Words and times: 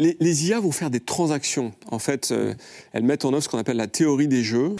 les, 0.00 0.48
IA 0.48 0.60
vont 0.60 0.72
faire 0.72 0.90
des 0.90 1.00
transactions. 1.00 1.72
En 1.90 1.98
fait, 1.98 2.30
euh, 2.30 2.54
elles 2.92 3.02
mettent 3.02 3.24
en 3.24 3.32
œuvre 3.32 3.42
ce 3.42 3.48
qu'on 3.48 3.58
appelle 3.58 3.76
la 3.76 3.86
théorie 3.86 4.28
des 4.28 4.42
jeux. 4.42 4.76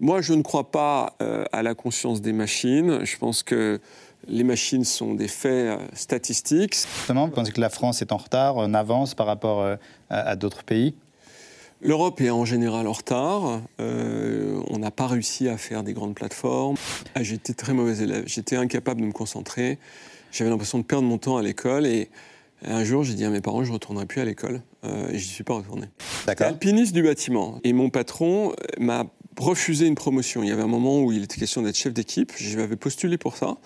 Moi, 0.00 0.20
je 0.20 0.34
ne 0.34 0.42
crois 0.42 0.70
pas 0.70 1.14
euh, 1.22 1.44
à 1.52 1.62
la 1.62 1.74
conscience 1.74 2.20
des 2.20 2.32
machines. 2.32 3.04
Je 3.04 3.16
pense 3.16 3.42
que 3.42 3.80
les 4.26 4.44
machines 4.44 4.84
sont 4.84 5.14
des 5.14 5.28
faits 5.28 5.78
euh, 5.78 5.78
statistiques. 5.94 6.74
Justement, 6.74 7.26
vous 7.26 7.32
pensez 7.32 7.52
que 7.52 7.60
la 7.60 7.70
France 7.70 8.02
est 8.02 8.12
en 8.12 8.16
retard, 8.16 8.56
en 8.56 8.74
avance 8.74 9.14
par 9.14 9.26
rapport 9.26 9.76
à, 10.10 10.36
d'autres 10.36 10.64
pays? 10.64 10.94
L'Europe 11.80 12.20
est 12.20 12.30
en 12.30 12.44
général 12.44 12.86
en 12.88 12.92
retard. 12.92 13.60
on 13.78 14.78
n'a 14.78 14.90
pas 14.90 15.06
réussi 15.06 15.48
à 15.48 15.58
faire 15.58 15.82
des 15.82 15.92
grandes 15.92 16.14
plateformes. 16.14 16.76
Ah, 17.14 17.22
j'étais 17.22 17.52
très 17.52 17.74
mauvais 17.74 18.02
élève. 18.02 18.24
J'étais 18.26 18.56
incapable 18.56 19.02
de 19.02 19.06
me 19.06 19.12
concentrer. 19.12 19.78
J'avais 20.32 20.50
l'impression 20.50 20.78
de 20.78 20.84
perdre 20.84 21.06
mon 21.06 21.18
temps 21.18 21.36
à 21.36 21.42
l'école 21.42 21.86
et 21.86 22.08
un 22.66 22.84
jour, 22.84 23.04
j'ai 23.04 23.14
dit 23.14 23.24
à 23.24 23.30
mes 23.30 23.40
parents, 23.40 23.64
je 23.64 23.68
ne 23.68 23.74
retournerai 23.74 24.06
plus 24.06 24.20
à 24.20 24.24
l'école. 24.24 24.62
Euh, 24.84 25.08
et 25.08 25.18
je 25.18 25.24
n'y 25.24 25.30
suis 25.30 25.44
pas 25.44 25.54
retourné. 25.54 25.86
D'accord. 26.26 26.48
alpiniste 26.48 26.94
du 26.94 27.02
bâtiment. 27.02 27.60
Et 27.64 27.72
mon 27.72 27.90
patron 27.90 28.52
euh, 28.52 28.54
m'a 28.78 29.06
refusé 29.38 29.86
une 29.86 29.94
promotion. 29.94 30.42
Il 30.42 30.48
y 30.48 30.52
avait 30.52 30.62
un 30.62 30.68
moment 30.68 31.00
où 31.02 31.12
il 31.12 31.22
était 31.22 31.38
question 31.38 31.62
d'être 31.62 31.76
chef 31.76 31.92
d'équipe. 31.92 32.32
Je 32.36 32.56
m'avais 32.56 32.76
postulé 32.76 33.18
pour 33.18 33.36
ça. 33.36 33.56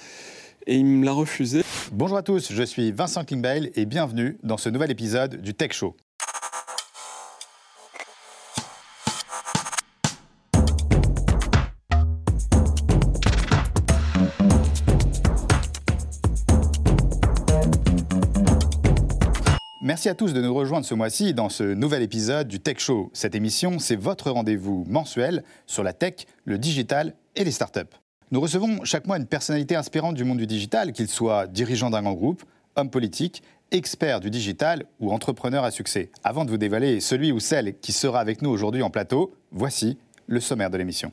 Et 0.67 0.77
il 0.77 0.85
me 0.85 1.05
l'a 1.05 1.13
refusé. 1.13 1.63
Bonjour 1.93 2.19
à 2.19 2.23
tous, 2.23 2.53
je 2.53 2.63
suis 2.63 2.93
Vincent 2.93 3.25
Klingbeil 3.25 3.73
et 3.75 3.87
bienvenue 3.87 4.39
dans 4.43 4.59
ce 4.59 4.69
nouvel 4.69 4.91
épisode 4.91 5.41
du 5.41 5.55
Tech 5.55 5.73
Show. 5.73 5.97
Merci 19.99 20.11
à 20.11 20.15
tous 20.15 20.33
de 20.33 20.41
nous 20.41 20.55
rejoindre 20.55 20.87
ce 20.87 20.95
mois-ci 20.95 21.35
dans 21.35 21.49
ce 21.49 21.65
nouvel 21.65 22.03
épisode 22.03 22.47
du 22.47 22.61
Tech 22.61 22.79
Show. 22.79 23.11
Cette 23.15 23.35
émission, 23.35 23.81
c'est 23.81 23.97
votre 23.97 24.31
rendez-vous 24.31 24.85
mensuel 24.89 25.43
sur 25.67 25.83
la 25.83 25.93
tech, 25.93 26.27
le 26.45 26.57
digital 26.57 27.15
et 27.35 27.43
les 27.43 27.51
startups. 27.51 27.81
Nous 28.31 28.41
recevons 28.41 28.85
chaque 28.85 29.09
mois 29.09 29.17
une 29.17 29.27
personnalité 29.27 29.75
inspirante 29.75 30.15
du 30.15 30.23
monde 30.23 30.39
du 30.39 30.47
digital, 30.47 30.93
qu'il 30.93 31.09
soit 31.09 31.49
dirigeant 31.49 31.91
d'un 31.91 32.03
grand 32.03 32.13
groupe, 32.13 32.45
homme 32.77 32.91
politique, 32.91 33.43
expert 33.73 34.21
du 34.21 34.31
digital 34.31 34.85
ou 35.01 35.11
entrepreneur 35.11 35.65
à 35.65 35.73
succès. 35.73 36.13
Avant 36.23 36.45
de 36.45 36.51
vous 36.51 36.59
dévoiler 36.59 37.01
celui 37.01 37.33
ou 37.33 37.41
celle 37.41 37.77
qui 37.81 37.91
sera 37.91 38.21
avec 38.21 38.41
nous 38.41 38.51
aujourd'hui 38.51 38.85
en 38.85 38.91
plateau, 38.91 39.35
voici 39.51 39.99
le 40.29 40.39
sommaire 40.39 40.71
de 40.71 40.77
l'émission. 40.77 41.11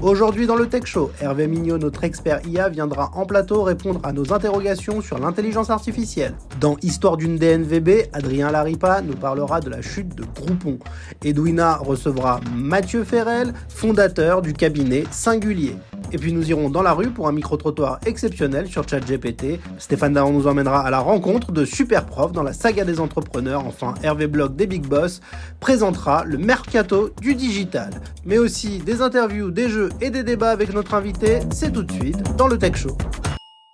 Aujourd'hui 0.00 0.46
dans 0.46 0.54
le 0.54 0.68
Tech 0.68 0.84
Show, 0.84 1.10
Hervé 1.20 1.48
Mignot, 1.48 1.78
notre 1.78 2.04
expert 2.04 2.40
IA, 2.46 2.68
viendra 2.68 3.10
en 3.14 3.26
plateau 3.26 3.62
répondre 3.62 4.00
à 4.04 4.12
nos 4.12 4.32
interrogations 4.32 5.00
sur 5.00 5.18
l'intelligence 5.18 5.70
artificielle. 5.70 6.34
Dans 6.60 6.76
Histoire 6.82 7.16
d'une 7.16 7.36
DNVB, 7.36 8.08
Adrien 8.12 8.50
Laripa 8.50 9.00
nous 9.02 9.16
parlera 9.16 9.60
de 9.60 9.70
la 9.70 9.82
chute 9.82 10.14
de 10.14 10.24
Groupon. 10.36 10.78
Edwina 11.24 11.76
recevra 11.76 12.40
Mathieu 12.54 13.02
Ferrel, 13.02 13.52
fondateur 13.68 14.40
du 14.40 14.52
cabinet 14.52 15.04
Singulier. 15.10 15.74
Et 16.12 16.18
puis 16.18 16.32
nous 16.32 16.48
irons 16.50 16.70
dans 16.70 16.82
la 16.82 16.92
rue 16.92 17.10
pour 17.10 17.28
un 17.28 17.32
micro-trottoir 17.32 18.00
exceptionnel 18.06 18.66
sur 18.66 18.88
ChatGPT. 18.88 19.60
Stéphane 19.78 20.14
Daron 20.14 20.32
nous 20.32 20.46
emmènera 20.46 20.86
à 20.86 20.90
la 20.90 21.00
rencontre 21.00 21.52
de 21.52 21.64
super 21.64 22.06
profs 22.06 22.32
dans 22.32 22.42
la 22.42 22.52
saga 22.52 22.84
des 22.84 22.98
entrepreneurs. 23.00 23.66
Enfin, 23.66 23.94
Hervé 24.02 24.26
Bloch 24.26 24.56
des 24.56 24.66
Big 24.66 24.86
Boss 24.86 25.20
présentera 25.60 26.24
le 26.24 26.38
mercato 26.38 27.10
du 27.20 27.34
digital. 27.34 27.90
Mais 28.24 28.38
aussi 28.38 28.78
des 28.78 29.02
interviews, 29.02 29.50
des 29.50 29.68
jeux 29.68 29.90
et 30.00 30.10
des 30.10 30.22
débats 30.22 30.50
avec 30.50 30.72
notre 30.72 30.94
invité. 30.94 31.40
C'est 31.52 31.72
tout 31.72 31.82
de 31.82 31.92
suite 31.92 32.36
dans 32.36 32.48
le 32.48 32.58
Tech 32.58 32.76
Show. 32.76 32.96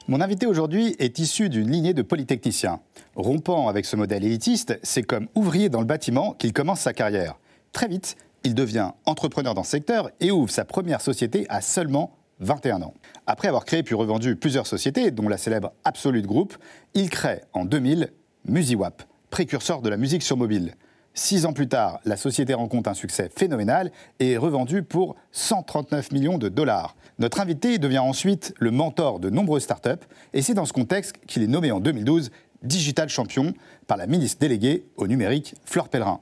Mon 0.07 0.21
invité 0.21 0.47
aujourd'hui 0.47 0.97
est 0.99 1.19
issu 1.19 1.49
d'une 1.49 1.71
lignée 1.71 1.95
de 1.95 2.03
polytechniciens. 2.03 2.81
Rompant 3.17 3.69
avec 3.69 3.87
ce 3.87 3.97
modèle 3.97 4.25
élitiste, 4.25 4.79
c'est 4.83 5.03
comme 5.03 5.29
ouvrier 5.35 5.69
dans 5.69 5.81
le 5.81 5.87
bâtiment 5.87 6.33
qu'il 6.33 6.53
commence 6.53 6.81
sa 6.81 6.93
carrière. 6.93 7.37
Très 7.73 7.89
vite, 7.89 8.17
il 8.43 8.55
devient 8.55 8.91
entrepreneur 9.07 9.55
dans 9.55 9.63
ce 9.63 9.71
secteur 9.71 10.11
et 10.21 10.31
ouvre 10.31 10.51
sa 10.51 10.67
première 10.67 11.01
société 11.01 11.47
à 11.49 11.63
seulement 11.63 12.13
21 12.41 12.83
ans. 12.83 12.95
Après 13.27 13.49
avoir 13.49 13.65
créé 13.65 13.83
puis 13.83 13.95
revendu 13.95 14.37
plusieurs 14.37 14.67
sociétés, 14.67 15.11
dont 15.11 15.29
la 15.29 15.39
célèbre 15.39 15.73
Absolute 15.85 16.27
Group, 16.27 16.55
il 16.95 17.11
crée 17.11 17.43
en 17.53 17.65
2000 17.65 18.13
MusiWap, 18.47 19.03
précurseur 19.31 19.83
de 19.83 19.89
la 19.89 19.97
musique 19.97 20.23
sur 20.23 20.37
mobile. 20.37 20.75
Six 21.17 21.47
ans 21.47 21.53
plus 21.53 21.69
tard, 21.69 22.01
la 22.05 22.17
société 22.17 22.55
rencontre 22.55 22.91
un 22.91 22.95
succès 22.95 23.31
phénoménal 23.35 23.93
et 24.19 24.33
est 24.33 24.37
revendue 24.37 24.83
pour 24.83 25.15
139 25.31 26.11
millions 26.11 26.39
de 26.39 26.49
dollars. 26.49 26.97
Notre 27.21 27.41
invité 27.41 27.79
devient 27.79 28.01
ensuite 28.01 28.53
le 28.59 28.73
mentor 28.73 29.21
de 29.21 29.31
nombreuses 29.31 29.63
startups 29.63 30.05
et 30.33 30.43
c'est 30.43 30.55
dans 30.55 30.65
ce 30.65 30.73
contexte 30.73 31.15
qu'il 31.29 31.45
est 31.45 31.49
nommé 31.49 31.71
en 31.71 31.79
2012 31.79 32.33
Digital 32.65 33.09
Champion 33.09 33.55
par 33.87 33.97
la 33.97 34.09
ministre 34.09 34.41
déléguée 34.41 34.87
au 34.97 35.07
numérique 35.07 35.55
Fleur 35.65 35.89
Pellerin. 35.89 36.21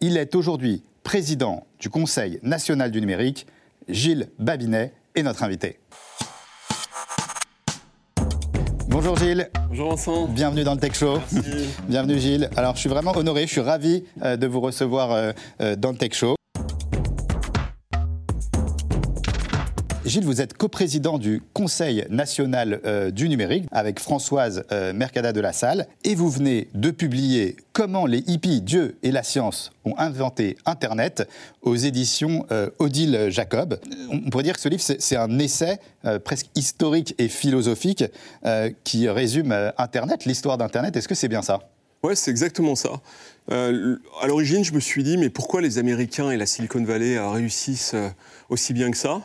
Il 0.00 0.16
est 0.16 0.34
aujourd'hui 0.34 0.82
président 1.04 1.64
du 1.78 1.88
Conseil 1.88 2.40
national 2.42 2.90
du 2.90 3.00
numérique. 3.00 3.46
Gilles 3.88 4.30
Babinet 4.38 4.92
et 5.14 5.22
notre 5.22 5.42
invité. 5.42 5.78
Bonjour 8.88 9.16
Gilles. 9.16 9.50
Bonjour 9.68 9.90
Vincent. 9.90 10.28
Bienvenue 10.28 10.62
dans 10.62 10.74
le 10.74 10.80
Tech 10.80 10.94
Show. 10.94 11.18
Bienvenue 11.88 12.18
Gilles. 12.18 12.48
Alors 12.56 12.74
je 12.76 12.80
suis 12.80 12.88
vraiment 12.88 13.16
honoré, 13.16 13.42
je 13.46 13.52
suis 13.52 13.60
ravi 13.60 14.04
euh, 14.22 14.36
de 14.36 14.46
vous 14.46 14.60
recevoir 14.60 15.10
euh, 15.10 15.32
euh, 15.60 15.76
dans 15.76 15.90
le 15.90 15.96
Tech 15.96 16.12
Show. 16.12 16.36
Vous 20.22 20.40
êtes 20.40 20.54
coprésident 20.54 21.18
du 21.18 21.42
Conseil 21.54 22.06
national 22.08 22.80
euh, 22.84 23.10
du 23.10 23.28
numérique 23.28 23.64
avec 23.72 23.98
Françoise 23.98 24.64
euh, 24.70 24.92
Mercada 24.92 25.32
de 25.32 25.40
la 25.40 25.52
Salle 25.52 25.88
et 26.04 26.14
vous 26.14 26.30
venez 26.30 26.68
de 26.74 26.92
publier 26.92 27.56
Comment 27.72 28.06
les 28.06 28.18
hippies, 28.18 28.60
Dieu 28.60 28.96
et 29.02 29.10
la 29.10 29.24
science 29.24 29.72
ont 29.84 29.98
inventé 29.98 30.56
Internet 30.66 31.28
aux 31.62 31.74
éditions 31.74 32.46
euh, 32.52 32.70
Odile 32.78 33.26
Jacob. 33.30 33.80
On 34.10 34.30
pourrait 34.30 34.44
dire 34.44 34.54
que 34.54 34.60
ce 34.60 34.68
livre, 34.68 34.82
c'est 34.82 35.16
un 35.16 35.38
essai 35.40 35.78
presque 36.24 36.46
historique 36.54 37.16
et 37.18 37.28
philosophique 37.28 38.04
qui 38.84 39.08
résume 39.08 39.72
Internet, 39.78 40.26
l'histoire 40.26 40.58
d'Internet. 40.58 40.96
Est-ce 40.96 41.08
que 41.08 41.16
c'est 41.16 41.28
bien 41.28 41.42
ça? 41.42 41.60
Oui, 42.04 42.14
c'est 42.14 42.30
exactement 42.30 42.76
ça. 42.76 43.00
à 43.50 44.26
l'origine, 44.28 44.62
je 44.62 44.72
me 44.74 44.80
suis 44.80 45.02
dit, 45.02 45.16
mais 45.16 45.30
pourquoi 45.30 45.60
les 45.60 45.78
Américains 45.78 46.30
et 46.30 46.36
la 46.36 46.46
Silicon 46.46 46.84
Valley 46.84 47.18
réussissent 47.18 47.96
aussi 48.48 48.72
bien 48.72 48.92
que 48.92 48.96
ça? 48.96 49.22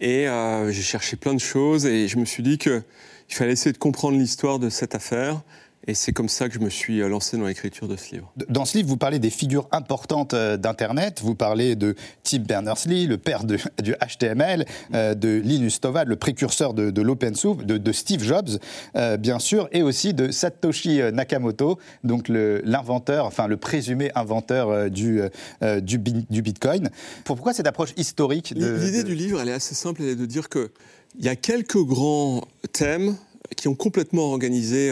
Et 0.00 0.28
euh, 0.28 0.70
j'ai 0.70 0.82
cherché 0.82 1.16
plein 1.16 1.34
de 1.34 1.40
choses 1.40 1.86
et 1.86 2.08
je 2.08 2.18
me 2.18 2.24
suis 2.24 2.42
dit 2.42 2.58
qu'il 2.58 2.82
fallait 3.30 3.52
essayer 3.52 3.72
de 3.72 3.78
comprendre 3.78 4.18
l'histoire 4.18 4.58
de 4.58 4.68
cette 4.68 4.94
affaire 4.94 5.42
et 5.88 5.94
c'est 5.94 6.12
comme 6.12 6.28
ça 6.28 6.48
que 6.48 6.54
je 6.54 6.58
me 6.58 6.70
suis 6.70 7.00
euh, 7.00 7.08
lancé 7.08 7.36
dans 7.36 7.46
l'écriture 7.46 7.86
de 7.86 7.96
ce 7.96 8.12
livre. 8.12 8.32
Dans 8.48 8.64
ce 8.64 8.76
livre, 8.76 8.88
vous 8.88 8.96
parlez 8.96 9.18
des 9.18 9.30
figures 9.30 9.68
importantes 9.70 10.34
euh, 10.34 10.56
d'Internet. 10.56 11.20
Vous 11.22 11.34
parlez 11.34 11.76
de 11.76 11.94
Tim 12.24 12.40
Berners-Lee, 12.40 13.06
le 13.06 13.18
père 13.18 13.44
du 13.82 13.94
HTML, 13.94 14.64
euh, 14.94 15.14
de 15.14 15.28
Linus 15.28 15.80
Torvalds, 15.80 16.08
le 16.08 16.16
précurseur 16.16 16.74
de, 16.74 17.02
l'open 17.02 17.34
source, 17.34 17.64
de, 17.64 17.92
Steve 17.92 18.22
Jobs, 18.22 18.58
bien 19.18 19.38
sûr, 19.38 19.68
et 19.72 19.82
aussi 19.82 20.12
de 20.12 20.30
Satoshi 20.30 21.00
Nakamoto, 21.12 21.78
donc 22.04 22.28
l'inventeur, 22.28 23.26
enfin 23.26 23.46
le 23.46 23.56
présumé 23.56 24.10
inventeur 24.14 24.90
du, 24.90 25.20
du, 25.82 25.98
Bitcoin. 26.42 26.90
Pourquoi 27.24 27.52
cette 27.52 27.66
approche 27.66 27.90
historique 27.96 28.52
L'idée 28.56 29.04
du 29.04 29.14
livre, 29.14 29.40
elle 29.40 29.48
est 29.48 29.52
assez 29.52 29.74
simple, 29.74 30.02
elle 30.02 30.10
est 30.10 30.16
de 30.16 30.26
dire 30.26 30.48
qu'il 30.48 30.68
y 31.20 31.28
a 31.28 31.36
quelques 31.36 31.82
grands 31.82 32.42
thèmes 32.72 33.16
qui 33.56 33.68
ont 33.68 33.74
complètement 33.74 34.30
organisé 34.30 34.90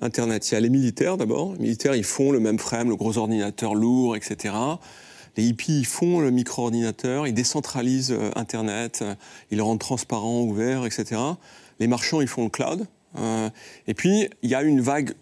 Internet. 0.00 0.50
Il 0.50 0.54
y 0.54 0.56
a 0.56 0.60
les 0.60 0.70
militaires 0.70 1.16
d'abord. 1.16 1.52
Les 1.54 1.60
militaires, 1.60 1.94
ils 1.94 2.04
font 2.04 2.32
le 2.32 2.40
même 2.40 2.58
frame, 2.58 2.88
le 2.88 2.96
gros 2.96 3.18
ordinateur 3.18 3.74
lourd, 3.74 4.16
etc. 4.16 4.54
Les 5.36 5.44
hippies, 5.44 5.80
ils 5.80 5.86
font 5.86 6.20
le 6.20 6.30
micro-ordinateur, 6.30 7.26
ils 7.26 7.34
décentralisent 7.34 8.12
euh, 8.12 8.30
Internet, 8.34 9.00
euh, 9.02 9.14
ils 9.50 9.58
le 9.58 9.62
rendent 9.62 9.78
transparent, 9.78 10.42
ouvert, 10.42 10.84
etc. 10.86 11.20
Les 11.78 11.86
marchands, 11.86 12.20
ils 12.20 12.28
font 12.28 12.44
le 12.44 12.50
cloud. 12.50 12.86
Euh, 13.18 13.48
et 13.86 13.94
puis, 13.94 14.28
il 14.42 14.50
y 14.50 14.54
a 14.54 14.62
une 14.62 14.80
vague, 14.80 15.14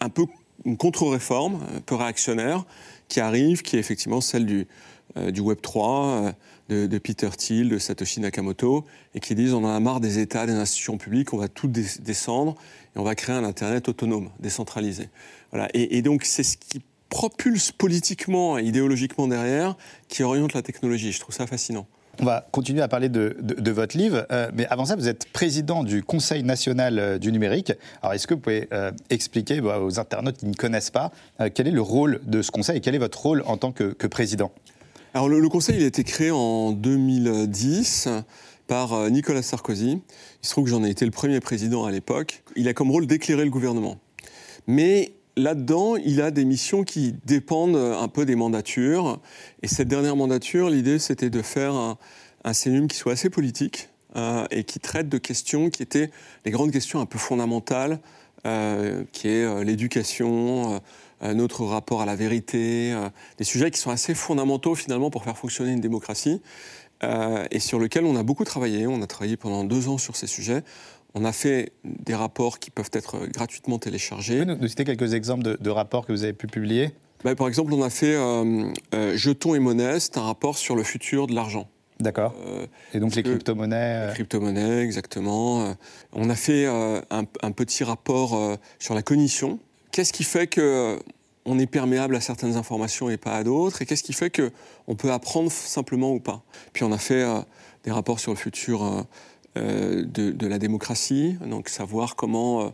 un 0.00 0.08
peu 0.08 0.26
une 0.64 0.76
contre-réforme, 0.76 1.60
un 1.76 1.80
peu 1.80 1.94
réactionnaire, 1.94 2.64
qui 3.08 3.20
arrive, 3.20 3.62
qui 3.62 3.76
est 3.76 3.80
effectivement 3.80 4.20
celle 4.20 4.46
du, 4.46 4.66
du 5.16 5.40
Web 5.40 5.60
3, 5.60 6.34
de, 6.70 6.98
Peter 6.98 7.28
Thiel, 7.36 7.68
de 7.68 7.78
Satoshi 7.78 8.20
Nakamoto, 8.20 8.84
et 9.14 9.20
qui 9.20 9.34
disent 9.34 9.54
on 9.54 9.64
en 9.64 9.74
a 9.74 9.80
marre 9.80 10.00
des 10.00 10.18
États, 10.18 10.46
des 10.46 10.52
institutions 10.52 10.98
publiques, 10.98 11.32
on 11.32 11.38
va 11.38 11.48
tout 11.48 11.68
descendre 11.68 12.54
et 12.94 12.98
on 12.98 13.02
va 13.02 13.14
créer 13.14 13.34
un 13.34 13.44
Internet 13.44 13.88
autonome, 13.88 14.30
décentralisé. 14.38 15.08
Voilà. 15.50 15.68
Et, 15.74 16.02
donc 16.02 16.24
c'est 16.24 16.44
ce 16.44 16.56
qui 16.56 16.80
propulse 17.08 17.72
politiquement 17.72 18.58
et 18.58 18.62
idéologiquement 18.62 19.26
derrière, 19.26 19.76
qui 20.08 20.22
oriente 20.22 20.52
la 20.52 20.62
technologie. 20.62 21.12
Je 21.12 21.20
trouve 21.20 21.34
ça 21.34 21.46
fascinant. 21.46 21.86
On 22.20 22.24
va 22.24 22.46
continuer 22.52 22.82
à 22.82 22.88
parler 22.88 23.08
de, 23.08 23.34
votre 23.70 23.96
livre, 23.96 24.26
euh, 24.30 24.50
mais 24.52 24.66
avant 24.66 24.84
ça, 24.84 24.94
vous 24.94 25.08
êtes 25.08 25.26
président 25.32 25.82
du 25.82 26.02
Conseil 26.02 26.42
national 26.42 26.98
euh, 26.98 27.18
du 27.18 27.32
numérique. 27.32 27.72
Alors, 28.02 28.12
est-ce 28.12 28.26
que 28.26 28.34
vous 28.34 28.40
pouvez 28.40 28.68
euh, 28.72 28.92
expliquer 29.08 29.60
bah, 29.62 29.80
aux 29.80 29.98
internautes 29.98 30.36
qui 30.36 30.46
ne 30.46 30.54
connaissent 30.54 30.90
pas 30.90 31.12
quel 31.54 31.66
est 31.66 31.72
le 31.72 31.80
rôle 31.80 32.20
de 32.26 32.42
ce 32.42 32.50
Conseil 32.50 32.76
et 32.76 32.80
quel 32.80 32.94
est 32.94 32.98
votre 32.98 33.20
rôle 33.20 33.42
en 33.46 33.56
tant 33.56 33.72
que 33.72 34.06
président? 34.06 34.52
Alors, 35.12 35.28
le, 35.28 35.48
Conseil, 35.48 35.78
il 35.78 35.82
a 35.82 35.86
été 35.86 36.04
créé 36.04 36.30
en 36.30 36.70
2010 36.70 38.08
par 38.68 38.92
euh, 38.92 39.10
Nicolas 39.10 39.42
Sarkozy. 39.42 40.00
Il 40.42 40.46
se 40.46 40.50
trouve 40.50 40.64
que 40.64 40.70
j'en 40.70 40.84
ai 40.84 40.90
été 40.90 41.04
le 41.04 41.10
premier 41.10 41.40
président 41.40 41.84
à 41.84 41.90
l'époque. 41.90 42.44
Il 42.54 42.68
a 42.68 42.74
comme 42.74 42.92
rôle 42.92 43.08
d'éclairer 43.08 43.42
le 43.42 43.50
gouvernement. 43.50 43.98
Mais 44.68 45.14
là-dedans, 45.36 45.96
il 45.96 46.22
a 46.22 46.30
des 46.30 46.44
missions 46.44 46.84
qui 46.84 47.16
dépendent 47.24 47.74
un 47.74 48.06
peu 48.06 48.24
des 48.24 48.36
mandatures. 48.36 49.20
Et 49.62 49.66
cette 49.68 49.88
dernière 49.88 50.14
mandature, 50.14 50.70
l'idée, 50.70 51.00
c'était 51.00 51.30
de 51.30 51.42
faire 51.42 51.74
un, 51.74 51.98
un 52.44 52.52
qui 52.86 52.96
soit 52.96 53.14
assez 53.14 53.30
politique 53.30 53.88
euh, 54.16 54.44
et 54.52 54.62
qui 54.62 54.78
traite 54.78 55.08
de 55.08 55.18
questions 55.18 55.70
qui 55.70 55.82
étaient 55.82 56.10
les 56.44 56.50
grandes 56.50 56.72
questions 56.72 57.00
un 57.00 57.06
peu 57.06 57.18
fondamentales, 57.18 58.00
euh, 58.46 59.04
qui 59.12 59.28
est 59.28 59.44
euh, 59.44 59.62
l'éducation, 59.62 60.80
notre 61.22 61.64
rapport 61.64 62.02
à 62.02 62.06
la 62.06 62.16
vérité, 62.16 62.96
des 63.38 63.44
sujets 63.44 63.70
qui 63.70 63.78
sont 63.78 63.90
assez 63.90 64.14
fondamentaux 64.14 64.74
finalement 64.74 65.10
pour 65.10 65.24
faire 65.24 65.36
fonctionner 65.36 65.72
une 65.72 65.80
démocratie. 65.80 66.40
et 67.02 67.60
sur 67.60 67.78
lesquels 67.78 68.04
on 68.04 68.16
a 68.16 68.22
beaucoup 68.22 68.44
travaillé. 68.44 68.86
On 68.86 69.02
a 69.02 69.06
travaillé 69.06 69.36
pendant 69.36 69.64
deux 69.64 69.88
ans 69.88 69.98
sur 69.98 70.16
ces 70.16 70.26
sujets. 70.26 70.62
On 71.14 71.24
a 71.24 71.32
fait 71.32 71.72
des 71.84 72.14
rapports 72.14 72.58
qui 72.58 72.70
peuvent 72.70 72.90
être 72.92 73.26
gratuitement 73.26 73.78
téléchargés. 73.78 74.40
Vous 74.40 74.46
pouvez 74.46 74.60
nous 74.60 74.68
citer 74.68 74.84
quelques 74.84 75.14
exemples 75.14 75.58
de, 75.58 75.70
rapports 75.70 76.06
que 76.06 76.12
vous 76.12 76.24
avez 76.24 76.32
pu 76.32 76.46
publier? 76.46 76.90
Bah, 77.24 77.34
Par 77.34 77.48
exemple, 77.48 77.74
on 77.74 77.82
a 77.82 77.90
fait 77.90 78.16
Jetons 79.16 79.54
et 79.54 79.58
monnaie, 79.58 80.00
c'est 80.00 80.16
un 80.18 80.22
rapport 80.22 80.56
sur 80.56 80.76
le 80.76 80.82
futur 80.82 81.26
de 81.26 81.34
l'argent. 81.34 81.68
D'accord. 82.00 82.34
Euh, 82.46 82.66
et 82.94 83.00
donc 83.00 83.14
les 83.14 83.22
crypto-monnaies 83.22 84.06
Les 84.06 84.10
euh, 84.10 84.12
crypto-monnaies, 84.12 84.82
exactement. 84.82 85.66
Euh, 85.66 85.72
on 86.12 86.30
a 86.30 86.34
fait 86.34 86.66
un, 86.66 87.52
petit 87.52 87.84
rapport 87.84 88.58
sur 88.78 88.94
la 88.94 89.02
cognition. 89.02 89.58
Qu'est-ce 90.00 90.14
qui 90.14 90.24
fait 90.24 90.46
que 90.46 90.98
on 91.44 91.58
est 91.58 91.66
perméable 91.66 92.16
à 92.16 92.22
certaines 92.22 92.56
informations 92.56 93.10
et 93.10 93.18
pas 93.18 93.36
à 93.36 93.44
d'autres 93.44 93.82
Et 93.82 93.84
qu'est-ce 93.84 94.02
qui 94.02 94.14
fait 94.14 94.30
qu'on 94.34 94.94
peut 94.94 95.12
apprendre 95.12 95.52
simplement 95.52 96.10
ou 96.14 96.20
pas? 96.20 96.42
Puis 96.72 96.84
on 96.84 96.92
a 96.92 96.96
fait 96.96 97.22
des 97.84 97.90
rapports 97.90 98.18
sur 98.18 98.32
le 98.32 98.38
futur 98.38 99.06
de, 99.56 100.02
de, 100.06 100.46
la 100.46 100.58
démocratie, 100.58 101.36
donc 101.44 101.68
savoir 101.68 102.16
comment 102.16 102.72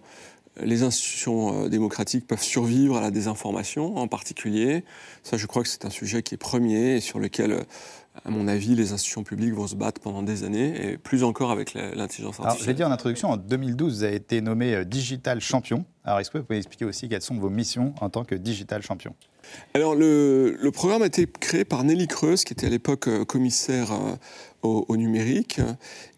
les 0.61 0.85
institutions 0.85 1.67
démocratiques 1.67 2.29
peuvent 2.29 2.45
survivre 2.45 2.97
à 2.97 3.01
la 3.01 3.11
désinformation 3.11 3.97
en 3.97 4.07
particulier. 4.07 4.85
Ça, 5.25 5.37
je 5.37 5.47
crois 5.47 5.65
que 5.65 5.69
c'est 5.69 5.85
un 5.85 5.91
sujet 5.91 6.23
qui 6.23 6.37
est 6.37 6.39
premier 6.39 6.95
et 6.95 7.01
sur 7.01 7.19
lequel 7.19 7.65
à 8.25 8.31
mon 8.31 8.49
avis, 8.49 8.75
les 8.75 8.93
institutions 8.93 9.25
publiques 9.25 9.55
vont 9.55 9.67
se 9.67 9.75
battre 9.75 10.01
pendant 10.01 10.23
des 10.23 10.45
années, 10.45 10.93
et 10.93 10.99
plus 10.99 11.25
encore 11.25 11.51
avec 11.51 11.75
l'intelligence 11.75 12.41
artificielle. 12.41 12.63
je 12.63 12.67
l'ai 12.67 12.75
dit 12.75 12.85
en 12.85 12.91
introduction, 12.91 13.31
en 13.31 13.37
2012, 13.37 13.99
vous 13.99 14.03
avez 14.05 14.17
été 14.17 14.41
nommé 14.41 14.75
euh, 14.75 14.85
Digital 14.85 15.41
Champion. 15.41 15.85
Alors, 16.05 16.21
est-ce 16.21 16.31
que 16.31 16.39
vous 16.39 16.45
pouvez 16.45 16.59
expliquer 16.59 16.85
aussi 16.85 17.09
quelles 17.09 17.23
sont 17.23 17.37
vos 17.37 17.51
missions 17.51 17.95
en 18.01 18.11
tant 18.11 18.25
que 18.25 18.35
Digital 18.35 18.83
Champion? 18.83 19.15
Alors, 19.75 19.95
le, 19.95 20.71
programme 20.73 21.03
a 21.03 21.07
été 21.07 21.27
créé 21.27 21.65
par 21.65 21.85
Nelly 21.85 22.07
Creuse, 22.07 22.45
qui 22.45 22.53
était 22.53 22.67
à 22.67 22.71
l'époque 22.71 23.09
euh, 23.09 23.25
commissaire 23.25 23.93
euh, 23.93 24.17
au, 24.63 24.85
au, 24.89 24.97
numérique, 24.97 25.61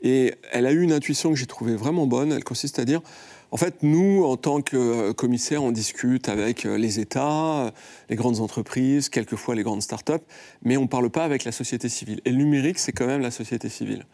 et 0.03 0.35
elle 0.53 0.67
a 0.67 0.73
eu 0.73 0.83
une 0.83 0.93
intuition 0.93 1.31
que 1.31 1.37
j'ai 1.37 1.47
trouvée 1.47 1.77
vraiment 1.77 2.07
bonne. 2.07 2.33
Elle 2.33 2.45
consiste 2.45 2.79
à 2.79 2.85
dire 2.85 3.03
en 3.51 3.57
fait, 3.57 3.83
nous, 3.83 4.25
en 4.25 4.37
tant 4.37 4.61
que 4.61 4.77
euh, 4.77 5.13
commissaires, 5.15 5.63
on 5.63 5.73
discute 5.73 6.29
avec 6.29 6.67
euh, 6.67 6.77
les 6.77 7.01
États, 7.01 7.67
euh, 7.67 7.71
les 8.11 8.17
grandes 8.17 8.41
entreprises, 8.41 9.09
quelquefois 9.09 9.55
les 9.55 9.63
grandes 9.63 9.81
start-up, 9.81 10.23
mais 10.63 10.77
on 10.77 10.83
ne 10.83 10.87
parle 10.87 11.09
pas 11.09 11.25
avec 11.25 11.45
la 11.45 11.53
société 11.53 11.89
civile. 11.89 12.21
Et 12.27 12.31
le 12.31 12.37
numérique, 12.37 12.79
c'est 12.79 12.93
quand 12.93 13.07
même 13.07 13.23
la 13.23 13.31
société 13.31 13.71
civile. 13.71 14.05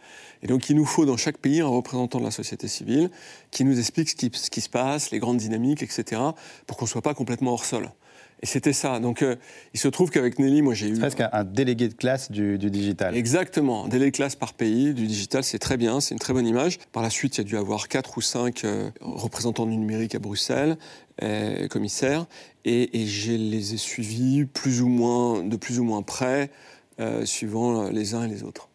Et 0.42 0.46
donc, 0.46 0.70
il 0.70 0.76
nous 0.76 0.84
faut 0.84 1.04
dans 1.04 1.16
chaque 1.16 1.38
pays 1.38 1.60
un 1.60 1.66
représentant 1.66 2.20
de 2.20 2.24
la 2.24 2.30
société 2.30 2.68
civile 2.68 3.10
qui 3.50 3.64
nous 3.64 3.78
explique 3.78 4.10
ce 4.10 4.14
qui, 4.14 4.30
ce 4.32 4.50
qui 4.50 4.60
se 4.60 4.68
passe, 4.68 5.10
les 5.10 5.18
grandes 5.18 5.38
dynamiques, 5.38 5.82
etc., 5.82 6.20
pour 6.66 6.76
qu'on 6.76 6.84
ne 6.84 6.90
soit 6.90 7.02
pas 7.02 7.14
complètement 7.14 7.52
hors 7.52 7.64
sol. 7.64 7.90
Et 8.44 8.46
c'était 8.46 8.74
ça. 8.74 9.00
Donc, 9.00 9.22
euh, 9.22 9.36
il 9.72 9.80
se 9.80 9.88
trouve 9.88 10.10
qu'avec 10.10 10.38
Nelly, 10.38 10.60
moi, 10.60 10.74
j'ai 10.74 10.90
eu. 10.90 10.98
Presque 10.98 11.22
un, 11.32 11.44
délégué 11.44 11.88
de 11.88 11.94
classe 11.94 12.30
du, 12.30 12.58
digital. 12.58 13.16
Exactement. 13.16 13.86
Un 13.86 13.88
délégué 13.88 14.10
de 14.10 14.16
classe 14.16 14.36
par 14.36 14.52
pays 14.52 14.92
du 14.92 15.06
digital, 15.06 15.42
c'est 15.42 15.58
très 15.58 15.78
bien, 15.78 15.98
c'est 15.98 16.12
une 16.12 16.18
très 16.18 16.34
bonne 16.34 16.46
image. 16.46 16.78
Par 16.92 17.02
la 17.02 17.08
suite, 17.08 17.38
il 17.38 17.38
y 17.38 17.40
a 17.40 17.44
dû 17.44 17.56
avoir 17.56 17.88
quatre 17.88 18.18
ou 18.18 18.20
cinq 18.20 18.66
euh, 18.66 18.90
représentants 19.00 19.64
du 19.64 19.78
numérique 19.78 20.14
à 20.14 20.18
Bruxelles, 20.18 20.76
euh, 21.22 21.68
commissaires, 21.68 22.26
et, 22.66 23.06
je 23.06 23.32
les 23.32 23.72
ai 23.72 23.78
suivis 23.78 24.44
plus 24.44 24.82
ou 24.82 24.88
moins, 24.88 25.42
de 25.42 25.56
plus 25.56 25.80
ou 25.80 25.84
moins 25.84 26.02
près, 26.02 26.50
suivant 27.24 27.88
les 27.88 28.14
uns 28.14 28.24
et 28.24 28.28
les 28.28 28.42
autres. 28.42 28.68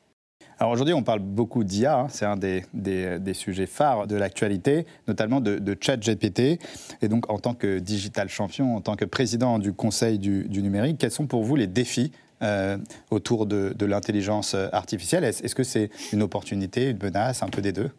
Alors 0.59 0.73
aujourd'hui, 0.73 0.93
on 0.93 1.03
parle 1.03 1.19
beaucoup 1.19 1.63
d'IA, 1.63 1.99
hein. 1.99 2.07
c'est 2.09 2.25
un 2.25 2.35
des, 2.35 2.65
des, 2.73 3.33
sujets 3.33 3.65
phares 3.65 4.07
de 4.07 4.17
l'actualité, 4.17 4.85
notamment 5.07 5.39
de, 5.39 5.57
de 5.57 5.77
ChatGPT. 5.79 6.59
Et 7.01 7.07
donc, 7.07 7.31
en 7.31 7.39
tant 7.39 7.53
que 7.53 7.79
digital 7.79 8.27
champion, 8.27 8.75
en 8.75 8.81
tant 8.81 8.97
que 8.97 9.05
président 9.05 9.57
du 9.57 9.71
Conseil 9.71 10.19
du, 10.19 10.61
numérique, 10.61 10.97
quels 10.97 11.11
sont 11.11 11.27
pour 11.27 11.45
vous 11.45 11.55
les 11.55 11.67
défis 11.67 12.11
euh, 12.41 12.77
autour 13.09 13.45
de, 13.45 13.73
de 13.73 13.85
l'intelligence 13.85 14.53
artificielle? 14.53 15.23
Est-ce 15.23 15.55
que 15.55 15.63
c'est 15.63 15.91
une 16.11 16.21
opportunité, 16.21 16.89
une 16.89 16.99
menace, 17.01 17.41
un 17.41 17.47
peu 17.47 17.61
des 17.61 17.71
deux? 17.71 17.89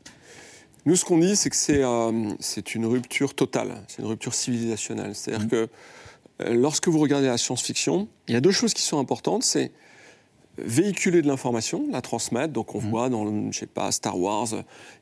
Nous, 0.84 0.96
ce 0.96 1.06
qu'on 1.06 1.18
dit, 1.18 1.36
c'est 1.36 1.48
que 1.48 1.56
c'est 1.56 1.82
euh, 1.82 2.34
une 2.74 2.86
rupture 2.86 3.34
totale, 3.34 3.82
c'est 3.88 4.02
une 4.02 4.08
rupture 4.08 4.34
civilisationnelle. 4.34 5.14
C'est-à-dire 5.14 5.46
mmh. 5.46 5.50
que 5.50 5.68
euh, 6.42 6.54
lorsque 6.54 6.88
vous 6.88 6.98
regardez 6.98 7.26
la 7.26 7.38
science-fiction, 7.38 8.06
il 8.28 8.34
y 8.34 8.36
a 8.36 8.42
deux 8.42 8.50
choses 8.50 8.74
qui 8.74 8.82
sont 8.82 8.98
importantes. 8.98 9.44
C'est 9.44 9.72
véhiculer 10.58 11.22
de 11.22 11.26
l'information, 11.26 11.84
la 11.90 12.02
transmettre. 12.02 12.52
Donc 12.52 12.74
on 12.74 12.80
mmh. 12.80 12.90
voit 12.90 13.08
dans, 13.08 13.52
je 13.52 13.58
sais 13.58 13.66
pas, 13.66 13.90
Star 13.92 14.18
Wars, 14.18 14.48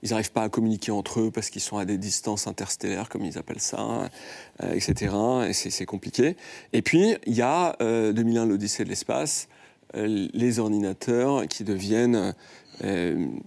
ils 0.03 0.11
n'arrivent 0.11 0.33
pas 0.33 0.43
à 0.43 0.49
communiquer 0.49 0.93
entre 0.93 1.21
eux 1.21 1.31
parce 1.31 1.51
qu'ils 1.51 1.63
sont 1.63 1.79
à 1.79 1.85
des 1.85 1.99
distances 1.99 2.47
interstellaires, 2.47 3.09
comme 3.09 3.25
ils 3.25 3.39
appellent 3.39 3.61
ça, 3.61 4.09
euh, 4.63 4.73
etc. 4.73 5.15
Et 5.49 5.53
c'est 5.53 5.87
compliqué. 5.87 6.37
Et 6.73 6.83
puis 6.83 7.17
il 7.27 7.35
y 7.35 7.43
a 7.43 7.77
2001, 7.81 8.43
euh, 8.43 8.47
l'Odyssée 8.47 8.85
de 8.85 8.89
l'espace, 8.89 9.49
euh, 9.97 10.29
les 10.33 10.59
ordinateurs 10.59 11.47
qui 11.47 11.65
deviennent 11.65 12.35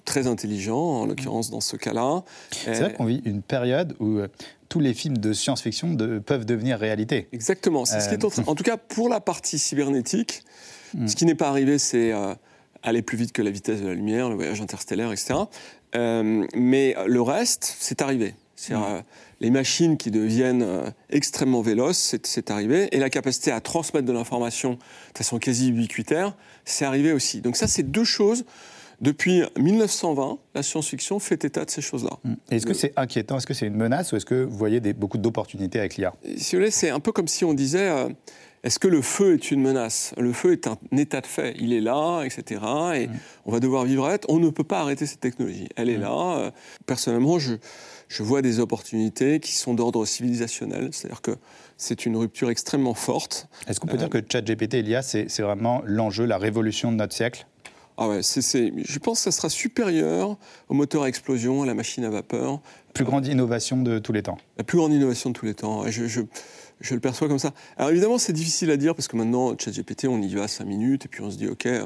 très 0.04 0.28
intelligents, 0.28 1.02
en 1.04 1.06
l'occurrence 1.06 1.52
dans 1.52 1.62
ce 1.62 1.78
cas-là. 1.78 2.22
C'est 2.52 2.74
vrai 2.74 2.94
qu'on 2.94 3.06
vit 3.06 3.22
une 3.24 3.42
période 3.42 3.96
où 4.02 4.20
tous 4.68 4.82
les 4.82 4.94
films 4.94 5.18
de 5.20 5.32
science-fiction 5.32 5.96
peuvent 6.26 6.44
devenir 6.44 6.78
réalité. 6.78 7.30
Exactement. 7.32 7.86
C'est 7.86 8.02
ce 8.02 8.10
qui 8.10 8.16
est 8.16 8.26
en, 8.26 8.30
en 8.46 8.56
tout 8.56 8.64
cas 8.64 8.76
pour 8.76 9.08
la 9.08 9.22
partie 9.22 9.58
cybernétique. 9.58 10.44
Mm. 10.94 11.08
Ce 11.08 11.16
qui 11.16 11.26
n'est 11.26 11.36
pas 11.36 11.50
arrivé, 11.50 11.78
c'est 11.78 12.12
euh, 12.12 12.34
aller 12.84 13.02
plus 13.02 13.18
vite 13.18 13.32
que 13.32 13.42
la 13.42 13.52
vitesse 13.52 13.82
de 13.82 13.88
la 13.88 13.94
lumière, 13.94 14.30
le 14.30 14.36
voyage 14.36 14.62
interstellaire, 14.62 15.12
etc. 15.12 15.36
Euh, 15.96 16.46
mais 16.56 16.96
le 17.06 17.22
reste, 17.22 17.76
c'est 17.80 18.02
arrivé. 18.02 18.34
Mm. 18.70 18.74
Euh, 18.74 19.02
les 19.40 19.50
machines 19.50 19.98
qui 19.98 20.12
deviennent 20.12 20.66
extrêmement 21.10 21.62
véloces, 21.62 22.16
c'est 22.24 22.52
arrivé. 22.52 22.90
Et 22.92 23.00
la 23.00 23.10
capacité 23.10 23.52
à 23.52 23.60
transmettre 23.60 24.06
de 24.06 24.14
l'information 24.14 24.74
de 24.74 25.18
façon 25.18 25.40
quasi 25.40 25.70
ubiquitaire, 25.70 26.36
c'est 26.64 26.86
arrivé 26.86 27.12
aussi. 27.12 27.42
Donc 27.42 27.56
ça, 27.56 27.68
c'est 27.68 27.84
deux 27.84 28.04
choses. 28.04 28.46
Depuis 29.00 29.42
1920, 29.58 30.38
la 30.54 30.62
science-fiction 30.62 31.18
fait 31.18 31.44
état 31.44 31.66
de 31.66 31.72
ces 31.72 31.82
choses-là. 31.82 32.20
Mm. 32.24 32.34
Est-ce 32.52 32.68
que 32.68 32.76
c'est 32.76 32.94
inquiétant? 32.98 33.38
Est-ce 33.38 33.48
que 33.48 33.56
c'est 33.56 33.66
une 33.66 33.76
menace 33.76 34.12
Ou 34.12 34.18
est-ce 34.18 34.28
que 34.28 34.44
vous 34.44 34.56
voyez 34.56 34.80
des, 34.80 34.94
beaucoup 34.94 35.18
d'opportunités 35.18 35.80
avec 35.80 35.98
l'IA 35.98 36.14
Si 36.38 36.56
vous 36.56 36.60
voulez, 36.60 36.72
c'est 36.72 36.92
un 36.92 37.00
peu 37.00 37.12
comme 37.12 37.28
si 37.28 37.44
on 37.44 37.56
disait 37.56 37.90
est-ce 38.64 38.78
que 38.78 38.88
le 38.88 39.02
feu 39.02 39.34
est 39.34 39.52
une 39.52 39.62
menace? 39.62 40.14
Le 40.18 40.34
feu 40.34 40.52
est 40.52 40.68
un 40.68 40.78
état 40.96 41.22
de 41.22 41.28
fait. 41.28 41.56
Il 41.60 41.74
est 41.74 41.82
là, 41.82 42.22
etc. 42.24 42.62
Et 42.96 43.08
mm. 43.08 43.20
on 43.46 43.52
va 43.52 43.60
devoir 43.60 43.86
vivre 43.86 44.06
avec. 44.06 44.24
On 44.30 44.40
ne 44.40 44.50
peut 44.50 44.64
pas 44.64 44.82
arrêter 44.82 45.08
cette 45.08 45.20
technologie. 45.20 45.68
Elle 45.76 45.90
est 45.90 45.98
mm. 45.98 46.02
là. 46.02 46.38
Euh, 46.38 46.52
personnellement, 46.86 47.40
je, 47.40 47.56
je 48.08 48.24
vois 48.24 48.44
des 48.44 48.60
opportunités 48.60 49.40
qui 49.40 49.54
sont 49.54 49.74
d'ordre 49.74 50.06
civilisationnel. 50.06 50.90
C'est-à-dire 50.92 51.22
que 51.22 51.36
c'est 51.78 52.06
une 52.06 52.16
rupture 52.16 52.52
extrêmement 52.52 52.94
forte. 52.94 53.48
Est-ce 53.68 53.80
qu'on 53.80 53.88
peut 53.88 53.98
dire 53.98 54.10
euh, 54.14 54.22
que 54.22 54.32
ChatGPT 54.32 54.76
et 54.76 54.82
l'IA, 54.84 55.02
c'est 55.02 55.40
vraiment 55.40 55.82
l'enjeu, 55.86 56.26
la 56.26 56.38
révolution 56.38 56.92
de 56.92 56.98
notre 56.98 57.16
siècle? 57.16 57.48
Ah 57.98 58.08
ouais, 58.08 58.22
je 58.24 59.00
pense 59.00 59.20
que 59.20 59.24
ça 59.24 59.32
sera 59.32 59.50
supérieur 59.50 60.38
au 60.70 60.74
moteur 60.74 61.04
à 61.04 61.08
explosion, 61.08 61.62
à 61.62 61.66
la 61.66 61.74
machine 61.74 62.04
à 62.04 62.10
vapeur. 62.10 62.60
Plus 62.94 63.06
grande 63.06 63.28
innovation 63.28 63.82
de 63.82 64.00
tous 64.00 64.14
les 64.14 64.24
temps. 64.24 64.38
La 64.58 64.64
plus 64.64 64.78
grande 64.78 64.94
innovation 64.94 65.30
de 65.30 65.36
tous 65.36 65.46
les 65.46 65.54
temps. 65.54 65.84
Je, 65.88 66.08
je, 66.08 66.22
je 66.82 66.94
le 66.94 67.00
perçois 67.00 67.28
comme 67.28 67.40
ça. 67.40 67.54
Alors 67.78 67.92
évidemment, 67.92 68.18
c'est 68.18 68.34
difficile 68.34 68.72
à 68.72 68.78
dire 68.78 68.96
parce 68.96 69.08
que 69.08 69.16
maintenant, 69.16 69.56
ChatGPT, 69.58 70.08
on 70.08 70.22
y 70.22 70.34
va 70.34 70.48
5 70.48 70.66
minutes 70.66 71.06
et 71.06 71.08
puis 71.08 71.22
on 71.22 71.32
se 71.32 71.38
dit, 71.38 71.48
OK, 71.48 71.66
euh, 71.66 71.84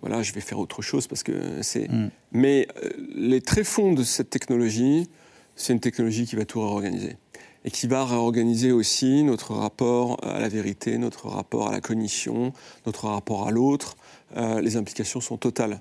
voilà, 0.00 0.22
je 0.22 0.32
vais 0.32 0.40
faire 0.40 0.58
autre 0.58 0.82
chose 0.82 1.06
parce 1.06 1.22
que 1.22 1.62
c'est. 1.62 1.88
Mm. 1.90 2.10
Mais 2.32 2.66
euh, 2.82 2.90
les 3.14 3.40
tréfonds 3.40 3.92
de 3.92 4.02
cette 4.02 4.30
technologie, 4.30 5.08
c'est 5.54 5.72
une 5.72 5.80
technologie 5.80 6.26
qui 6.26 6.36
va 6.36 6.44
tout 6.44 6.60
réorganiser 6.60 7.16
et 7.64 7.70
qui 7.70 7.86
va 7.86 8.04
réorganiser 8.04 8.72
aussi 8.72 9.22
notre 9.22 9.54
rapport 9.54 10.18
à 10.24 10.40
la 10.40 10.48
vérité, 10.48 10.98
notre 10.98 11.28
rapport 11.28 11.68
à 11.68 11.72
la 11.72 11.80
cognition, 11.80 12.52
notre 12.86 13.06
rapport 13.06 13.46
à 13.46 13.52
l'autre. 13.52 13.96
Euh, 14.36 14.60
les 14.60 14.76
implications 14.76 15.20
sont 15.20 15.36
totales. 15.36 15.80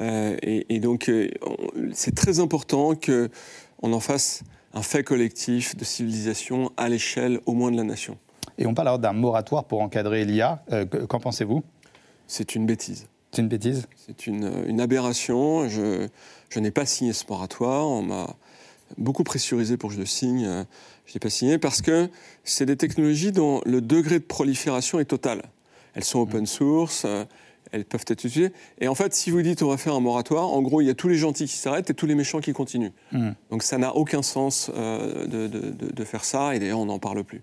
et, 0.00 0.66
et, 0.68 0.80
donc, 0.80 1.10
c'est 1.94 2.14
très 2.14 2.40
important 2.40 2.94
qu'on 2.94 3.92
en 3.92 4.00
fasse 4.00 4.42
un 4.74 4.82
fait 4.82 5.04
collectif 5.04 5.76
de 5.76 5.84
civilisation 5.84 6.72
à 6.76 6.88
l'échelle 6.88 7.40
au 7.46 7.52
moins 7.52 7.70
de 7.70 7.76
la 7.76 7.84
nation. 7.84 8.18
Et 8.58 8.66
on 8.66 8.74
parle 8.74 8.88
alors 8.88 8.98
d'un 8.98 9.12
moratoire 9.12 9.64
pour 9.64 9.80
encadrer 9.80 10.24
l'IA. 10.24 10.62
Euh, 10.72 10.84
qu'en 10.84 11.20
pensez-vous? 11.20 11.62
C'est 12.26 12.54
une 12.54 12.66
bêtise. 12.66 13.06
C'est 13.30 13.42
une 13.42 13.48
bêtise? 13.48 13.86
C'est 13.96 14.26
une, 14.26 14.80
aberration. 14.80 15.68
Je, 15.68 16.08
je 16.50 16.60
n'ai 16.60 16.70
pas 16.70 16.86
signé 16.86 17.12
ce 17.12 17.24
moratoire. 17.28 17.88
On 17.88 18.02
m'a 18.02 18.36
beaucoup 18.98 19.24
pressurisé 19.24 19.76
pour 19.76 19.88
que 19.88 19.96
je 19.96 20.00
le 20.00 20.06
signe. 20.06 20.66
Je 21.06 21.14
n'ai 21.14 21.20
pas 21.20 21.30
signé 21.30 21.58
parce 21.58 21.82
que 21.82 22.08
c'est 22.44 22.66
des 22.66 22.76
technologies 22.76 23.32
dont 23.32 23.60
le 23.64 23.80
degré 23.80 24.18
de 24.18 24.24
prolifération 24.24 25.00
est 25.00 25.06
total. 25.06 25.42
Elles 25.94 26.04
sont 26.04 26.20
open 26.20 26.46
source, 26.46 27.06
elles 27.72 27.84
peuvent 27.84 28.04
être 28.08 28.24
utilisées. 28.24 28.52
Et 28.80 28.88
en 28.88 28.94
fait, 28.94 29.14
si 29.14 29.30
vous 29.30 29.42
dites 29.42 29.62
on 29.62 29.68
va 29.68 29.76
faire 29.76 29.94
un 29.94 30.00
moratoire, 30.00 30.52
en 30.52 30.62
gros, 30.62 30.80
il 30.80 30.86
y 30.86 30.90
a 30.90 30.94
tous 30.94 31.08
les 31.08 31.16
gentils 31.16 31.46
qui 31.46 31.56
s'arrêtent 31.56 31.90
et 31.90 31.94
tous 31.94 32.06
les 32.06 32.14
méchants 32.14 32.40
qui 32.40 32.52
continuent. 32.52 32.92
Hmm. 33.10 33.30
Donc 33.50 33.62
ça 33.62 33.78
n'a 33.78 33.96
aucun 33.96 34.22
sens 34.22 34.70
euh, 34.76 35.26
de, 35.26 36.04
faire 36.04 36.24
ça, 36.24 36.54
et 36.54 36.58
d'ailleurs, 36.58 36.80
on 36.80 36.86
n'en 36.86 36.98
parle 36.98 37.24
plus. 37.24 37.42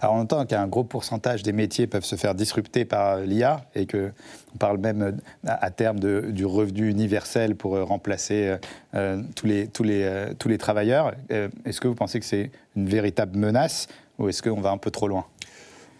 Alors 0.00 0.14
on 0.14 0.20
entend 0.20 0.46
qu'un 0.46 0.68
gros 0.68 0.84
pourcentage 0.84 1.42
des 1.42 1.52
métiers 1.52 1.88
peuvent 1.88 2.04
se 2.04 2.14
faire 2.14 2.36
disrupter 2.36 2.84
par 2.84 3.18
l'IA 3.18 3.64
et 3.74 3.86
que 3.86 4.12
on 4.54 4.58
parle 4.58 4.78
même 4.78 5.18
à 5.44 5.70
terme 5.72 5.98
du 5.98 6.46
revenu 6.46 6.88
universel 6.88 7.56
pour 7.56 7.76
remplacer 7.84 8.58
tous, 9.34 9.46
les, 9.46 9.66
tous, 9.66 9.82
les, 9.82 10.26
tous 10.38 10.48
les 10.48 10.58
travailleurs. 10.58 11.14
Est-ce 11.64 11.80
que 11.80 11.88
vous 11.88 11.96
pensez 11.96 12.20
que 12.20 12.26
c'est 12.26 12.52
une 12.76 12.88
véritable 12.88 13.36
menace 13.36 13.88
ou 14.18 14.28
est-ce 14.28 14.40
qu'on 14.40 14.60
va 14.60 14.70
un 14.70 14.78
peu 14.78 14.92
trop 14.92 15.08
loin? 15.08 15.26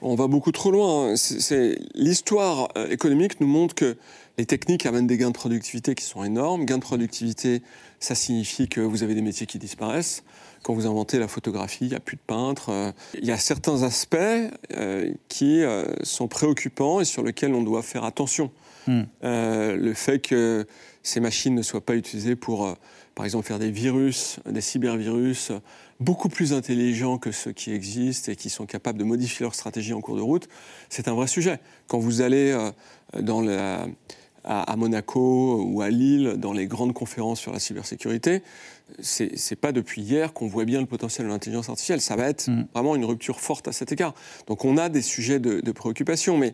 On 0.02 0.14
va 0.14 0.26
beaucoup 0.26 0.52
trop 0.52 0.70
loin. 0.70 1.16
C'est, 1.16 1.78
l'histoire 1.94 2.68
euh, 2.76 2.88
économique 2.88 3.40
nous 3.40 3.46
montre 3.46 3.74
que 3.74 3.96
les 4.38 4.46
techniques 4.46 4.84
amènent 4.86 5.06
des 5.06 5.16
gains 5.16 5.30
de 5.30 5.34
productivité 5.34 5.94
qui 5.94 6.04
sont 6.04 6.24
énormes. 6.24 6.64
Gains 6.64 6.78
de 6.78 6.82
productivité, 6.82 7.62
ça 8.00 8.14
signifie 8.14 8.68
que 8.68 8.80
vous 8.80 9.02
avez 9.02 9.14
des 9.14 9.22
métiers 9.22 9.46
qui 9.46 9.58
disparaissent. 9.58 10.24
Quand 10.62 10.74
vous 10.74 10.86
inventez 10.86 11.18
la 11.18 11.28
photographie, 11.28 11.86
il 11.86 11.90
n'y 11.90 11.94
a 11.94 12.00
plus 12.00 12.16
de 12.16 12.22
peintres. 12.26 12.70
Euh, 12.70 12.92
il 13.14 13.24
y 13.24 13.32
a 13.32 13.38
certains 13.38 13.82
aspects 13.82 14.16
euh, 14.16 15.12
qui 15.28 15.62
sont 16.02 16.28
préoccupants 16.28 17.00
et 17.00 17.04
sur 17.04 17.22
lesquels 17.22 17.54
on 17.54 17.62
doit 17.62 17.82
faire 17.82 18.04
attention. 18.04 18.50
Hmm. 18.88 19.02
le 19.22 19.92
fait 19.94 20.18
que 20.18 20.66
ces 21.04 21.20
machines 21.20 21.54
ne 21.54 21.62
soient 21.62 21.86
pas 21.86 21.94
utilisées 21.94 22.34
pour, 22.34 22.76
par 23.14 23.24
exemple, 23.24 23.46
faire 23.46 23.60
des 23.60 23.70
virus, 23.70 24.40
des 24.44 24.60
cybervirus, 24.60 25.52
beaucoup 26.02 26.28
plus 26.28 26.52
intelligents 26.52 27.18
que 27.18 27.32
ceux 27.32 27.52
qui 27.52 27.72
existent 27.72 28.30
et 28.30 28.36
qui 28.36 28.50
sont 28.50 28.66
capables 28.66 28.98
de 28.98 29.04
modifier 29.04 29.44
leur 29.44 29.54
stratégie 29.54 29.94
en 29.94 30.00
cours 30.00 30.16
de 30.16 30.20
route, 30.20 30.48
c'est 30.90 31.08
un 31.08 31.14
vrai 31.14 31.26
sujet. 31.26 31.60
Quand 31.86 31.98
vous 31.98 32.20
allez 32.20 32.54
euh, 33.14 33.86
à, 34.44 34.76
Monaco 34.76 35.62
ou 35.64 35.80
à 35.82 35.88
Lille 35.88 36.34
dans 36.36 36.52
les 36.52 36.66
grandes 36.66 36.92
conférences 36.92 37.40
sur 37.40 37.52
la 37.52 37.58
cybersécurité, 37.58 38.42
c'est 39.00 39.32
n'est 39.50 39.56
pas 39.56 39.72
depuis 39.72 40.02
hier 40.02 40.32
qu'on 40.32 40.48
voit 40.48 40.64
bien 40.64 40.80
le 40.80 40.86
potentiel 40.86 41.26
de 41.26 41.32
l'intelligence 41.32 41.68
artificielle. 41.68 42.00
Ça 42.00 42.16
va 42.16 42.28
être 42.28 42.48
mm. 42.48 42.66
vraiment 42.74 42.96
une 42.96 43.04
rupture 43.04 43.40
forte 43.40 43.68
à 43.68 43.72
cet 43.72 43.92
égard. 43.92 44.14
Donc 44.46 44.64
on 44.64 44.76
a 44.76 44.88
des 44.88 45.02
sujets 45.02 45.38
de, 45.38 45.72
préoccupation, 45.72 46.36
mais 46.36 46.52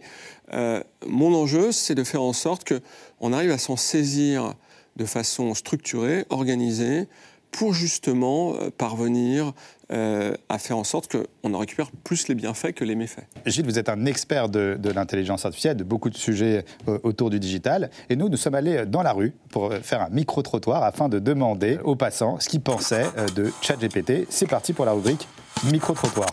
euh, 0.53 0.83
mon 1.07 1.35
enjeu, 1.35 1.73
c'est 1.73 1.95
de 1.95 2.05
faire 2.05 2.23
en 2.23 2.33
sorte 2.33 2.73
qu'on 2.73 3.33
arrive 3.33 3.51
à 3.51 3.59
s'en 3.59 3.77
saisir 3.77 4.55
de 4.97 5.05
façon 5.05 5.55
structurée, 5.55 6.25
organisée, 6.29 7.07
pour 7.51 7.73
justement 7.73 8.55
euh, 8.55 8.71
parvenir 8.71 9.53
euh, 9.91 10.35
à 10.49 10.59
faire 10.59 10.77
en 10.77 10.85
sorte 10.85 11.11
qu'on 11.11 11.55
en 11.55 11.59
récupère 11.59 11.91
plus 12.05 12.29
les 12.29 12.35
bienfaits 12.35 12.73
que 12.73 12.85
les 12.85 12.95
méfaits. 12.95 13.25
Gilles, 13.47 13.65
vous 13.65 13.79
êtes 13.79 13.89
un 13.89 14.05
expert 14.05 14.49
de, 14.49 14.79
l'intelligence 14.95 15.45
artificielle, 15.45 15.77
de 15.77 15.85
beaucoup 15.85 16.11
de 16.11 16.17
sujets 16.17 16.65
euh, 16.89 16.99
autour 17.03 17.31
du 17.31 17.41
digital. 17.41 17.91
Et 18.11 18.17
nous, 18.17 18.29
nous 18.29 18.37
sommes 18.37 18.55
allés 18.55 18.87
dans 18.87 19.03
la 19.03 19.13
rue 19.13 19.33
pour 19.51 19.73
faire 19.83 20.03
un 20.03 20.11
micro-trottoir 20.11 20.83
afin 20.83 21.09
de 21.09 21.19
demander 21.19 21.79
aux 21.85 21.97
passants 21.97 22.39
ce 22.41 22.49
qu'ils 22.49 22.61
pensaient 22.61 23.07
de 23.35 23.51
ChatGPT. 23.63 24.27
C'est 24.29 24.49
parti 24.49 24.73
pour 24.73 24.85
la 24.85 24.93
rubrique 24.93 25.27
micro-trottoir. 25.71 26.29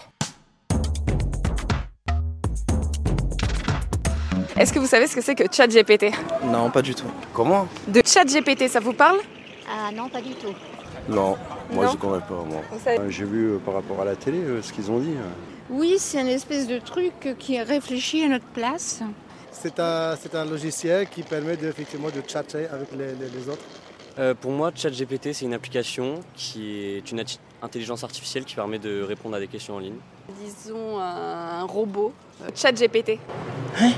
Est-ce 4.58 4.72
que 4.72 4.80
vous 4.80 4.88
savez 4.88 5.08
ce 5.08 5.16
que 5.16 5.22
c'est 5.22 5.36
que 5.36 5.44
ChatGPT? 5.52 6.14
Non, 6.46 6.70
pas 6.72 6.82
du 6.82 6.96
tout. 6.96 7.08
Comment? 7.34 7.68
De 7.88 8.02
ChatGPT, 8.06 8.70
ça 8.70 8.80
vous 8.80 8.94
parle? 8.94 9.18
Ah 9.70 9.92
non, 9.92 10.08
pas 10.08 10.22
du 10.22 10.34
tout. 10.36 10.54
Non, 11.10 11.38
moi 11.72 11.88
je 11.88 11.92
ne 11.92 11.98
connais 11.98 12.22
pas. 12.22 12.44
Moi. 12.44 12.62
Euh, 12.88 13.10
j'ai 13.10 13.26
vu 13.26 13.52
euh, 13.52 13.58
par 13.60 13.76
rapport 13.76 14.02
à 14.02 14.06
la 14.06 14.16
télé 14.16 14.40
euh, 14.40 14.62
ce 14.62 14.74
qu'ils 14.74 14.90
ont 14.92 15.00
dit. 15.00 15.16
Oui, 15.70 15.96
c'est 15.98 16.22
une 16.22 16.28
espèce 16.28 16.68
de 16.68 16.80
truc 16.80 17.36
qui 17.40 17.60
réfléchit 17.60 18.24
à 18.24 18.30
notre 18.30 18.46
place. 18.46 19.02
C'est 19.52 19.80
un, 19.80 20.16
un, 20.34 20.46
logiciel 20.46 21.08
qui 21.08 21.24
permet 21.24 21.58
de, 21.58 21.68
effectivement 21.68 22.10
de 22.10 22.22
chatter 22.28 22.68
avec 22.68 22.90
les, 22.92 23.50
autres. 23.50 24.36
pour 24.42 24.52
moi, 24.52 24.72
ChatGPT, 24.76 25.34
c'est 25.34 25.46
une 25.46 25.54
application 25.54 26.20
qui 26.36 26.78
est 26.84 27.12
une 27.12 27.24
intelligence 27.62 28.04
artificielle 28.04 28.44
qui 28.44 28.56
permet 28.56 28.80
de 28.80 29.02
répondre 29.02 29.36
à 29.36 29.40
des 29.40 29.48
questions 29.48 29.76
en 29.76 29.80
ligne. 29.80 29.98
Disons 30.44 31.00
un 31.00 31.64
robot. 31.64 32.14
ChatGPT. 32.54 33.18
Hein? 33.80 33.94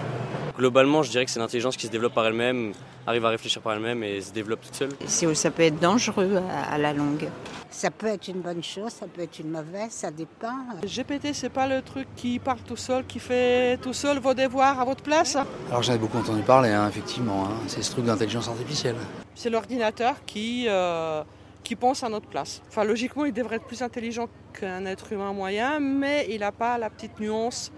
Globalement, 0.58 1.04
je 1.04 1.12
dirais 1.12 1.24
que 1.24 1.30
c'est 1.30 1.40
une 1.40 1.46
intelligence 1.46 1.78
qui 1.78 1.86
se 1.86 1.92
développe 1.92 2.16
par 2.16 2.26
elle-même, 2.26 2.72
arrive 3.06 3.24
à 3.26 3.30
réfléchir 3.30 3.62
par 3.62 3.74
elle-même 3.74 4.04
et 4.04 4.22
se 4.22 4.34
développe 4.34 4.62
toute 4.62 4.74
seule. 4.74 4.90
Ça 5.36 5.52
peut 5.52 5.62
être 5.64 5.80
dangereux 5.80 6.42
à 6.72 6.80
la 6.80 6.94
longue. 6.94 7.30
Ça 7.70 7.92
peut 7.92 8.08
être 8.08 8.28
une 8.28 8.42
bonne 8.42 8.64
chose, 8.64 8.92
ça 8.92 9.06
peut 9.06 9.22
être 9.22 9.38
une 9.38 9.52
mauvaise, 9.52 9.92
ça 9.92 10.10
dépend. 10.10 10.56
GPT, 10.82 11.34
c'est 11.34 11.50
pas 11.50 11.68
le 11.68 11.84
truc 11.84 12.08
qui 12.16 12.40
parle 12.40 12.60
tout 12.62 12.76
seul, 12.76 13.06
qui 13.06 13.20
fait 13.20 13.78
tout 13.78 13.94
seul 13.94 14.18
vos 14.18 14.34
devoirs 14.34 14.80
à 14.80 14.86
votre 14.86 15.04
place 15.04 15.38
Alors 15.70 15.84
j'en 15.84 15.94
ai 15.94 16.00
beaucoup 16.00 16.18
entendu 16.18 16.42
parler, 16.42 16.70
hein, 16.70 16.88
effectivement. 16.90 17.46
Hein. 17.46 17.58
C'est 17.68 17.84
ce 17.84 17.92
truc 17.92 18.06
d'intelligence 18.06 18.48
artificielle. 18.48 18.96
C'est 19.36 19.52
l'ordinateur 19.52 20.16
qui, 20.26 20.66
euh, 20.68 21.22
qui 21.64 21.76
pense 21.76 22.04
à 22.04 22.10
notre 22.10 22.28
place. 22.28 22.64
Enfin, 22.68 22.84
logiquement, 22.84 23.26
il 23.26 23.34
devrait 23.34 23.58
être 23.58 23.68
plus 23.68 23.84
intelligent 23.84 24.28
qu'un 24.54 24.86
être 24.88 25.14
humain 25.14 25.34
moyen, 25.34 25.80
mais 25.80 26.26
il 26.32 26.40
n'a 26.40 26.52
pas 26.52 26.80
la 26.80 26.90
petite 26.90 27.20
nuance 27.20 27.72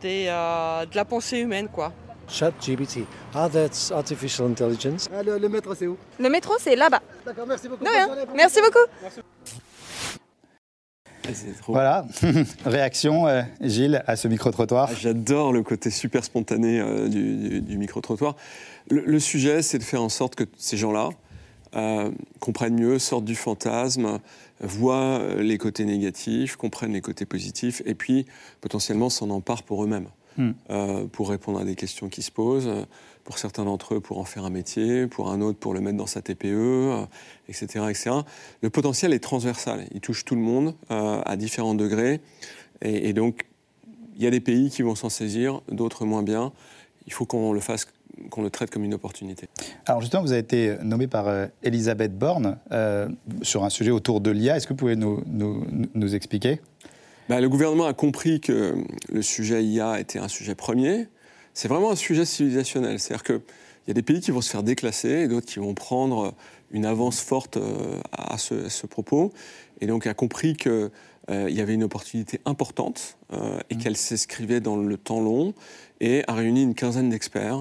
des, 0.00 0.26
euh, 0.28 0.86
de 0.86 0.96
la 0.96 1.04
pensée 1.04 1.38
humaine, 1.38 1.68
quoi. 1.68 1.92
ChatGPT. 2.28 3.06
Ah, 3.34 3.48
that's 3.48 3.90
artificial 3.90 4.48
intelligence. 4.48 5.08
Ah, 5.12 5.22
le, 5.22 5.48
métro, 5.48 5.74
c'est 5.74 5.86
où? 5.86 5.96
Le 6.18 6.28
métro, 6.28 6.54
c'est 6.58 6.76
là-bas. 6.76 7.00
D'accord, 7.24 7.46
merci 7.46 7.68
beaucoup. 7.68 7.84
Merci 8.34 8.60
beaucoup. 8.60 8.86
Voilà, 11.66 12.06
réaction, 12.64 13.26
euh, 13.26 13.42
Gilles, 13.60 14.02
à 14.06 14.16
ce 14.16 14.28
micro-trottoir 14.28 14.88
ah, 14.90 14.94
J'adore 14.98 15.52
le 15.52 15.62
côté 15.62 15.90
super 15.90 16.24
spontané 16.24 16.80
euh, 16.80 17.08
du, 17.08 17.76
micro-trottoir. 17.76 18.36
Le, 18.90 19.20
sujet, 19.20 19.62
c'est 19.62 19.78
de 19.78 19.82
faire 19.82 20.02
en 20.02 20.08
sorte 20.08 20.34
que 20.34 20.44
ces 20.56 20.76
gens-là 20.76 21.10
euh, 21.76 22.10
comprennent 22.40 22.80
mieux, 22.80 22.98
sortent 22.98 23.26
du 23.26 23.34
fantasme, 23.34 24.18
voient 24.60 25.22
les 25.36 25.58
côtés 25.58 25.84
négatifs, 25.84 26.56
comprennent 26.56 26.92
les 26.92 27.00
côtés 27.00 27.26
positifs, 27.26 27.82
et 27.86 27.94
puis 27.94 28.26
potentiellement 28.60 29.10
s'en 29.10 29.30
emparent 29.30 29.62
pour 29.62 29.84
eux-mêmes. 29.84 30.08
Hmm. 30.38 30.52
Euh, 30.70 31.06
pour 31.06 31.30
répondre 31.30 31.58
à 31.58 31.64
des 31.64 31.74
questions 31.74 32.08
qui 32.08 32.22
se 32.22 32.30
posent. 32.30 32.70
Pour 33.24 33.38
certains 33.38 33.64
d'entre 33.64 33.96
eux, 33.96 34.00
pour 34.00 34.18
en 34.18 34.24
faire 34.24 34.44
un 34.44 34.50
métier, 34.50 35.08
pour 35.08 35.32
un 35.32 35.40
autre, 35.40 35.58
pour 35.58 35.74
le 35.74 35.80
mettre 35.80 35.96
dans 35.96 36.06
sa 36.06 36.22
TPE, 36.22 37.06
etc., 37.48 37.66
euh, 37.78 37.88
etc. 37.88 38.10
Le 38.62 38.70
potentiel 38.70 39.12
est 39.12 39.18
transversal. 39.18 39.86
Il 39.92 40.00
touche 40.00 40.24
tout 40.24 40.36
le 40.36 40.40
monde 40.40 40.76
euh, 40.92 41.20
à 41.26 41.36
différents 41.36 41.74
degrés. 41.74 42.20
Et, 42.82 43.12
donc, 43.12 43.46
il 44.16 44.22
y 44.22 44.28
a 44.28 44.30
des 44.30 44.40
pays 44.40 44.70
qui 44.70 44.82
vont 44.82 44.94
s'en 44.94 45.08
saisir, 45.08 45.60
d'autres 45.72 46.04
moins 46.04 46.22
bien. 46.22 46.52
Il 47.08 47.12
faut 47.12 47.26
qu'on 47.26 47.52
le 47.52 47.60
fasse 47.60 47.88
qu'on 48.30 48.42
le 48.42 48.50
traite 48.50 48.70
comme 48.70 48.84
une 48.84 48.94
opportunité. 48.94 49.48
Alors 49.86 50.00
justement, 50.00 50.22
vous 50.22 50.32
avez 50.32 50.40
été 50.40 50.76
nommé 50.82 51.06
par 51.06 51.26
Elisabeth 51.62 52.18
Borne 52.18 52.58
sur 53.42 53.64
un 53.64 53.70
sujet 53.70 53.90
autour 53.90 54.20
de 54.20 54.30
l'IA. 54.30 54.56
Est-ce 54.56 54.66
que 54.66 54.72
vous 54.72 54.78
pouvez 54.78 54.96
nous, 54.96 55.22
nous, 55.26 55.64
nous 55.94 56.14
expliquer? 56.14 56.60
Bah, 57.28 57.42
le 57.42 57.48
gouvernement 57.50 57.86
a 57.86 57.92
compris 57.92 58.40
que 58.40 58.74
le 59.12 59.22
sujet 59.22 59.62
IA 59.62 60.00
était 60.00 60.18
un 60.18 60.28
sujet 60.28 60.54
premier. 60.54 61.08
C'est 61.52 61.68
vraiment 61.68 61.90
un 61.90 61.96
sujet 61.96 62.24
civilisationnel. 62.24 62.98
C'est-à-dire 62.98 63.24
qu'il 63.24 63.40
y 63.86 63.90
a 63.90 63.94
des 63.94 64.02
pays 64.02 64.20
qui 64.20 64.30
vont 64.30 64.40
se 64.40 64.48
faire 64.48 64.62
déclasser 64.62 65.10
et 65.10 65.28
d'autres 65.28 65.46
qui 65.46 65.58
vont 65.58 65.74
prendre 65.74 66.34
une 66.70 66.86
avance 66.86 67.20
forte 67.20 67.58
euh, 67.58 68.00
à 68.12 68.38
ce, 68.38 68.86
propos. 68.86 69.32
Et 69.80 69.86
donc 69.86 70.06
a 70.06 70.14
compris 70.14 70.56
qu'il 70.56 70.90
euh, 71.30 71.50
y 71.50 71.60
avait 71.60 71.74
une 71.74 71.84
opportunité 71.84 72.40
importante 72.46 73.18
euh, 73.32 73.58
et 73.68 73.74
mmh. 73.74 73.78
qu'elle 73.78 73.96
s'inscrivait 73.96 74.60
dans 74.60 74.76
le 74.76 74.96
temps 74.96 75.20
long 75.20 75.52
et 76.00 76.22
a 76.28 76.34
réuni 76.34 76.62
une 76.62 76.74
quinzaine 76.74 77.10
d'experts, 77.10 77.58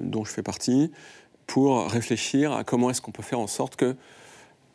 dont 0.00 0.24
je 0.24 0.32
fais 0.32 0.42
partie, 0.42 0.90
pour 1.46 1.88
réfléchir 1.88 2.52
à 2.52 2.64
comment 2.64 2.90
est-ce 2.90 3.00
qu'on 3.00 3.12
peut 3.12 3.22
faire 3.22 3.40
en 3.40 3.46
sorte 3.46 3.76
que 3.76 3.96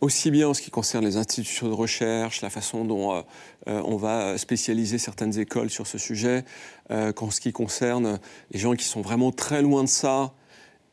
aussi 0.02 0.32
bien 0.32 0.50
en 0.50 0.54
ce 0.54 0.62
qui 0.62 0.72
concerne 0.72 1.06
les 1.06 1.18
institutions 1.18 1.68
de 1.68 1.74
recherche, 1.74 2.42
la 2.42 2.50
façon 2.50 2.86
dont 2.86 3.14
euh, 3.14 3.22
euh, 3.68 3.82
on 3.86 3.96
va 3.96 4.38
spécialiser 4.38 4.98
certaines 4.98 5.38
écoles 5.40 5.70
sur 5.70 5.88
ce 5.88 5.98
sujet, 5.98 6.44
euh, 6.92 7.12
qu'en 7.12 7.32
ce 7.32 7.42
qui 7.42 7.52
concerne 7.52 8.20
les 8.52 8.60
gens 8.60 8.76
qui 8.76 8.86
sont 8.86 9.02
vraiment 9.02 9.32
très 9.32 9.62
loin 9.62 9.84
de 9.84 9.90
ça 9.90 10.34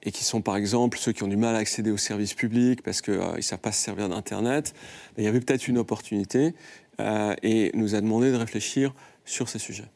et 0.03 0.13
qui 0.13 0.25
sont 0.25 0.41
par 0.41 0.57
exemple 0.57 0.99
ceux 0.99 1.13
qui 1.13 1.23
ont 1.23 1.29
du 1.29 1.37
mal 1.37 1.55
à 1.55 1.59
accéder 1.59 1.91
aux 1.91 1.99
services 1.99 2.35
publics 2.35 2.83
parce 2.83 3.03
qu'ils 3.03 3.15
ne 3.15 3.41
savent 3.41 3.59
pas 3.59 3.73
se 3.73 3.83
servir 3.83 4.09
d'Internet, 4.09 4.75
il 5.19 5.25
y 5.25 5.29
avait 5.29 5.41
peut-être 5.41 5.69
une 5.69 5.79
opportunité 5.79 6.55
et 7.43 7.71
nous 7.75 7.95
a 7.95 8.01
demandé 8.01 8.31
de 8.33 8.37
réfléchir 8.37 8.95
sur 9.25 9.49
ces 9.49 9.59
sujets. 9.59 9.89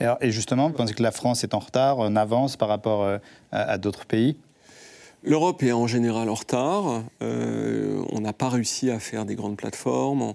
Et, 0.00 0.30
justement, 0.30 0.68
vous 0.68 0.74
pensez 0.74 0.94
que 0.94 1.02
la 1.02 1.12
France 1.12 1.44
est 1.44 1.54
en 1.54 1.58
retard, 1.58 1.98
en 1.98 2.16
avance 2.16 2.56
par 2.56 2.68
rapport 2.68 3.18
à 3.52 3.78
d'autres 3.78 4.06
pays? 4.06 4.36
L'Europe 5.22 5.62
est 5.62 5.72
en 5.72 5.86
général 5.86 6.30
en 6.30 6.34
retard. 6.34 7.04
Euh, 7.22 8.02
on 8.10 8.20
n'a 8.20 8.32
pas 8.32 8.48
réussi 8.48 8.90
à 8.90 8.98
faire 8.98 9.26
des 9.26 9.34
grandes 9.34 9.56
plateformes. 9.56 10.32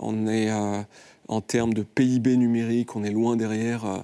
On, 0.00 0.26
est, 0.26 0.50
euh, 0.50 0.82
en 1.28 1.40
termes 1.40 1.72
de 1.72 1.84
PIB 1.84 2.36
numérique, 2.36 2.96
on 2.96 3.04
est 3.04 3.12
loin 3.12 3.36
derrière 3.36 3.84
euh, 3.84 3.98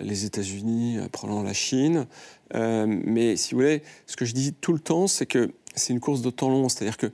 les 0.00 0.24
États-Unis, 0.24 0.98
probablement 1.12 1.44
la 1.44 1.52
Chine. 1.52 2.06
mais 2.52 3.36
si 3.36 3.54
vous 3.54 3.60
voulez, 3.60 3.82
ce 4.06 4.16
que 4.16 4.24
je 4.24 4.34
dis 4.34 4.52
tout 4.52 4.72
le 4.72 4.80
temps, 4.80 5.06
c'est 5.06 5.24
que 5.24 5.52
c'est 5.76 5.92
une 5.92 6.00
course 6.00 6.20
de 6.20 6.30
temps 6.30 6.50
long. 6.50 6.68
C'est-à-dire 6.68 6.96
que 6.96 7.12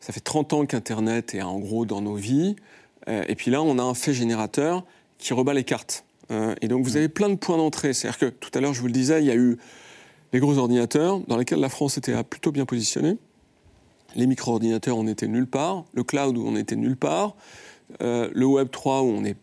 ça 0.00 0.12
fait 0.12 0.20
30 0.20 0.52
ans 0.54 0.66
qu'Internet 0.66 1.34
est 1.34 1.42
en 1.42 1.58
gros 1.60 1.84
dans 1.84 2.00
nos 2.00 2.16
vies. 2.16 2.56
et 3.06 3.34
puis 3.36 3.50
là, 3.52 3.62
on 3.62 3.78
a 3.78 3.82
un 3.82 3.94
fait 3.94 4.14
générateur 4.14 4.84
qui 5.18 5.32
rebat 5.32 5.54
les 5.54 5.62
cartes. 5.62 6.04
Et 6.30 6.68
donc, 6.68 6.84
vous 6.84 6.96
avez 6.96 7.08
plein 7.08 7.28
de 7.28 7.34
points 7.34 7.56
d'entrée. 7.56 7.92
C'est-à-dire 7.92 8.18
que 8.18 8.26
tout 8.26 8.50
à 8.54 8.60
l'heure, 8.60 8.74
je 8.74 8.80
vous 8.80 8.86
le 8.86 8.92
disais, 8.92 9.20
il 9.20 9.26
y 9.26 9.30
a 9.30 9.36
eu 9.36 9.58
les 10.32 10.40
gros 10.40 10.58
ordinateurs, 10.58 11.20
dans 11.28 11.36
lesquels 11.36 11.60
la 11.60 11.68
France 11.68 11.96
était 11.96 12.14
plutôt 12.24 12.50
bien 12.50 12.64
positionnée. 12.64 13.18
Les 14.16 14.26
micro-ordinateurs, 14.26 14.96
on 14.96 15.06
était 15.06 15.28
nulle 15.28 15.46
part. 15.46 15.84
Le 15.92 16.02
cloud, 16.02 16.36
où 16.36 16.44
on 16.46 16.56
était 16.56 16.76
nulle 16.76 16.96
part. 16.96 17.36
Euh, 18.02 18.28
le 18.32 18.46
Web 18.46 18.70
3, 18.70 19.02
où 19.02 19.06
on 19.06 19.24
est 19.24 19.36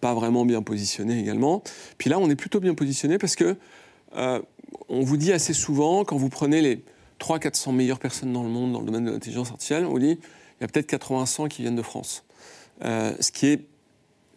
pas 0.00 0.14
vraiment 0.14 0.44
bien 0.44 0.62
positionné 0.62 1.18
également. 1.18 1.62
Puis 1.98 2.10
là, 2.10 2.18
on 2.18 2.28
est 2.30 2.36
plutôt 2.36 2.60
bien 2.60 2.74
positionné 2.74 3.18
parce 3.18 3.36
que 3.36 3.56
on 4.88 5.02
vous 5.02 5.16
dit 5.16 5.32
assez 5.32 5.54
souvent, 5.54 6.04
quand 6.04 6.16
vous 6.16 6.30
prenez 6.30 6.60
les 6.60 6.82
300-400 7.20 7.72
meilleures 7.74 7.98
personnes 7.98 8.32
dans 8.32 8.42
le 8.42 8.48
monde 8.48 8.72
dans 8.72 8.80
le 8.80 8.86
domaine 8.86 9.04
de 9.04 9.10
l'intelligence 9.10 9.50
artificielle, 9.50 9.84
on 9.84 9.90
vous 9.90 9.98
dit 10.00 10.18
il 10.18 10.62
y 10.62 10.64
a 10.64 10.68
peut-être 10.68 10.86
80 10.86 11.48
qui 11.48 11.62
viennent 11.62 11.76
de 11.76 11.82
France. 11.82 12.24
ce 12.82 13.30
qui 13.30 13.46
est 13.46 13.66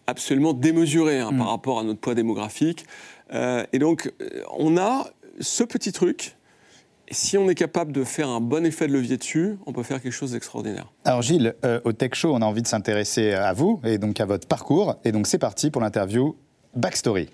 absolument 0.08 0.54
démesuré 0.54 1.20
hein, 1.20 1.30
par 1.30 1.48
mm. 1.48 1.50
rapport 1.50 1.80
à 1.80 1.84
notre 1.84 2.00
poids 2.00 2.16
démographique. 2.16 2.86
et 3.32 3.80
donc, 3.80 4.12
on 4.58 4.78
a 4.78 5.08
ce 5.40 5.64
petit 5.64 5.92
truc 5.92 6.36
et 7.08 7.14
si 7.14 7.38
on 7.38 7.50
est 7.50 7.56
capable 7.56 7.92
de 7.92 8.04
faire 8.04 8.30
un 8.30 8.40
bon 8.40 8.66
effet 8.66 8.88
de 8.88 8.94
levier 8.94 9.18
dessus, 9.18 9.58
on 9.66 9.74
peut 9.74 9.84
faire 9.84 10.02
quelque 10.02 10.14
chose 10.14 10.32
d'extraordinaire. 10.32 10.92
Alors 11.04 11.22
Gilles, 11.22 11.54
euh, 11.66 11.82
au 11.84 11.92
Tech 11.92 12.12
Show, 12.14 12.34
on 12.34 12.42
a 12.42 12.46
envie 12.46 12.62
de 12.62 12.68
s'intéresser 12.68 13.34
à 13.34 13.52
vous 13.54 13.82
et 13.84 13.98
donc 13.98 14.20
à 14.22 14.26
votre 14.26 14.48
parcours. 14.48 14.96
Et 15.04 15.12
donc 15.12 15.28
c'est 15.28 15.38
parti 15.38 15.70
pour 15.70 15.82
l'interview 15.82 16.36
Backstory. 16.76 17.30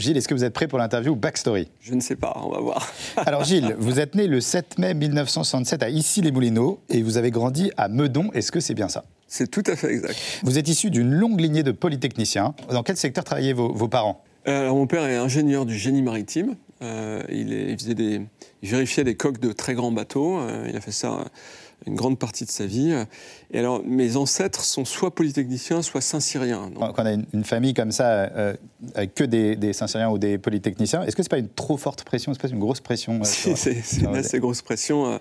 Gilles, 0.00 0.16
est-ce 0.16 0.28
que 0.28 0.34
vous 0.34 0.44
êtes 0.44 0.52
prêt 0.52 0.66
pour 0.66 0.78
l'interview 0.78 1.14
Backstory? 1.14 1.68
Je 1.80 1.94
ne 1.94 2.00
sais 2.00 2.16
pas, 2.16 2.40
on 2.44 2.50
va 2.50 2.60
voir. 2.60 2.92
Alors 3.16 3.44
Gilles, 3.44 3.76
vous 3.78 4.00
êtes 4.00 4.14
né 4.14 4.26
le 4.26 4.40
7 4.40 4.78
mai 4.78 4.94
1967 4.94 5.82
à 5.82 5.88
Issy-les-Moulineaux 5.90 6.80
et 6.88 7.02
vous 7.02 7.16
avez 7.16 7.30
grandi 7.30 7.70
à 7.76 7.88
Meudon. 7.88 8.30
Est-ce 8.32 8.50
que 8.50 8.60
c'est 8.60 8.74
bien 8.74 8.88
ça? 8.88 9.04
C'est 9.28 9.50
tout 9.50 9.62
à 9.66 9.76
fait 9.76 9.92
exact. 9.92 10.16
Vous 10.42 10.58
êtes 10.58 10.68
issu 10.68 10.90
d'une 10.90 11.12
longue 11.12 11.40
lignée 11.40 11.62
de 11.62 11.72
polytechniciens. 11.72 12.54
Dans 12.70 12.82
quel 12.82 12.96
secteur 12.96 13.24
travaillaient 13.24 13.52
vos 13.52 13.88
parents? 13.88 14.24
Euh, 14.48 14.70
mon 14.70 14.86
père 14.86 15.04
est 15.04 15.16
ingénieur 15.16 15.66
du 15.66 15.76
génie 15.76 16.02
maritime. 16.02 16.56
Euh, 16.82 17.22
il, 17.28 17.76
faisait 17.78 17.94
des, 17.94 18.22
vérifiait 18.62 19.04
des 19.04 19.14
coques 19.14 19.38
de 19.38 19.52
très 19.52 19.74
grands 19.74 19.92
bateaux. 19.92 20.38
Euh, 20.38 20.66
il 20.68 20.76
a 20.76 20.80
fait 20.80 20.92
ça 20.92 21.24
une 21.86 21.94
grande 21.94 22.18
partie 22.18 22.44
de 22.44 22.50
sa 22.50 22.66
vie. 22.66 22.94
Et 23.50 23.58
alors, 23.58 23.82
mes 23.84 24.16
ancêtres 24.16 24.64
sont 24.64 24.84
soit 24.84 25.14
polytechniciens, 25.14 25.82
soit 25.82 26.00
saint-syriens. 26.00 26.70
Quand 26.78 26.92
on 26.98 27.06
a 27.06 27.12
une, 27.12 27.44
famille 27.44 27.74
comme 27.74 27.92
ça, 27.92 28.30
avec 28.94 29.14
que 29.14 29.24
des, 29.24 29.72
saint-syriens 29.72 30.10
ou 30.10 30.18
des 30.18 30.38
polytechniciens, 30.38 31.02
est-ce 31.04 31.16
que 31.16 31.22
c'est 31.22 31.30
pas 31.30 31.38
une 31.38 31.48
trop 31.48 31.76
forte 31.76 32.04
pression, 32.04 32.32
c'est 32.34 32.42
pas 32.42 32.48
une 32.48 32.58
grosse 32.58 32.80
pression 32.80 33.20
Si, 33.24 33.56
c'est 33.56 34.00
une 34.00 34.14
assez 34.14 34.38
grosse 34.38 34.62
pression. 34.62 35.18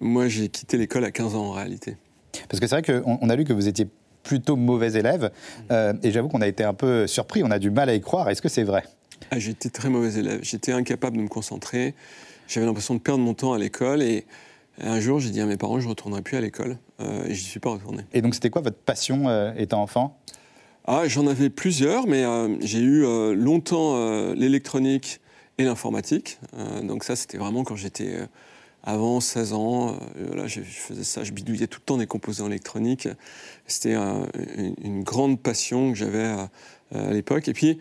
moi, 0.00 0.28
j'ai 0.28 0.48
quitté 0.48 0.76
l'école 0.76 1.04
à 1.04 1.10
15 1.10 1.34
ans 1.36 1.46
en 1.46 1.52
réalité. 1.52 1.96
Parce 2.48 2.60
que 2.60 2.66
c'est 2.66 2.80
vrai 2.80 2.82
qu'on 2.82 3.18
on 3.20 3.28
a 3.30 3.36
lu 3.36 3.44
que 3.44 3.52
vous 3.52 3.68
étiez 3.68 3.88
plutôt 4.26 4.56
mauvais 4.56 4.92
élève. 4.92 5.30
Euh, 5.70 5.94
et 6.02 6.10
j'avoue 6.10 6.28
qu'on 6.28 6.42
a 6.42 6.48
été 6.48 6.64
un 6.64 6.74
peu 6.74 7.06
surpris, 7.06 7.42
on 7.44 7.50
a 7.50 7.58
du 7.58 7.70
mal 7.70 7.88
à 7.88 7.94
y 7.94 8.00
croire. 8.00 8.28
Est-ce 8.28 8.42
que 8.42 8.48
c'est 8.48 8.64
vrai? 8.64 8.84
Ah, 9.30 9.38
J'étais 9.38 9.70
très 9.70 9.88
mauvais 9.88 10.18
élève. 10.18 10.40
J'étais 10.42 10.72
incapable 10.72 11.16
de 11.16 11.22
me 11.22 11.28
concentrer. 11.28 11.94
J'avais 12.48 12.66
l'impression 12.66 12.94
de 12.94 13.00
perdre 13.00 13.22
mon 13.22 13.34
temps 13.34 13.52
à 13.52 13.58
l'école. 13.58 14.02
Et 14.02 14.26
un 14.82 15.00
jour, 15.00 15.20
j'ai 15.20 15.30
dit 15.30 15.40
à 15.40 15.46
mes 15.46 15.56
parents, 15.56 15.80
je 15.80 15.84
ne 15.84 15.90
retournerai 15.90 16.22
plus 16.22 16.36
à 16.36 16.40
l'école. 16.40 16.78
Euh, 17.00 17.24
et 17.24 17.34
je 17.34 17.40
n'y 17.40 17.48
suis 17.48 17.60
pas 17.60 17.70
retourné. 17.70 18.04
Et 18.12 18.22
donc, 18.22 18.34
c'était 18.34 18.50
quoi 18.50 18.62
votre 18.62 18.78
passion 18.78 19.28
euh, 19.28 19.52
étant 19.56 19.82
enfant? 19.82 20.18
Ah, 20.86 21.08
J'en 21.08 21.26
avais 21.26 21.50
plusieurs, 21.50 22.06
mais 22.06 22.24
j'ai 22.60 22.78
eu 22.78 23.02
longtemps 23.34 24.32
l'électronique 24.34 25.20
et 25.58 25.64
l'informatique. 25.64 26.38
donc 26.84 27.02
ça, 27.02 27.16
c'était 27.16 27.38
vraiment 27.38 27.64
quand 27.64 27.74
j'étais 27.74 28.28
avant 28.86 29.20
16 29.20 29.52
ans, 29.52 29.98
euh, 30.16 30.46
je, 30.46 30.60
faisais 30.60 31.02
ça, 31.02 31.24
je 31.24 31.32
bidouillais 31.32 31.66
tout 31.66 31.80
le 31.80 31.84
temps 31.84 31.96
des 31.98 32.06
composants 32.06 32.46
électroniques. 32.46 33.08
C'était 33.66 33.96
une, 33.96 35.02
grande 35.02 35.40
passion 35.40 35.90
que 35.90 35.98
j'avais 35.98 36.24
à, 36.24 36.48
l'époque. 37.10 37.48
Et 37.48 37.52
puis, 37.52 37.78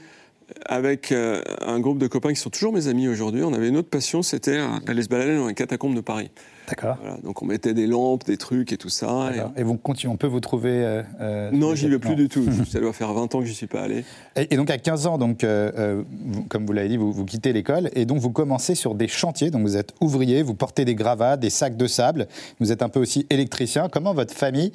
avec 0.66 1.12
euh, 1.12 1.44
un 1.62 1.80
groupe 1.80 2.00
de 2.00 2.08
copains 2.08 2.34
qui 2.34 2.40
sont 2.40 2.50
toujours 2.50 2.74
mes 2.74 2.88
amis 2.88 3.08
aujourd'hui, 3.08 3.44
on 3.44 3.54
avait 3.54 3.70
une 3.70 3.78
autre 3.78 3.90
passion, 3.90 4.24
c'était 4.24 4.60
d'aller 4.84 5.04
se 5.04 5.08
balader 5.08 5.38
dans 5.38 5.48
les 5.48 5.54
catacombes 5.54 5.96
de 5.96 6.02
Paris. 6.02 6.32
D'accord. 6.68 6.98
donc 7.24 7.42
on 7.42 7.46
mettait 7.46 7.74
des 7.74 7.88
lampes, 7.88 8.26
des 8.26 8.38
trucs 8.38 8.72
et 8.74 8.78
tout 8.78 8.90
ça. 8.90 9.32
Et, 9.56 9.64
vous 9.64 9.80
on 10.08 10.18
peut 10.18 10.28
vous 10.28 10.40
trouver 10.40 10.84
euh, 10.84 11.04
euh 11.22 11.52
Non, 11.52 11.76
j'y 11.76 11.88
vais 11.88 12.00
plus 12.00 12.16
du 12.16 12.28
tout. 12.28 12.46
ça 12.70 12.80
doit 12.80 12.94
faire 12.94 13.14
20 13.14 13.36
ans 13.36 13.40
que 13.40 13.46
je 13.46 13.54
suis 13.54 13.68
pas 13.68 13.82
allé. 13.82 14.04
Et, 14.36 14.56
donc 14.56 14.70
à 14.70 14.78
15 14.78 15.08
ans, 15.08 15.18
donc, 15.18 15.44
euh, 15.44 16.04
comme 16.50 16.66
vous 16.66 16.74
l'avez 16.74 16.90
dit, 16.90 16.98
vous, 16.98 17.12
vous, 17.12 17.26
quittez 17.26 17.54
l'école 17.54 17.90
et 17.94 18.06
donc 18.06 18.20
vous 18.20 18.32
commencez 18.32 18.76
sur 18.76 18.96
des 18.96 19.08
chantiers. 19.08 19.52
Donc 19.52 19.62
vous 19.62 19.78
êtes 19.78 19.94
ouvrier, 20.02 20.44
vous 20.44 20.56
portez 20.56 20.86
des 20.86 20.96
gravats, 20.96 21.38
des 21.38 21.50
sacs 21.50 21.78
de 21.78 21.88
sable. 21.88 22.28
Vous 22.60 22.72
êtes 22.72 22.82
un 22.82 22.90
peu 22.90 23.00
aussi 23.00 23.26
électricien. 23.30 23.88
Comment 23.90 24.14
votre 24.14 24.34
famille, 24.34 24.72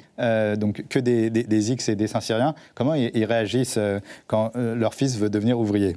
donc 0.57 0.83
que 0.89 0.99
des, 0.99 1.29
des, 1.29 1.71
X 1.71 1.89
et 1.89 1.95
des 1.95 2.07
Saint-Syriens, 2.07 2.55
comment 2.75 2.93
ils 2.95 3.25
réagissent 3.25 3.79
quand 4.27 4.51
leur 4.55 4.93
fils 4.93 5.17
veut 5.17 5.29
devenir 5.29 5.59
ouvrier? 5.59 5.95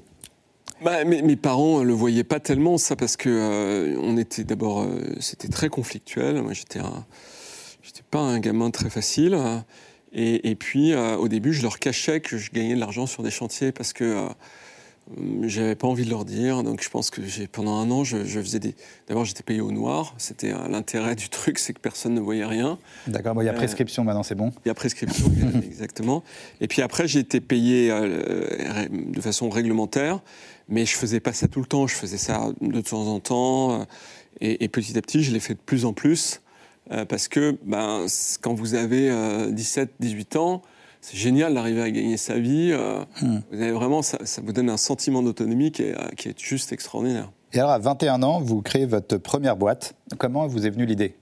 Bah, 0.84 1.04
mes, 1.04 1.36
parents 1.36 1.80
ne 1.80 1.84
le 1.84 1.94
voyaient 1.94 2.24
pas 2.24 2.40
tellement 2.40 2.76
ça 2.76 2.94
parce 2.94 3.16
que 3.16 3.30
euh, 3.30 3.98
on 4.02 4.18
était 4.18 4.44
d'abord 4.44 4.82
euh, 4.82 5.00
c'était 5.18 5.48
très 5.48 5.70
conflictuel. 5.70 6.42
Moi 6.42 6.52
j'étais 6.52 6.80
j'étais 7.82 8.02
pas 8.10 8.20
un 8.20 8.38
gamin 8.38 8.70
très 8.70 8.90
facile 8.90 9.38
et, 10.12 10.54
puis 10.54 10.92
euh, 10.92 11.16
au 11.16 11.28
début 11.28 11.54
je 11.54 11.62
leur 11.62 11.78
cachais 11.78 12.20
que 12.20 12.36
je 12.36 12.50
gagnais 12.50 12.74
de 12.74 12.80
l'argent 12.80 13.06
sur 13.06 13.22
des 13.22 13.30
chantiers 13.30 13.72
parce 13.72 13.92
que 13.94 14.28
j'avais 15.42 15.74
pas 15.74 15.88
envie 15.88 16.04
de 16.04 16.10
leur 16.10 16.26
dire. 16.26 16.62
Donc 16.62 16.82
je 16.82 16.90
pense 16.90 17.10
que 17.10 17.22
pendant 17.46 17.78
un 17.78 17.90
an 17.90 18.04
je, 18.04 18.18
faisais 18.18 18.58
des 18.58 18.74
d'abord 19.08 19.24
j'étais 19.24 19.42
payé 19.42 19.62
au 19.62 19.72
noir. 19.72 20.14
C'était 20.18 20.52
l'intérêt 20.68 21.14
du 21.14 21.30
truc 21.30 21.58
c'est 21.58 21.72
que 21.72 21.80
personne 21.80 22.12
ne 22.12 22.20
voyait 22.20 22.44
rien. 22.44 22.78
D'accord. 23.06 23.34
il 23.42 23.46
y 23.46 23.48
a 23.48 23.54
prescription 23.54 24.04
maintenant 24.04 24.22
c'est 24.22 24.34
bon. 24.34 24.52
Il 24.66 24.68
y 24.68 24.70
a 24.70 24.74
prescription 24.74 25.32
exactement. 25.64 26.22
Et 26.60 26.68
puis 26.68 26.82
après 26.82 27.08
j'ai 27.08 27.20
été 27.20 27.40
payé 27.40 27.88
de 27.88 29.20
façon 29.22 29.48
réglementaire. 29.48 30.20
Mais 30.68 30.86
je 30.86 30.94
faisais 30.94 31.20
pas 31.20 31.32
ça 31.32 31.48
tout 31.48 31.60
le 31.60 31.66
temps, 31.66 31.86
je 31.86 31.94
faisais 31.94 32.16
ça 32.16 32.48
de 32.60 32.80
temps 32.80 33.06
en 33.06 33.20
temps. 33.20 33.80
Euh, 33.80 33.84
et, 34.40 34.68
petit 34.68 34.96
à 34.96 35.02
petit, 35.02 35.22
je 35.22 35.32
l'ai 35.32 35.40
fait 35.40 35.54
de 35.54 35.60
plus 35.60 35.84
en 35.84 35.92
plus. 35.92 36.40
Euh, 36.90 37.04
parce 37.04 37.28
que 37.28 37.56
ben, 37.64 38.06
quand 38.42 38.54
vous 38.54 38.74
avez 38.74 39.10
17, 39.50 39.88
euh, 39.88 39.92
18 40.00 40.36
ans, 40.36 40.62
c'est 41.00 41.16
génial 41.16 41.54
d'arriver 41.54 41.82
à 41.82 41.90
gagner 41.90 42.16
sa 42.16 42.38
vie. 42.38 42.72
Hmm. 43.20 43.40
Vous 43.50 43.60
avez 43.60 43.72
vraiment, 43.72 44.02
ça, 44.02 44.18
vous 44.42 44.52
donne 44.52 44.70
un 44.70 44.76
sentiment 44.76 45.22
d'autonomie 45.22 45.70
qui 45.70 45.82
est, 45.82 46.14
qui 46.16 46.28
est 46.28 46.38
juste 46.38 46.72
extraordinaire. 46.72 47.30
Et 47.52 47.58
alors, 47.58 47.70
à 47.70 47.78
21 47.78 48.22
ans, 48.22 48.40
vous 48.40 48.62
créez 48.62 48.86
votre 48.86 49.16
première 49.18 49.56
boîte. 49.56 49.94
Comment 50.18 50.46
vous 50.46 50.66
est 50.66 50.70
venue 50.70 50.86
l'idée? 50.86 51.14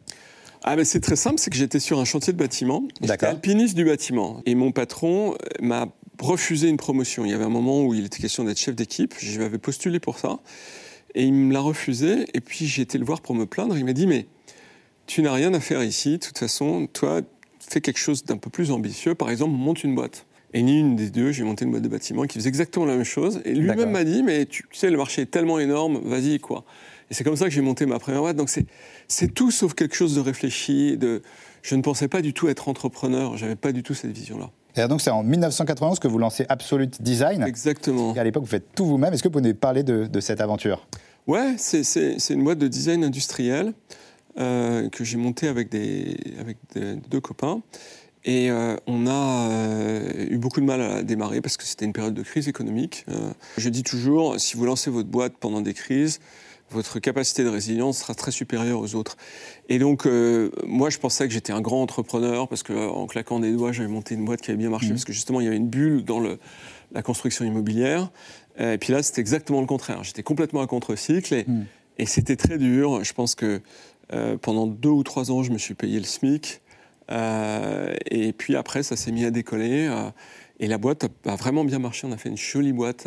Ah 0.65 0.77
ben 0.77 0.85
c'est 0.85 1.01
très 1.01 1.17
simple, 1.17 1.39
c'est 1.39 1.51
que 1.51 1.57
j'étais 1.57 1.81
sur 1.81 1.99
un 1.99 2.05
chantier 2.05 2.33
de 2.33 2.39
bâtiment. 2.39 2.85
J'étais 3.01 3.27
alpiniste 3.27 3.75
du 3.75 3.85
bâtiment. 3.85 4.41
Et 4.47 4.55
mon 4.55 4.71
patron 4.71 5.35
m'a 5.61 5.89
refusé 6.23 6.69
une 6.69 6.77
promotion. 6.77 7.25
Il 7.25 7.31
y 7.31 7.35
avait 7.35 7.45
un 7.45 7.51
moment 7.51 7.85
où 7.85 7.95
il 7.95 8.07
était 8.07 8.19
question 8.19 8.45
d'être 8.45 8.59
chef 8.59 8.75
d'équipe. 8.75 9.15
Je 9.19 9.41
avais 9.41 9.59
postulé 9.59 10.01
pour 10.01 10.19
ça. 10.19 10.39
Et 11.15 11.25
il 11.25 11.35
me 11.35 11.53
l'a 11.53 11.61
refusé. 11.61 12.25
Et 12.33 12.41
puis 12.41 12.67
j'ai 12.67 12.83
été 12.83 12.97
le 12.97 13.05
voir 13.05 13.21
pour 13.21 13.35
me 13.35 13.45
plaindre. 13.45 13.77
Il 13.77 13.85
m'a 13.85 13.93
dit 13.93 14.07
Mais 14.07 14.27
tu 15.07 15.23
n'as 15.23 15.33
rien 15.33 15.53
à 15.53 15.61
faire 15.61 15.83
ici. 15.83 16.13
De 16.13 16.17
toute 16.25 16.39
façon, 16.39 16.87
toi, 16.93 17.21
fais 17.59 17.81
quelque 17.81 17.99
chose 17.99 18.25
d'un 18.25 18.37
peu 18.37 18.51
plus 18.51 18.71
ambitieux. 18.71 19.15
Par 19.15 19.31
exemple, 19.31 19.55
monte 19.55 19.85
une 19.85 19.95
boîte. 19.95 20.27
Et 20.55 20.63
ni 20.63 20.79
une 20.79 20.97
des 20.97 21.11
deux, 21.11 21.33
j'ai 21.33 21.45
monté 21.45 21.65
une 21.65 21.71
boîte 21.71 21.83
de 21.83 21.89
bâtiment 21.89 22.25
qui 22.25 22.39
faisait 22.39 22.49
exactement 22.49 22.85
la 22.85 22.95
même 22.95 23.05
chose. 23.05 23.41
Et 23.45 23.55
lui-même 23.55 23.91
m'a 23.91 24.05
dit 24.05 24.23
Mais 24.23 24.47
tu 24.47 24.65
sais, 24.73 24.91
le 24.91 24.97
marché 24.97 25.23
est 25.23 25.31
tellement 25.31 25.59
énorme, 25.59 26.01
vas-y, 26.05 26.39
quoi. 26.39 26.65
Et 27.11 27.15
c'est 27.15 27.25
comme 27.25 27.37
ça 27.37 27.47
que 27.47 27.51
j'ai 27.51 27.63
monté 27.63 27.85
ma 27.85 27.99
première 27.99 28.21
boîte. 28.21 28.37
Donc 28.37 28.51
c'est 29.09 29.35
tout 29.35 29.51
sauf 29.51 29.75
quelque 29.75 29.97
chose 29.97 30.15
de 30.15 30.21
réfléchi. 30.21 30.97
De... 30.97 31.23
Je 31.63 31.75
ne 31.75 31.83
pensais 31.83 32.09
pas 32.09 32.23
du 32.23 32.33
tout 32.33 32.49
être 32.49 32.69
entrepreneur. 32.69 33.37
J'avais 33.37 33.57
pas 33.57 33.73
du 33.73 33.83
tout 33.83 33.95
cette 33.95 34.13
vision-là. 34.13 34.51
Et 34.77 34.89
donc, 34.89 35.01
c'est 35.01 35.11
en 35.11 35.23
1991 35.23 35.99
que 35.99 36.09
vous 36.09 36.19
lancez 36.19 36.47
Absolute 36.49 37.03
Design. 37.03 37.43
Exactement. 37.43 38.15
Et 38.15 38.19
à 38.19 38.25
l'époque, 38.25 38.45
vous 38.45 38.49
faites 38.49 38.75
tout 38.75 38.87
vous-même. 38.87 39.13
Est-ce 39.13 39.23
que 39.23 39.29
vous 39.29 39.33
pouvez 39.33 39.49
nous 39.49 39.55
parler 39.55 39.83
de, 39.83 40.21
cette 40.21 40.41
aventure? 40.41 40.87
Ouais, 41.27 41.55
c'est 41.59 42.31
une 42.31 42.43
boîte 42.43 42.59
de 42.59 42.69
design 42.69 43.05
industriel 43.05 43.75
euh, 44.39 44.89
que 44.89 45.05
j'ai 45.05 45.19
montée 45.19 45.49
avec, 45.49 45.71
des, 45.71 46.17
avec 46.41 46.57
deux 46.75 47.21
copains. 47.21 47.61
Et 48.25 48.51
euh, 48.51 48.77
on 48.87 49.07
a 49.07 49.51
euh, 49.51 50.27
eu 50.31 50.39
beaucoup 50.39 50.61
de 50.61 50.65
mal 50.65 50.81
à 50.81 51.03
démarrer 51.03 51.41
parce 51.41 51.57
que 51.57 51.65
c'était 51.65 51.85
une 51.85 51.93
période 51.93 52.15
de 52.15 52.23
crise 52.23 52.49
économique. 52.49 53.05
je 53.59 53.69
dis 53.69 53.83
toujours, 53.83 54.41
si 54.41 54.57
vous 54.57 54.65
lancez 54.65 54.91
votre 54.91 55.09
boîte 55.09 55.35
pendant 55.39 55.61
des 55.61 55.75
crises, 55.75 56.21
votre 56.73 56.99
capacité 56.99 57.45
de 57.45 57.49
résilience 57.49 57.99
sera 57.99 58.15
très 58.15 58.31
supérieure 58.31 58.81
aux 58.81 58.95
autres. 58.95 59.17
Et 59.69 59.79
donc, 59.79 60.07
euh, 60.07 60.51
moi, 60.67 60.91
je 60.91 60.99
pensais 60.99 61.27
que 61.27 61.33
j'étais 61.33 61.53
un 61.53 61.61
grand 61.61 61.83
entrepreneur 61.83 62.49
parce 62.49 62.63
qu'en 62.63 63.07
claquant 63.07 63.41
des 63.41 63.53
doigts, 63.53 63.73
j'avais 63.73 63.89
monté 63.89 64.15
une 64.15 64.25
boîte 64.25 64.41
qui 64.41 64.51
avait 64.51 64.59
bien 64.59 64.71
marché 64.71 64.89
mmh. 64.89 64.91
parce 64.91 65.05
que 65.05 65.13
justement, 65.13 65.41
il 65.41 65.45
y 65.45 65.47
avait 65.47 65.57
une 65.57 65.69
bulle 65.69 66.05
dans 66.05 66.21
le, 66.21 66.39
la 66.93 67.03
construction 67.03 67.45
immobilière. 67.45 68.11
Et 68.59 68.77
puis 68.79 68.93
là, 68.93 69.03
c'était 69.03 69.21
exactement 69.21 69.61
le 69.61 69.67
contraire. 69.67 70.05
J'étais 70.05 70.23
complètement 70.23 70.61
à 70.61 70.67
contre-cycle 70.67 71.33
et, 71.33 71.45
mmh. 71.47 71.65
et 71.99 72.07
c'était 72.07 72.37
très 72.37 72.59
dur. 72.59 73.03
Je 73.03 73.13
pense 73.15 73.35
que 73.35 73.61
euh, 74.13 74.37
pendant 74.37 74.67
deux 74.67 74.91
ou 74.91 75.03
trois 75.03 75.31
ans, 75.31 75.43
je 75.43 75.53
me 75.53 75.59
suis 75.59 75.75
payé 75.75 75.99
le 75.99 76.05
SMIC. 76.05 76.61
Euh, 77.11 77.95
et 78.11 78.33
puis 78.33 78.57
après, 78.57 78.83
ça 78.83 78.97
s'est 78.97 79.13
mis 79.13 79.25
à 79.25 79.31
décoller. 79.31 79.91
et 80.61 80.67
la 80.67 80.79
boîte 80.79 81.05
a, 81.05 81.31
a, 81.31 81.37
vraiment 81.37 81.65
bien 81.65 81.79
marché. 81.79 82.07
On 82.07 82.13
a 82.13 82.17
fait 82.17 82.29
une 82.29 82.37
jolie 82.37 82.73
boîte 82.73 83.07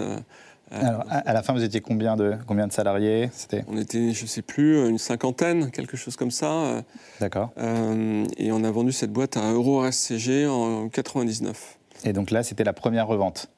alors, 0.71 1.03
à, 1.09 1.33
la 1.33 1.43
fin, 1.43 1.53
vous 1.53 1.63
étiez 1.63 1.79
combien 1.79 2.15
de, 2.15 2.33
combien 2.47 2.67
de 2.67 2.73
salariés? 2.73 3.29
On 3.67 3.77
était, 3.77 4.13
je 4.13 4.23
ne 4.23 4.27
sais 4.27 4.41
plus, 4.41 4.87
une 4.89 4.97
cinquantaine, 4.97 5.69
quelque 5.69 5.95
chose 5.95 6.15
comme 6.15 6.31
ça. 6.31 6.83
D'accord. 7.19 7.51
Euh, 7.57 8.25
et 8.37 8.51
on 8.51 8.63
a 8.63 8.71
vendu 8.71 8.91
cette 8.91 9.11
boîte 9.11 9.37
à 9.37 9.53
EuroRSCG 9.53 10.47
en 10.47 10.89
99. 10.89 11.77
Et 12.03 12.13
donc 12.13 12.31
là, 12.31 12.43
c'était 12.43 12.63
la 12.63 12.73
première 12.73 13.07
revente? 13.07 13.49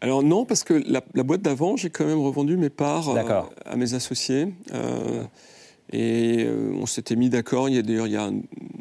Alors 0.00 0.22
non, 0.22 0.46
parce 0.46 0.64
que 0.64 0.82
la, 0.86 1.02
boîte 1.22 1.42
d'avant, 1.42 1.76
j'ai 1.76 1.90
quand 1.90 2.06
même 2.06 2.20
revendu 2.20 2.56
mes 2.56 2.70
parts 2.70 3.10
euh, 3.10 3.42
à 3.66 3.76
mes 3.76 3.92
associés. 3.92 4.54
Euh, 4.72 5.24
Et 5.92 6.48
on 6.80 6.86
s'était 6.86 7.16
mis 7.16 7.28
d'accord. 7.28 7.68
Il 7.68 7.74
y 7.74 7.78
a 7.78 7.82
d'ailleurs, 7.82 8.06
il 8.06 8.14
y 8.14 8.16
a, 8.16 8.30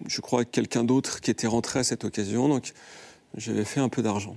je 0.08 0.22
crois, 0.22 0.45
quelqu'un 0.45 0.86
d'autre 0.86 1.19
qui 1.19 1.30
était 1.30 1.48
rentré 1.48 1.80
à 1.80 1.84
cette 1.84 2.06
occasion. 2.06 2.48
Donc, 2.48 2.72
j'avais 3.36 3.65
fait 3.65 3.82
un 3.82 3.89
peu 3.89 4.02
d'argent. 4.02 4.36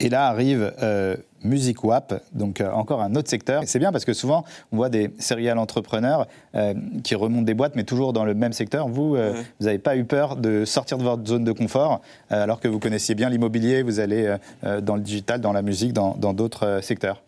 Et 0.00 0.08
là 0.08 0.26
arrive 0.28 0.72
euh, 0.82 1.16
Music 1.42 1.84
WAP, 1.84 2.22
donc 2.32 2.60
euh, 2.60 2.70
encore 2.70 3.00
un 3.02 3.14
autre 3.14 3.28
secteur. 3.28 3.62
C'est 3.66 3.78
bien 3.78 3.92
parce 3.92 4.04
que 4.04 4.12
souvent, 4.12 4.44
on 4.72 4.76
voit 4.76 4.88
des 4.88 5.10
serial 5.18 5.58
entrepreneurs 5.58 6.26
euh, 6.54 6.74
qui 7.04 7.14
remontent 7.14 7.42
des 7.42 7.54
boîtes, 7.54 7.76
mais 7.76 7.84
toujours 7.84 8.12
dans 8.12 8.24
le 8.24 8.34
même 8.34 8.52
secteur. 8.52 8.88
Vous, 8.88 9.10
vous 9.10 9.66
n'avez 9.66 9.78
pas 9.78 9.96
eu 9.96 10.04
peur 10.04 10.36
de 10.36 10.64
sortir 10.64 10.98
de 10.98 11.02
votre 11.02 11.26
zone 11.26 11.44
de 11.44 11.52
confort, 11.52 12.00
alors 12.30 12.60
que 12.60 12.68
vous 12.68 12.78
connaissiez 12.78 13.14
bien 13.14 13.28
l'immobilier, 13.28 13.82
vous 13.82 14.00
allez 14.00 14.36
dans 14.82 14.96
le 14.96 15.02
digital, 15.02 15.40
dans 15.40 15.52
la 15.52 15.62
musique, 15.62 15.92
dans 15.92 16.14
d'autres 16.34 16.80
secteurs 16.82 17.22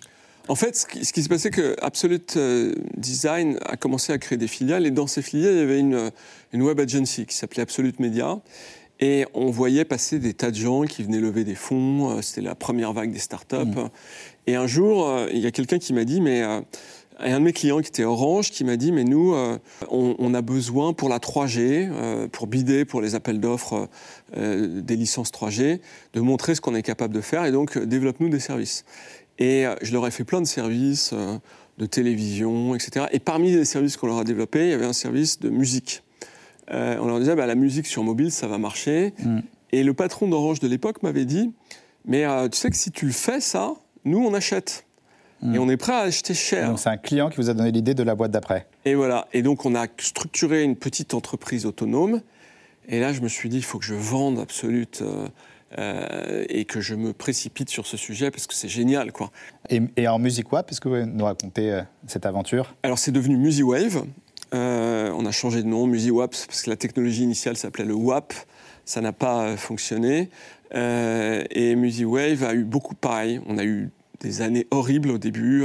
en 0.48 0.56
fait, 0.56 0.74
ce 0.74 0.84
qui, 0.84 1.04
s'est 1.04 1.28
passé, 1.28 1.42
c'est 1.42 1.50
que 1.50 1.76
Absolute 1.80 2.36
Design 2.96 3.58
a 3.64 3.76
commencé 3.76 4.12
à 4.12 4.18
créer 4.18 4.36
des 4.36 4.48
filiales, 4.48 4.84
et 4.84 4.90
dans 4.90 5.06
ces 5.06 5.22
filiales, 5.22 5.52
il 5.52 5.58
y 5.58 5.62
avait 5.62 5.78
une, 5.78 6.10
une 6.52 6.62
web 6.62 6.80
agency 6.80 7.24
qui 7.24 7.36
s'appelait 7.36 7.62
Absolute 7.62 8.00
Media. 8.00 8.36
Et 9.00 9.24
on 9.32 9.50
voyait 9.50 9.86
passer 9.86 10.18
des 10.18 10.34
tas 10.34 10.50
de 10.50 10.56
gens 10.56 10.82
qui 10.82 11.02
venaient 11.02 11.20
lever 11.20 11.44
des 11.44 11.54
fonds. 11.54 12.10
Euh, 12.10 12.22
c'était 12.22 12.42
la 12.42 12.54
première 12.54 12.92
vague 12.92 13.10
des 13.10 13.18
startups. 13.18 13.56
Mmh. 13.56 13.88
Et 14.46 14.56
un 14.56 14.66
jour, 14.66 15.08
euh, 15.08 15.26
il 15.32 15.38
y 15.38 15.46
a 15.46 15.50
quelqu'un 15.50 15.78
qui 15.78 15.94
m'a 15.94 16.04
dit, 16.04 16.20
mais 16.20 16.42
euh, 16.42 16.60
un 17.18 17.38
de 17.38 17.44
mes 17.44 17.52
clients 17.54 17.80
qui 17.80 17.88
était 17.88 18.04
Orange 18.04 18.50
qui 18.50 18.64
m'a 18.64 18.76
dit 18.76 18.92
mais 18.92 19.04
nous 19.04 19.34
on, 19.90 20.34
a 20.34 20.40
besoin 20.40 20.94
pour 20.94 21.10
la 21.10 21.18
3G 21.18 22.28
pour 22.28 22.46
bider 22.46 22.86
pour 22.86 23.02
les 23.02 23.14
appels 23.14 23.40
d'offres 23.40 23.90
des 24.34 24.96
licences 24.96 25.30
3G 25.30 25.80
de 26.14 26.20
montrer 26.22 26.54
ce 26.54 26.62
qu'on 26.62 26.74
est 26.74 26.82
capable 26.82 27.14
de 27.14 27.20
faire 27.20 27.44
et 27.44 27.52
donc 27.52 27.76
développe-nous 27.76 28.30
des 28.30 28.40
services 28.40 28.86
et 29.38 29.66
je 29.82 29.92
leur 29.92 30.06
ai 30.06 30.10
fait 30.10 30.24
plein 30.24 30.40
de 30.40 30.46
services 30.46 31.12
de 31.76 31.84
télévision 31.84 32.74
etc 32.74 33.04
et 33.12 33.18
parmi 33.18 33.52
les 33.52 33.66
services 33.66 33.98
qu'on 33.98 34.06
leur 34.06 34.20
a 34.20 34.24
développés 34.24 34.64
il 34.64 34.70
y 34.70 34.72
avait 34.72 34.86
un 34.86 34.94
service 34.94 35.40
de 35.40 35.50
musique 35.50 36.02
euh, 36.72 36.96
on 37.00 37.06
leur 37.06 37.18
disait, 37.18 37.34
bah, 37.34 37.46
la 37.46 37.54
musique 37.54 37.86
sur 37.86 38.02
mobile, 38.04 38.30
ça 38.30 38.46
va 38.46 38.58
marcher. 38.58 39.12
Mm. 39.18 39.40
Et 39.72 39.82
le 39.82 39.94
patron 39.94 40.28
d'Orange 40.28 40.60
de 40.60 40.68
l'époque 40.68 41.02
m'avait 41.02 41.24
dit, 41.24 41.52
mais 42.04 42.24
euh, 42.24 42.48
tu 42.48 42.58
sais 42.58 42.70
que 42.70 42.76
si 42.76 42.90
tu 42.90 43.06
le 43.06 43.12
fais, 43.12 43.40
ça, 43.40 43.74
nous, 44.04 44.18
on 44.18 44.34
achète. 44.34 44.84
Mm. 45.42 45.54
Et 45.54 45.58
on 45.58 45.68
est 45.68 45.76
prêt 45.76 45.92
à 45.92 46.00
acheter 46.00 46.34
cher. 46.34 46.68
Donc 46.68 46.78
c'est 46.78 46.88
un 46.88 46.96
client 46.96 47.30
qui 47.30 47.36
vous 47.36 47.50
a 47.50 47.54
donné 47.54 47.70
l'idée 47.70 47.94
de 47.94 48.02
la 48.02 48.14
boîte 48.14 48.30
d'après. 48.30 48.66
Et 48.84 48.94
voilà. 48.94 49.26
Et 49.32 49.42
donc 49.42 49.64
on 49.64 49.74
a 49.74 49.86
structuré 49.98 50.62
une 50.62 50.76
petite 50.76 51.14
entreprise 51.14 51.66
autonome. 51.66 52.20
Et 52.88 53.00
là, 53.00 53.12
je 53.12 53.20
me 53.20 53.28
suis 53.28 53.48
dit, 53.48 53.58
il 53.58 53.64
faut 53.64 53.78
que 53.78 53.84
je 53.84 53.94
vende 53.94 54.38
Absolute. 54.38 55.02
Euh, 55.78 56.44
et 56.48 56.64
que 56.64 56.80
je 56.80 56.96
me 56.96 57.12
précipite 57.12 57.70
sur 57.70 57.86
ce 57.86 57.96
sujet 57.96 58.32
parce 58.32 58.48
que 58.48 58.54
c'est 58.54 58.68
génial. 58.68 59.12
Quoi. 59.12 59.30
Et, 59.68 60.08
en 60.08 60.18
Music 60.18 60.50
Wap, 60.50 60.68
est-ce 60.68 60.80
que 60.80 60.88
vous 60.88 61.06
nous 61.06 61.24
raconter 61.24 61.82
cette 62.08 62.26
aventure? 62.26 62.74
Alors 62.82 62.98
c'est 62.98 63.12
devenu 63.12 63.36
MusiWave. 63.36 64.02
Euh, 64.52 65.12
on 65.16 65.26
a 65.26 65.32
changé 65.32 65.62
de 65.62 65.68
nom, 65.68 65.86
MusiWap, 65.86 66.30
parce 66.30 66.62
que 66.62 66.70
la 66.70 66.76
technologie 66.76 67.22
initiale 67.22 67.56
s'appelait 67.56 67.84
le 67.84 67.94
WAP. 67.94 68.34
Ça 68.84 69.00
n'a 69.00 69.12
pas 69.12 69.42
euh, 69.42 69.56
fonctionné. 69.56 70.30
Euh, 70.74 71.44
et 71.50 71.76
MusiWave 71.76 72.44
a 72.44 72.54
eu 72.54 72.64
beaucoup 72.64 72.94
pareil. 72.94 73.40
On 73.46 73.58
a 73.58 73.64
eu 73.64 73.90
des 74.20 74.42
années 74.42 74.66
horribles 74.70 75.10
au 75.10 75.18
début. 75.18 75.64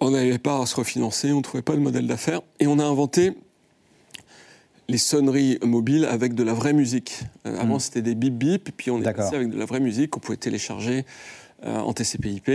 On 0.00 0.10
n'avait 0.10 0.38
pas 0.38 0.60
à 0.60 0.66
se 0.66 0.76
refinancer, 0.76 1.32
on 1.32 1.38
ne 1.38 1.42
trouvait 1.42 1.62
pas 1.62 1.74
de 1.74 1.80
modèle 1.80 2.06
d'affaires. 2.06 2.42
Et 2.60 2.66
on 2.66 2.78
a 2.78 2.84
inventé 2.84 3.32
les 4.88 4.98
sonneries 4.98 5.58
mobiles 5.62 6.04
avec 6.04 6.34
de 6.34 6.42
la 6.42 6.52
vraie 6.52 6.72
musique. 6.72 7.22
avant, 7.44 7.76
hmm. 7.76 7.80
c'était 7.80 8.02
des 8.02 8.14
bip 8.14 8.34
bip, 8.34 8.70
puis 8.76 8.90
on 8.90 9.00
est 9.00 9.12
passé 9.12 9.36
avec 9.36 9.50
de 9.50 9.58
la 9.58 9.64
vraie 9.64 9.80
musique 9.80 10.10
qu'on 10.10 10.20
pouvait 10.20 10.36
télécharger 10.36 11.04
en 11.64 11.92
TCP/IP. 11.92 12.48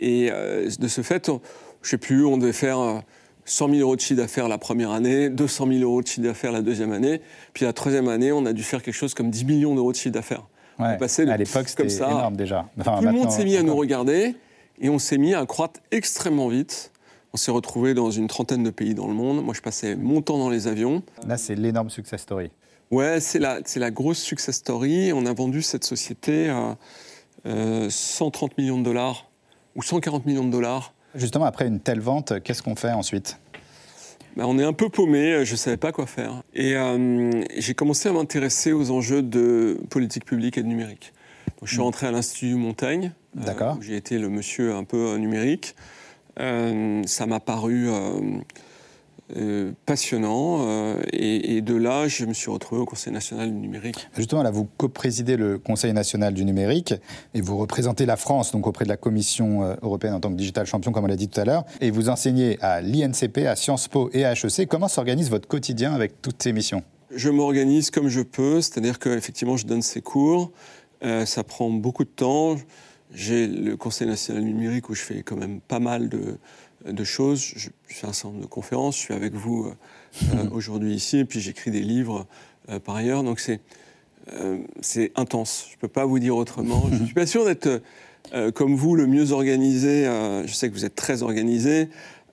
et 0.00 0.30
de 0.30 0.88
ce 0.88 1.00
fait, 1.02 1.26
je 1.26 1.32
ne 1.32 1.38
sais 1.82 1.98
plus, 1.98 2.24
on 2.24 2.38
devait 2.38 2.52
faire 2.52 3.02
100 3.48 3.70
000 3.70 3.80
euros 3.80 3.96
de 3.96 4.00
chiffre 4.00 4.20
d'affaires 4.20 4.48
la 4.48 4.58
première 4.58 4.90
année, 4.90 5.30
200 5.30 5.66
000 5.68 5.80
euros 5.80 6.02
de 6.02 6.06
chiffre 6.06 6.22
d'affaires 6.22 6.52
la 6.52 6.62
deuxième 6.62 6.92
année, 6.92 7.20
puis 7.52 7.64
la 7.64 7.72
troisième 7.72 8.08
année, 8.08 8.32
on 8.32 8.44
a 8.46 8.52
dû 8.52 8.62
faire 8.62 8.82
quelque 8.82 8.94
chose 8.94 9.14
comme 9.14 9.30
10 9.30 9.44
millions 9.44 9.74
d'euros 9.74 9.92
de 9.92 9.96
chiffre 9.96 10.14
d'affaires. 10.14 10.46
Ouais. 10.78 10.96
à 10.96 11.36
l'époque, 11.36 11.68
c'était 11.68 11.92
énorme 11.92 12.36
déjà. 12.36 12.68
Tout 12.76 13.04
le 13.04 13.12
monde 13.12 13.30
s'est 13.30 13.44
mis 13.44 13.56
à 13.56 13.62
nous 13.62 13.74
regarder 13.74 14.36
et 14.80 14.88
on 14.88 14.98
s'est 14.98 15.18
mis 15.18 15.34
à 15.34 15.44
croître 15.44 15.80
extrêmement 15.90 16.48
vite. 16.48 16.92
On 17.32 17.36
s'est 17.36 17.50
retrouvé 17.50 17.94
dans 17.94 18.10
une 18.10 18.28
trentaine 18.28 18.62
de 18.62 18.70
pays 18.70 18.94
dans 18.94 19.08
le 19.08 19.14
monde. 19.14 19.44
Moi, 19.44 19.54
je 19.54 19.60
passais 19.60 19.96
mon 19.96 20.22
temps 20.22 20.38
dans 20.38 20.50
les 20.50 20.66
avions. 20.66 21.02
Là, 21.26 21.36
c'est 21.36 21.56
l'énorme 21.56 21.90
success 21.90 22.22
story. 22.22 22.50
Ouais, 22.90 23.20
c'est 23.20 23.38
la, 23.38 23.58
la 23.76 23.90
grosse 23.90 24.18
success 24.18 24.56
story. 24.56 25.12
On 25.12 25.26
a 25.26 25.32
vendu 25.32 25.62
cette 25.62 25.84
société 25.84 26.48
à 26.48 26.76
130 27.44 28.50
euh, 28.50 28.54
millions 28.56 28.78
de 28.78 28.84
dollars 28.84 29.30
ou 29.74 29.82
140 29.82 30.26
millions 30.26 30.44
de 30.44 30.50
dollars 30.50 30.94
Justement, 31.14 31.44
après 31.44 31.66
une 31.66 31.80
telle 31.80 32.00
vente, 32.00 32.42
qu'est-ce 32.42 32.62
qu'on 32.62 32.76
fait 32.76 32.92
ensuite? 32.92 33.38
Ben, 34.36 34.44
on 34.44 34.58
est 34.58 34.64
un 34.64 34.72
peu 34.72 34.88
paumé, 34.88 35.44
je 35.44 35.52
ne 35.52 35.56
savais 35.56 35.76
pas 35.76 35.90
quoi 35.90 36.06
faire. 36.06 36.42
Et 36.54 36.76
euh, 36.76 37.42
j'ai 37.56 37.74
commencé 37.74 38.08
à 38.08 38.12
m'intéresser 38.12 38.72
aux 38.72 38.90
enjeux 38.90 39.22
de 39.22 39.80
politique 39.90 40.24
publique 40.24 40.58
et 40.58 40.62
de 40.62 40.68
numérique. 40.68 41.12
je 41.62 41.68
suis 41.68 41.78
hmm. 41.78 41.82
rentré 41.82 42.06
à 42.06 42.12
l'Institut 42.12 42.54
Montaigne, 42.54 43.12
euh, 43.36 43.74
où 43.74 43.82
j'ai 43.82 43.96
été 43.96 44.18
le 44.18 44.28
monsieur 44.28 44.74
un 44.74 44.84
peu 44.84 45.16
numérique. 45.16 45.74
Euh, 46.38 47.02
ça 47.06 47.26
m'a 47.26 47.40
paru 47.40 47.88
euh, 49.36 49.72
passionnant. 49.84 50.66
Euh, 50.66 51.02
et, 51.12 51.60
de 51.60 51.74
là, 51.74 52.08
je 52.08 52.24
me 52.24 52.32
suis 52.32 52.50
retrouvé 52.50 52.80
au 52.80 52.86
Conseil 52.86 53.12
national 53.12 53.50
du 53.50 53.58
numérique. 53.58 54.08
Justement, 54.16 54.42
là, 54.42 54.50
vous 54.50 54.66
co-présidez 54.78 55.36
le 55.36 55.58
Conseil 55.58 55.92
national 55.92 56.32
du 56.32 56.46
numérique 56.46 56.94
et 57.34 57.42
vous 57.42 57.58
représentez 57.58 58.06
la 58.06 58.16
France 58.16 58.52
donc 58.52 58.66
auprès 58.66 58.84
de 58.84 58.88
la 58.88 58.96
Commission 58.96 59.64
euh, 59.64 59.74
européenne 59.82 60.14
en 60.14 60.20
tant 60.20 60.30
que 60.30 60.36
digital 60.36 60.64
champion, 60.64 60.92
comme 60.92 61.04
on 61.04 61.08
l'a 61.08 61.16
dit 61.16 61.28
tout 61.28 61.40
à 61.40 61.44
l'heure. 61.44 61.64
Et 61.82 61.90
vous 61.90 62.08
enseignez 62.08 62.58
à 62.62 62.80
l'INCP, 62.80 63.46
à 63.46 63.54
Sciences 63.54 63.88
Po 63.88 64.08
et 64.14 64.24
à 64.24 64.32
HEC. 64.32 64.66
Comment 64.66 64.88
s'organise 64.88 65.28
votre 65.28 65.46
quotidien 65.46 65.92
avec 65.92 66.22
toutes 66.22 66.42
ces 66.42 66.54
missions? 66.54 66.82
Je 67.14 67.28
m'organise 67.28 67.90
comme 67.90 68.08
je 68.08 68.22
peux, 68.22 68.62
c'est-à-dire 68.62 68.98
qu'effectivement, 68.98 69.58
je 69.58 69.66
donne 69.66 69.82
ces 69.82 70.00
cours. 70.00 70.52
ça 71.02 71.44
prend 71.44 71.70
beaucoup 71.70 72.04
de 72.04 72.10
temps. 72.10 72.56
J'ai 73.14 73.46
le 73.46 73.76
Conseil 73.76 74.06
national 74.06 74.44
du 74.44 74.52
numérique 74.52 74.88
où 74.90 74.94
je 74.94 75.02
fais 75.02 75.22
quand 75.22 75.36
même 75.36 75.60
pas 75.60 75.80
mal 75.80 76.08
de, 76.08 76.38
de 76.84 77.04
choses. 77.04 77.52
Je, 77.56 77.68
fais 77.86 78.06
un 78.06 78.12
certain 78.12 78.28
nombre 78.28 78.42
de 78.42 78.46
conférences, 78.50 78.96
je 78.96 79.00
suis 79.00 79.14
avec 79.14 79.34
vous 79.34 79.66
euh, 79.66 80.34
euh, 80.34 80.48
aujourd'hui 80.52 80.94
ici, 80.94 81.18
et 81.18 81.24
puis 81.24 81.40
j'écris 81.40 81.70
des 81.70 81.80
livres 81.82 82.26
euh, 82.68 82.78
par 82.78 82.96
ailleurs. 82.96 83.22
Donc 83.22 83.40
c'est 83.40 83.60
c'est 84.82 85.10
intense. 85.16 85.68
Je 85.70 85.76
ne 85.76 85.80
peux 85.80 85.88
pas 85.88 86.04
vous 86.04 86.18
dire 86.18 86.36
autrement. 86.36 86.84
Je 86.92 86.96
ne 86.96 87.06
suis 87.06 87.14
pas 87.14 87.24
sûr 87.24 87.46
d'être, 87.46 87.80
comme 88.52 88.74
vous, 88.74 88.94
le 88.94 89.06
mieux 89.06 89.32
organisé. 89.32 90.04
je 90.04 90.52
sais 90.52 90.68
que 90.68 90.74
vous 90.74 90.84
êtes 90.84 90.94
très 90.94 91.22
organisé. 91.22 91.88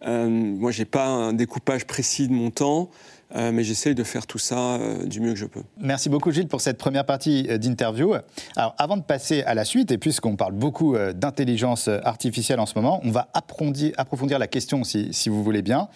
moi, 0.06 0.72
je 0.72 0.80
n'ai 0.80 0.86
pas 0.86 1.08
un 1.08 1.32
découpage 1.32 1.88
précis 1.88 2.28
de 2.28 2.34
mon 2.34 2.52
temps. 2.52 2.90
Euh, 3.36 3.52
mais 3.52 3.64
j'essaye 3.64 3.96
de 3.96 4.04
faire 4.04 4.28
tout 4.28 4.38
ça 4.38 4.76
euh, 4.76 5.06
du 5.06 5.20
mieux 5.20 5.32
que 5.32 5.40
je 5.40 5.46
peux. 5.46 5.64
Merci 5.80 6.10
beaucoup 6.10 6.32
Gilles 6.32 6.48
pour 6.48 6.62
cette 6.62 6.78
première 6.78 7.06
partie 7.06 7.48
euh, 7.50 7.58
d'interview. 7.58 8.14
Alors 8.56 8.76
avant 8.78 8.98
de 8.98 9.02
passer 9.02 9.42
à 9.44 9.56
la 9.56 9.66
suite, 9.66 9.92
et 9.92 9.98
puisqu'on 9.98 10.36
parle 10.36 10.54
beaucoup 10.54 10.96
d'intelligence 11.14 11.88
artificielle 11.88 12.60
en 12.60 12.66
ce 12.66 12.76
moment, 12.76 13.02
on 13.04 13.12
va 13.12 13.28
approfondir, 13.34 13.94
approfondir 13.98 14.40
la 14.40 14.48
question 14.48 14.84
si, 14.84 15.10
si, 15.12 15.30
vous 15.30 15.44
voulez 15.44 15.62
bien, 15.62 15.88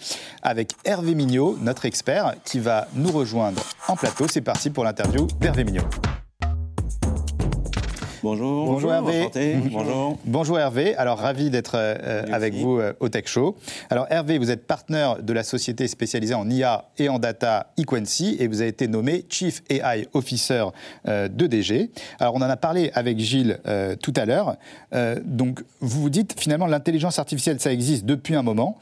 avec 0.41 0.71
Hervé 0.85 1.15
Mignot, 1.15 1.57
notre 1.61 1.85
expert, 1.85 2.35
qui 2.45 2.59
va 2.59 2.87
nous 2.95 3.11
rejoindre 3.11 3.61
en 3.87 3.95
plateau. 3.95 4.25
C'est 4.27 4.41
parti 4.41 4.69
pour 4.69 4.83
l'interview 4.83 5.27
d'Hervé 5.39 5.63
Mignot. 5.63 5.83
Bonjour. 8.21 8.65
Bonjour 8.65 8.93
Hervé. 8.93 9.29
Bonjour. 9.71 10.17
Bonjour 10.25 10.59
Hervé. 10.59 10.95
Alors 10.95 11.19
ravi 11.19 11.49
d'être 11.49 11.75
euh, 11.75 12.25
avec 12.31 12.53
vous 12.53 12.77
euh, 12.77 12.93
au 12.99 13.07
Tech 13.07 13.27
Show. 13.27 13.55
Alors 13.89 14.07
Hervé, 14.09 14.37
vous 14.37 14.51
êtes 14.51 14.67
partenaire 14.67 15.23
de 15.23 15.31
la 15.31 15.43
société 15.43 15.87
spécialisée 15.87 16.33
en 16.33 16.49
IA 16.49 16.85
et 16.97 17.07
en 17.07 17.17
data 17.17 17.71
Equency 17.77 18.35
et 18.39 18.47
vous 18.47 18.59
avez 18.61 18.69
été 18.69 18.87
nommé 18.89 19.25
Chief 19.29 19.63
AI 19.69 20.07
Officer 20.13 20.65
euh, 21.07 21.29
de 21.29 21.47
DG. 21.47 21.91
Alors 22.19 22.35
on 22.35 22.41
en 22.41 22.49
a 22.49 22.57
parlé 22.57 22.91
avec 22.93 23.19
Gilles 23.19 23.59
tout 24.01 24.13
à 24.15 24.25
l'heure. 24.25 24.57
donc 25.23 25.63
vous 25.79 26.01
vous 26.01 26.09
dites 26.09 26.39
finalement 26.39 26.67
l'intelligence 26.67 27.19
artificielle 27.19 27.59
ça 27.59 27.71
existe 27.71 28.05
depuis 28.05 28.35
un 28.35 28.43
moment, 28.43 28.77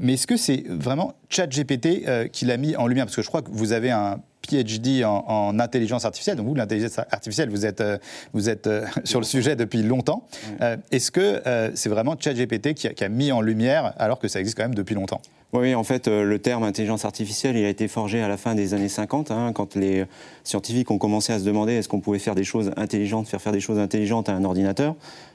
mais 0.00 0.14
est-ce 0.14 0.26
que 0.26 0.36
c'est 0.36 0.64
vraiment 0.68 1.14
ChatGPT 1.28 2.30
qui 2.32 2.44
l'a 2.44 2.56
mis 2.56 2.76
en 2.76 2.86
lumière? 2.86 3.06
Parce 3.06 3.16
que 3.16 3.22
je 3.22 3.28
crois 3.28 3.42
que 3.42 3.50
vous 3.50 3.72
avez 3.72 3.90
un 3.90 4.20
PhD 4.48 5.04
en, 5.04 5.58
intelligence 5.58 6.04
artificielle. 6.04 6.36
Donc 6.36 6.46
vous, 6.46 6.54
l'intelligence 6.54 6.98
artificielle, 6.98 7.50
vous 7.50 7.66
êtes, 7.66 7.80
euh, 7.80 7.98
vous 8.32 8.48
êtes 8.48 8.66
euh, 8.66 8.86
sur 9.04 9.20
le 9.20 9.26
sujet 9.26 9.56
depuis 9.56 9.82
longtemps. 9.82 10.26
Euh, 10.60 10.76
est-ce 10.90 11.10
que 11.10 11.42
c'est 11.74 11.88
vraiment 11.88 12.16
ChatGPT 12.18 12.74
qui, 12.74 12.88
qui 12.88 13.04
a 13.04 13.08
mis 13.08 13.32
en 13.32 13.40
lumière, 13.40 13.92
alors 13.98 14.18
que 14.18 14.28
ça 14.28 14.40
existe 14.40 14.56
quand 14.56 14.64
même 14.64 14.74
depuis 14.74 14.94
longtemps? 14.94 15.20
Oui, 15.52 15.74
en 15.74 15.84
fait, 15.84 16.06
le 16.08 16.38
terme 16.38 16.62
intelligence 16.62 17.04
artificielle, 17.04 17.56
il 17.56 17.64
a 17.64 17.68
été 17.68 17.88
forgé 17.88 18.20
à 18.20 18.28
la 18.28 18.36
fin 18.36 18.54
des 18.54 18.74
années 18.74 18.88
50, 18.88 19.30
hein, 19.30 19.52
quand 19.52 19.74
les 19.74 20.04
scientifiques 20.44 20.90
ont 20.90 20.98
commencé 20.98 21.32
à 21.32 21.38
se 21.38 21.44
demander 21.44 21.74
est-ce 21.74 21.88
qu'on 21.88 22.00
pouvait 22.00 22.18
faire 22.18 22.34
des 22.34 22.44
choses 22.44 22.70
intelligentes, 22.76 23.26
faire 23.26 23.42
faire 23.42 23.52
des 23.52 23.60
choses 23.60 23.78
intelligentes 23.78 24.28
à 24.28 24.34
un 24.34 24.44
ordinateur. 24.44 24.94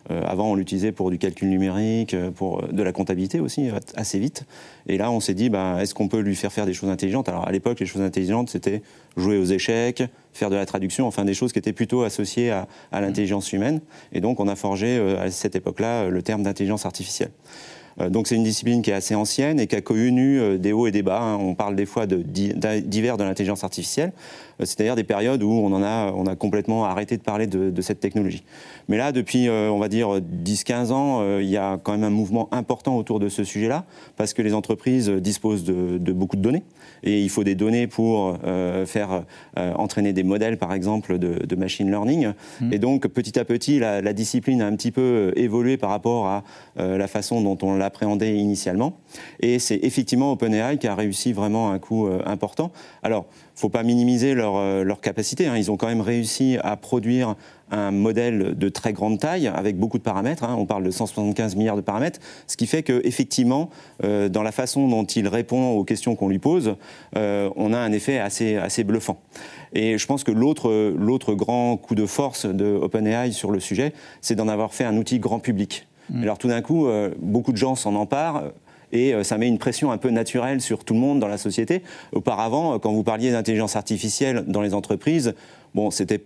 avant, 0.09 0.51
on 0.51 0.55
l'utilisait 0.55 0.91
pour 0.91 1.09
du 1.09 1.17
calcul 1.17 1.49
numérique, 1.49 2.15
pour 2.35 2.67
de 2.67 2.83
la 2.83 2.91
comptabilité 2.91 3.39
aussi, 3.39 3.69
assez 3.95 4.19
vite. 4.19 4.43
Et 4.87 4.97
là, 4.97 5.11
on 5.11 5.19
s'est 5.19 5.33
dit, 5.33 5.49
bah, 5.49 5.77
est-ce 5.81 5.93
qu'on 5.93 6.07
peut 6.07 6.19
lui 6.19 6.35
faire 6.35 6.53
faire 6.53 6.65
des 6.65 6.73
choses 6.73 6.89
intelligentes? 6.89 7.27
Alors, 7.27 7.47
à 7.47 7.51
l'époque, 7.51 7.79
les 7.79 7.85
choses 7.85 8.01
intelligentes, 8.01 8.49
c'était 8.49 8.81
jouer 9.17 9.37
aux 9.37 9.45
échecs, 9.45 10.03
faire 10.33 10.49
de 10.49 10.55
la 10.55 10.65
traduction, 10.65 11.07
enfin 11.07 11.25
des 11.25 11.33
choses 11.33 11.53
qui 11.53 11.59
étaient 11.59 11.73
plutôt 11.73 12.03
associées 12.03 12.51
à, 12.51 12.67
l'intelligence 12.91 13.53
humaine. 13.53 13.81
Et 14.11 14.21
donc 14.21 14.39
on 14.39 14.47
a 14.47 14.55
forgé 14.55 14.97
euh, 14.97 15.21
à 15.21 15.31
cette 15.31 15.55
époque-là 15.55 16.09
le 16.09 16.21
terme 16.21 16.43
d'intelligence 16.43 16.85
artificielle. 16.85 17.31
Donc 18.09 18.27
c'est 18.27 18.35
une 18.35 18.43
discipline 18.43 18.81
qui 18.81 18.91
est 18.91 18.93
assez 18.93 19.15
ancienne 19.15 19.59
et 19.59 19.67
qui 19.67 19.75
a 19.75 19.81
connu 19.81 20.57
des 20.59 20.73
hauts 20.73 20.87
et 20.87 20.91
des 20.91 21.01
bas. 21.01 21.21
Hein. 21.21 21.37
On 21.39 21.55
parle 21.55 21.75
des 21.75 21.85
fois 21.85 22.05
de 22.05 22.17
divers 22.17 23.17
de 23.17 23.23
l'intelligence 23.23 23.63
artificielle, 23.63 24.11
c'est-à-dire 24.59 24.95
des 24.95 25.03
périodes 25.03 25.43
où 25.43 25.51
on 25.51 25.71
en 25.73 25.83
a, 25.83 26.11
on 26.15 26.25
a 26.25 26.35
complètement 26.35 26.85
arrêté 26.85 27.17
de 27.17 27.21
parler 27.21 27.47
de, 27.47 27.81
cette 27.81 27.99
technologie. 27.99 28.43
Mais 28.87 28.97
là, 28.97 29.11
depuis, 29.11 29.49
on 29.49 29.77
va 29.77 29.89
dire 29.89 30.19
10-15 30.19 30.91
ans, 30.91 31.39
il 31.39 31.47
y 31.47 31.57
a 31.57 31.79
quand 31.81 31.91
même 31.91 32.03
un 32.03 32.09
mouvement 32.09 32.49
important 32.51 32.97
autour 32.97 33.19
de 33.19 33.29
ce 33.29 33.43
sujet-là, 33.43 33.85
parce 34.17 34.33
que 34.33 34.41
les 34.41 34.53
entreprises 34.53 35.09
disposent 35.09 35.63
de, 35.63 35.97
de 35.97 36.13
beaucoup 36.13 36.35
de 36.35 36.41
données 36.41 36.63
et 37.03 37.21
il 37.21 37.29
faut 37.29 37.43
des 37.43 37.55
données 37.55 37.87
pour 37.87 38.37
faire 38.85 39.23
entraîner 39.55 40.13
des 40.13 40.23
modèles, 40.23 40.57
par 40.57 40.73
exemple, 40.73 41.17
de, 41.17 41.55
machine 41.55 41.89
learning. 41.89 42.33
Mmh. 42.59 42.73
Et 42.73 42.79
donc, 42.79 43.07
petit 43.07 43.39
à 43.39 43.45
petit, 43.45 43.79
la, 43.79 44.01
la, 44.01 44.13
discipline 44.13 44.61
a 44.61 44.67
un 44.67 44.75
petit 44.75 44.91
peu 44.91 45.31
évolué 45.35 45.77
par 45.77 45.89
rapport 45.89 46.27
à 46.27 46.43
la 46.77 47.07
façon 47.07 47.41
dont 47.41 47.57
on 47.61 47.75
l'appréhendait 47.75 48.35
initialement. 48.35 48.97
Et 49.39 49.59
c'est 49.59 49.79
effectivement 49.83 50.31
OpenAI 50.31 50.77
qui 50.77 50.87
a 50.87 50.95
réussi 50.95 51.33
vraiment 51.33 51.71
un 51.71 51.79
coup 51.79 52.07
important. 52.25 52.71
Alors, 53.03 53.25
faut 53.55 53.69
pas 53.69 53.83
minimiser 53.83 54.33
leur, 54.33 54.83
leur 54.83 55.01
capacité. 55.01 55.47
Hein. 55.47 55.57
Ils 55.57 55.71
ont 55.71 55.77
quand 55.77 55.87
même 55.87 56.01
réussi 56.01 56.57
à 56.61 56.75
produire 56.75 57.35
un 57.71 57.91
modèle 57.91 58.55
de 58.57 58.69
très 58.69 58.93
grande 58.93 59.19
taille 59.19 59.47
avec 59.47 59.77
beaucoup 59.77 59.97
de 59.97 60.03
paramètres. 60.03 60.43
Hein. 60.43 60.55
On 60.57 60.65
parle 60.65 60.83
de 60.83 60.91
175 60.91 61.55
milliards 61.55 61.75
de 61.75 61.81
paramètres, 61.81 62.19
ce 62.47 62.57
qui 62.57 62.67
fait 62.67 62.83
qu'effectivement, 62.83 63.69
euh, 64.03 64.29
dans 64.29 64.43
la 64.43 64.51
façon 64.51 64.87
dont 64.87 65.03
il 65.03 65.27
répond 65.27 65.71
aux 65.71 65.83
questions 65.83 66.15
qu'on 66.15 66.29
lui 66.29 66.39
pose, 66.39 66.75
euh, 67.15 67.49
on 67.55 67.73
a 67.73 67.77
un 67.77 67.91
effet 67.91 68.19
assez, 68.19 68.57
assez 68.57 68.83
bluffant. 68.83 69.19
Et 69.73 69.97
je 69.97 70.05
pense 70.05 70.23
que 70.23 70.31
l'autre 70.31 71.33
grand 71.33 71.77
coup 71.77 71.95
de 71.95 72.05
force 72.05 72.45
de 72.45 72.65
OpenAI 72.65 73.31
sur 73.31 73.51
le 73.51 73.59
sujet, 73.59 73.93
c'est 74.21 74.35
d'en 74.35 74.47
avoir 74.47 74.73
fait 74.73 74.85
un 74.85 74.95
outil 74.97 75.19
grand 75.19 75.39
public. 75.39 75.87
Mmh. 76.09 76.23
Alors 76.23 76.37
tout 76.37 76.47
d'un 76.47 76.61
coup, 76.61 76.87
euh, 76.87 77.09
beaucoup 77.19 77.51
de 77.51 77.57
gens 77.57 77.75
s'en 77.75 77.95
emparent 77.95 78.43
et 78.91 79.13
ça 79.23 79.37
met 79.37 79.47
une 79.47 79.57
pression 79.57 79.91
un 79.91 79.97
peu 79.97 80.09
naturelle 80.09 80.61
sur 80.61 80.83
tout 80.83 80.93
le 80.93 80.99
monde 80.99 81.19
dans 81.19 81.27
la 81.27 81.37
société. 81.37 81.81
Auparavant, 82.11 82.79
quand 82.79 82.91
vous 82.91 83.03
parliez 83.03 83.31
d'intelligence 83.31 83.75
artificielle 83.75 84.45
dans 84.47 84.61
les 84.61 84.73
entreprises, 84.73 85.35
bon, 85.73 85.91
c'était 85.91 86.21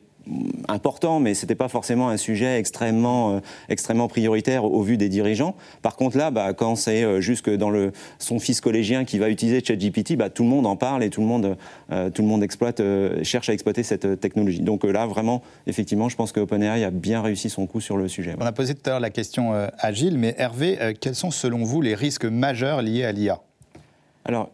important, 0.68 1.20
mais 1.20 1.34
ce 1.34 1.46
n'était 1.46 1.56
pas 1.56 1.68
forcément 1.68 2.10
un 2.10 2.18
sujet 2.18 2.58
extrêmement, 2.60 3.36
euh, 3.36 3.40
extrêmement 3.70 4.08
prioritaire 4.08 4.64
au, 4.64 4.82
vu 4.82 4.98
des 4.98 5.10
dirigeants. 5.10 5.56
Par 5.82 5.96
contre, 5.96 6.18
là, 6.18 6.32
bah, 6.32 6.54
quand 6.54 6.76
c'est 6.76 7.04
euh, 7.04 7.22
juste 7.22 7.50
dans 7.50 7.70
le, 7.70 7.92
son 8.20 8.40
fils 8.40 8.62
collégien 8.62 9.06
qui 9.06 9.18
va 9.20 9.30
utiliser 9.30 9.64
ChatGPT, 9.64 10.16
bah, 10.16 10.30
tout 10.30 10.44
le 10.44 10.50
monde 10.50 10.66
en 10.66 10.76
parle 10.76 11.04
et 11.04 11.10
tout 11.10 11.22
le 11.22 11.28
monde, 11.28 11.58
euh, 11.92 12.10
tout 12.10 12.22
le 12.22 12.28
monde 12.28 12.44
exploite, 12.44 12.82
cherche 13.24 13.50
à 13.50 13.54
exploiter 13.54 13.84
cette 13.84 14.20
technologie. 14.20 14.62
Donc 14.62 14.84
là, 14.84 15.06
vraiment, 15.06 15.42
effectivement, 15.68 16.10
je 16.10 16.16
pense 16.16 16.32
que 16.32 16.40
OpenAI 16.40 16.84
a 16.84 16.92
bien 16.92 17.22
réussi 17.22 17.50
son 17.50 17.66
coup 17.66 17.82
sur 17.82 17.98
le 17.98 18.08
sujet. 18.08 18.36
On 18.40 18.46
a 18.46 18.52
posé 18.52 18.76
tout 18.76 18.82
à 18.86 18.92
l'heure 18.92 19.00
la 19.00 19.10
question 19.10 19.54
à 19.54 19.92
Gilles, 19.92 20.18
mais 20.18 20.36
Hervé, 20.38 20.96
quels 21.00 21.16
sont 21.16 21.32
selon 21.32 21.64
vous 21.64 21.82
les 21.82 21.96
risques 21.96 22.26
majeurs 22.26 22.82
liés 22.82 23.06
à 23.06 23.12
l'IA 23.12 23.42
alors, 24.26 24.52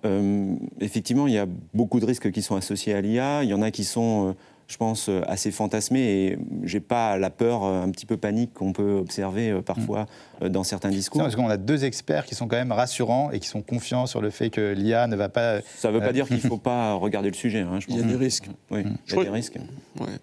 effectivement, 0.79 1.27
il 1.27 1.33
y 1.33 1.38
a 1.38 1.47
beaucoup 1.73 1.99
de 1.99 2.05
risques 2.05 2.31
qui 2.31 2.41
sont 2.41 2.55
associés 2.55 2.93
à 2.93 3.01
l'IA. 3.01 3.43
Il 3.43 3.49
y 3.49 3.53
en 3.53 3.61
a 3.61 3.71
qui 3.71 3.83
sont 3.83 4.33
je 4.67 4.78
pense, 4.78 5.10
euh, 5.10 5.21
assez 5.28 5.51
fantasmé 5.51 5.99
et 5.99 6.38
j'ai 6.63 6.80
pas 6.80 7.17
la 7.17 7.30
peur 7.30 7.63
euh, 7.63 7.84
un 7.84 7.91
petit 7.91 8.06
peu 8.06 8.17
panique 8.17 8.54
qu'on 8.54 8.73
peut 8.73 8.93
observer 8.93 9.51
euh, 9.51 9.62
parfois 9.62 10.08
mm. 10.41 10.49
dans 10.49 10.63
certains 10.63 10.89
discours. 10.89 11.21
parce 11.21 11.36
qu'on 11.36 11.49
a 11.49 11.58
deux 11.58 11.86
experts 11.86 12.25
qui 12.25 12.34
sont 12.34 12.47
quand 12.47 12.56
même 12.56 12.71
rassurants 12.71 13.30
et 13.32 13.39
qui 13.39 13.47
sont 13.47 13.62
confiants 13.62 14.08
sur 14.08 14.21
le 14.21 14.32
fait 14.32 14.49
que 14.49 14.73
l'IA 14.73 15.08
ne 15.08 15.15
va 15.15 15.30
pas. 15.30 15.62
Ça 15.78 15.89
ne 15.89 15.93
veut 15.93 15.99
pas 15.99 16.13
dire 16.13 16.28
qu'il 16.28 16.38
ne 16.38 16.41
faut 16.49 16.58
pas 16.58 16.93
regarder 16.93 17.30
le 17.30 17.36
sujet. 17.36 17.60
Hein, 17.60 17.80
il 17.88 17.97
y 17.97 17.99
a 17.99 18.04
des 18.04 18.15
risques. 18.15 18.49
Oui, 18.71 18.84
mm. 18.84 18.97
il 19.08 19.15
y 19.15 19.19
a 19.19 19.23
des 19.23 19.30
risques. 19.30 19.58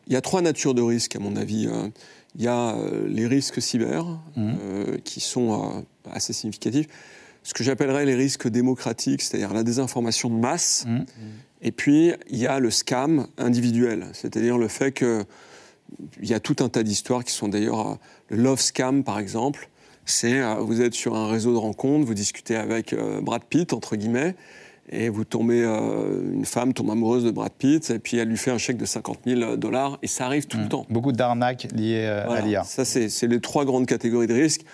Il 0.06 0.12
y 0.12 0.16
a 0.16 0.20
trois 0.20 0.42
natures 0.42 0.74
de 0.74 0.82
risques, 0.82 1.14
à 1.14 1.20
mon 1.20 1.36
avis. 1.36 1.68
Il 2.34 2.42
y 2.42 2.48
a 2.48 2.74
les 3.06 3.26
risques 3.26 3.62
cyber, 3.62 4.04
mm. 4.34 4.98
qui 5.04 5.20
sont 5.20 5.84
assez 6.10 6.32
significatifs. 6.32 6.88
Ce 7.44 7.54
que 7.54 7.64
j'appellerais 7.64 8.06
les 8.06 8.14
risques 8.14 8.48
démocratiques, 8.48 9.22
c'est-à-dire 9.22 9.52
la 9.52 9.62
désinformation 9.62 10.30
de 10.30 10.36
masse. 10.36 10.86
Et 11.62 11.70
puis, 11.70 12.12
il 12.28 12.38
y 12.38 12.46
a 12.46 12.58
le 12.58 12.70
scam 12.70 13.28
individuel, 13.38 14.06
c'est-à-dire 14.12 14.58
le 14.58 14.66
fait 14.68 14.92
qu'il 14.92 15.24
y 16.22 16.34
a 16.34 16.40
tout 16.40 16.56
un 16.60 16.68
tas 16.68 16.82
d'histoires 16.82 17.24
qui 17.24 17.32
sont 17.32 17.48
d'ailleurs 17.48 17.92
euh, 17.92 17.94
le 18.30 18.42
love 18.42 18.60
scam, 18.60 19.04
par 19.04 19.20
exemple. 19.20 19.68
C'est 20.04 20.40
euh, 20.40 20.54
vous 20.56 20.82
êtes 20.82 20.94
sur 20.94 21.14
un 21.14 21.28
réseau 21.28 21.52
de 21.52 21.58
rencontres, 21.58 22.04
vous 22.04 22.14
discutez 22.14 22.56
avec 22.56 22.92
euh, 22.92 23.20
Brad 23.20 23.44
Pitt, 23.44 23.72
entre 23.72 23.94
guillemets, 23.94 24.34
et 24.90 25.08
vous 25.08 25.24
tombez, 25.24 25.62
une 25.62 26.44
femme 26.44 26.74
tombe 26.74 26.90
amoureuse 26.90 27.22
de 27.22 27.30
Brad 27.30 27.52
Pitt, 27.52 27.88
et 27.90 28.00
puis 28.00 28.16
elle 28.16 28.28
lui 28.28 28.36
fait 28.36 28.50
un 28.50 28.58
chèque 28.58 28.76
de 28.76 28.84
50 28.84 29.20
000 29.24 29.56
dollars, 29.56 29.98
et 30.02 30.08
ça 30.08 30.26
arrive 30.26 30.46
tout 30.48 30.58
le 30.58 30.64
mmh. 30.64 30.68
temps. 30.68 30.86
Beaucoup 30.90 31.12
d'arnaques 31.12 31.68
liées 31.72 32.04
à 32.04 32.40
l'IA. 32.40 32.64
Ça, 32.64 32.84
c'est 32.84 33.26
les 33.28 33.40
trois 33.40 33.64
grandes 33.64 33.86
catégories 33.86 34.26
de 34.26 34.34
risques 34.34 34.64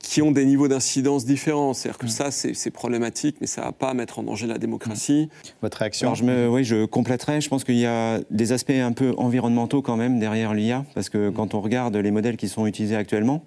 qui 0.00 0.22
ont 0.22 0.30
des 0.30 0.44
niveaux 0.44 0.68
d'incidence 0.68 1.24
différents. 1.24 1.74
C'est-à-dire 1.74 1.98
que 1.98 2.06
mm. 2.06 2.08
ça, 2.08 2.30
c'est 2.30 2.70
problématique, 2.70 3.36
mais 3.40 3.46
ça 3.46 3.62
ne 3.62 3.66
va 3.66 3.72
pas 3.72 3.94
mettre 3.94 4.18
en 4.18 4.22
danger 4.22 4.46
la 4.46 4.58
démocratie. 4.58 5.28
Mm. 5.28 5.48
Votre 5.62 5.78
réaction 5.78 6.08
Alors, 6.08 6.16
je 6.16 6.24
me, 6.24 6.48
Oui, 6.48 6.64
je 6.64 6.84
compléterai. 6.84 7.40
Je 7.40 7.48
pense 7.48 7.64
qu'il 7.64 7.78
y 7.78 7.86
a 7.86 8.20
des 8.30 8.52
aspects 8.52 8.70
un 8.70 8.92
peu 8.92 9.14
environnementaux 9.16 9.82
quand 9.82 9.96
même 9.96 10.18
derrière 10.18 10.54
l'IA, 10.54 10.84
parce 10.94 11.08
que 11.08 11.30
quand 11.30 11.54
on 11.54 11.60
regarde 11.60 11.96
les 11.96 12.10
modèles 12.10 12.36
qui 12.36 12.48
sont 12.48 12.66
utilisés 12.66 12.96
actuellement, 12.96 13.42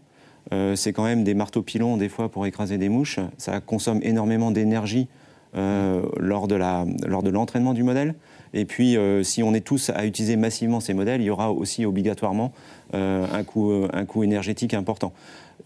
euh, 0.52 0.76
c'est 0.76 0.94
quand 0.94 1.04
même 1.04 1.24
des 1.24 1.34
marteaux 1.34 1.62
pilons 1.62 1.98
des 1.98 2.10
fois 2.10 2.30
pour 2.30 2.46
écraser 2.46 2.78
des 2.78 2.90
mouches. 2.90 3.20
Ça 3.38 3.60
consomme 3.62 4.00
énormément 4.04 4.52
d'énergie 4.52 5.08
euh, 5.56 6.04
lors 6.18 6.48
de 6.48 7.30
l'entraînement 7.30 7.74
du 7.74 7.84
modèle. 7.84 8.16
Et 8.54 8.66
puis, 8.66 8.98
euh, 8.98 9.22
si 9.22 9.44
on 9.44 9.54
est 9.54 9.62
tous 9.62 9.92
à 9.92 10.06
utiliser 10.06 10.36
massivement 10.36 10.80
ces 10.80 10.94
modèles, 10.94 11.22
il 11.22 11.26
y 11.26 11.30
aura 11.30 11.52
aussi 11.52 11.86
obligatoirement 11.86 12.52
un, 12.94 13.44
coût, 13.44 13.72
un 13.94 14.06
coût 14.06 14.24
énergétique 14.24 14.74
important. 14.74 15.14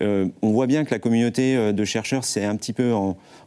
Euh, 0.02 0.28
on 0.42 0.52
voit 0.52 0.68
bien 0.68 0.84
que 0.86 0.92
la 0.92 1.00
communauté 1.00 1.56
euh, 1.56 1.72
de 1.72 1.86
chercheurs 1.86 2.24
s'est 2.24 2.46
un 2.46 2.56
petit 2.56 2.74
peu 2.74 2.94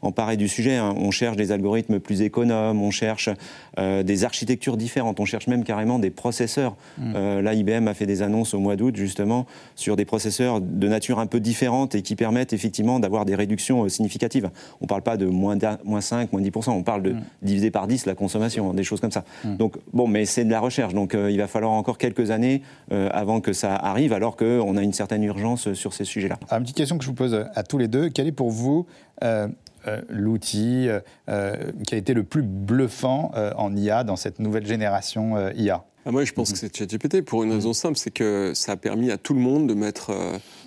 emparée 0.02 0.36
du 0.36 0.48
sujet. 0.48 0.76
Hein. 0.76 0.94
On 0.96 1.10
cherche 1.10 1.36
des 1.36 1.52
algorithmes 1.52 1.98
plus 1.98 2.22
économes, 2.22 2.82
on 2.82 2.90
cherche 2.90 3.30
euh, 3.78 4.02
des 4.02 4.24
architectures 4.24 4.76
différentes, 4.76 5.20
on 5.20 5.24
cherche 5.24 5.46
même 5.48 5.64
carrément 5.64 5.98
des 5.98 6.10
processeurs. 6.10 6.76
Mm. 6.98 7.40
là, 7.40 7.54
IBM 7.54 7.88
a 7.88 7.94
fait 7.94 8.06
des 8.06 8.22
annonces 8.22 8.54
au 8.54 8.60
mois 8.60 8.76
d'août, 8.76 8.96
justement, 8.96 9.46
sur 9.74 9.96
des 9.96 10.04
processeurs 10.04 10.60
de 10.60 10.88
nature 10.88 11.18
un 11.18 11.26
peu 11.26 11.40
différente 11.40 11.94
et 11.94 12.02
qui 12.02 12.16
permettent 12.16 12.52
effectivement 12.52 13.00
d'avoir 13.00 13.24
des 13.24 13.34
réductions 13.34 13.88
significatives. 13.88 14.50
On 14.80 14.84
ne 14.84 14.88
parle 14.88 15.02
pas 15.02 15.16
de 15.16 15.26
moins, 15.26 15.58
5, 16.00 16.32
moins 16.32 16.42
10%, 16.42 16.70
on 16.70 16.82
parle 16.82 17.02
de 17.02 17.12
mm. 17.12 17.22
diviser 17.42 17.70
par 17.70 17.86
10 17.86 18.06
la 18.06 18.14
consommation, 18.14 18.72
des 18.72 18.84
choses 18.84 19.00
comme 19.00 19.12
ça. 19.12 19.24
Mm. 19.44 19.56
Donc, 19.56 19.76
bon, 19.92 20.06
mais 20.06 20.24
c'est 20.24 20.44
de 20.44 20.50
la 20.50 20.60
recherche, 20.60 20.94
donc 20.94 21.14
il 21.14 21.38
va 21.38 21.46
falloir 21.46 21.72
encore 21.72 21.98
quelques 21.98 22.30
années 22.30 22.62
avant 22.90 23.40
que 23.40 23.52
ça 23.52 23.74
arrive, 23.74 24.12
alors 24.12 24.36
qu'on 24.36 24.76
a 24.76 24.82
une 24.82 24.92
certaine 24.92 25.24
urgence 25.24 25.72
sur 25.72 25.92
ces 25.92 26.04
sujets-là. 26.04 26.35
Alors, 26.48 26.58
une 26.58 26.62
petite 26.62 26.76
question 26.76 26.98
que 26.98 27.04
je 27.04 27.08
vous 27.08 27.14
pose 27.14 27.34
à 27.54 27.62
tous 27.62 27.78
les 27.78 27.88
deux. 27.88 28.08
Quel 28.08 28.26
est 28.26 28.32
pour 28.32 28.50
vous 28.50 28.86
euh, 29.22 29.48
euh, 29.86 30.02
l'outil 30.08 30.88
euh, 31.28 31.72
qui 31.86 31.94
a 31.94 31.98
été 31.98 32.12
le 32.12 32.24
plus 32.24 32.42
bluffant 32.42 33.32
en 33.56 33.76
IA 33.76 34.04
dans 34.04 34.16
cette 34.16 34.40
nouvelle 34.40 34.66
génération 34.66 35.50
IA 35.52 35.84
ah, 36.04 36.10
Moi, 36.10 36.24
je 36.24 36.32
pense 36.32 36.52
que 36.52 36.58
c'est 36.58 36.74
ChatGPT 36.74 37.22
pour 37.22 37.44
une 37.44 37.52
raison 37.52 37.72
simple, 37.72 37.96
c'est 37.96 38.10
que 38.10 38.52
ça 38.54 38.72
a 38.72 38.76
permis 38.76 39.10
à 39.10 39.18
tout 39.18 39.34
le 39.34 39.40
monde 39.40 39.68
de 39.68 39.74
mettre 39.74 40.12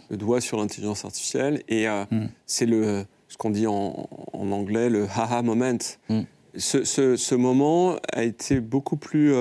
le 0.09 0.17
doigt 0.17 0.41
sur 0.41 0.57
l'intelligence 0.57 1.05
artificielle 1.05 1.63
et 1.67 1.87
mm. 1.87 2.29
c'est 2.45 2.65
le 2.65 3.05
ce 3.27 3.37
qu'on 3.37 3.51
dit 3.51 3.67
en, 3.67 4.07
anglais 4.33 4.89
le 4.89 5.07
haha 5.15 5.41
moment. 5.41 5.77
Mm. 6.09 6.21
Ce, 6.57 6.83
ce, 6.83 7.35
moment 7.35 7.97
a 8.11 8.23
été 8.23 8.59
beaucoup 8.59 8.97
plus 8.97 9.33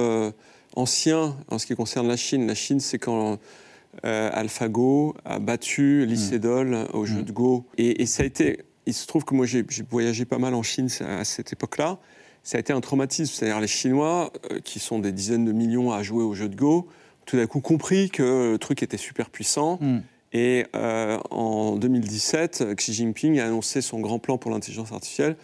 ancien 0.74 1.36
en 1.48 1.58
ce 1.58 1.66
qui 1.66 1.74
concerne 1.74 2.06
la 2.06 2.16
Chine. 2.16 2.46
La 2.46 2.54
Chine, 2.54 2.80
c'est 2.80 2.98
quand 2.98 3.38
euh, 4.04 4.30
AlphaGo 4.32 5.14
a 5.24 5.38
battu 5.38 6.06
Lycédol 6.06 6.68
mm. 6.68 6.87
au 6.94 7.04
jeu 7.04 7.20
mm. 7.20 7.24
de 7.24 7.32
Go. 7.32 7.66
Et, 7.76 8.06
ça 8.06 8.22
a 8.22 8.26
été. 8.26 8.61
Il 8.87 8.94
se 8.94 9.06
trouve 9.06 9.24
que 9.24 9.34
moi, 9.34 9.46
j'ai 9.46 9.64
voyagé 9.90 10.24
pas 10.24 10.38
mal 10.38 10.54
en 10.54 10.62
Chine 10.62 10.88
à 11.00 11.24
cette 11.24 11.52
époque-là. 11.52 11.98
Ça 12.42 12.56
a 12.56 12.61
été 12.61 12.72
un 12.72 12.80
traumatisme. 12.80 13.34
C'est-à-dire, 13.34 13.61
les 13.61 13.66
Chinois, 13.66 14.32
euh, 14.50 14.61
qui 14.61 14.78
sont 14.78 14.98
des 14.98 15.12
dizaines 15.12 15.44
de 15.44 15.52
millions 15.52 15.92
à 15.92 16.02
jouer 16.02 16.24
au 16.24 16.34
jeu 16.34 16.48
de 16.48 16.56
Go, 16.56 16.88
tout 17.26 17.37
d'un 17.37 17.46
coup 17.46 17.61
compris 17.61 18.08
que 18.08 18.52
le 18.52 18.58
truc 18.58 18.82
était 18.82 18.96
super 18.96 19.30
puissant. 19.30 19.78
Mm. 19.80 19.98
Et 20.32 20.66
euh, 20.76 21.18
en 21.30 21.76
2017, 21.76 22.74
Xi 22.76 22.92
Jinping 22.92 23.38
a 23.40 23.46
annoncé 23.46 23.80
son 23.80 24.00
grand 24.00 24.18
plan 24.18 24.38
pour 24.38 24.50
l'intelligence 24.50 24.92
artificielle 24.92 25.37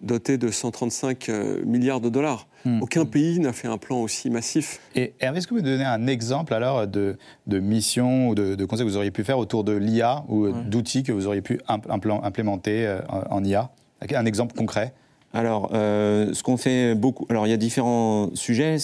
doté 0.00 0.38
de 0.38 0.50
135 0.50 1.28
euh, 1.28 1.64
milliards 1.64 2.00
de 2.00 2.08
dollars. 2.08 2.46
Hmm. 2.66 2.82
Aucun 2.82 3.04
pays 3.04 3.38
n'a 3.38 3.52
fait 3.52 3.68
un 3.68 3.78
plan 3.78 3.98
aussi 3.98 4.28
massif. 4.28 4.80
Et 4.96 5.14
Hervé, 5.20 5.38
est-ce 5.38 5.46
que 5.46 5.54
vous 5.54 5.60
pouvez 5.60 5.70
donner 5.70 5.84
un 5.84 6.08
exemple 6.08 6.52
alors 6.52 6.88
de, 6.88 7.16
de 7.46 7.60
mission 7.60 8.30
ou 8.30 8.34
de, 8.34 8.56
de 8.56 8.64
conseils 8.64 8.84
que 8.84 8.90
vous 8.90 8.96
auriez 8.96 9.12
pu 9.12 9.22
faire 9.22 9.38
autour 9.38 9.62
de 9.62 9.70
l'IA 9.70 10.24
ou 10.28 10.48
d'outils 10.50 11.04
que 11.04 11.12
vous 11.12 11.28
auriez 11.28 11.42
pu 11.42 11.60
implémenter 11.68 12.84
euh, 12.84 13.00
en 13.30 13.44
IA 13.44 13.70
Un 14.12 14.26
exemple 14.26 14.56
concret? 14.56 14.94
Alors, 15.32 15.70
euh, 15.74 16.34
ce 16.34 16.42
qu'on 16.42 16.56
fait 16.56 16.96
beaucoup. 16.96 17.24
Alors, 17.30 17.46
il 17.46 17.50
y 17.50 17.52
a 17.52 17.56
différents 17.56 18.30
sujets. 18.34 18.78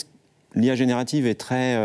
L'IA 0.55 0.77
générative 0.77 1.27
est 1.27 1.35
très. 1.35 1.77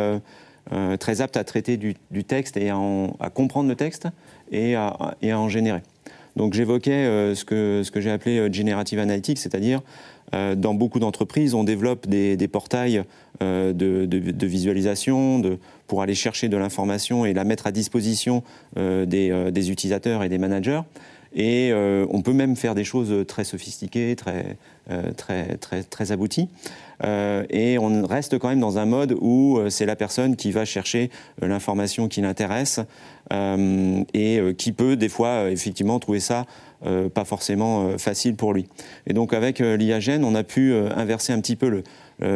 très 1.00 1.22
apte 1.22 1.36
à 1.36 1.44
traiter 1.44 1.78
du, 1.78 1.96
texte 2.24 2.58
et 2.58 2.70
à, 2.70 2.78
à, 3.20 3.32
comprendre 3.32 3.70
le 3.70 3.76
texte 3.76 4.08
et 4.52 4.76
à, 4.76 5.16
et 5.24 5.32
à 5.32 5.40
en 5.40 5.50
générer. 5.50 5.82
Donc 6.38 6.54
j'évoquais 6.54 6.92
euh, 6.92 7.34
ce 7.34 7.44
que, 7.44 8.00
j'ai 8.00 8.12
appelé 8.12 8.38
euh, 8.38 8.54
Generative 8.54 9.00
Analytics, 9.00 9.40
c'est-à-dire 9.40 9.82
euh, 10.36 10.54
dans 10.54 10.76
beaucoup 10.76 11.00
d'entreprises, 11.00 11.56
on 11.56 11.64
développe 11.64 12.08
des, 12.08 12.38
portails 12.48 13.04
de, 13.42 14.46
visualisation 14.46 15.42
pour 15.88 16.04
aller 16.04 16.14
chercher 16.14 16.48
de 16.48 16.56
l'information 16.56 17.26
et 17.26 17.34
la 17.34 17.44
mettre 17.44 17.66
à 17.66 17.72
disposition 17.72 18.44
des, 18.76 19.72
utilisateurs 19.72 20.24
et 20.24 20.30
des 20.30 20.38
managers. 20.38 20.82
Et 21.40 21.72
on 21.74 22.22
peut 22.24 22.34
même 22.34 22.56
faire 22.56 22.74
des 22.74 22.84
choses 22.84 23.26
très 23.28 23.44
sophistiquées, 23.44 24.16
très, 24.16 24.58
très, 25.16 25.58
très, 25.58 25.84
très 25.84 26.12
abouties. 26.12 26.50
et 27.04 27.78
on 27.80 28.06
reste 28.08 28.40
quand 28.40 28.50
même 28.50 28.60
dans 28.60 28.80
un 28.80 28.88
mode 28.88 29.16
où 29.22 29.60
c'est 29.70 29.86
la 29.86 29.96
personne 29.96 30.36
qui 30.36 30.52
va 30.52 30.66
chercher 30.66 31.12
l'information 31.40 32.08
qui 32.08 32.22
l'intéresse 32.22 32.80
et 33.32 34.42
qui 34.58 34.72
peut 34.72 34.96
des 34.96 35.10
fois 35.10 35.52
effectivement 35.52 36.00
trouver 36.00 36.20
ça 36.20 36.48
pas 37.14 37.26
forcément 37.26 37.98
facile 38.00 38.36
pour 38.36 38.52
lui. 38.54 38.68
Et 39.06 39.14
donc 39.14 39.34
avec 39.34 39.60
l'IAGEN, 39.60 40.24
on 40.24 40.34
a 40.34 40.44
pu 40.44 40.74
inverser 40.74 41.34
un 41.34 41.40
petit 41.40 41.56
peu 41.56 41.70
le, 41.70 41.84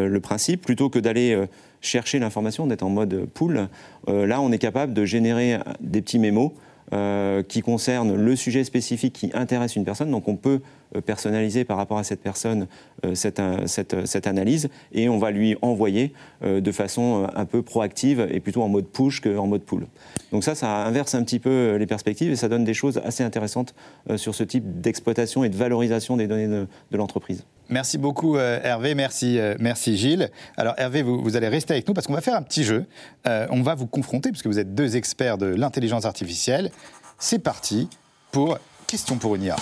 le 0.07 0.19
principe, 0.19 0.61
plutôt 0.61 0.89
que 0.89 0.99
d'aller 0.99 1.47
chercher 1.81 2.19
l'information, 2.19 2.67
d'être 2.67 2.83
en 2.83 2.89
mode 2.89 3.25
pool. 3.33 3.67
Euh, 4.07 4.25
là, 4.25 4.39
on 4.41 4.51
est 4.51 4.59
capable 4.59 4.93
de 4.93 5.05
générer 5.05 5.57
des 5.81 6.01
petits 6.01 6.19
mémos 6.19 6.51
euh, 6.93 7.43
qui 7.43 7.61
concernent 7.61 8.15
le 8.15 8.35
sujet 8.35 8.63
spécifique 8.63 9.13
qui 9.13 9.31
intéresse 9.33 9.75
une 9.75 9.85
personne. 9.85 10.11
Donc, 10.11 10.27
on 10.27 10.35
peut 10.35 10.61
euh, 10.95 11.01
personnaliser 11.01 11.63
par 11.63 11.77
rapport 11.77 11.97
à 11.97 12.03
cette 12.03 12.21
personne 12.21 12.67
cette, 13.13 13.41
cette, 13.65 14.05
cette, 14.05 14.27
analyse 14.27 14.69
et 14.91 15.09
on 15.09 15.17
va 15.17 15.31
lui 15.31 15.57
envoyer 15.63 16.13
de 16.43 16.71
façon 16.71 17.27
un 17.35 17.45
peu 17.45 17.63
proactive 17.63 18.27
et 18.29 18.39
plutôt 18.39 18.61
en 18.61 18.69
mode 18.69 18.85
push 18.85 19.21
qu'en 19.21 19.47
mode 19.47 19.63
pull. 19.63 19.87
Donc 20.31 20.43
ça, 20.43 20.53
ça 20.53 20.85
inverse 20.85 21.15
un 21.15 21.23
petit 21.23 21.39
peu 21.39 21.77
les 21.77 21.87
perspectives 21.87 22.31
et 22.31 22.35
ça 22.35 22.47
donne 22.47 22.63
des 22.63 22.75
choses 22.75 23.01
assez 23.03 23.23
intéressantes 23.23 23.73
sur 24.17 24.35
ce 24.35 24.43
type 24.43 24.81
d'exploitation 24.81 25.43
et 25.43 25.49
de 25.49 25.55
valorisation 25.55 26.15
des 26.15 26.27
données 26.27 26.47
de 26.47 26.97
l'entreprise. 26.97 27.43
Merci 27.71 27.97
beaucoup 27.97 28.35
euh, 28.35 28.59
Hervé, 28.61 28.95
merci, 28.95 29.39
euh, 29.39 29.55
merci 29.59 29.97
Gilles. 29.97 30.29
Alors 30.57 30.73
Hervé, 30.77 31.03
vous, 31.03 31.37
allez 31.37 31.47
rester 31.47 31.73
avec 31.73 31.87
nous 31.87 31.93
parce 31.93 32.05
qu'on 32.05 32.13
va 32.13 32.21
faire 32.21 32.35
un 32.35 32.41
petit 32.41 32.65
jeu. 32.65 32.85
Euh, 33.27 33.47
on 33.49 33.61
va 33.61 33.75
vous 33.75 33.87
confronter 33.87 34.29
puisque 34.29 34.47
vous 34.47 34.59
êtes 34.59 34.75
deux 34.75 34.97
experts 34.97 35.37
de 35.37 35.45
l'intelligence 35.45 36.05
artificielle. 36.05 36.69
C'est 37.17 37.39
parti 37.39 37.89
pour 38.31 38.57
Question 38.87 39.15
pour 39.15 39.35
une 39.35 39.43
IA. 39.43 39.55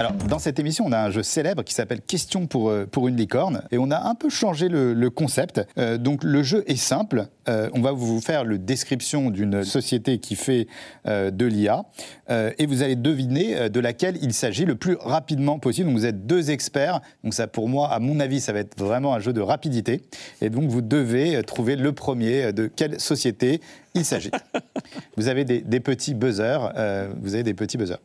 Alors, 0.00 0.14
dans 0.14 0.38
cette 0.38 0.58
émission, 0.58 0.86
on 0.86 0.92
a 0.92 0.98
un 0.98 1.10
jeu 1.10 1.22
célèbre 1.22 1.62
qui 1.62 1.74
s'appelle 1.74 2.00
Question 2.00 2.46
pour, 2.46 2.70
euh, 2.70 2.86
pour 2.90 3.06
une 3.06 3.18
licorne. 3.18 3.64
Et 3.70 3.76
on 3.76 3.90
a 3.90 4.08
un 4.08 4.14
peu 4.14 4.30
changé 4.30 4.70
le, 4.70 5.10
concept. 5.10 5.60
Euh, 5.76 5.98
donc, 5.98 6.24
le 6.24 6.42
jeu 6.42 6.64
est 6.66 6.76
simple. 6.76 7.26
Euh, 7.50 7.68
on 7.74 7.82
va 7.82 7.92
vous 7.92 8.18
faire 8.22 8.44
le 8.44 8.56
description 8.56 9.28
d'une 9.28 9.62
société 9.62 10.16
qui 10.16 10.36
fait 10.36 10.68
de 11.04 11.44
l'IA. 11.44 11.84
et 12.30 12.64
vous 12.64 12.82
allez 12.82 12.96
deviner 12.96 13.68
de 13.68 13.78
laquelle 13.78 14.16
il 14.22 14.32
s'agit 14.32 14.64
le 14.64 14.74
plus 14.74 14.96
rapidement 14.98 15.58
possible. 15.58 15.90
Donc, 15.90 15.98
vous 15.98 16.06
êtes 16.06 16.26
deux 16.26 16.50
experts. 16.50 17.02
Donc, 17.22 17.34
ça, 17.34 17.46
pour 17.46 17.68
moi, 17.68 17.92
à 17.92 17.98
mon 17.98 18.20
avis, 18.20 18.40
ça 18.40 18.54
va 18.54 18.60
être 18.60 18.78
vraiment 18.78 19.12
un 19.12 19.20
jeu 19.20 19.34
de 19.34 19.42
rapidité. 19.42 20.00
Et 20.40 20.48
donc, 20.48 20.70
vous 20.70 20.80
devez 20.80 21.42
trouver 21.42 21.76
le 21.76 21.92
premier 21.92 22.54
de 22.54 22.68
quelle 22.68 22.98
société 23.00 23.60
il 23.94 24.06
s'agit. 24.06 24.30
vous 25.18 25.28
avez 25.28 25.44
des, 25.44 25.60
des 25.60 25.80
petits 25.80 26.14
buzzers. 26.14 26.72
vous 27.20 27.34
avez 27.34 27.42
des 27.42 27.54
petits 27.54 27.76
buzzers. 27.76 28.00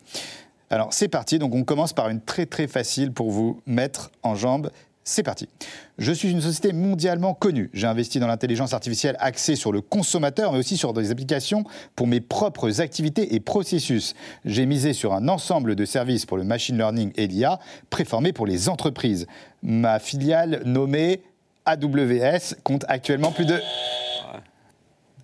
Alors 0.76 0.92
c'est 0.92 1.08
parti, 1.08 1.40
donc 1.40 1.56
on 1.56 1.64
commence 1.64 1.94
par 1.94 2.10
une 2.10 2.20
très 2.20 2.46
très 2.46 2.68
facile 2.68 3.14
pour 3.14 3.32
vous 3.32 3.62
mettre 3.66 4.12
en 4.24 4.36
jambe. 4.36 4.72
C'est 5.06 5.24
parti. 5.24 5.48
Je 5.98 6.12
suis 6.12 6.30
une 6.30 6.42
société 6.42 6.74
mondialement 6.74 7.34
connue. 7.34 7.70
J'ai 7.72 7.88
investi 7.88 8.20
dans 8.20 8.28
l'intelligence 8.28 8.74
artificielle 8.74 9.16
axée 9.22 9.56
sur 9.56 9.72
le 9.72 9.80
consommateur, 9.80 10.52
mais 10.52 10.60
aussi 10.60 10.76
sur 10.76 10.92
des 10.92 11.12
applications 11.12 11.64
pour 11.96 12.08
mes 12.08 12.20
propres 12.20 12.82
activités 12.82 13.36
et 13.36 13.40
processus. 13.40 14.16
J'ai 14.44 14.66
misé 14.66 14.92
sur 14.92 15.14
un 15.14 15.30
ensemble 15.30 15.76
de 15.76 15.86
services 15.86 16.26
pour 16.26 16.36
le 16.36 16.44
machine 16.44 16.76
learning 16.78 17.14
et 17.16 17.28
l'IA, 17.28 17.58
préformés 17.90 18.34
pour 18.34 18.46
les 18.46 18.68
entreprises. 18.68 19.28
Ma 19.64 20.00
filiale 20.00 20.62
nommée 20.66 21.22
AWS 21.64 22.56
compte 22.66 22.84
actuellement 22.90 23.32
plus 23.32 23.46
de 23.46 23.62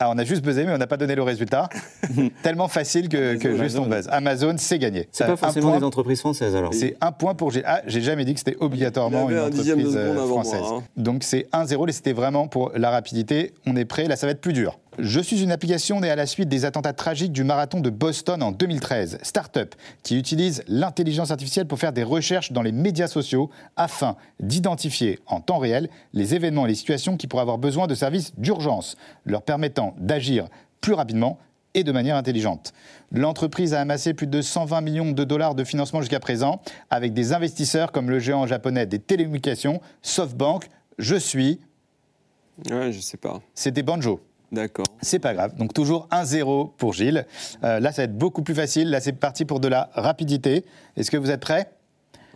ah, 0.04 0.10
on 0.10 0.18
a 0.18 0.24
juste 0.24 0.44
buzzé, 0.44 0.66
mais 0.66 0.74
on 0.74 0.80
n'a 0.80 0.88
pas 0.88 0.98
donné 0.98 1.14
le 1.14 1.22
résultat. 1.22 1.70
Tellement 2.44 2.68
facile 2.68 3.08
que, 3.08 3.38
juste 3.62 3.78
on 3.78 3.86
buzz. 3.86 4.08
Amazon, 4.10 4.56
c'est 4.58 4.80
gagné. 4.80 5.08
C'est 5.12 5.28
pas 5.28 5.36
forcément 5.36 5.78
des 5.78 5.86
entreprises 5.86 6.22
françaises 6.22 6.56
alors. 6.56 6.74
C'est 6.74 6.98
un 7.02 7.12
point 7.12 7.36
pour. 7.36 7.54
Ah, 7.64 7.82
j'ai 7.86 8.02
jamais 8.02 8.26
dit 8.26 8.34
que 8.34 8.40
c'était 8.40 8.58
obligatoirement 8.60 9.30
une 9.30 9.38
entreprise 9.38 9.96
euh, 9.96 10.26
française. 10.26 10.64
Hein. 10.66 10.82
Donc 10.98 11.22
c'est 11.24 11.48
1-0 11.54 11.88
et 11.88 11.92
c'était 11.92 12.14
vraiment 12.14 12.48
pour 12.48 12.72
la 12.74 12.90
rapidité. 12.90 13.54
On 13.68 13.76
est 13.76 13.86
prêt, 13.86 14.08
là 14.08 14.16
ça 14.16 14.26
va 14.26 14.32
être 14.32 14.42
plus 14.42 14.54
dur. 14.54 14.80
Je 15.00 15.22
suis 15.22 15.42
une 15.42 15.54
application 15.54 16.02
née 16.02 16.10
à 16.10 16.18
la 16.18 16.26
suite 16.26 16.50
des 16.50 16.66
attentats 16.66 16.92
tragiques 16.92 17.32
du 17.32 17.46
marathon 17.46 17.80
de 17.80 17.90
Boston 17.90 18.44
en 18.44 18.52
2013. 18.52 19.20
Startup 19.22 19.74
qui 20.04 20.18
utilise 20.18 20.64
l'intelligence 20.68 21.32
artificielle 21.32 21.66
pour 21.66 21.80
faire 21.80 21.94
des 21.94 22.04
recherches 22.04 22.52
dans 22.52 22.62
les 22.62 22.74
médias 22.74 23.08
sociaux 23.08 23.50
afin 23.78 24.18
d'identifier 24.42 25.20
en 25.28 25.40
temps 25.40 25.60
réel 25.60 25.90
les 26.12 26.36
événements 26.36 26.66
et 26.66 26.70
les 26.70 26.76
situations 26.76 27.16
qui 27.16 27.28
pourraient 27.28 27.42
avoir 27.42 27.58
besoin 27.58 27.88
de 27.88 27.96
services 27.96 28.34
d'urgence, 28.38 28.98
leur 29.24 29.44
permettant 29.44 29.96
d'agir 29.98 30.50
plus 30.82 30.94
rapidement 30.94 31.40
et 31.74 31.86
de 31.86 31.92
manière 31.94 32.18
intelligente. 32.18 32.74
L'entreprise 33.14 33.74
a 33.74 33.80
amassé 33.80 34.14
plus 34.14 34.28
de 34.28 34.42
120 34.42 34.82
millions 34.82 35.12
de 35.14 35.24
dollars 35.24 35.56
de 35.56 35.64
financement 35.64 36.02
jusqu'à 36.02 36.20
présent, 36.20 36.62
avec 36.90 37.14
des 37.14 37.32
investisseurs 37.32 37.94
comme 37.94 38.10
le 38.10 38.20
géant 38.20 38.46
japonais 38.46 38.86
des 38.86 39.00
télécommunications, 39.00 39.80
SoftBank. 40.02 40.68
Je 40.98 41.16
suis. 41.16 41.62
Ouais, 42.70 42.92
je 42.92 43.00
sais 43.00 43.16
pas. 43.16 43.40
C'était 43.56 43.84
Banjo. 43.84 44.20
D'accord. 44.52 44.86
C'est 45.02 45.20
pas 45.20 45.34
grave. 45.34 45.56
Donc 45.56 45.74
toujours 45.74 46.08
1-0 46.12 46.72
pour 46.78 46.94
Gilles. 46.94 47.26
Euh, 47.64 47.80
là, 47.80 47.92
ça 47.92 48.02
va 48.02 48.06
être 48.06 48.18
beaucoup 48.18 48.44
plus 48.44 48.56
facile. 48.56 48.90
Là, 48.90 49.00
c'est 49.00 49.14
parti 49.14 49.46
pour 49.46 49.60
de 49.60 49.68
la 49.68 49.90
rapidité. 49.94 50.66
Est-ce 50.98 51.10
que 51.10 51.18
vous 51.18 51.32
êtes 51.32 51.40
prêts? 51.40 51.72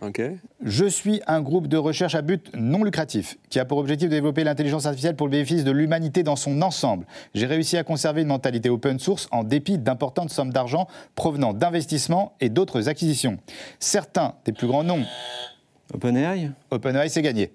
Ok. 0.02 0.20
Je 0.62 0.84
suis 0.84 1.22
un 1.26 1.40
groupe 1.40 1.68
de 1.68 1.76
recherche 1.78 2.14
à 2.14 2.22
but 2.22 2.50
non 2.54 2.84
lucratif 2.84 3.38
qui 3.48 3.58
a 3.58 3.64
pour 3.64 3.78
objectif 3.78 4.08
de 4.08 4.14
développer 4.14 4.44
l'intelligence 4.44 4.84
artificielle 4.84 5.16
pour 5.16 5.26
le 5.26 5.30
bénéfice 5.30 5.64
de 5.64 5.70
l'humanité 5.70 6.22
dans 6.22 6.36
son 6.36 6.60
ensemble. 6.60 7.06
J'ai 7.34 7.46
réussi 7.46 7.78
à 7.78 7.84
conserver 7.84 8.22
une 8.22 8.28
mentalité 8.28 8.68
open 8.68 8.98
source 8.98 9.26
en 9.30 9.42
dépit 9.42 9.78
d'importantes 9.78 10.30
sommes 10.30 10.52
d'argent 10.52 10.86
provenant 11.14 11.54
d'investissements 11.54 12.34
et 12.40 12.50
d'autres 12.50 12.88
acquisitions. 12.88 13.38
Certains 13.78 14.34
des 14.44 14.52
plus 14.52 14.66
grands 14.66 14.84
noms. 14.84 15.04
OpenAI? 15.94 16.50
OpenAI, 16.70 17.08
c'est 17.08 17.22
gagné. 17.22 17.52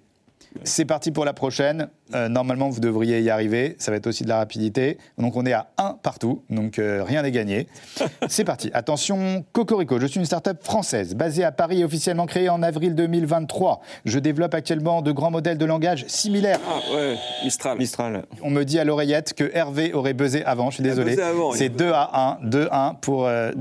C'est 0.64 0.86
parti 0.86 1.12
pour 1.12 1.26
la 1.26 1.34
prochaine. 1.34 1.88
Euh, 2.14 2.28
normalement, 2.28 2.70
vous 2.70 2.82
devriez 2.82 3.22
y 3.22 3.30
arriver. 3.30 3.76
Ça 3.80 3.90
va 3.92 3.98
être 3.98 4.08
aussi 4.08 4.24
de 4.24 4.30
la 4.30 4.38
rapidité. 4.38 4.98
Donc, 5.18 5.36
on 5.36 5.46
est 5.46 5.54
à 5.54 5.72
1 5.78 5.98
partout. 6.04 6.44
Donc, 6.50 6.78
euh, 6.78 7.04
rien 7.04 7.22
n'est 7.22 7.32
gagné. 7.32 7.68
C'est 8.28 8.44
parti. 8.44 8.70
Attention, 8.74 9.46
Cocorico. 9.54 10.00
Je 10.00 10.08
suis 10.08 10.20
une 10.20 10.26
start-up 10.26 10.64
française 10.64 11.16
basée 11.16 11.44
à 11.44 11.52
Paris 11.52 11.82
et 11.82 11.86
officiellement 11.86 12.26
créée 12.26 12.50
en 12.50 12.62
avril 12.64 12.96
2023. 12.96 13.82
Je 14.06 14.20
développe 14.20 14.54
actuellement 14.54 15.02
de 15.02 15.12
grands 15.12 15.32
modèles 15.32 15.58
de 15.58 15.66
langage 15.66 16.06
similaires. 16.08 16.60
Ah, 16.68 16.96
ouais, 16.96 17.18
Mistral. 17.44 17.78
Mistral. 17.78 18.26
On 18.42 18.50
me 18.50 18.64
dit 18.64 18.78
à 18.78 18.84
l'oreillette 18.84 19.34
que 19.34 19.50
Hervé 19.54 19.94
aurait 19.94 20.14
buzzé 20.14 20.44
avant. 20.44 20.70
Je 20.70 20.76
suis 20.76 20.84
désolé. 20.84 21.18
C'est 21.56 21.70
2 21.70 21.92
à 21.94 22.40
1. 22.42 22.46
2-1 22.48 22.96
pour, 23.00 23.26
euh, 23.26 23.52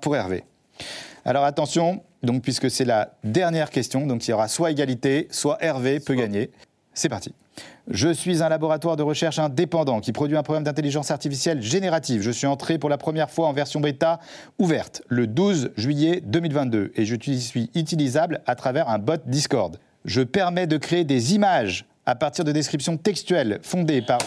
pour 0.00 0.16
Hervé. 0.16 0.44
Alors, 1.24 1.44
attention, 1.44 2.02
donc, 2.22 2.42
puisque 2.42 2.70
c'est 2.70 2.84
la 2.84 3.14
dernière 3.24 3.70
question, 3.70 4.06
donc 4.06 4.26
il 4.26 4.30
y 4.30 4.34
aura 4.34 4.48
soit 4.48 4.70
égalité, 4.70 5.28
soit 5.30 5.56
Hervé 5.60 6.00
peut 6.00 6.14
gagner. 6.14 6.50
C'est 6.92 7.08
parti. 7.08 7.32
Je 7.88 8.12
suis 8.12 8.42
un 8.42 8.48
laboratoire 8.48 8.96
de 8.96 9.02
recherche 9.02 9.38
indépendant 9.38 10.00
qui 10.00 10.12
produit 10.12 10.36
un 10.36 10.42
programme 10.42 10.64
d'intelligence 10.64 11.10
artificielle 11.10 11.62
générative. 11.62 12.20
Je 12.22 12.30
suis 12.30 12.46
entré 12.46 12.78
pour 12.78 12.90
la 12.90 12.98
première 12.98 13.30
fois 13.30 13.48
en 13.48 13.52
version 13.52 13.80
bêta 13.80 14.20
ouverte 14.58 15.02
le 15.08 15.26
12 15.26 15.72
juillet 15.76 16.20
2022 16.24 16.92
et 16.94 17.04
je 17.04 17.16
suis 17.38 17.70
utilisable 17.74 18.42
à 18.46 18.54
travers 18.54 18.88
un 18.88 18.98
bot 18.98 19.20
Discord. 19.26 19.78
Je 20.04 20.22
permets 20.22 20.66
de 20.66 20.76
créer 20.76 21.04
des 21.04 21.34
images 21.34 21.86
à 22.06 22.14
partir 22.14 22.44
de 22.44 22.52
descriptions 22.52 22.96
textuelles 22.96 23.60
fondées 23.62 24.02
par 24.02 24.18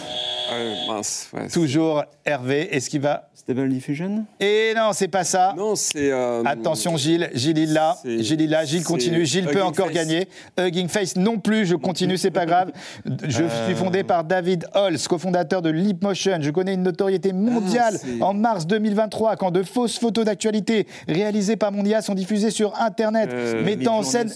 Toujours 1.52 2.04
Hervé. 2.24 2.74
Est-ce 2.74 2.88
qu'il 2.88 3.00
va. 3.00 3.28
Stable 3.44 3.68
Diffusion? 3.68 4.24
Et 4.40 4.72
non, 4.74 4.92
c'est 4.94 5.08
pas 5.08 5.22
ça. 5.22 5.52
Non, 5.54 5.74
c'est. 5.76 6.10
Euh, 6.10 6.42
Attention, 6.46 6.96
Gilles. 6.96 7.28
Gilles, 7.34 7.58
il 7.58 7.74
l'a. 7.74 7.98
Gilles, 8.02 8.40
il 8.40 8.48
l'a. 8.48 8.64
Gilles 8.64 8.84
continue. 8.84 9.26
Gilles 9.26 9.44
peut 9.44 9.62
encore 9.62 9.90
gagner. 9.90 10.28
Hugging 10.58 10.88
Face 10.88 11.16
non 11.16 11.38
plus. 11.38 11.66
Je 11.66 11.74
continue, 11.74 12.16
c'est 12.16 12.30
pas 12.30 12.46
grave. 12.46 12.72
Je 13.04 13.42
euh. 13.42 13.66
suis 13.66 13.74
fondé 13.74 14.02
par 14.02 14.24
David 14.24 14.66
Holz, 14.74 15.06
cofondateur 15.08 15.60
de 15.60 15.68
Leapmotion. 15.68 16.38
Je 16.40 16.50
connais 16.50 16.72
une 16.72 16.84
notoriété 16.84 17.34
mondiale 17.34 17.98
ah, 18.02 18.24
en 18.24 18.32
mars 18.32 18.66
2023 18.66 19.36
quand 19.36 19.50
de 19.50 19.62
fausses 19.62 19.98
photos 19.98 20.24
d'actualité 20.24 20.86
réalisées 21.06 21.56
par 21.56 21.70
mon 21.70 21.84
IA 21.84 22.00
sont 22.00 22.14
diffusées 22.14 22.50
sur 22.50 22.74
Internet, 22.80 23.28
euh, 23.30 23.62
mettant 23.62 23.98
en 23.98 24.02
scène. 24.02 24.32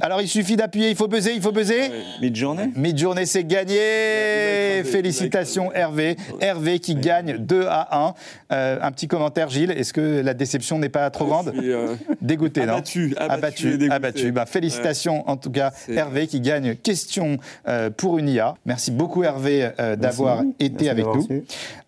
Alors 0.00 0.20
il 0.20 0.28
suffit 0.28 0.56
d'appuyer. 0.56 0.90
Il 0.90 0.96
faut 0.96 1.06
buzzer. 1.06 1.32
Il 1.36 1.42
faut 1.42 1.52
buzzer. 1.52 1.92
Mid-journée? 2.20 2.72
Mid-journée, 2.74 3.26
c'est 3.26 3.44
gagné. 3.44 4.82
Félicitations. 4.82 5.25
Félicitations 5.30 5.72
Hervé. 5.72 6.16
Hervé 6.40 6.78
qui 6.78 6.94
gagne 6.94 7.38
2 7.38 7.66
à 7.68 8.08
1. 8.08 8.14
Euh, 8.52 8.78
un 8.80 8.92
petit 8.92 9.08
commentaire 9.08 9.48
Gilles, 9.48 9.70
est-ce 9.70 9.92
que 9.92 10.20
la 10.20 10.34
déception 10.34 10.78
n'est 10.78 10.88
pas 10.88 11.10
trop 11.10 11.26
grande 11.26 11.52
euh, 11.56 11.94
Dégoûté, 12.20 12.62
abattu, 12.62 13.14
non 13.18 13.26
Abattu. 13.28 13.88
Abattu. 13.90 14.32
Bah, 14.32 14.46
félicitations 14.46 15.28
en 15.28 15.36
tout 15.36 15.50
cas 15.50 15.72
Hervé 15.88 16.26
qui 16.26 16.40
gagne 16.40 16.74
question 16.76 17.38
euh, 17.68 17.90
pour 17.90 18.18
une 18.18 18.28
IA. 18.28 18.54
Merci 18.64 18.90
beaucoup 18.90 19.24
Hervé 19.24 19.70
d'avoir 19.98 20.42
été 20.58 20.88
avec 20.88 21.06
nous. 21.06 21.26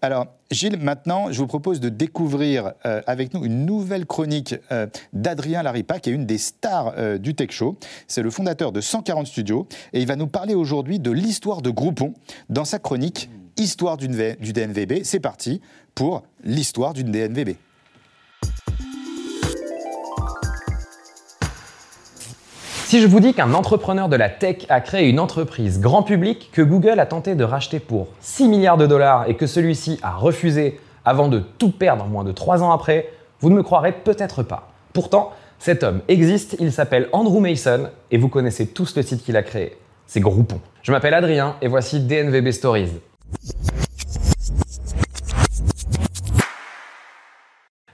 Alors 0.02 0.26
Gilles, 0.50 0.78
maintenant, 0.78 1.30
je 1.30 1.38
vous 1.38 1.46
propose 1.46 1.78
de 1.78 1.90
découvrir 1.90 2.72
euh, 2.86 3.02
avec 3.06 3.34
nous 3.34 3.44
une 3.44 3.66
nouvelle 3.66 4.06
chronique 4.06 4.54
euh, 4.72 4.86
d'Adrien 5.12 5.62
Laripa, 5.62 6.00
qui 6.00 6.08
est 6.08 6.14
une 6.14 6.24
des 6.24 6.38
stars 6.38 6.94
euh, 6.96 7.18
du 7.18 7.34
Tech 7.34 7.50
Show. 7.50 7.76
C'est 8.06 8.22
le 8.22 8.30
fondateur 8.30 8.72
de 8.72 8.80
140 8.80 9.26
Studios 9.26 9.66
et 9.92 10.00
il 10.00 10.06
va 10.06 10.16
nous 10.16 10.26
parler 10.26 10.54
aujourd'hui 10.54 11.00
de 11.00 11.10
l'histoire 11.10 11.60
de 11.60 11.68
Groupon 11.68 12.14
dans 12.48 12.64
sa 12.64 12.78
chronique 12.78 13.28
histoire 13.58 13.98
du 13.98 14.08
DNVB. 14.08 15.02
C'est 15.02 15.20
parti 15.20 15.60
pour 15.94 16.22
l'histoire 16.44 16.94
d'une 16.94 17.10
DNVB. 17.10 17.56
Si 22.88 23.02
je 23.02 23.06
vous 23.06 23.20
dis 23.20 23.34
qu'un 23.34 23.52
entrepreneur 23.52 24.08
de 24.08 24.16
la 24.16 24.30
tech 24.30 24.64
a 24.70 24.80
créé 24.80 25.10
une 25.10 25.20
entreprise 25.20 25.78
grand 25.78 26.02
public 26.02 26.48
que 26.54 26.62
Google 26.62 26.98
a 27.00 27.04
tenté 27.04 27.34
de 27.34 27.44
racheter 27.44 27.80
pour 27.80 28.08
6 28.20 28.48
milliards 28.48 28.78
de 28.78 28.86
dollars 28.86 29.28
et 29.28 29.36
que 29.36 29.46
celui-ci 29.46 30.00
a 30.02 30.12
refusé 30.12 30.80
avant 31.04 31.28
de 31.28 31.40
tout 31.40 31.70
perdre 31.70 32.06
moins 32.06 32.24
de 32.24 32.32
3 32.32 32.62
ans 32.62 32.72
après, 32.72 33.10
vous 33.40 33.50
ne 33.50 33.56
me 33.56 33.62
croirez 33.62 33.92
peut-être 33.92 34.42
pas. 34.42 34.72
Pourtant, 34.94 35.32
cet 35.58 35.82
homme 35.82 36.00
existe, 36.08 36.56
il 36.60 36.72
s'appelle 36.72 37.10
Andrew 37.12 37.40
Mason 37.40 37.90
et 38.10 38.16
vous 38.16 38.30
connaissez 38.30 38.68
tous 38.68 38.96
le 38.96 39.02
site 39.02 39.22
qu'il 39.22 39.36
a 39.36 39.42
créé. 39.42 39.76
C'est 40.06 40.20
Groupon. 40.20 40.58
Je 40.82 40.90
m'appelle 40.90 41.12
Adrien 41.12 41.56
et 41.60 41.68
voici 41.68 42.00
DNVB 42.00 42.52
Stories. 42.52 42.92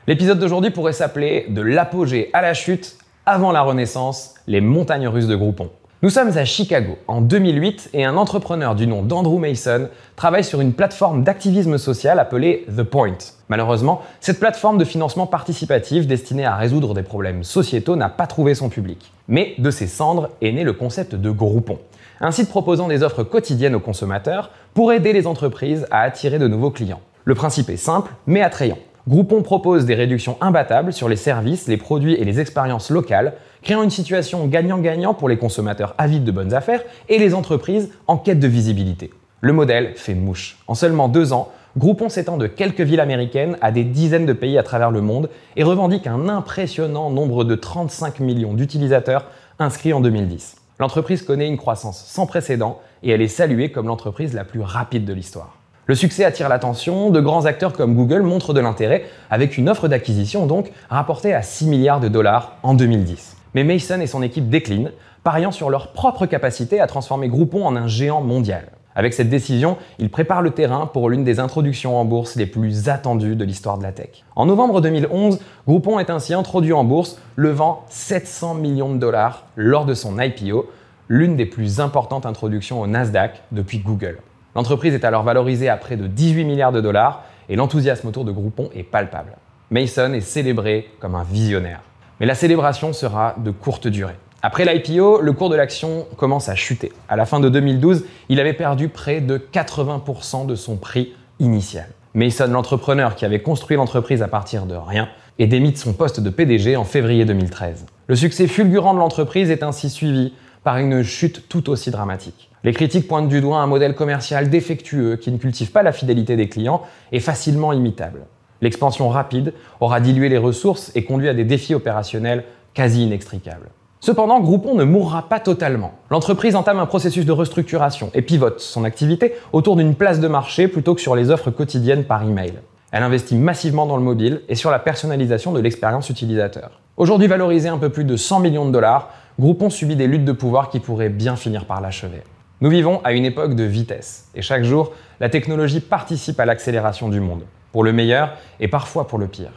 L'épisode 0.06 0.38
d'aujourd'hui 0.38 0.70
pourrait 0.70 0.92
s'appeler 0.92 1.46
De 1.48 1.62
l'apogée 1.62 2.30
à 2.32 2.42
la 2.42 2.54
chute 2.54 2.96
avant 3.26 3.52
la 3.52 3.62
Renaissance, 3.62 4.34
les 4.46 4.60
montagnes 4.60 5.08
russes 5.08 5.26
de 5.26 5.36
Groupon. 5.36 5.70
Nous 6.02 6.10
sommes 6.10 6.36
à 6.36 6.44
Chicago 6.44 6.98
en 7.08 7.22
2008 7.22 7.88
et 7.94 8.04
un 8.04 8.18
entrepreneur 8.18 8.74
du 8.74 8.86
nom 8.86 9.02
d'Andrew 9.02 9.38
Mason 9.38 9.88
travaille 10.16 10.44
sur 10.44 10.60
une 10.60 10.74
plateforme 10.74 11.24
d'activisme 11.24 11.78
social 11.78 12.18
appelée 12.18 12.66
The 12.76 12.82
Point. 12.82 13.16
Malheureusement, 13.48 14.02
cette 14.20 14.38
plateforme 14.38 14.76
de 14.76 14.84
financement 14.84 15.26
participatif 15.26 16.06
destinée 16.06 16.44
à 16.44 16.56
résoudre 16.56 16.92
des 16.92 17.02
problèmes 17.02 17.44
sociétaux 17.44 17.96
n'a 17.96 18.10
pas 18.10 18.26
trouvé 18.26 18.54
son 18.54 18.68
public. 18.68 19.10
Mais 19.28 19.54
de 19.56 19.70
ses 19.70 19.86
cendres 19.86 20.28
est 20.42 20.52
né 20.52 20.62
le 20.62 20.74
concept 20.74 21.14
de 21.14 21.30
Groupon, 21.30 21.78
un 22.20 22.30
site 22.30 22.50
proposant 22.50 22.88
des 22.88 23.02
offres 23.02 23.22
quotidiennes 23.22 23.74
aux 23.74 23.80
consommateurs 23.80 24.50
pour 24.74 24.92
aider 24.92 25.14
les 25.14 25.26
entreprises 25.26 25.86
à 25.90 26.00
attirer 26.00 26.38
de 26.38 26.48
nouveaux 26.48 26.70
clients. 26.70 27.00
Le 27.24 27.34
principe 27.34 27.70
est 27.70 27.78
simple 27.78 28.12
mais 28.26 28.42
attrayant. 28.42 28.78
Groupon 29.06 29.42
propose 29.42 29.84
des 29.84 29.94
réductions 29.94 30.38
imbattables 30.40 30.94
sur 30.94 31.10
les 31.10 31.16
services, 31.16 31.68
les 31.68 31.76
produits 31.76 32.14
et 32.14 32.24
les 32.24 32.40
expériences 32.40 32.88
locales, 32.88 33.34
créant 33.62 33.82
une 33.82 33.90
situation 33.90 34.46
gagnant-gagnant 34.46 35.12
pour 35.12 35.28
les 35.28 35.36
consommateurs 35.36 35.94
avides 35.98 36.24
de 36.24 36.30
bonnes 36.30 36.54
affaires 36.54 36.82
et 37.10 37.18
les 37.18 37.34
entreprises 37.34 37.90
en 38.06 38.16
quête 38.16 38.40
de 38.40 38.48
visibilité. 38.48 39.10
Le 39.42 39.52
modèle 39.52 39.92
fait 39.94 40.14
mouche. 40.14 40.56
En 40.68 40.74
seulement 40.74 41.08
deux 41.08 41.34
ans, 41.34 41.52
Groupon 41.76 42.08
s'étend 42.08 42.38
de 42.38 42.46
quelques 42.46 42.80
villes 42.80 43.00
américaines 43.00 43.58
à 43.60 43.72
des 43.72 43.84
dizaines 43.84 44.24
de 44.24 44.32
pays 44.32 44.56
à 44.56 44.62
travers 44.62 44.90
le 44.90 45.02
monde 45.02 45.28
et 45.56 45.64
revendique 45.64 46.06
un 46.06 46.30
impressionnant 46.30 47.10
nombre 47.10 47.44
de 47.44 47.56
35 47.56 48.20
millions 48.20 48.54
d'utilisateurs 48.54 49.26
inscrits 49.58 49.92
en 49.92 50.00
2010. 50.00 50.56
L'entreprise 50.78 51.22
connaît 51.22 51.48
une 51.48 51.58
croissance 51.58 52.02
sans 52.06 52.26
précédent 52.26 52.80
et 53.02 53.10
elle 53.10 53.20
est 53.20 53.28
saluée 53.28 53.70
comme 53.70 53.88
l'entreprise 53.88 54.32
la 54.32 54.44
plus 54.44 54.62
rapide 54.62 55.04
de 55.04 55.12
l'histoire. 55.12 55.58
Le 55.86 55.94
succès 55.94 56.24
attire 56.24 56.48
l'attention, 56.48 57.10
de 57.10 57.20
grands 57.20 57.44
acteurs 57.44 57.74
comme 57.74 57.94
Google 57.94 58.22
montrent 58.22 58.54
de 58.54 58.60
l'intérêt, 58.60 59.04
avec 59.30 59.58
une 59.58 59.68
offre 59.68 59.86
d'acquisition 59.86 60.46
donc 60.46 60.72
rapportée 60.88 61.34
à 61.34 61.42
6 61.42 61.66
milliards 61.66 62.00
de 62.00 62.08
dollars 62.08 62.56
en 62.62 62.72
2010. 62.72 63.36
Mais 63.54 63.64
Mason 63.64 64.00
et 64.00 64.06
son 64.06 64.22
équipe 64.22 64.48
déclinent, 64.48 64.92
pariant 65.24 65.52
sur 65.52 65.68
leur 65.68 65.92
propre 65.92 66.24
capacité 66.24 66.80
à 66.80 66.86
transformer 66.86 67.28
Groupon 67.28 67.66
en 67.66 67.76
un 67.76 67.86
géant 67.86 68.22
mondial. 68.22 68.64
Avec 68.94 69.12
cette 69.12 69.28
décision, 69.28 69.76
ils 69.98 70.08
préparent 70.08 70.40
le 70.40 70.52
terrain 70.52 70.86
pour 70.86 71.10
l'une 71.10 71.22
des 71.22 71.38
introductions 71.38 71.98
en 71.98 72.06
bourse 72.06 72.36
les 72.36 72.46
plus 72.46 72.88
attendues 72.88 73.36
de 73.36 73.44
l'histoire 73.44 73.76
de 73.76 73.82
la 73.82 73.92
tech. 73.92 74.24
En 74.36 74.46
novembre 74.46 74.80
2011, 74.80 75.38
Groupon 75.66 75.98
est 75.98 76.08
ainsi 76.08 76.32
introduit 76.32 76.72
en 76.72 76.84
bourse, 76.84 77.20
levant 77.36 77.84
700 77.90 78.54
millions 78.54 78.94
de 78.94 78.98
dollars 78.98 79.44
lors 79.56 79.84
de 79.84 79.92
son 79.92 80.18
IPO, 80.18 80.66
l'une 81.08 81.36
des 81.36 81.44
plus 81.44 81.80
importantes 81.80 82.24
introductions 82.24 82.80
au 82.80 82.86
Nasdaq 82.86 83.42
depuis 83.52 83.80
Google. 83.80 84.16
L'entreprise 84.54 84.94
est 84.94 85.04
alors 85.04 85.24
valorisée 85.24 85.68
à 85.68 85.76
près 85.76 85.96
de 85.96 86.06
18 86.06 86.44
milliards 86.44 86.72
de 86.72 86.80
dollars 86.80 87.24
et 87.48 87.56
l'enthousiasme 87.56 88.08
autour 88.08 88.24
de 88.24 88.32
Groupon 88.32 88.70
est 88.74 88.84
palpable. 88.84 89.32
Mason 89.70 90.12
est 90.12 90.20
célébré 90.20 90.90
comme 91.00 91.14
un 91.14 91.24
visionnaire. 91.24 91.80
Mais 92.20 92.26
la 92.26 92.34
célébration 92.34 92.92
sera 92.92 93.34
de 93.38 93.50
courte 93.50 93.88
durée. 93.88 94.14
Après 94.42 94.64
l'IPO, 94.64 95.20
le 95.20 95.32
cours 95.32 95.48
de 95.48 95.56
l'action 95.56 96.06
commence 96.16 96.48
à 96.48 96.54
chuter. 96.54 96.92
À 97.08 97.16
la 97.16 97.26
fin 97.26 97.40
de 97.40 97.48
2012, 97.48 98.04
il 98.28 98.38
avait 98.38 98.52
perdu 98.52 98.88
près 98.88 99.20
de 99.20 99.38
80% 99.38 100.46
de 100.46 100.54
son 100.54 100.76
prix 100.76 101.14
initial. 101.40 101.86
Mason, 102.14 102.46
l'entrepreneur 102.46 103.16
qui 103.16 103.24
avait 103.24 103.42
construit 103.42 103.76
l'entreprise 103.76 104.22
à 104.22 104.28
partir 104.28 104.66
de 104.66 104.74
rien, 104.76 105.08
est 105.38 105.46
démis 105.48 105.72
de 105.72 105.78
son 105.78 105.92
poste 105.92 106.20
de 106.20 106.30
PDG 106.30 106.76
en 106.76 106.84
février 106.84 107.24
2013. 107.24 107.86
Le 108.06 108.16
succès 108.16 108.46
fulgurant 108.46 108.94
de 108.94 109.00
l'entreprise 109.00 109.50
est 109.50 109.64
ainsi 109.64 109.90
suivi 109.90 110.32
par 110.64 110.78
une 110.78 111.02
chute 111.02 111.48
tout 111.48 111.70
aussi 111.70 111.90
dramatique. 111.90 112.50
Les 112.64 112.72
critiques 112.72 113.06
pointent 113.06 113.28
du 113.28 113.42
doigt 113.42 113.58
un 113.58 113.66
modèle 113.66 113.94
commercial 113.94 114.48
défectueux 114.48 115.16
qui 115.16 115.30
ne 115.30 115.36
cultive 115.36 115.70
pas 115.70 115.82
la 115.82 115.92
fidélité 115.92 116.34
des 116.34 116.48
clients 116.48 116.82
et 117.12 117.20
facilement 117.20 117.74
imitable. 117.74 118.22
L'expansion 118.62 119.10
rapide 119.10 119.52
aura 119.80 120.00
dilué 120.00 120.30
les 120.30 120.38
ressources 120.38 120.90
et 120.94 121.04
conduit 121.04 121.28
à 121.28 121.34
des 121.34 121.44
défis 121.44 121.74
opérationnels 121.74 122.44
quasi 122.72 123.04
inextricables. 123.04 123.68
Cependant, 124.00 124.40
Groupon 124.40 124.74
ne 124.74 124.84
mourra 124.84 125.28
pas 125.28 125.40
totalement. 125.40 125.92
L'entreprise 126.10 126.56
entame 126.56 126.78
un 126.78 126.86
processus 126.86 127.26
de 127.26 127.32
restructuration 127.32 128.10
et 128.14 128.22
pivote 128.22 128.60
son 128.60 128.84
activité 128.84 129.34
autour 129.52 129.76
d'une 129.76 129.94
place 129.94 130.20
de 130.20 130.28
marché 130.28 130.68
plutôt 130.68 130.94
que 130.94 131.00
sur 131.00 131.16
les 131.16 131.30
offres 131.30 131.50
quotidiennes 131.50 132.04
par 132.04 132.22
email. 132.22 132.54
Elle 132.92 133.02
investit 133.02 133.34
massivement 133.34 133.86
dans 133.86 133.96
le 133.96 134.02
mobile 134.02 134.42
et 134.48 134.54
sur 134.54 134.70
la 134.70 134.78
personnalisation 134.78 135.52
de 135.52 135.60
l'expérience 135.60 136.10
utilisateur. 136.10 136.80
Aujourd'hui 136.96 137.26
valorisé 137.26 137.68
un 137.68 137.78
peu 137.78 137.88
plus 137.88 138.04
de 138.04 138.16
100 138.16 138.40
millions 138.40 138.66
de 138.66 138.70
dollars, 138.70 139.10
Groupon 139.38 139.68
subit 139.68 139.96
des 139.96 140.06
luttes 140.06 140.24
de 140.24 140.32
pouvoir 140.32 140.70
qui 140.70 140.78
pourraient 140.78 141.08
bien 141.08 141.34
finir 141.34 141.64
par 141.64 141.80
l'achever. 141.80 142.22
Nous 142.60 142.70
vivons 142.70 143.00
à 143.02 143.12
une 143.12 143.24
époque 143.24 143.56
de 143.56 143.64
vitesse 143.64 144.28
et 144.36 144.42
chaque 144.42 144.62
jour, 144.62 144.92
la 145.18 145.28
technologie 145.28 145.80
participe 145.80 146.38
à 146.38 146.44
l'accélération 146.44 147.08
du 147.08 147.18
monde, 147.18 147.42
pour 147.72 147.82
le 147.82 147.92
meilleur 147.92 148.36
et 148.60 148.68
parfois 148.68 149.08
pour 149.08 149.18
le 149.18 149.26
pire. 149.26 149.50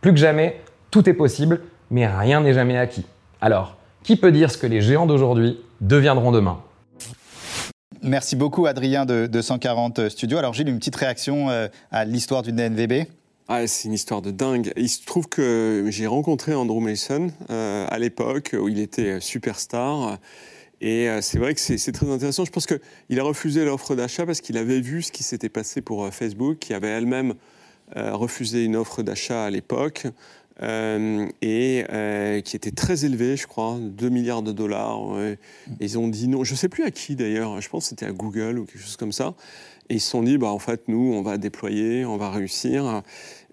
Plus 0.00 0.12
que 0.12 0.18
jamais, 0.18 0.60
tout 0.90 1.08
est 1.10 1.14
possible, 1.14 1.60
mais 1.90 2.06
rien 2.06 2.40
n'est 2.40 2.54
jamais 2.54 2.78
acquis. 2.78 3.04
Alors, 3.42 3.76
qui 4.02 4.16
peut 4.16 4.32
dire 4.32 4.50
ce 4.50 4.56
que 4.56 4.66
les 4.66 4.80
géants 4.80 5.06
d'aujourd'hui 5.06 5.60
deviendront 5.82 6.32
demain? 6.32 6.60
Merci 8.02 8.34
beaucoup 8.34 8.64
Adrien 8.64 9.04
de, 9.04 9.40
140 9.40 10.08
Studios. 10.08 10.38
Alors 10.38 10.54
Gilles, 10.54 10.68
une 10.68 10.78
petite 10.78 10.96
réaction 10.96 11.50
euh, 11.50 11.68
à 11.90 12.06
l'histoire 12.06 12.42
du 12.42 12.52
DNVB 12.52 13.08
ah, 13.50 13.66
c'est 13.66 13.88
une 13.88 13.94
histoire 13.94 14.20
de 14.20 14.30
dingue. 14.30 14.74
Il 14.76 14.90
se 14.90 15.02
trouve 15.06 15.26
que 15.26 15.86
j'ai 15.88 16.06
rencontré 16.06 16.52
Andrew 16.52 16.80
Mason 16.80 17.28
euh, 17.48 17.86
à 17.88 17.98
l'époque 17.98 18.54
où 18.60 18.68
il 18.68 18.78
était 18.78 19.20
superstar. 19.20 20.18
Et 20.82 21.08
euh, 21.08 21.22
c'est 21.22 21.38
vrai 21.38 21.54
que 21.54 21.60
c'est 21.60 21.92
très 21.92 22.10
intéressant. 22.10 22.44
Je 22.44 22.50
pense 22.50 22.66
qu'il 22.66 23.18
a 23.18 23.22
refusé 23.22 23.64
l'offre 23.64 23.94
d'achat 23.94 24.26
parce 24.26 24.42
qu'il 24.42 24.58
avait 24.58 24.82
vu 24.82 25.00
ce 25.00 25.10
qui 25.10 25.22
s'était 25.22 25.48
passé 25.48 25.80
pour 25.80 26.04
euh, 26.04 26.10
Facebook, 26.10 26.58
qui 26.58 26.74
avait 26.74 26.88
elle-même 26.88 27.34
refusé 27.96 28.64
une 28.64 28.76
offre 28.76 29.02
d'achat 29.02 29.46
à 29.46 29.50
l'époque. 29.50 30.06
et 30.60 31.84
qui 32.44 32.54
était 32.54 32.70
très 32.70 33.06
élevée, 33.06 33.38
je 33.38 33.46
crois, 33.46 33.78
2 33.80 34.10
milliards 34.10 34.42
de 34.42 34.52
dollars. 34.52 35.00
ils 35.80 35.98
ont 35.98 36.06
dit 36.06 36.28
non, 36.28 36.44
je 36.44 36.52
ne 36.52 36.58
sais 36.58 36.68
plus 36.68 36.84
à 36.84 36.90
qui 36.90 37.16
d'ailleurs, 37.16 37.62
je 37.62 37.68
pense 37.70 37.84
que 37.84 37.88
c'était 37.88 38.04
à 38.04 38.12
Google 38.12 38.58
ou 38.58 38.66
quelque 38.66 38.82
chose 38.82 38.98
comme 38.98 39.12
ça. 39.12 39.34
Et 39.90 39.94
ils 39.94 40.00
se 40.00 40.10
sont 40.10 40.22
dit, 40.22 40.36
bah, 40.36 40.48
en 40.48 40.58
fait, 40.58 40.82
nous, 40.88 41.12
on 41.14 41.22
va 41.22 41.38
déployer, 41.38 42.04
on 42.04 42.16
va 42.16 42.30
réussir. 42.30 43.02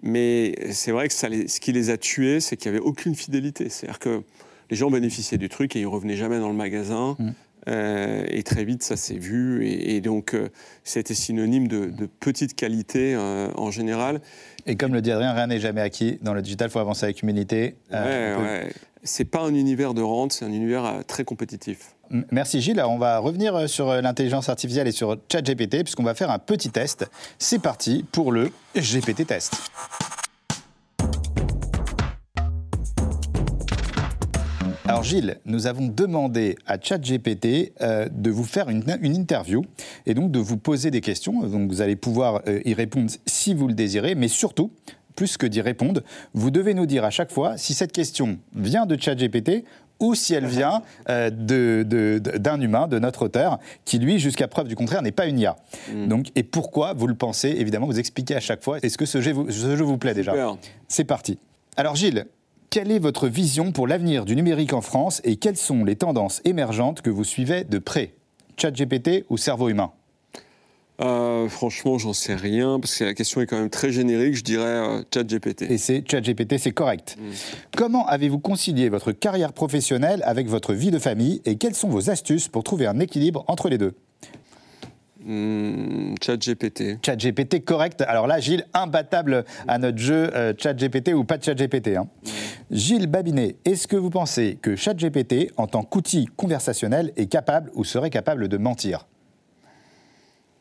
Mais 0.02 0.54
c'est 0.72 0.92
vrai 0.92 1.08
que 1.08 1.14
ça 1.14 1.28
ce 1.28 1.60
qui 1.60 1.72
les 1.72 1.90
a 1.90 1.96
tués, 1.96 2.40
c'est 2.40 2.56
qu'il 2.56 2.70
n'y 2.70 2.78
avait 2.78 2.86
aucune 2.86 3.14
fidélité. 3.14 3.68
C'est-à-dire 3.68 3.98
que 3.98 4.22
les 4.70 4.76
gens 4.76 4.90
bénéficiaient 4.90 5.38
du 5.38 5.48
truc 5.48 5.76
et 5.76 5.80
ils 5.80 5.86
revenaient 5.86 6.16
jamais 6.16 6.38
dans 6.38 6.48
le 6.48 6.54
magasin. 6.54 7.16
Mm. 7.18 7.30
Euh, 7.68 8.24
et 8.28 8.42
très 8.42 8.64
vite, 8.64 8.82
ça 8.82 8.96
s'est 8.96 9.18
vu. 9.18 9.66
Et, 9.66 10.00
donc, 10.00 10.34
euh, 10.34 10.48
c'était 10.84 11.14
synonyme 11.14 11.66
de, 11.68 12.06
petite 12.20 12.54
qualité 12.54 13.14
euh, 13.14 13.48
en 13.56 13.70
général. 13.70 14.20
Et 14.66 14.76
comme 14.76 14.94
le 14.94 15.02
dit 15.02 15.10
Adrien, 15.10 15.32
rien 15.32 15.48
n'est 15.48 15.58
jamais 15.58 15.80
acquis. 15.80 16.18
Dans 16.22 16.34
le 16.34 16.42
digital, 16.42 16.68
il 16.68 16.72
faut 16.72 16.78
avancer 16.78 17.04
avec 17.04 17.22
humilité. 17.22 17.76
ouais, 17.92 18.34
ouais. 18.36 18.72
C'est 19.02 19.24
pas 19.24 19.40
un 19.40 19.54
univers 19.54 19.94
de 19.94 20.02
rente, 20.02 20.32
c'est 20.32 20.44
un 20.44 20.52
univers 20.52 21.04
très 21.06 21.24
compétitif. 21.24 21.94
Merci 22.30 22.60
Gilles. 22.60 22.82
on 22.86 22.98
va 22.98 23.18
revenir 23.18 23.68
sur 23.68 23.92
l'intelligence 24.00 24.48
artificielle 24.48 24.88
et 24.88 24.92
sur 24.92 25.16
ChatGPT, 25.30 25.82
puisqu'on 25.82 26.02
va 26.02 26.14
faire 26.14 26.30
un 26.30 26.38
petit 26.38 26.70
test. 26.70 27.08
C'est 27.38 27.60
parti 27.60 28.04
pour 28.12 28.32
le 28.32 28.50
GPT 28.74 29.26
test. 29.26 29.54
Alors 34.88 35.02
Gilles, 35.02 35.40
nous 35.46 35.66
avons 35.66 35.88
demandé 35.88 36.56
à 36.64 36.80
ChatGPT 36.80 37.72
euh, 37.80 38.08
de 38.08 38.30
vous 38.30 38.44
faire 38.44 38.70
une, 38.70 38.84
interview 39.02 39.64
et 40.06 40.14
donc 40.14 40.30
de 40.30 40.38
vous 40.38 40.58
poser 40.58 40.92
des 40.92 41.00
questions. 41.00 41.40
Vous 41.40 41.80
allez 41.80 41.96
pouvoir 41.96 42.42
euh, 42.46 42.60
y 42.64 42.72
répondre 42.72 43.10
si 43.26 43.52
vous 43.52 43.66
le 43.66 43.74
désirez, 43.74 44.14
mais 44.14 44.28
surtout, 44.28 44.70
plus 45.16 45.36
que 45.38 45.46
d'y 45.46 45.60
répondre, 45.60 46.02
vous 46.34 46.52
devez 46.52 46.72
nous 46.72 46.86
dire 46.86 47.04
à 47.04 47.10
chaque 47.10 47.32
fois 47.32 47.56
si 47.56 47.74
cette 47.74 47.90
question 47.90 48.38
vient 48.54 48.86
de 48.86 48.96
ChatGPT 49.00 49.64
ou 50.00 50.14
si 50.14 50.34
elle 50.34 50.46
vient 50.46 50.82
euh, 51.08 51.30
d'un 51.30 52.60
humain, 52.60 52.88
de 52.88 52.98
notre 52.98 53.24
auteur, 53.24 53.58
qui 53.84 53.98
lui, 53.98 54.18
jusqu'à 54.18 54.48
preuve 54.48 54.68
du 54.68 54.76
contraire, 54.76 55.02
n'est 55.02 55.12
pas 55.12 55.26
une 55.26 55.38
IA. 55.38 55.56
Mm. 55.92 56.08
Donc, 56.08 56.26
et 56.34 56.42
pourquoi 56.42 56.92
vous 56.92 57.06
le 57.06 57.14
pensez 57.14 57.48
Évidemment, 57.48 57.86
vous 57.86 57.98
expliquez 57.98 58.36
à 58.36 58.40
chaque 58.40 58.62
fois. 58.62 58.78
Est-ce 58.82 58.98
que 58.98 59.06
ce 59.06 59.20
jeu 59.20 59.32
vous, 59.32 59.50
ce 59.50 59.76
jeu 59.76 59.84
vous 59.84 59.98
plaît 59.98 60.14
déjà 60.14 60.34
C'est 60.88 61.04
parti. 61.04 61.38
Alors 61.76 61.96
Gilles, 61.96 62.26
quelle 62.70 62.90
est 62.90 62.98
votre 62.98 63.28
vision 63.28 63.72
pour 63.72 63.86
l'avenir 63.86 64.24
du 64.24 64.36
numérique 64.36 64.72
en 64.72 64.80
France 64.80 65.20
et 65.24 65.36
quelles 65.36 65.56
sont 65.56 65.84
les 65.84 65.96
tendances 65.96 66.40
émergentes 66.44 67.00
que 67.00 67.10
vous 67.10 67.24
suivez 67.24 67.64
de 67.64 67.78
près? 67.78 68.14
ChatGPT 68.56 69.24
ou 69.28 69.36
cerveau 69.36 69.68
humain? 69.68 69.92
Euh, 71.00 71.48
franchement, 71.48 71.98
j'en 71.98 72.12
sais 72.12 72.34
rien, 72.34 72.80
parce 72.80 72.96
que 72.96 73.04
la 73.04 73.14
question 73.14 73.40
est 73.40 73.46
quand 73.46 73.58
même 73.58 73.70
très 73.70 73.92
générique. 73.92 74.34
Je 74.34 74.44
dirais 74.44 74.64
euh, 74.64 75.02
ChatGPT. 75.12 75.62
Et 75.62 75.78
c'est 75.78 76.02
ChatGPT, 76.10 76.58
c'est 76.58 76.72
correct. 76.72 77.16
Mm. 77.18 77.30
Comment 77.76 78.06
avez-vous 78.06 78.38
concilié 78.38 78.88
votre 78.88 79.12
carrière 79.12 79.52
professionnelle 79.52 80.22
avec 80.24 80.48
votre 80.48 80.72
vie 80.72 80.90
de 80.90 80.98
famille 80.98 81.42
et 81.44 81.56
quelles 81.56 81.74
sont 81.74 81.88
vos 81.88 82.08
astuces 82.10 82.48
pour 82.48 82.64
trouver 82.64 82.86
un 82.86 82.98
équilibre 82.98 83.44
entre 83.48 83.68
les 83.68 83.78
deux? 83.78 83.94
Mmh, 85.26 86.14
ChatGPT. 86.22 87.04
ChatGPT, 87.04 87.64
correct. 87.64 88.02
Alors 88.06 88.28
là, 88.28 88.38
Gilles, 88.38 88.64
imbattable 88.72 89.44
à 89.66 89.78
notre 89.78 89.98
jeu 89.98 90.30
euh, 90.34 90.54
ChatGPT 90.56 91.14
ou 91.14 91.24
pas 91.24 91.38
ChatGPT. 91.40 91.96
Hein. 91.96 92.06
Hmm. 92.24 92.30
Gilles 92.70 93.08
Babinet, 93.08 93.56
est-ce 93.64 93.88
que 93.88 93.96
vous 93.96 94.10
pensez 94.10 94.56
que 94.62 94.76
ChatGPT, 94.76 95.50
en 95.56 95.66
tant 95.66 95.82
qu'outil 95.82 96.26
conversationnel, 96.36 97.12
est 97.16 97.26
capable 97.26 97.70
ou 97.74 97.84
serait 97.84 98.10
capable 98.10 98.48
de 98.48 98.56
mentir? 98.56 99.06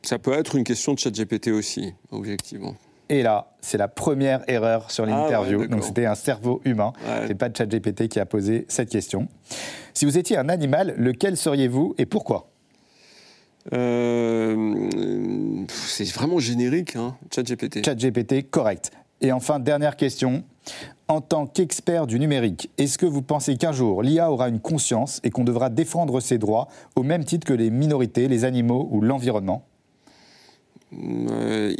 Ça 0.05 0.19
peut 0.19 0.33
être 0.33 0.55
une 0.55 0.63
question 0.63 0.93
de 0.93 0.99
ChatGPT 0.99 1.49
aussi, 1.49 1.93
objectivement. 2.11 2.75
Et 3.09 3.21
là, 3.21 3.51
c'est 3.61 3.77
la 3.77 3.87
première 3.87 4.43
erreur 4.47 4.89
sur 4.89 5.03
ah 5.03 5.07
l'interview. 5.07 5.67
Donc 5.67 5.83
c'était 5.83 6.05
un 6.05 6.15
cerveau 6.15 6.61
humain. 6.65 6.93
Ce 7.05 7.27
C'est 7.27 7.35
pas 7.35 7.49
ChatGPT 7.55 8.07
qui 8.07 8.19
a 8.19 8.25
posé 8.25 8.65
cette 8.67 8.89
question. 8.89 9.27
Si 9.93 10.05
vous 10.05 10.17
étiez 10.17 10.37
un 10.37 10.49
animal, 10.49 10.95
lequel 10.97 11.37
seriez-vous 11.37 11.95
et 11.97 12.05
pourquoi? 12.05 12.49
Euh, 13.73 15.65
c'est 15.67 16.07
vraiment 16.11 16.39
générique, 16.39 16.95
hein, 16.95 17.15
ChatGPT. 17.33 17.83
ChatGPT, 17.83 18.49
correct. 18.49 18.91
Et 19.21 19.31
enfin, 19.31 19.59
dernière 19.59 19.95
question. 19.95 20.43
En 21.07 21.21
tant 21.21 21.45
qu'expert 21.45 22.07
du 22.07 22.19
numérique, 22.19 22.71
est-ce 22.79 22.97
que 22.97 23.05
vous 23.05 23.21
pensez 23.21 23.55
qu'un 23.57 23.71
jour 23.71 24.01
l'IA 24.01 24.31
aura 24.31 24.49
une 24.49 24.59
conscience 24.59 25.19
et 25.23 25.29
qu'on 25.29 25.43
devra 25.43 25.69
défendre 25.69 26.19
ses 26.19 26.39
droits 26.39 26.67
au 26.95 27.03
même 27.03 27.23
titre 27.23 27.45
que 27.45 27.53
les 27.53 27.69
minorités, 27.69 28.27
les 28.27 28.43
animaux 28.43 28.87
ou 28.91 29.01
l'environnement? 29.01 29.63
Euh, 30.93 31.73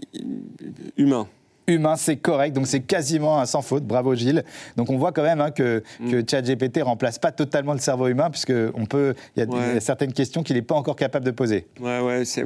Humain 0.97 1.27
humain, 1.67 1.95
c'est 1.95 2.17
correct, 2.17 2.53
donc 2.53 2.67
c'est 2.67 2.81
quasiment 2.81 3.39
un 3.39 3.45
sans 3.45 3.61
faute. 3.61 3.85
Bravo 3.85 4.15
Gilles. 4.15 4.43
Donc 4.77 4.89
on 4.89 4.97
voit 4.97 5.11
quand 5.11 5.23
même 5.23 5.41
hein, 5.41 5.51
que, 5.51 5.83
mm. 5.99 6.11
que 6.11 6.23
ChatGPT 6.29 6.81
remplace 6.83 7.19
pas 7.19 7.31
totalement 7.31 7.73
le 7.73 7.79
cerveau 7.79 8.07
humain, 8.07 8.29
puisque 8.29 8.53
on 8.73 8.85
peut, 8.85 9.15
il 9.35 9.43
y, 9.43 9.77
a 9.77 9.79
certaines 9.79 10.13
questions 10.13 10.43
qu'il 10.43 10.55
n'est 10.55 10.61
pas 10.61 10.75
encore 10.75 10.95
capable 10.95 11.25
de 11.25 11.31
poser. 11.31 11.67
Ouais, 11.79 11.99
ouais, 12.01 12.25
c'est 12.25 12.45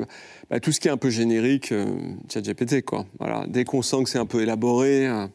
bah, 0.49 0.59
tout 0.59 0.71
ce 0.71 0.79
qui 0.79 0.87
est 0.87 0.91
un 0.91 0.97
peu 0.97 1.09
générique, 1.09 1.71
euh, 1.71 1.85
ChatGPT, 2.31 2.83
quoi. 2.83 3.05
Voilà, 3.19 3.45
dès 3.47 3.65
qu'on 3.65 3.81
sent 3.81 4.03
que 4.03 4.09
c'est 4.09 4.19
un 4.19 4.25
peu 4.25 4.41
élaboré. 4.41 5.07
Euh, 5.07 5.27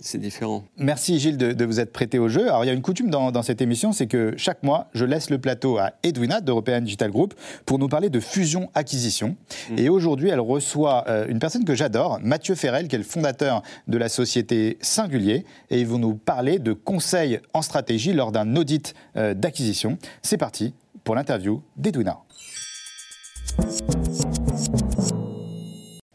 c'est 0.00 0.18
différent. 0.18 0.64
Merci 0.76 1.18
Gilles 1.18 1.36
de, 1.36 1.64
vous 1.64 1.80
être 1.80 1.92
prêté 1.92 2.18
au 2.18 2.28
jeu. 2.28 2.48
Alors 2.48 2.64
il 2.64 2.66
y 2.66 2.70
a 2.70 2.72
une 2.72 2.82
coutume 2.82 3.10
dans, 3.10 3.42
cette 3.42 3.60
émission, 3.60 3.92
c'est 3.92 4.06
que 4.06 4.34
chaque 4.36 4.62
mois, 4.62 4.88
je 4.94 5.04
laisse 5.04 5.30
le 5.30 5.38
plateau 5.38 5.78
à 5.78 5.92
Edwina 6.02 6.40
d'European 6.40 6.80
Digital 6.80 7.10
Group 7.10 7.34
pour 7.66 7.78
nous 7.78 7.88
parler 7.88 8.10
de 8.10 8.20
fusion-acquisition. 8.20 9.36
Mm. 9.70 9.78
Et 9.78 9.88
aujourd'hui, 9.88 10.28
elle 10.30 10.40
reçoit 10.40 11.04
euh, 11.08 11.26
une 11.28 11.38
personne 11.38 11.64
que 11.64 11.74
j'adore, 11.74 12.18
Mathieu 12.22 12.54
Ferrel, 12.54 12.88
qui 12.88 12.94
est 12.94 12.98
le 12.98 13.04
fondateur 13.04 13.62
de 13.88 13.98
la 13.98 14.08
société 14.08 14.78
Singulier. 14.80 15.44
Et 15.70 15.80
ils 15.80 15.86
vont 15.86 15.98
nous 15.98 16.14
parler 16.14 16.58
de 16.58 16.72
conseils 16.72 17.40
en 17.52 17.62
stratégie 17.62 18.12
lors 18.12 18.32
d'un 18.32 18.56
audit 18.56 18.94
euh, 19.16 19.34
d'acquisition. 19.34 19.98
C'est 20.22 20.38
parti 20.38 20.74
pour 21.04 21.14
l'interview 21.14 21.62
d'Edwina. 21.76 22.18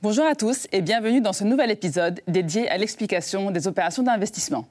Bonjour 0.10 0.26
à 0.26 0.36
tous 0.36 0.68
et 0.72 0.82
bienvenue 0.82 1.20
dans 1.20 1.34
ce 1.34 1.44
nouvel 1.44 1.70
épisode 1.70 2.22
dédié 2.30 2.70
à 2.70 2.78
l'explication 2.78 3.52
des 3.52 3.68
opérations 3.68 4.04
d'investissement. 4.04 4.66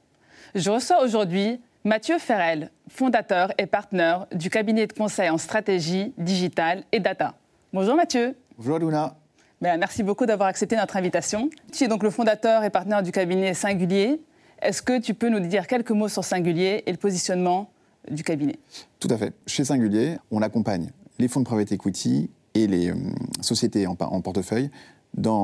Je 0.55 0.71
reçois 0.71 1.05
aujourd'hui 1.05 1.61
Mathieu 1.85 2.19
Ferrel, 2.19 2.71
fondateur 2.89 3.53
et 3.59 3.67
partenaire 3.67 4.27
du 4.33 4.49
cabinet 4.49 4.87
de 4.87 4.95
conseil 4.95 5.29
en 5.29 5.37
stratégie, 5.37 6.15
digitale 6.17 6.85
et 6.91 7.01
data. 7.01 7.35
Bonjour 7.75 7.97
Mathieu. 7.97 8.35
Bonjour 8.57 8.79
Luna. 8.79 9.15
Ben, 9.61 9.79
merci 9.79 10.03
beaucoup 10.03 10.25
d'avoir 10.25 10.49
accepté 10.49 10.75
notre 10.75 10.97
invitation. 10.97 11.51
Tu 11.71 11.85
es 11.85 11.89
donc 11.89 12.03
le 12.03 12.09
fondateur 12.09 12.65
et 12.65 12.71
partenaire 12.71 13.03
du 13.03 13.13
cabinet 13.13 13.53
Singulier. 13.53 14.19
Est-ce 14.63 14.81
que 14.81 14.99
tu 14.99 15.13
peux 15.13 15.29
nous 15.29 15.41
dire 15.41 15.67
quelques 15.67 15.91
mots 15.91 16.09
sur 16.09 16.25
Singulier 16.25 16.83
et 16.87 16.91
le 16.93 16.97
positionnement 16.97 17.69
du 18.11 18.23
cabinet? 18.23 18.59
Tout 18.99 19.09
à 19.11 19.19
fait. 19.19 19.35
Chez 19.47 19.67
Singulier, 19.67 20.17
on 20.31 20.41
accompagne 20.41 20.89
les 21.19 21.29
fonds 21.29 21.41
de 21.41 21.45
private 21.45 21.73
equity 21.73 22.31
et 22.55 22.67
les 22.67 22.89
euh, 22.89 22.95
sociétés 23.43 23.87
en, 23.87 23.99
en 24.01 24.21
portefeuille 24.23 24.71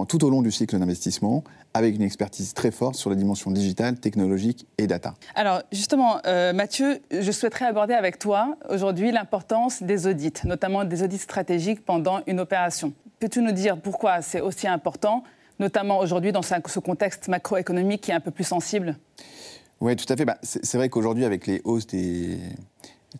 tout 0.09 0.25
au 0.25 0.31
long 0.31 0.43
du 0.43 0.51
cycle 0.51 0.79
d'investissement 0.79 1.45
avec 1.75 1.95
une 1.97 2.03
expertise 2.03 2.53
très 2.55 2.71
forte 2.71 2.97
sur 2.97 3.11
la 3.11 3.17
dimension 3.17 3.51
digitale, 3.51 3.97
technologique 3.97 4.67
et 4.79 4.87
data. 4.87 5.15
Alors 5.35 5.63
justement, 5.73 6.19
euh, 6.27 6.53
Mathieu, 6.53 7.01
je 7.11 7.33
souhaiterais 7.33 7.67
aborder 7.67 7.95
avec 7.95 8.19
toi 8.19 8.57
aujourd'hui 8.69 9.11
l'importance 9.11 9.83
des 9.83 10.07
audits, 10.07 10.33
notamment 10.45 10.85
des 10.85 11.03
audits 11.03 11.19
stratégiques 11.19 11.85
pendant 11.85 12.21
une 12.27 12.41
opération. 12.41 12.93
Peux-tu 13.19 13.41
nous 13.41 13.53
dire 13.53 13.81
pourquoi 13.81 14.21
c'est 14.21 14.41
aussi 14.41 14.69
important, 14.69 15.23
notamment 15.59 15.99
aujourd'hui 16.01 16.33
dans 16.33 16.43
ce 16.43 16.79
contexte 16.81 17.29
macroéconomique 17.29 18.03
qui 18.03 18.11
est 18.11 18.15
un 18.15 18.21
peu 18.21 18.31
plus 18.31 18.45
sensible? 18.45 18.97
Oui, 19.81 19.97
tout 19.97 20.11
à 20.13 20.17
fait. 20.17 20.25
Bah, 20.25 20.39
c'est 20.43 20.77
vrai 20.77 20.89
qu'aujourd'hui, 20.89 21.25
avec 21.25 21.47
les 21.47 21.61
hausses 21.65 21.87
des 21.87 22.39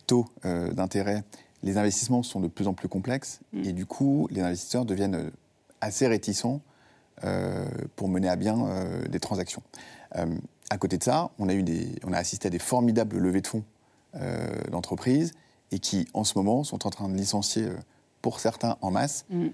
taux 0.07 0.25
euh, 0.45 0.71
d'intérêt, 0.71 1.23
les 1.63 1.77
investissements 1.77 2.23
sont 2.23 2.39
de 2.39 2.47
plus 2.47 2.67
en 2.67 2.73
plus 2.73 2.87
complexes 2.87 3.39
mm. 3.53 3.63
et 3.65 3.73
du 3.73 3.85
coup, 3.85 4.27
les 4.31 4.41
investisseurs 4.41 4.85
deviennent 4.85 5.15
euh, 5.15 5.29
assez 5.83 6.07
réticents 6.07 6.61
euh, 7.23 7.65
pour 7.95 8.09
mener 8.09 8.27
à 8.27 8.35
bien 8.35 8.65
euh, 8.65 9.07
des 9.07 9.19
transactions. 9.19 9.61
Euh, 10.15 10.25
à 10.69 10.77
côté 10.77 10.97
de 10.97 11.03
ça, 11.03 11.29
on 11.39 11.47
a, 11.47 11.53
eu 11.53 11.63
des, 11.63 11.87
on 12.03 12.11
a 12.11 12.17
assisté 12.17 12.47
à 12.47 12.49
des 12.49 12.59
formidables 12.59 13.17
levées 13.17 13.41
de 13.41 13.47
fonds 13.47 13.63
d'entreprises 14.71 15.33
et 15.71 15.79
qui, 15.79 16.07
en 16.13 16.23
ce 16.23 16.37
moment, 16.37 16.63
sont 16.63 16.85
en 16.85 16.91
train 16.91 17.09
de 17.09 17.15
licencier, 17.15 17.67
pour 18.21 18.39
certains, 18.39 18.77
en 18.81 18.91
masse, 18.91 19.25
mm. 19.31 19.47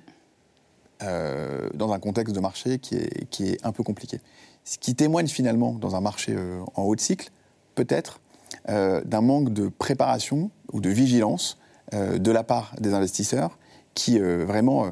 dans 1.76 1.94
un 1.94 2.00
contexte 2.00 2.36
de 2.36 2.42
marché 2.42 2.78
qui 2.78 2.96
est, 2.96 3.30
qui 3.30 3.52
est 3.52 3.66
un 3.66 3.72
peu 3.72 3.84
compliqué. 3.84 4.20
Ce 4.66 4.78
qui 4.78 4.96
témoigne 4.96 5.28
finalement, 5.28 5.72
dans 5.72 5.96
un 5.96 6.02
marché 6.02 6.36
en 6.76 6.84
haut 6.84 6.96
de 6.96 7.00
cycle, 7.00 7.32
peut-être 7.76 8.20
d'un 8.68 9.22
manque 9.22 9.54
de 9.54 9.70
préparation 9.70 10.52
ou 10.74 10.82
de 10.82 10.90
vigilance 10.90 11.58
de 11.94 12.32
la 12.32 12.44
part 12.44 12.76
des 12.82 12.94
investisseurs 12.94 13.58
qui 13.94 14.20
vraiment 14.20 14.92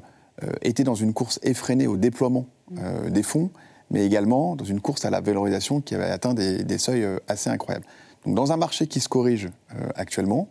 était 0.62 0.84
dans 0.84 0.96
une 0.96 1.14
course 1.14 1.40
effrénée 1.44 1.88
au 1.88 1.98
déploiement 1.98 2.46
euh, 2.78 3.10
des 3.10 3.24
fonds, 3.24 3.50
mais 3.90 4.06
également 4.06 4.56
dans 4.56 4.66
une 4.66 4.82
course 4.82 5.06
à 5.06 5.10
la 5.10 5.22
valorisation 5.22 5.82
qui 5.82 5.96
avait 5.96 6.10
atteint 6.10 6.34
des, 6.34 6.78
seuils 6.78 7.04
euh, 7.04 7.18
assez 7.28 7.50
incroyables. 7.50 7.86
Donc 8.26 8.36
dans 8.36 8.52
un 8.52 8.58
marché 8.58 8.88
qui 8.88 9.00
se 9.00 9.08
corrige 9.08 9.50
actuellement, 9.96 10.50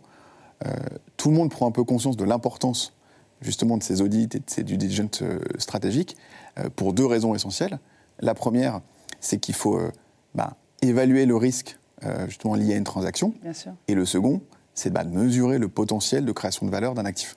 tout 1.15 1.29
le 1.29 1.35
monde 1.35 1.51
prend 1.51 1.67
un 1.67 1.71
peu 1.71 1.83
conscience 1.83 2.17
de 2.17 2.23
l'importance 2.23 2.93
justement 3.41 3.77
de 3.77 3.83
ces 3.83 4.01
audits 4.01 4.29
et 4.33 4.39
de 4.39 4.43
ces 4.47 4.63
due 4.63 4.77
diligence 4.77 5.21
stratégiques 5.59 6.17
pour 6.75 6.93
deux 6.93 7.05
raisons 7.05 7.35
essentielles. 7.35 7.77
La 8.19 8.33
première, 8.33 8.81
c'est 9.19 9.37
qu'il 9.37 9.53
faut 9.53 9.79
bah, 10.33 10.55
évaluer 10.81 11.27
le 11.27 11.35
risque 11.35 11.77
justement 12.27 12.55
lié 12.55 12.73
à 12.73 12.77
une 12.77 12.83
transaction. 12.83 13.35
Et 13.87 13.93
le 13.93 14.05
second, 14.05 14.41
c'est 14.73 14.89
bah, 14.89 15.03
de 15.03 15.15
mesurer 15.15 15.59
le 15.59 15.67
potentiel 15.67 16.25
de 16.25 16.31
création 16.31 16.65
de 16.65 16.71
valeur 16.71 16.95
d'un 16.95 17.05
actif. 17.05 17.35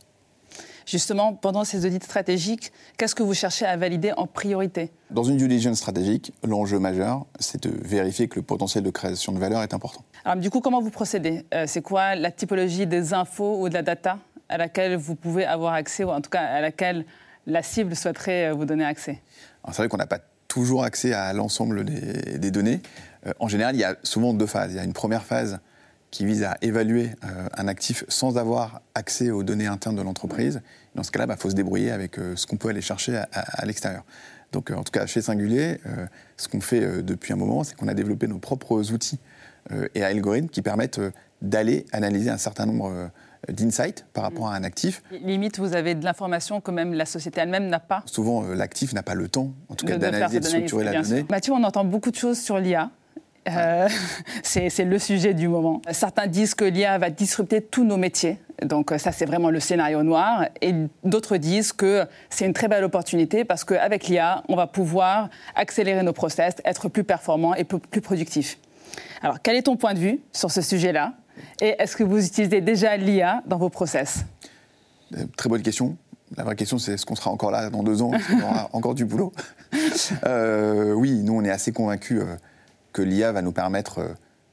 Justement, 0.87 1.35
pendant 1.35 1.65
ces 1.65 1.87
audits 1.87 2.05
stratégiques, 2.05 2.73
qu'est-ce 2.97 3.15
que 3.15 3.23
vous 3.23 3.35
cherchez 3.35 3.67
à 3.67 3.77
valider 3.77 4.13
en 4.17 4.27
priorité? 4.27 4.91
Dans 5.11 5.25
une 5.25 5.37
due 5.37 5.49
diligence 5.49 5.79
stratégique, 5.79 6.33
l'enjeu 6.45 6.79
majeur, 6.79 7.27
c'est 7.39 7.63
de 7.63 7.73
vérifier 7.83 8.29
que 8.29 8.37
le 8.37 8.43
potentiel 8.43 8.85
de 8.85 8.91
création 8.91 9.33
de 9.33 9.39
valeur 9.39 9.63
est 9.63 9.75
important. 9.75 10.03
Alors, 10.25 10.37
du 10.37 10.51
coup, 10.51 10.61
comment 10.61 10.81
vous 10.81 10.91
procédez? 10.91 11.45
Euh, 11.55 11.65
C'est 11.67 11.83
quoi 11.83 12.15
la 12.15 12.31
typologie 12.31 12.87
des 12.87 13.15
infos 13.15 13.61
ou 13.61 13.69
de 13.69 13.75
la 13.75 13.83
data 13.83 14.19
à 14.49 14.59
laquelle 14.59 14.97
vous 14.97 15.15
pouvez 15.15 15.45
avoir 15.45 15.75
accès, 15.75 16.05
ou 16.05 16.11
en 16.11 16.21
tout 16.21 16.31
cas 16.31 16.43
à 16.43 16.61
laquelle 16.61 17.05
la 17.47 17.63
cible 17.63 17.95
souhaiterait 17.97 18.51
euh, 18.51 18.53
vous 18.53 18.65
donner 18.65 18.85
accès? 18.85 19.23
C'est 19.69 19.77
vrai 19.77 19.89
qu'on 19.89 19.97
n'a 19.97 20.07
pas 20.07 20.21
toujours 20.49 20.83
accès 20.85 21.13
à 21.13 21.33
l'ensemble 21.33 21.85
des, 21.85 22.51
données. 22.51 22.81
Euh, 23.27 23.33
en 23.39 23.49
général, 23.49 23.77
il 23.77 23.79
y 23.79 23.85
a 23.85 23.97
souvent 24.03 24.35
deux 24.35 24.47
phases. 24.47 24.73
Il 24.73 24.77
y 24.77 24.81
a 24.81 24.85
une 24.85 24.93
première 24.93 25.23
phase 25.23 25.61
qui 26.11 26.25
vise 26.25 26.43
à 26.43 26.57
évaluer 26.63 27.11
euh, 27.25 27.49
un 27.57 27.69
actif 27.69 28.05
sans 28.09 28.37
avoir 28.37 28.83
accès 28.95 29.31
aux 29.31 29.43
données 29.43 29.67
internes 29.67 29.97
de 29.97 30.03
l'entreprise. 30.03 30.61
Dans 30.95 31.03
ce 31.03 31.11
cas-là, 31.11 31.25
il 31.25 31.29
bah, 31.29 31.37
faut 31.37 31.51
se 31.51 31.55
débrouiller 31.55 31.93
avec 31.93 32.19
euh, 32.19 32.35
ce 32.37 32.47
qu'on 32.47 32.57
peut 32.57 32.69
aller 32.69 32.81
chercher 32.81 33.17
à, 33.33 33.65
l'extérieur. 33.65 34.05
Donc, 34.53 34.71
euh, 34.71 34.75
en 34.75 34.83
tout 34.83 34.91
cas, 34.91 35.07
chez 35.07 35.23
Singulier, 35.23 35.79
ce 36.37 36.49
qu'on 36.49 36.61
fait 36.61 37.03
depuis 37.03 37.33
un 37.33 37.37
moment, 37.37 37.63
c'est 37.63 37.77
qu'on 37.77 37.87
a 37.87 37.95
développé 37.95 38.27
nos 38.27 38.39
propres 38.39 38.93
outils 38.93 39.21
et 39.95 40.03
algorithmes 40.03 40.49
qui 40.49 40.63
permettent 40.63 41.01
d'aller 41.43 41.87
analyser 41.93 42.31
un 42.31 42.39
certain 42.39 42.67
nombre 42.67 43.11
d'insights 43.49 44.05
par 44.13 44.25
rapport 44.25 44.49
à 44.49 44.57
un 44.57 44.65
actif. 44.65 45.03
Limite, 45.13 45.59
vous 45.61 45.77
avez 45.77 45.95
de 45.95 46.05
l'information 46.05 46.61
que 46.61 46.73
même 46.73 46.95
la 46.95 47.07
société 47.07 47.41
elle-même 47.41 47.69
n'a 47.69 47.79
pas. 47.79 48.03
Souvent, 48.07 48.43
l'actif 48.43 48.93
n'a 48.93 49.05
pas 49.05 49.15
le 49.15 49.29
temps, 49.29 49.53
en 49.69 49.75
tout 49.77 49.87
cas, 49.87 49.99
d'analyser, 49.99 50.41
de, 50.41 50.47
structurer 50.47 50.85
la 50.85 51.03
donnée. 51.03 51.25
Mathieu, 51.31 51.53
on 51.53 51.63
entend 51.63 51.85
beaucoup 51.85 52.11
de 52.11 52.17
choses 52.17 52.41
sur 52.41 52.59
l'IA. 52.59 52.91
Euh, 53.57 53.89
c'est 54.43 54.85
le 54.85 54.99
sujet 54.99 55.35
du 55.35 55.49
moment. 55.49 55.81
Certains 55.93 56.27
disent 56.27 56.55
que 56.55 56.65
l'IA 56.65 56.99
va 56.99 57.11
disrupter 57.11 57.61
tous 57.61 57.85
nos 57.85 57.97
métiers. 57.97 58.39
Donc 58.63 58.93
ça, 58.99 59.13
c'est 59.13 59.25
vraiment 59.25 59.51
le 59.51 59.61
scénario 59.61 60.03
noir. 60.03 60.47
Et 60.61 60.75
d'autres 61.05 61.37
disent 61.37 61.73
que 61.73 62.05
c'est 62.29 62.45
une 62.47 62.53
très 62.53 62.69
belle 62.69 62.85
opportunité 62.85 63.45
parce 63.45 63.65
qu'avec 63.65 64.09
l'IA, 64.09 64.43
on 64.49 64.57
va 64.57 64.67
pouvoir 64.67 65.29
accélérer 65.55 66.03
nos 66.03 66.13
process, 66.13 66.55
être 66.65 66.89
plus 66.89 67.05
performants 67.05 67.55
et 67.55 67.65
plus 67.65 68.01
productifs. 68.01 68.59
Alors, 69.23 69.41
quel 69.43 69.57
est 69.57 69.63
ton 69.63 69.77
point 69.77 69.95
de 69.95 69.99
vue 69.99 70.21
sur 70.33 70.51
ce 70.51 70.61
sujet-là? 70.63 71.15
Et 71.61 71.75
est-ce 71.79 71.97
que 71.97 72.05
vous 72.05 72.25
utilisez 72.25 72.61
déjà 72.61 72.97
l'IA 72.97 73.43
dans 73.47 73.57
vos 73.59 73.71
process? 73.71 74.25
Euh, 75.17 75.25
Très 75.37 75.49
bonne 75.49 75.63
question. 75.63 75.97
la 76.37 76.45
vraie 76.45 76.57
question, 76.57 76.79
c'est 76.79 76.93
est-ce 76.93 77.07
qu'on 77.07 77.15
sera 77.17 77.31
encore 77.31 77.51
là 77.51 77.71
dans 77.71 77.83
deux 77.83 78.03
ans? 78.03 78.13
Est-ce 78.13 78.29
qu'on 78.29 78.43
aura 78.43 78.69
encore 78.73 78.95
du 78.95 79.05
boulot? 79.05 79.33
Euh, 80.25 80.93
Oui, 80.93 81.23
nous, 81.23 81.35
on 81.35 81.45
est 81.45 81.51
assez 81.51 81.73
convaincus 81.73 82.21
euh, 82.23 82.37
que 82.93 83.03
l'IA 83.03 83.33
va 83.33 83.43
nous 83.43 83.53
permettre 83.53 83.99
euh, 83.99 84.09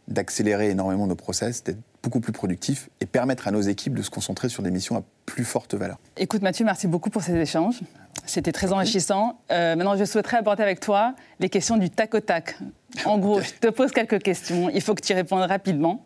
d'accélérer 0.08 0.70
énormément 0.70 1.08
nos 1.08 1.16
process, 1.16 1.64
d'être 1.64 1.80
beaucoup 2.04 2.20
plus 2.20 2.32
productifs 2.32 2.90
et 3.02 3.06
permettre 3.06 3.48
à 3.48 3.52
nos 3.52 3.62
équipes 3.62 3.94
de 3.94 4.02
se 4.02 4.10
concentrer 4.10 4.50
sur 4.50 4.64
des 4.64 4.72
missions 4.72 4.96
à 4.96 5.04
plus 5.26 5.44
forte 5.44 5.74
valeur. 5.74 5.98
Écoute 6.16 6.42
Mathieu, 6.42 6.64
merci 6.64 6.88
beaucoup 6.88 7.10
pour 7.10 7.22
ces 7.22 7.36
échanges. 7.36 7.82
C'était 8.26 8.52
très 8.52 8.74
enrichissant. 8.74 9.40
Euh, 9.52 9.76
maintenant, 9.76 9.96
je 9.96 10.04
souhaiterais 10.06 10.38
aborder 10.38 10.64
avec 10.64 10.80
toi 10.80 11.16
les 11.40 11.50
questions 11.50 11.78
du 11.78 11.90
tac 11.90 12.14
au 12.14 12.20
tac. 12.20 12.58
En 13.06 13.18
gros, 13.18 13.42
je 13.42 13.52
te 13.54 13.68
pose 13.68 13.92
quelques 13.92 14.22
questions. 14.22 14.70
Il 14.70 14.82
faut 14.82 14.96
que 14.96 15.02
tu 15.02 15.14
y 15.14 15.16
répondes 15.16 15.42
rapidement. 15.42 16.06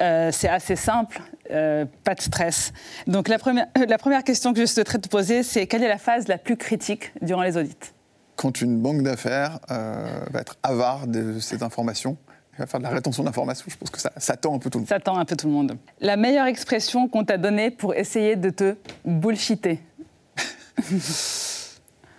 Euh, 0.00 0.30
c'est 0.32 0.48
assez 0.48 0.76
simple, 0.76 1.20
euh, 1.50 1.84
pas 2.04 2.14
de 2.14 2.20
stress. 2.20 2.72
Donc 3.06 3.28
la 3.28 3.38
première, 3.38 3.66
la 3.86 3.98
première 3.98 4.24
question 4.24 4.52
que 4.52 4.60
je 4.60 4.66
souhaiterais 4.66 4.98
te 4.98 5.08
poser, 5.08 5.42
c'est 5.42 5.66
quelle 5.66 5.82
est 5.82 5.88
la 5.88 5.98
phase 5.98 6.28
la 6.28 6.38
plus 6.38 6.56
critique 6.56 7.12
durant 7.20 7.42
les 7.42 7.56
audits? 7.56 7.92
Quand 8.36 8.60
une 8.60 8.80
banque 8.80 9.02
d'affaires 9.02 9.60
euh, 9.70 10.24
va 10.30 10.40
être 10.40 10.56
avare 10.62 11.06
de 11.06 11.38
ces 11.38 11.62
informations, 11.62 12.16
elle 12.54 12.60
va 12.60 12.66
faire 12.66 12.80
de 12.80 12.84
la 12.84 12.90
rétention 12.90 13.22
d'informations, 13.24 13.66
je 13.68 13.76
pense 13.76 13.90
que 13.90 14.00
ça, 14.00 14.10
ça 14.16 14.36
tend 14.36 14.54
un 14.54 14.58
peu 14.58 14.68
tout 14.70 14.78
le 14.78 14.82
monde. 14.82 14.88
Ça 14.88 15.00
tend 15.00 15.16
un 15.18 15.24
peu 15.24 15.36
tout 15.36 15.46
le 15.46 15.52
monde. 15.52 15.76
La 16.00 16.16
meilleure 16.16 16.46
expression 16.46 17.08
qu'on 17.08 17.24
t'a 17.24 17.38
donnée 17.38 17.70
pour 17.70 17.94
essayer 17.94 18.36
de 18.36 18.50
te 18.50 18.76
bullshiter 19.04 19.80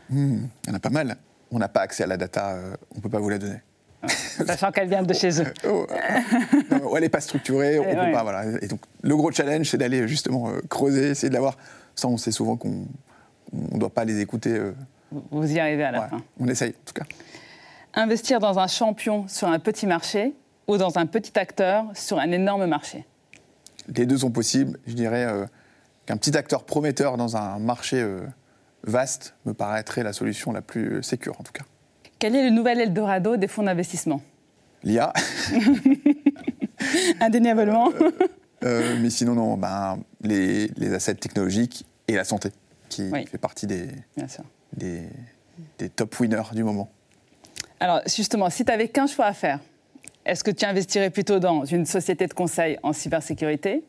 Hmm, 0.10 0.46
il 0.66 0.70
y 0.70 0.72
en 0.72 0.76
a 0.76 0.80
pas 0.80 0.90
mal. 0.90 1.16
On 1.50 1.60
n'a 1.60 1.70
pas 1.70 1.82
accès 1.82 2.04
à 2.04 2.08
la 2.08 2.18
data, 2.18 2.52
euh, 2.52 2.76
on 2.94 2.98
ne 2.98 3.02
peut 3.02 3.10
pas 3.10 3.20
vous 3.20 3.30
la 3.30 3.38
donner. 3.40 3.62
Sachant 4.08 4.72
qu'elle 4.72 4.90
vient 4.90 5.02
de 5.02 5.14
chez 5.14 5.42
eux. 5.42 5.46
Oh, 5.66 5.88
euh, 5.90 6.78
non, 6.80 6.96
elle 6.96 7.04
n'est 7.04 7.10
pas 7.10 7.22
structurée, 7.22 7.80
on 7.80 7.84
Ouais, 7.84 7.96
peut 8.08 8.12
pas. 8.12 8.24
Voilà. 8.24 8.44
Et 8.62 8.68
donc, 8.68 8.82
le 9.02 9.16
gros 9.16 9.32
challenge, 9.32 9.70
c'est 9.70 9.78
d'aller 9.78 10.08
justement 10.08 10.50
euh, 10.50 10.60
creuser, 10.70 11.10
essayer 11.12 11.30
de 11.30 11.34
l'avoir. 11.34 11.58
Ça, 11.96 12.08
on 12.08 12.18
sait 12.18 12.32
souvent 12.32 12.58
qu'on 12.58 12.86
ne 13.54 13.78
doit 13.80 13.94
pas 13.94 14.04
les 14.04 14.20
écouter. 14.20 14.52
euh, 14.52 14.74
Vous 15.32 15.52
y 15.52 15.60
arrivez 15.60 15.84
à 15.84 15.92
la 15.92 16.02
ouais. 16.02 16.10
fin. 16.10 16.22
On 16.40 16.48
essaye, 16.48 16.72
en 16.72 16.86
tout 16.86 16.94
cas. 16.94 17.06
Investir 17.94 18.40
dans 18.40 18.60
un 18.60 18.68
champion 18.68 19.28
sur 19.28 19.48
un 19.48 19.60
petit 19.60 19.86
marché 19.86 20.34
ou 20.68 20.78
dans 20.78 20.98
un 20.98 21.06
petit 21.06 21.38
acteur 21.38 21.86
sur 21.94 22.20
un 22.20 22.32
énorme 22.32 22.66
marché? 22.66 23.06
Les 23.96 24.06
deux 24.06 24.18
sont 24.18 24.32
possibles. 24.32 24.80
Je 24.88 24.94
dirais 24.94 25.26
euh, 25.26 25.46
qu'un 26.06 26.18
petit 26.18 26.36
acteur 26.38 26.64
prometteur 26.64 27.18
dans 27.18 27.38
un 27.38 27.60
marché 27.60 28.02
euh, 28.02 28.22
vaste 28.84 29.36
me 29.46 29.54
paraîtrait 29.54 30.04
la 30.04 30.14
solution 30.14 30.52
la 30.52 30.62
plus 30.62 30.96
euh, 30.96 31.02
sécure, 31.02 31.40
en 31.40 31.44
tout 31.44 31.52
cas. 31.52 31.64
Quel 32.20 32.36
est 32.36 32.44
le 32.44 32.50
nouvel 32.50 32.80
Eldorado 32.80 33.38
des 33.38 33.48
fonds 33.48 33.64
d'investissement? 33.64 34.22
L'IA. 34.84 35.14
Indéniablement. 37.22 37.90
Euh, 38.64 38.98
mais 39.02 39.10
sinon, 39.10 39.34
non, 39.36 39.58
ben, 39.58 40.00
les, 40.22 40.68
les 40.78 40.94
assets 40.94 41.16
technologiques 41.16 41.86
et 42.08 42.16
la 42.16 42.24
santé, 42.24 42.50
qui 42.90 43.10
fait 43.10 43.38
partie 43.38 43.68
des, 43.68 43.88
Bien 44.16 44.28
sûr. 44.28 44.44
Des, 44.76 45.04
des 45.78 45.90
top 45.90 46.20
winners 46.20 46.54
du 46.54 46.64
moment. 46.64 46.90
Alors 47.80 48.02
justement, 48.08 48.50
si 48.50 48.66
tu 48.66 48.72
avais 48.72 48.88
qu'un 48.88 49.08
choix 49.08 49.26
à 49.26 49.34
faire, 49.34 49.60
est-ce 50.26 50.44
que 50.44 50.52
tu 50.52 50.66
investirais 50.66 51.10
plutôt 51.10 51.40
dans 51.40 51.66
une 51.66 51.86
société 51.86 52.28
de 52.28 52.34
conseil 52.34 52.78
en 52.82 52.94
cybersécurité, 52.94 53.84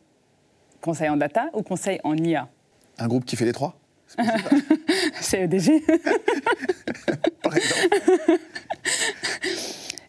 conseil 0.81 1.09
en 1.09 1.17
data 1.17 1.47
ou 1.53 1.63
conseil 1.63 2.01
en 2.03 2.17
IA 2.17 2.49
Un 2.99 3.07
groupe 3.07 3.25
qui 3.25 3.37
fait 3.37 3.45
les 3.45 3.53
trois? 3.53 3.79
C'est 5.21 5.43
EDG. 5.43 5.83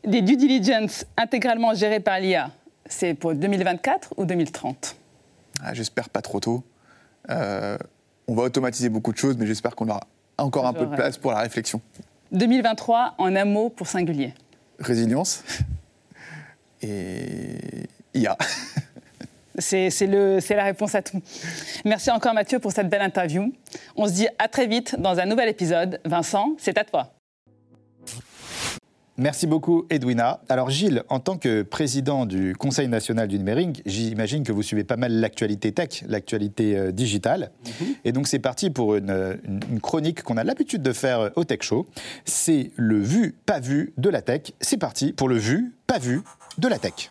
Des 0.05 0.21
due 0.21 0.36
diligence 0.38 1.05
intégralement 1.17 1.73
gérées 1.73 1.99
par 1.99 2.19
l'IA, 2.19 2.51
c'est 2.88 3.13
pour 3.13 3.34
2024 3.34 4.13
ou 4.17 4.26
2030 4.26 4.95
Ah, 5.61 5.73
J'espère 5.73 6.09
pas 6.09 6.21
trop 6.21 6.39
tôt. 6.39 6.63
Euh, 7.30 7.78
on 8.28 8.36
va 8.36 8.43
automatiser 8.43 8.89
beaucoup 8.89 9.11
de 9.11 9.17
choses, 9.17 9.38
mais 9.38 9.45
j'espère 9.45 9.76
qu'on 9.76 9.89
aura 9.89 10.01
encore 10.38 10.67
un 10.67 10.73
peu 10.73 10.86
de 10.86 10.95
place 10.95 11.17
pour 11.17 11.31
la 11.31 11.39
réflexion. 11.39 11.81
2023 12.31 13.15
en 13.17 13.36
un 13.36 13.45
mot 13.45 13.69
pour 13.69 13.88
singulier. 13.88 14.33
Résilience 14.79 15.43
et 16.81 17.88
IA. 18.13 18.38
C'est 19.57 19.89
la 20.49 20.63
réponse 20.65 20.95
à 20.95 21.01
tout. 21.01 21.21
Merci 21.86 22.11
encore 22.11 22.33
Mathieu 22.33 22.59
pour 22.59 22.73
cette 22.73 22.89
belle 22.89 23.01
interview. 23.01 23.53
On 23.95 24.05
se 24.07 24.11
dit 24.11 24.27
à 24.38 24.49
très 24.49 24.67
vite 24.67 24.99
dans 24.99 25.17
un 25.19 25.25
nouvel 25.25 25.47
épisode. 25.47 26.01
Vincent, 26.03 26.55
c'est 26.57 26.77
à 26.77 26.83
toi. 26.83 27.14
Merci 29.18 29.47
beaucoup, 29.47 29.86
Edwina. 29.89 30.41
Alors, 30.49 30.70
Gilles, 30.70 31.03
en 31.07 31.22
tant 31.22 31.38
que 31.38 31.61
président 31.61 32.26
du 32.26 32.53
Conseil 32.53 32.89
national 32.89 33.30
du 33.30 33.38
numérique, 33.38 33.82
j'imagine 33.86 34.43
que 34.43 34.51
vous 34.51 34.61
suivez 34.61 34.84
pas 34.84 34.97
mal 34.97 35.13
l'actualité 35.13 35.72
tech, 35.72 36.03
l'actualité 36.07 36.78
euh, 36.78 36.91
digitale. 36.91 37.51
Et 38.03 38.11
donc, 38.11 38.28
c'est 38.28 38.39
parti 38.39 38.70
pour 38.70 38.95
une, 38.95 39.09
une- 39.47 39.61
une 39.72 39.80
chronique 39.80 40.22
qu'on 40.22 40.36
a 40.36 40.43
l'habitude 40.43 40.82
de 40.82 40.91
faire 40.91 41.20
euh, 41.22 41.30
au 41.38 41.45
Tech 41.45 41.59
Show. 41.61 41.88
C'est 42.26 42.72
le 42.76 42.99
vu, 42.99 43.36
pas 43.45 43.61
vu 43.61 43.93
de 43.97 44.09
la 44.09 44.22
tech. 44.22 44.51
C'est 44.59 44.78
parti 44.78 45.13
pour 45.13 45.30
le 45.30 45.38
vu, 45.38 45.74
pas 45.88 45.97
vu 45.97 46.22
de 46.57 46.68
la 46.68 46.78
tech. 46.78 47.09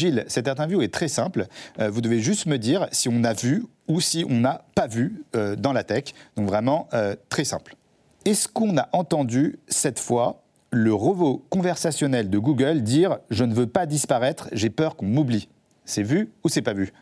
Gilles, 0.00 0.24
cette 0.28 0.48
interview 0.48 0.80
est 0.80 0.92
très 0.92 1.08
simple. 1.08 1.46
Euh, 1.78 1.90
vous 1.90 2.00
devez 2.00 2.20
juste 2.20 2.46
me 2.46 2.56
dire 2.56 2.88
si 2.90 3.10
on 3.10 3.22
a 3.22 3.34
vu 3.34 3.64
ou 3.86 4.00
si 4.00 4.24
on 4.26 4.38
n'a 4.40 4.64
pas 4.74 4.86
vu 4.86 5.24
euh, 5.36 5.56
dans 5.56 5.74
la 5.74 5.84
tech. 5.84 6.14
Donc 6.36 6.48
vraiment 6.48 6.88
euh, 6.94 7.14
très 7.28 7.44
simple. 7.44 7.76
Est-ce 8.24 8.48
qu'on 8.48 8.78
a 8.78 8.88
entendu 8.92 9.58
cette 9.68 9.98
fois 9.98 10.42
le 10.70 10.94
robot 10.94 11.44
conversationnel 11.50 12.30
de 12.30 12.38
Google 12.38 12.82
dire 12.82 13.18
Je 13.28 13.44
ne 13.44 13.52
veux 13.52 13.66
pas 13.66 13.84
disparaître, 13.84 14.48
j'ai 14.52 14.70
peur 14.70 14.96
qu'on 14.96 15.06
m'oublie 15.06 15.48
C'est 15.84 16.02
vu 16.02 16.30
ou 16.44 16.48
c'est 16.48 16.62
pas 16.62 16.72
vu? 16.72 16.92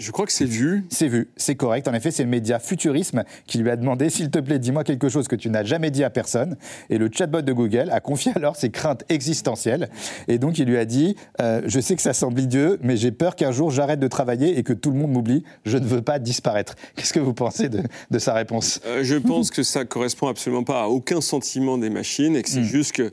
Je 0.00 0.10
crois 0.12 0.24
que 0.24 0.32
c'est 0.32 0.46
vu. 0.46 0.84
C'est 0.88 1.08
vu, 1.08 1.28
c'est 1.36 1.56
correct. 1.56 1.86
En 1.86 1.92
effet, 1.92 2.10
c'est 2.10 2.22
le 2.22 2.30
média 2.30 2.58
Futurisme 2.58 3.22
qui 3.46 3.58
lui 3.58 3.68
a 3.70 3.76
demandé 3.76 4.08
S'il 4.08 4.30
te 4.30 4.38
plaît, 4.38 4.58
dis-moi 4.58 4.82
quelque 4.82 5.10
chose 5.10 5.28
que 5.28 5.36
tu 5.36 5.50
n'as 5.50 5.62
jamais 5.62 5.90
dit 5.90 6.02
à 6.04 6.10
personne. 6.10 6.56
Et 6.88 6.96
le 6.96 7.10
chatbot 7.12 7.42
de 7.42 7.52
Google 7.52 7.90
a 7.92 8.00
confié 8.00 8.32
alors 8.34 8.56
ses 8.56 8.70
craintes 8.70 9.04
existentielles. 9.10 9.90
Et 10.26 10.38
donc, 10.38 10.58
il 10.58 10.66
lui 10.66 10.78
a 10.78 10.86
dit 10.86 11.16
euh, 11.40 11.60
Je 11.66 11.80
sais 11.80 11.96
que 11.96 12.02
ça 12.02 12.14
semble 12.14 12.40
idiot, 12.40 12.78
mais 12.82 12.96
j'ai 12.96 13.12
peur 13.12 13.36
qu'un 13.36 13.52
jour 13.52 13.70
j'arrête 13.70 14.00
de 14.00 14.08
travailler 14.08 14.58
et 14.58 14.62
que 14.62 14.72
tout 14.72 14.90
le 14.90 14.96
monde 14.96 15.12
m'oublie. 15.12 15.44
Je 15.66 15.76
ne 15.76 15.84
veux 15.84 16.02
pas 16.02 16.18
disparaître. 16.18 16.76
Qu'est-ce 16.96 17.12
que 17.12 17.20
vous 17.20 17.34
pensez 17.34 17.68
de, 17.68 17.82
de 18.10 18.18
sa 18.18 18.32
réponse? 18.32 18.80
Euh, 18.86 19.04
je 19.04 19.16
pense 19.16 19.50
que 19.50 19.62
ça 19.62 19.84
correspond 19.84 20.28
absolument 20.28 20.64
pas 20.64 20.84
à 20.84 20.86
aucun 20.86 21.20
sentiment 21.20 21.76
des 21.76 21.90
machines 21.90 22.36
et 22.36 22.42
que 22.42 22.48
c'est 22.48 22.64
juste 22.64 22.92
que 22.92 23.12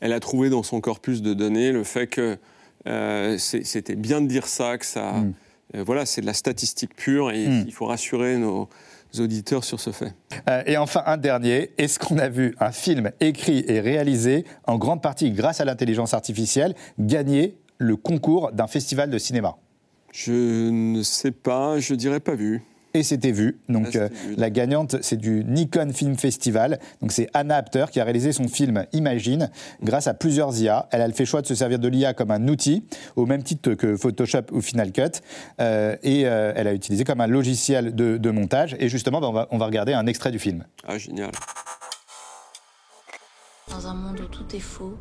elle 0.00 0.12
a 0.12 0.20
trouvé 0.20 0.50
dans 0.50 0.62
son 0.62 0.80
corpus 0.80 1.22
de 1.22 1.34
données 1.34 1.72
le 1.72 1.84
fait 1.84 2.06
que 2.06 2.36
euh, 2.86 3.38
c'était 3.38 3.96
bien 3.96 4.20
de 4.20 4.26
dire 4.26 4.46
ça, 4.46 4.78
que 4.78 4.86
ça, 4.86 5.16
euh, 5.16 5.22
voilà, 5.74 6.06
c'est 6.06 6.20
de 6.20 6.26
la 6.26 6.34
statistique 6.34 6.94
pure 6.94 7.30
et 7.30 7.46
Mm. 7.46 7.64
il 7.66 7.72
faut 7.72 7.86
rassurer 7.86 8.36
nos 8.36 8.68
auditeurs 9.18 9.64
sur 9.64 9.80
ce 9.80 9.90
fait. 9.90 10.14
Euh, 10.48 10.62
et 10.66 10.76
enfin, 10.76 11.02
un 11.06 11.16
dernier. 11.16 11.70
Est-ce 11.78 11.98
qu'on 11.98 12.18
a 12.18 12.28
vu 12.28 12.54
un 12.60 12.72
film 12.72 13.10
écrit 13.20 13.64
et 13.66 13.80
réalisé, 13.80 14.44
en 14.66 14.76
grande 14.78 15.00
partie 15.02 15.30
grâce 15.30 15.60
à 15.60 15.64
l'intelligence 15.64 16.12
artificielle, 16.14 16.74
gagner 16.98 17.56
le 17.78 17.96
concours 17.96 18.52
d'un 18.52 18.66
festival 18.66 19.10
de 19.10 19.18
cinéma? 19.18 19.56
Je 20.12 20.70
ne 20.70 21.02
sais 21.02 21.30
pas, 21.32 21.78
je 21.78 21.94
dirais 21.94 22.20
pas 22.20 22.34
vu. 22.34 22.62
Et 22.96 23.02
c'était 23.02 23.30
vu. 23.30 23.60
Donc 23.68 23.88
Ah, 23.94 23.98
euh, 23.98 24.08
vu. 24.26 24.36
la 24.38 24.48
gagnante, 24.48 24.96
c'est 25.02 25.18
du 25.18 25.44
Nikon 25.44 25.92
Film 25.92 26.16
Festival. 26.16 26.78
Donc 27.02 27.12
c'est 27.12 27.28
Anna 27.34 27.56
Apter 27.56 27.84
qui 27.92 28.00
a 28.00 28.04
réalisé 28.04 28.32
son 28.32 28.48
film 28.48 28.86
Imagine 28.94 29.50
grâce 29.82 30.06
à 30.06 30.14
plusieurs 30.14 30.58
IA. 30.58 30.88
Elle 30.92 31.02
a 31.02 31.12
fait 31.12 31.24
le 31.24 31.28
choix 31.28 31.42
de 31.42 31.46
se 31.46 31.54
servir 31.54 31.78
de 31.78 31.88
l'IA 31.88 32.14
comme 32.14 32.30
un 32.30 32.48
outil, 32.48 32.84
au 33.14 33.26
même 33.26 33.42
titre 33.42 33.74
que 33.74 33.98
Photoshop 33.98 34.44
ou 34.52 34.62
Final 34.62 34.92
Cut. 34.92 35.20
Euh, 35.60 35.94
et 36.02 36.26
euh, 36.26 36.54
elle 36.56 36.66
a 36.68 36.72
utilisé 36.72 37.04
comme 37.04 37.20
un 37.20 37.26
logiciel 37.26 37.94
de, 37.94 38.16
de 38.16 38.30
montage. 38.30 38.74
Et 38.80 38.88
justement, 38.88 39.18
on, 39.22 39.32
va, 39.32 39.46
on 39.50 39.58
va 39.58 39.66
regarder 39.66 39.92
un 39.92 40.06
extrait 40.06 40.30
du 40.30 40.38
film. 40.38 40.64
Ah, 40.86 40.96
génial. 40.96 41.32
Dans 43.70 43.86
un 43.88 43.94
monde 43.94 44.20
où 44.20 44.26
tout 44.28 44.56
est 44.56 44.60
faux, 44.60 44.96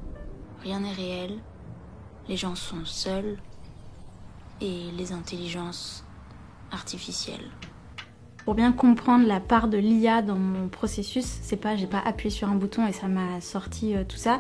rien 0.63 0.81
n'est 0.81 0.91
réel, 0.91 1.31
les 2.27 2.35
gens 2.35 2.55
sont 2.55 2.83
seuls 2.83 3.37
et 4.59 4.91
les 4.97 5.13
intelligences 5.13 6.03
artificielles. 6.73 7.51
Pour 8.45 8.53
bien 8.53 8.71
comprendre 8.71 9.27
la 9.27 9.39
part 9.39 9.67
de 9.67 9.79
l'IA 9.79 10.21
dans 10.21 10.35
mon 10.35 10.67
processus, 10.67 11.25
c'est 11.41 11.55
pas 11.57 11.75
j'ai 11.75 11.87
pas 11.87 12.01
appuyé 12.05 12.29
sur 12.29 12.47
un 12.47 12.53
bouton 12.53 12.85
et 12.85 12.91
ça 12.91 13.07
m'a 13.07 13.41
sorti 13.41 13.95
euh, 13.95 14.03
tout 14.07 14.17
ça. 14.17 14.39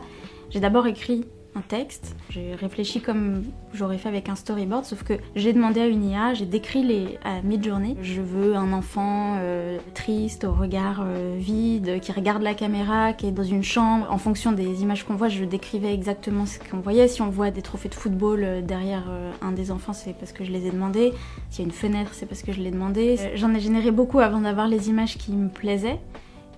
J'ai 0.51 0.59
d'abord 0.59 0.85
écrit 0.85 1.25
un 1.55 1.61
texte, 1.61 2.15
j'ai 2.29 2.53
réfléchi 2.53 3.01
comme 3.01 3.43
j'aurais 3.73 3.97
fait 3.97 4.09
avec 4.09 4.27
un 4.27 4.35
storyboard, 4.35 4.83
sauf 4.83 5.03
que 5.03 5.13
j'ai 5.35 5.53
demandé 5.53 5.79
à 5.79 5.87
une 5.87 6.03
IA, 6.03 6.33
j'ai 6.33 6.45
décrit 6.45 6.83
les 6.83 7.17
à 7.23 7.41
mid-journée. 7.41 7.95
Je 8.01 8.21
veux 8.21 8.55
un 8.55 8.73
enfant 8.73 9.37
euh, 9.39 9.79
triste, 9.93 10.43
au 10.43 10.51
regard 10.51 11.01
euh, 11.05 11.35
vide, 11.37 11.99
qui 12.01 12.11
regarde 12.11 12.41
la 12.41 12.53
caméra, 12.53 13.13
qui 13.13 13.27
est 13.27 13.31
dans 13.31 13.43
une 13.43 13.63
chambre. 13.63 14.05
En 14.09 14.17
fonction 14.17 14.51
des 14.51 14.81
images 14.81 15.05
qu'on 15.05 15.15
voit, 15.15 15.29
je 15.29 15.45
décrivais 15.45 15.93
exactement 15.93 16.45
ce 16.45 16.59
qu'on 16.59 16.79
voyait. 16.79 17.07
Si 17.07 17.21
on 17.21 17.29
voit 17.29 17.51
des 17.51 17.61
trophées 17.61 17.89
de 17.89 17.95
football 17.95 18.43
euh, 18.43 18.61
derrière 18.61 19.05
un 19.41 19.51
des 19.51 19.71
enfants, 19.71 19.93
c'est 19.93 20.13
parce 20.13 20.33
que 20.33 20.43
je 20.43 20.51
les 20.51 20.67
ai 20.67 20.71
demandés. 20.71 21.13
S'il 21.49 21.63
y 21.63 21.63
a 21.63 21.67
une 21.67 21.73
fenêtre, 21.73 22.11
c'est 22.13 22.25
parce 22.25 22.41
que 22.41 22.51
je 22.51 22.59
l'ai 22.61 22.71
demandé. 22.71 23.17
J'en 23.35 23.53
ai 23.53 23.59
généré 23.59 23.91
beaucoup 23.91 24.19
avant 24.19 24.41
d'avoir 24.41 24.67
les 24.67 24.89
images 24.89 25.17
qui 25.17 25.31
me 25.31 25.49
plaisaient. 25.49 25.99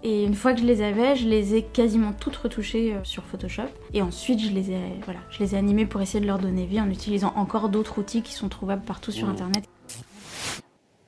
Et 0.10 0.24
une 0.24 0.36
fois 0.36 0.54
que 0.54 0.62
je 0.62 0.66
les 0.66 0.82
avais, 0.82 1.18
je 1.18 1.28
les 1.28 1.56
ai 1.56 1.64
quasiment 1.64 2.14
toutes 2.18 2.38
retouchées 2.38 2.94
euh, 2.94 3.00
sur 3.04 3.24
Photoshop. 3.26 3.64
Et 3.94 4.02
ensuite, 4.02 4.40
je 4.40 4.50
les 4.52 4.72
ai, 4.72 4.80
voilà, 5.04 5.20
je 5.30 5.40
les 5.44 5.54
ai 5.54 5.58
animées 5.58 5.86
pour 5.86 6.02
essayer 6.02 6.22
de 6.22 6.26
leur 6.26 6.40
donner 6.40 6.66
vie 6.66 6.80
en 6.80 6.90
utilisant 6.90 7.34
encore 7.36 7.68
d'autres 7.68 8.00
outils 8.00 8.22
qui 8.22 8.32
sont 8.32 8.48
trouvables 8.48 8.84
partout 8.84 9.12
sur 9.12 9.28
Mmh. 9.28 9.32
Internet. 9.32 9.64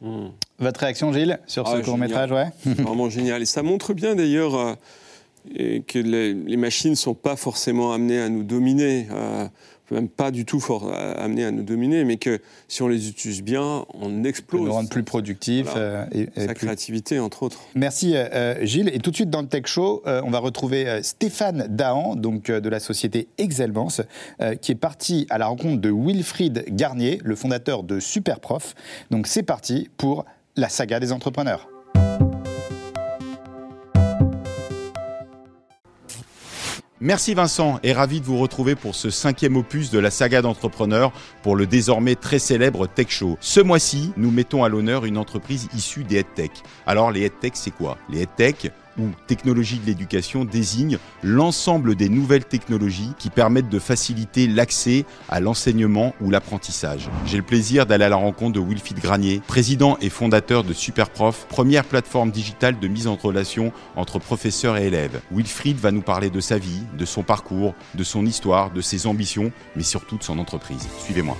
Mmh. 0.01 0.25
Votre 0.59 0.79
réaction, 0.81 1.13
Gilles, 1.13 1.39
sur 1.47 1.65
ce 1.65 1.77
Ah, 1.77 1.81
court-métrage 1.81 2.31
ouais? 2.33 2.47
Vraiment 2.65 3.09
génial. 3.09 3.41
Et 3.41 3.45
ça 3.45 3.63
montre 3.63 3.93
bien 3.93 4.15
d'ailleurs 4.15 4.55
euh, 4.57 5.79
que 5.87 5.99
les, 5.99 6.33
les 6.33 6.57
machines 6.57 6.91
ne 6.91 6.95
sont 6.95 7.13
pas 7.13 7.37
forcément 7.37 7.93
amenées 7.93 8.19
à 8.19 8.27
nous 8.27 8.43
dominer, 8.43 9.07
euh, 9.13 9.47
même 9.91 10.09
pas 10.09 10.31
du 10.31 10.45
tout 10.45 10.59
for- 10.59 10.91
euh, 10.93 11.13
amenées 11.17 11.45
à 11.45 11.51
nous 11.51 11.63
dominer, 11.63 12.03
mais 12.05 12.17
que 12.17 12.39
si 12.67 12.81
on 12.81 12.87
les 12.87 13.09
utilise 13.09 13.41
bien, 13.43 13.85
on 13.93 14.23
explose. 14.23 14.61
nous 14.65 14.71
rendre 14.71 14.89
plus 14.89 15.03
productifs. 15.03 15.67
Voilà. 15.71 15.81
euh, 15.85 16.05
et- 16.11 16.21
et 16.35 16.41
Sa 16.41 16.47
plus- 16.53 16.65
créativité, 16.65 17.19
entre 17.19 17.43
autres. 17.43 17.59
Merci 17.75 18.15
euh, 18.15 18.27
euh, 18.33 18.65
Gilles. 18.65 18.89
Et 18.93 18.99
tout 18.99 19.11
de 19.11 19.15
suite 19.15 19.29
dans 19.29 19.41
le 19.41 19.47
Tech 19.47 19.63
Show, 19.65 20.01
euh, 20.07 20.21
on 20.25 20.29
va 20.31 20.39
retrouver 20.39 21.01
Stéphane 21.03 21.67
Dahan, 21.69 22.15
donc 22.15 22.51
de 22.51 22.69
la 22.69 22.79
société 22.79 23.27
Excelmance, 23.37 24.01
euh, 24.41 24.55
qui 24.55 24.71
est 24.71 24.75
parti 24.75 25.25
à 25.29 25.37
la 25.37 25.47
rencontre 25.47 25.81
de 25.81 25.89
Wilfried 25.91 26.65
Garnier, 26.69 27.19
le 27.23 27.35
fondateur 27.35 27.83
de 27.83 27.99
Superprof. 27.99 28.75
Donc 29.11 29.27
c'est 29.27 29.43
parti 29.43 29.89
pour 29.97 30.25
la 30.55 30.69
saga 30.69 30.99
des 30.99 31.11
entrepreneurs. 31.11 31.69
Merci 37.01 37.33
Vincent 37.33 37.79
et 37.81 37.93
ravi 37.93 38.19
de 38.19 38.25
vous 38.25 38.37
retrouver 38.37 38.75
pour 38.75 38.93
ce 38.93 39.09
cinquième 39.09 39.55
opus 39.55 39.89
de 39.89 39.99
la 39.99 40.11
saga 40.11 40.41
d'entrepreneurs 40.41 41.13
pour 41.43 41.55
le 41.55 41.65
désormais 41.65 42.15
très 42.15 42.39
célèbre 42.39 42.87
Tech 42.87 43.07
Show. 43.07 43.37
Ce 43.39 43.61
mois-ci, 43.61 44.11
nous 44.17 44.31
mettons 44.31 44.65
à 44.65 44.69
l'honneur 44.69 45.05
une 45.05 45.17
entreprise 45.17 45.69
issue 45.73 46.03
des 46.03 46.17
EdTech. 46.17 46.51
Alors 46.85 47.11
les 47.13 47.23
EdTech, 47.23 47.53
c'est 47.55 47.71
quoi? 47.71 47.97
Les 48.09 48.23
EdTech 48.23 48.73
ou 48.99 49.09
technologies 49.27 49.79
de 49.79 49.85
l'éducation 49.85 50.45
désignent 50.45 50.97
l'ensemble 51.23 51.95
des 51.95 52.09
nouvelles 52.09 52.45
technologies 52.45 53.13
qui 53.17 53.29
permettent 53.29 53.69
de 53.69 53.79
faciliter 53.79 54.47
l'accès 54.47 55.05
à 55.29 55.39
l'enseignement 55.39 56.13
ou 56.21 56.29
l'apprentissage. 56.29 57.09
J'ai 57.25 57.37
le 57.37 57.43
plaisir 57.43 57.85
d'aller 57.85 58.05
à 58.05 58.09
la 58.09 58.15
rencontre 58.15 58.53
de 58.53 58.59
Wilfried 58.59 58.99
Granier, 58.99 59.41
président 59.47 59.97
et 60.01 60.09
fondateur 60.09 60.63
de 60.63 60.73
Superprof, 60.73 61.47
première 61.49 61.85
plateforme 61.85 62.31
digitale 62.31 62.79
de 62.79 62.87
mise 62.87 63.07
en 63.07 63.15
relation 63.15 63.71
entre 63.95 64.19
professeurs 64.19 64.77
et 64.77 64.87
élèves. 64.87 65.21
Wilfried 65.31 65.77
va 65.77 65.91
nous 65.91 66.01
parler 66.01 66.29
de 66.29 66.39
sa 66.39 66.57
vie, 66.57 66.83
de 66.97 67.05
son 67.05 67.23
parcours, 67.23 67.73
de 67.95 68.03
son 68.03 68.25
histoire, 68.25 68.71
de 68.71 68.81
ses 68.81 69.07
ambitions, 69.07 69.51
mais 69.75 69.83
surtout 69.83 70.17
de 70.17 70.23
son 70.23 70.39
entreprise. 70.39 70.87
Suivez-moi. 71.05 71.37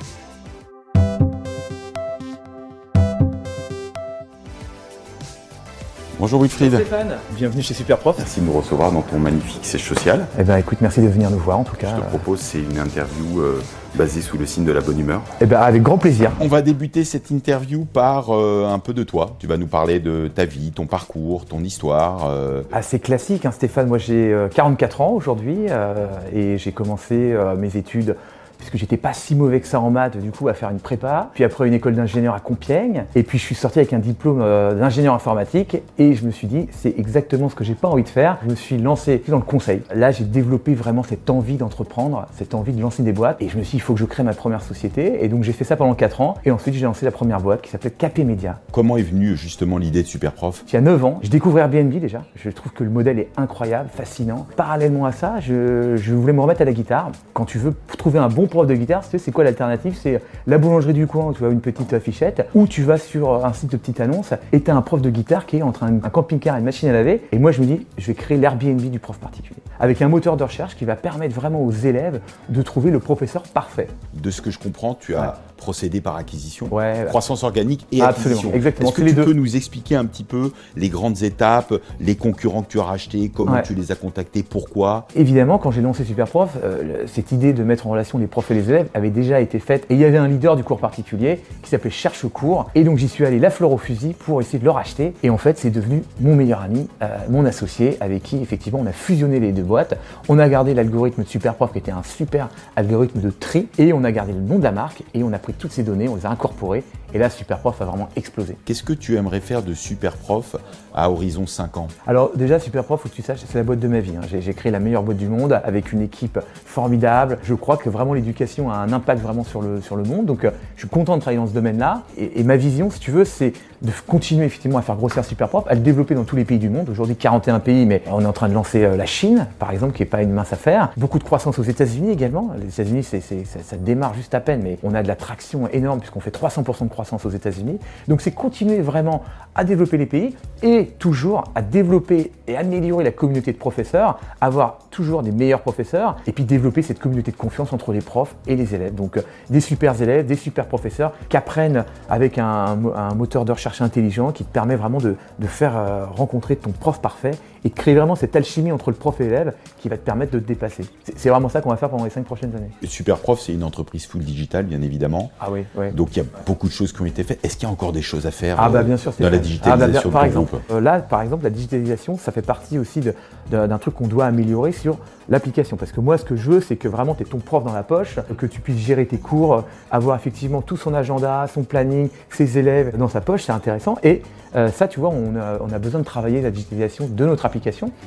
Bonjour 6.20 6.42
Wilfried. 6.42 6.74
Stéphane, 6.74 7.16
bienvenue 7.38 7.62
chez 7.62 7.74
Superprof. 7.74 8.18
Merci 8.18 8.42
de 8.42 8.46
nous 8.46 8.52
recevoir 8.52 8.92
dans 8.92 9.02
ton 9.02 9.18
magnifique 9.20 9.64
siège 9.64 9.84
social. 9.88 10.28
Eh 10.38 10.44
ben 10.44 10.58
écoute, 10.58 10.80
merci 10.82 11.00
de 11.02 11.08
venir 11.08 11.30
nous 11.32 11.40
voir 11.40 11.58
en 11.60 11.64
tout 11.64 11.78
cas. 11.78 11.96
Je 11.96 12.02
te 12.02 12.08
propose, 12.08 12.40
c'est 12.40 12.60
une 12.60 12.78
interview 12.78 13.40
euh, 13.40 13.62
basée 13.96 14.20
sous 14.20 14.38
le 14.38 14.46
signe 14.46 14.66
de 14.66 14.74
la 14.74 14.82
bonne 14.82 15.00
humeur. 15.00 15.22
Eh 15.40 15.46
ben 15.46 15.62
avec 15.62 15.82
grand 15.82 15.98
plaisir. 15.98 16.32
On 16.42 16.48
va 16.50 16.62
débuter 16.62 17.06
cette 17.06 17.32
interview 17.32 17.86
par 17.86 18.36
euh, 18.36 18.68
un 18.68 18.80
peu 18.80 18.94
de 18.94 19.04
toi. 19.04 19.38
Tu 19.40 19.48
vas 19.48 19.56
nous 19.56 19.68
parler 19.68 20.02
de 20.02 20.28
ta 20.34 20.44
vie, 20.44 20.72
ton 20.72 20.88
parcours, 20.88 21.46
ton 21.46 21.60
histoire. 21.64 22.28
euh, 22.30 22.64
Assez 22.74 23.00
classique, 23.00 23.46
hein, 23.46 23.52
Stéphane. 23.52 23.88
Moi 23.88 23.98
j'ai 23.98 24.34
euh, 24.34 24.50
44 24.50 25.00
ans 25.00 25.12
aujourd'hui 25.12 25.68
euh, 25.70 26.08
et 26.34 26.58
j'ai 26.58 26.74
commencé 26.74 27.16
euh, 27.32 27.56
mes 27.56 27.78
études 27.78 28.18
puisque 28.60 28.78
j'étais 28.78 28.98
pas 28.98 29.14
si 29.14 29.36
mauvais 29.36 29.60
que 29.60 29.68
ça 29.68 29.80
en 29.80 29.90
maths, 29.90 30.18
du 30.18 30.32
coup, 30.32 30.48
à 30.48 30.54
faire 30.54 30.70
une 30.70 30.80
prépa, 30.80 31.32
puis 31.34 31.44
après 31.44 31.68
une 31.68 31.74
école 31.74 31.96
d'ingénieur 31.96 32.36
à 32.36 32.40
Compiègne, 32.40 33.06
et 33.16 33.24
puis 33.24 33.40
je 33.40 33.44
suis 33.44 33.56
sorti 33.56 33.80
avec 33.80 33.94
un 33.94 34.00
diplôme 34.00 34.42
euh, 34.42 34.76
d'ingénieur 34.76 35.14
informatique, 35.16 35.78
et 35.98 36.14
je 36.14 36.26
me 36.26 36.32
suis 36.32 36.46
dit, 36.46 36.68
c'est 36.72 36.94
exactement 37.00 37.50
ce 37.50 37.56
que 37.56 37.64
j'ai 37.64 37.74
pas 37.74 37.88
envie 37.88 38.04
de 38.04 38.10
faire. 38.10 38.38
Je 38.44 38.50
me 38.50 38.56
suis 38.56 38.78
lancé 38.78 39.24
dans 39.28 39.38
le 39.38 39.44
conseil. 39.44 39.82
Là, 39.96 40.12
j'ai 40.12 40.26
développé 40.26 40.76
vraiment 40.76 41.04
cette 41.04 41.30
envie 41.30 41.56
d'entreprendre, 41.56 42.28
cette 42.36 42.54
envie 42.54 42.74
de 42.74 42.82
lancer 42.82 43.02
des 43.02 43.14
boîtes, 43.14 43.42
et 43.42 43.50
je 43.50 43.58
me 43.58 43.64
suis 43.64 43.72
dit, 43.72 43.78
il 43.78 43.82
faut 43.82 43.94
que 43.94 44.00
je 44.00 44.06
crée 44.06 44.24
ma 44.24 44.34
première 44.34 44.62
société, 44.62 45.24
et 45.24 45.30
donc 45.30 45.44
j'ai 45.44 45.54
fait 45.54 45.64
ça 45.64 45.76
pendant 45.76 45.96
4 45.96 46.22
ans, 46.22 46.36
et 46.46 46.52
ensuite 46.52 46.76
j'ai 46.76 46.86
lancé 46.86 47.06
la 47.06 47.12
première 47.12 47.40
boîte 47.40 47.62
qui 47.62 47.70
s'appelait 47.70 47.92
Capé 47.92 48.24
Média. 48.26 48.60
Comment 48.72 48.98
est 48.98 49.04
venue 49.04 49.38
justement 49.38 49.78
l'idée 49.78 50.04
de 50.04 50.08
Superprof? 50.08 50.64
Il 50.68 50.74
y 50.74 50.78
a 50.78 50.82
9 50.82 51.06
ans, 51.06 51.20
je 51.24 51.30
découvre 51.30 51.60
Airbnb 51.60 51.94
déjà. 51.94 52.24
Je 52.36 52.50
trouve 52.50 52.74
que 52.74 52.84
le 52.84 52.90
modèle 52.90 53.20
est 53.20 53.30
incroyable, 53.38 53.90
fascinant. 53.94 54.46
Parallèlement 54.58 55.06
à 55.06 55.14
ça, 55.14 55.40
je, 55.40 55.96
je 55.96 56.14
voulais 56.14 56.34
me 56.34 56.42
remettre 56.42 56.62
à 56.62 56.66
la 56.66 56.74
guitare. 56.74 57.12
Quand 57.34 57.46
tu 57.46 57.58
veux 57.58 57.74
trouver 57.98 58.20
un 58.20 58.28
bon 58.28 58.48
prof 58.50 58.68
de 58.68 58.76
guitare, 58.76 59.04
c'est 59.04 59.32
quoi 59.32 59.44
l'alternative? 59.44 59.98
C'est 60.00 60.22
la 60.48 60.58
boulangerie 60.58 60.94
du 60.94 61.08
coin 61.08 61.28
où 61.28 61.34
tu 61.34 61.46
as 61.46 61.50
une 61.50 61.62
petite 61.62 61.94
affichette, 61.94 62.48
ou 62.54 62.68
tu 62.68 62.84
vas 62.84 62.98
sur 62.98 63.46
un 63.46 63.54
site 63.54 63.72
de 63.72 63.78
petite 63.78 64.02
annonce 64.02 64.34
et 64.52 64.62
tu 64.62 64.72
as 64.72 64.76
un 64.76 64.82
prof 64.82 65.02
de 65.02 65.10
guitare 65.10 65.46
qui 65.46 65.58
est 65.58 65.62
entre 65.62 65.84
un, 65.84 65.96
un 66.04 66.10
camping-car 66.10 66.56
et 66.56 66.60
une 66.60 66.66
machine 66.66 66.90
à 66.90 66.94
laver. 66.94 67.22
Et 67.32 67.40
moi, 67.40 67.52
je 67.52 67.62
me 67.62 67.66
dis, 67.66 67.86
je 67.98 68.08
vais 68.08 68.14
créer 68.14 68.38
l'Airbnb 68.38 68.82
du 68.82 69.00
prof 69.00 69.18
particulier. 69.18 69.62
Avec 69.80 70.02
un 70.02 70.10
moteur 70.10 70.36
de 70.36 70.44
recherche 70.44 70.76
qui 70.76 70.86
va 70.86 70.96
permettre 70.96 71.34
vraiment 71.34 71.64
aux 71.64 71.72
élèves 71.72 72.20
de 72.50 72.62
trouver 72.62 72.92
le 72.92 73.00
professeur 73.00 73.44
parfait. 73.44 73.88
De 74.14 74.30
ce 74.30 74.42
que 74.42 74.52
je 74.52 74.60
comprends, 74.60 74.94
tu 74.94 75.16
as 75.16 75.40
procédé 75.60 76.02
par 76.02 76.16
acquisition, 76.16 76.68
Ouais, 76.72 77.06
croissance 77.08 77.44
organique 77.44 77.86
et 77.92 78.02
Absolument, 78.02 78.32
acquisition. 78.40 78.54
exactement, 78.56 78.90
Est-ce 78.90 78.98
que 78.98 79.02
les 79.04 79.10
tu 79.12 79.16
deux. 79.18 79.26
peux 79.26 79.34
nous 79.34 79.56
expliquer 79.56 79.96
un 79.96 80.06
petit 80.06 80.24
peu 80.24 80.52
les 80.76 80.90
grandes 80.90 81.22
étapes, 81.22 81.74
les 82.00 82.16
concurrents 82.16 82.64
que 82.64 82.70
tu 82.70 82.80
as 82.80 82.84
rachetés, 82.84 83.30
comment 83.34 83.54
Ouais. 83.54 83.62
tu 83.64 83.76
les 83.76 83.92
as 83.92 83.96
contactés, 83.96 84.42
pourquoi? 84.44 85.08
Évidemment, 85.16 85.58
quand 85.60 85.72
j'ai 85.72 85.82
lancé 85.82 86.04
Superprof, 86.04 86.58
euh, 86.64 87.04
cette 87.08 87.32
idée 87.32 87.54
de 87.54 87.64
mettre 87.64 87.86
en 87.88 87.92
relation 87.92 88.18
les 88.18 88.28
profs 88.28 88.50
et 88.52 88.54
les 88.56 88.70
élèves 88.70 88.88
avait 88.94 89.10
déjà 89.12 89.40
été 89.42 89.60
faite. 89.60 89.86
Et 89.90 89.94
il 89.96 90.00
y 90.00 90.06
avait 90.06 90.18
un 90.18 90.28
leader 90.28 90.56
du 90.56 90.64
cours 90.64 90.80
particulier 90.80 91.42
qui 91.62 91.70
s'appelait 91.70 91.90
Cherche 91.92 92.26
Cours. 92.28 92.70
Et 92.76 92.84
donc 92.84 92.98
j'y 92.98 93.08
suis 93.10 93.26
allé 93.26 93.40
la 93.40 93.50
fleur 93.50 93.72
au 93.72 93.78
fusil 93.78 94.16
pour 94.18 94.42
essayer 94.42 94.60
de 94.60 94.64
le 94.64 94.72
racheter. 94.72 95.14
Et 95.24 95.30
en 95.30 95.38
fait, 95.38 95.58
c'est 95.58 95.70
devenu 95.70 96.04
mon 96.22 96.36
meilleur 96.36 96.62
ami, 96.62 96.88
euh, 97.02 97.08
mon 97.30 97.46
associé, 97.46 97.98
avec 98.00 98.24
qui 98.24 98.38
effectivement 98.42 98.80
on 98.82 98.86
a 98.88 98.92
fusionné 98.94 99.40
les 99.40 99.52
deux 99.52 99.64
boîtes. 99.64 99.98
On 100.30 100.40
a 100.40 100.48
gardé 100.50 100.74
l'algorithme 100.74 101.24
de 101.24 101.28
Superprof 101.28 101.72
qui 101.74 101.78
était 101.80 101.92
un 101.92 102.04
super 102.04 102.50
algorithme 102.76 103.20
de 103.20 103.30
tri. 103.30 103.68
Et 103.78 103.94
on 103.94 104.04
a 104.04 104.12
gardé 104.12 104.34
le 104.34 104.40
nom 104.42 104.58
de 104.60 104.64
la 104.64 104.72
marque 104.72 105.04
et 105.14 105.24
on 105.24 105.34
a 105.34 105.38
pris 105.40 105.49
toutes 105.54 105.72
ces 105.72 105.84
données, 105.84 106.08
on 106.08 106.16
les 106.16 106.26
a 106.26 106.30
incorporées. 106.30 106.84
Et 107.14 107.18
là, 107.18 107.30
Superprof 107.30 107.82
a 107.82 107.86
vraiment 107.86 108.10
explosé. 108.16 108.56
Qu'est-ce 108.66 108.84
que 108.84 108.94
tu 108.94 109.16
aimerais 109.16 109.40
faire 109.40 109.64
de 109.64 109.74
Superprof 109.74 110.56
à 110.94 111.10
horizon 111.10 111.48
5 111.48 111.78
ans? 111.78 111.88
Alors 112.08 112.32
déjà, 112.36 112.60
Superprof, 112.60 113.02
faut 113.02 113.10
que 113.10 113.16
tu 113.16 113.22
saches, 113.22 113.40
c'est 113.48 113.58
la 113.58 113.64
boîte 113.64 113.80
de 113.80 113.88
ma 113.88 114.00
vie. 114.00 114.14
hein. 114.16 114.26
J'ai, 114.40 114.54
créé 114.54 114.72
la 114.72 114.80
meilleure 114.80 115.04
boîte 115.04 115.18
du 115.18 115.28
monde 115.28 115.60
avec 115.64 115.92
une 115.92 116.02
équipe 116.02 116.40
formidable. 116.66 117.40
Je 117.44 117.54
crois 117.54 117.78
que 117.78 117.90
vraiment 117.90 118.14
l'éducation 118.14 118.72
a 118.72 118.76
un 118.76 118.94
impact 118.94 119.22
vraiment 119.22 119.44
sur 119.44 119.62
le, 119.62 119.82
sur 119.82 119.96
le 119.96 120.04
monde. 120.04 120.26
Donc 120.26 120.46
euh, 120.46 120.52
je 120.76 120.82
suis 120.82 120.90
content 120.90 121.16
de 121.16 121.22
travailler 121.22 121.40
dans 121.40 121.48
ce 121.48 121.54
domaine-là. 121.54 122.04
Et, 122.18 122.40
et 122.40 122.44
ma 122.44 122.58
vision, 122.58 122.92
si 122.92 123.00
tu 123.00 123.12
veux, 123.12 123.26
c'est 123.26 123.54
de 123.82 123.92
continuer 124.08 124.46
effectivement 124.46 124.78
à 124.78 124.82
faire 124.82 124.96
grossir 124.98 125.24
Superprof, 125.24 125.66
à 125.68 125.74
le 125.74 125.80
développer 125.80 126.14
dans 126.14 126.26
tous 126.26 126.36
les 126.36 126.46
pays 126.46 126.60
du 126.60 126.70
monde. 126.70 126.90
Aujourd'hui, 126.90 127.16
41 127.16 127.60
pays, 127.60 127.86
mais 127.86 128.04
on 128.08 128.22
est 128.22 128.26
en 128.26 128.34
train 128.34 128.50
de 128.50 128.54
lancer 128.54 128.84
euh, 128.84 128.98
la 128.98 129.06
Chine, 129.06 129.48
par 129.58 129.72
exemple, 129.72 129.94
qui 129.94 130.02
n'est 130.02 130.10
pas 130.10 130.22
une 130.22 130.32
mince 130.32 130.54
affaire. 130.54 130.92
Beaucoup 130.98 131.18
de 131.18 131.24
croissance 131.24 131.58
aux 131.58 131.64
États-Unis 131.64 132.12
également. 132.12 132.52
Les 132.60 132.68
États-Unis, 132.68 133.04
ça 133.04 133.78
démarre 133.78 134.14
juste 134.14 134.36
à 134.36 134.42
peine, 134.42 134.62
mais 134.64 134.78
on 134.84 134.94
a 134.94 135.02
de 135.02 135.08
la 135.08 135.16
traction 135.16 135.68
énorme 135.70 136.00
puisqu'on 136.00 136.20
fait 136.20 136.36
300% 136.36 136.84
de 136.84 136.90
croissance 136.90 136.99
aux 137.26 137.30
États-Unis. 137.30 137.80
Donc 138.08 138.22
c'est 138.22 138.32
continuer 138.32 138.82
vraiment 138.82 139.24
à 139.56 139.64
développer 139.64 139.98
les 139.98 140.06
pays 140.06 140.36
et 140.62 140.86
toujours 141.00 141.44
à 141.56 141.62
développer 141.62 142.32
et 142.48 142.56
améliorer 142.56 143.04
la 143.04 143.12
communauté 143.12 143.52
de 143.52 143.58
professeurs, 143.58 144.20
avoir 144.42 144.80
toujours 144.92 145.24
des 145.24 145.32
meilleurs 145.32 145.62
professeurs 145.62 146.16
et 146.28 146.32
puis 146.32 146.44
développer 146.44 146.82
cette 146.82 147.00
communauté 147.00 147.32
de 147.32 147.38
confiance 147.38 147.74
entre 147.74 147.92
les 147.92 148.02
profs 148.02 148.36
et 148.48 148.56
les 148.56 148.76
élèves. 148.76 148.96
Donc 148.96 149.18
euh, 149.18 149.22
des 149.50 149.60
super 149.60 150.00
élèves, 150.02 150.26
des 150.26 150.36
super 150.36 150.68
professeurs 150.68 151.14
qui 151.30 151.38
apprennent 151.38 151.86
avec 152.10 152.38
un, 152.38 152.76
mo- 152.76 152.94
un 152.96 153.14
moteur 153.16 153.46
de 153.46 153.52
recherche 153.52 153.82
intelligent 153.82 154.32
qui 154.32 154.44
te 154.46 154.52
permet 154.52 154.76
vraiment 154.76 155.00
de, 155.00 155.16
de 155.40 155.48
faire 155.48 155.78
euh, 155.78 156.06
rencontrer 156.06 156.56
ton 156.56 156.72
prof 156.72 157.02
parfait 157.02 157.32
et 157.64 157.70
de 157.70 157.74
créer 157.74 157.96
vraiment 157.96 158.16
cette 158.16 158.36
alchimie 158.36 158.72
entre 158.72 158.90
le 158.90 158.96
prof 158.96 159.20
et 159.22 159.26
l'élève 159.26 159.54
qui 159.80 159.90
va 159.90 159.98
te 159.98 160.04
permettre 160.04 160.32
de 160.32 160.40
te 160.40 160.48
dépasser. 160.48 160.84
C'est 161.16 161.30
vraiment 161.30 161.50
ça 161.50 161.62
qu'on 161.62 161.70
va 161.70 161.78
faire 161.78 161.90
pendant 161.90 162.04
les 162.04 162.10
cinq 162.10 162.26
prochaines 162.26 162.56
années. 162.56 162.72
Superprof, 162.84 163.40
c'est 163.42 163.54
une 163.54 163.64
entreprise 163.64 164.06
full 164.06 164.22
digital, 164.22 164.66
bien 164.66 164.82
évidemment. 164.82 165.32
Ah 165.40 165.50
oui, 165.52 165.66
oui. 165.76 165.92
Donc 165.92 166.16
il 166.16 166.20
y 166.20 166.22
a 166.22 166.26
beaucoup 166.46 166.68
de 166.68 166.74
choses 166.74 166.94
qui 166.94 167.02
ont 167.02 167.06
été 167.06 167.24
faites. 167.24 167.44
Est-ce 167.44 167.56
qu'il 167.58 167.68
y 167.68 167.70
a 167.70 167.72
encore 167.72 167.92
des 167.92 168.02
choses 168.02 168.26
à 168.26 168.32
faire 168.32 168.58
Ah 168.60 168.70
bah 168.70 168.80
euh, 168.80 168.84
bien 168.84 168.98
sûr, 168.98 169.14
c'est 169.14 169.24
dans 169.24 169.30
la 169.30 169.38
digitalisation 169.38 170.02
Ah 170.04 170.06
bah 170.06 170.12
par 170.12 170.26
exemple, 170.26 170.56
euh, 170.72 170.80
là, 170.80 171.00
par 171.00 171.22
exemple, 171.22 171.44
la 171.44 171.50
digitalisation, 171.50 172.18
ça 172.18 172.32
fait 172.32 172.42
partie 172.42 172.78
aussi 172.78 173.02
d'un 173.50 173.78
truc 173.78 173.96
qu'on 173.96 174.08
doit 174.08 174.26
améliorer 174.26 174.72
sur 174.72 174.98
l'application. 175.30 175.78
Parce 175.78 175.92
que 175.92 176.02
moi, 176.02 176.18
ce 176.18 176.26
que 176.26 176.36
je 176.36 176.50
veux, 176.50 176.62
c'est 176.62 176.76
que 176.76 176.88
vraiment 176.88 177.16
tu 177.16 177.24
aies 177.24 177.26
ton 177.26 177.40
prof 177.40 177.64
dans 177.64 177.74
la 177.74 177.84
poche, 177.84 178.20
que 178.38 178.46
tu 178.46 178.62
puisses 178.62 178.80
gérer 178.80 179.06
tes 179.06 179.18
cours, 179.18 179.54
euh, 179.54 179.62
avoir 179.92 180.16
effectivement 180.16 180.62
tout 180.62 180.78
son 180.78 180.94
agenda, 180.94 181.46
son 181.54 181.64
planning, 181.64 182.10
ses 182.30 182.58
élèves 182.58 182.98
dans 182.98 183.10
sa 183.10 183.22
poche, 183.22 183.44
c'est 183.44 183.52
intéressant. 183.52 183.98
Et 184.04 184.22
euh, 184.56 184.70
ça, 184.70 184.88
tu 184.88 185.00
vois, 185.00 185.10
on 185.10 185.36
a, 185.36 185.60
on 185.62 185.72
a 185.72 185.80
besoin 185.80 186.00
de 186.00 186.06
travailler 186.06 186.42
la 186.42 186.52
digitalisation 186.52 187.08
de 187.08 187.26
notre 187.26 187.46
application. 187.46 187.49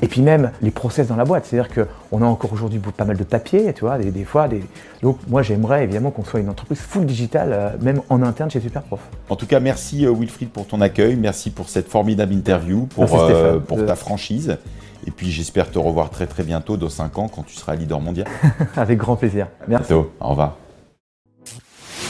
Et 0.03 0.09
puis 0.09 0.21
même 0.23 0.51
les 0.63 0.71
process 0.71 1.09
dans 1.09 1.17
la 1.17 1.25
boîte. 1.25 1.45
C'est-à-dire 1.47 1.73
qu'on 2.11 2.23
a 2.23 2.25
encore 2.27 2.53
aujourd'hui 2.53 2.79
pas 2.79 3.05
mal 3.05 3.17
de 3.17 3.25
papier, 3.25 3.73
tu 3.75 3.81
vois, 3.83 3.99
des, 3.99 4.11
des 4.11 4.25
fois. 4.25 4.49
Des... 4.49 4.65
Donc 5.03 5.19
moi, 5.29 5.43
j'aimerais 5.43 5.85
évidemment 5.85 6.11
qu'on 6.11 6.25
soit 6.25 6.41
une 6.41 6.49
entreprise 6.49 6.79
full 6.81 7.05
digitale, 7.07 7.53
euh, 7.53 7.71
même 7.81 8.01
en 8.09 8.23
interne 8.23 8.51
chez 8.51 8.61
Superprof. 8.61 9.01
En 9.29 9.37
tout 9.37 9.47
cas, 9.47 9.61
merci 9.61 10.07
euh, 10.07 10.13
Wilfried 10.13 10.51
pour 10.51 10.67
ton 10.67 10.81
accueil, 10.81 11.17
merci 11.17 11.51
pour 11.51 11.69
cette 11.69 11.89
formidable 11.89 12.33
interview, 12.33 12.87
pour, 12.87 13.05
Merci, 13.05 13.17
euh, 13.19 13.59
pour 13.59 13.79
De- 13.79 13.87
ta 13.87 13.97
franchise. 13.97 14.57
Et 15.07 15.11
puis 15.11 15.31
j'espère 15.33 15.71
te 15.71 15.79
revoir 15.81 16.11
très 16.11 16.27
très 16.29 16.45
bientôt, 16.45 16.77
dans 16.77 16.89
5 16.89 17.19
ans, 17.19 17.29
quand 17.29 17.43
tu 17.43 17.57
seras 17.57 17.75
leader 17.75 17.99
mondial. 18.01 18.27
Avec 18.77 18.99
grand 18.99 19.17
plaisir. 19.17 19.49
Merci. 19.67 19.89
Bientôt. 19.89 20.13
Au 20.21 20.29
revoir. 20.29 20.57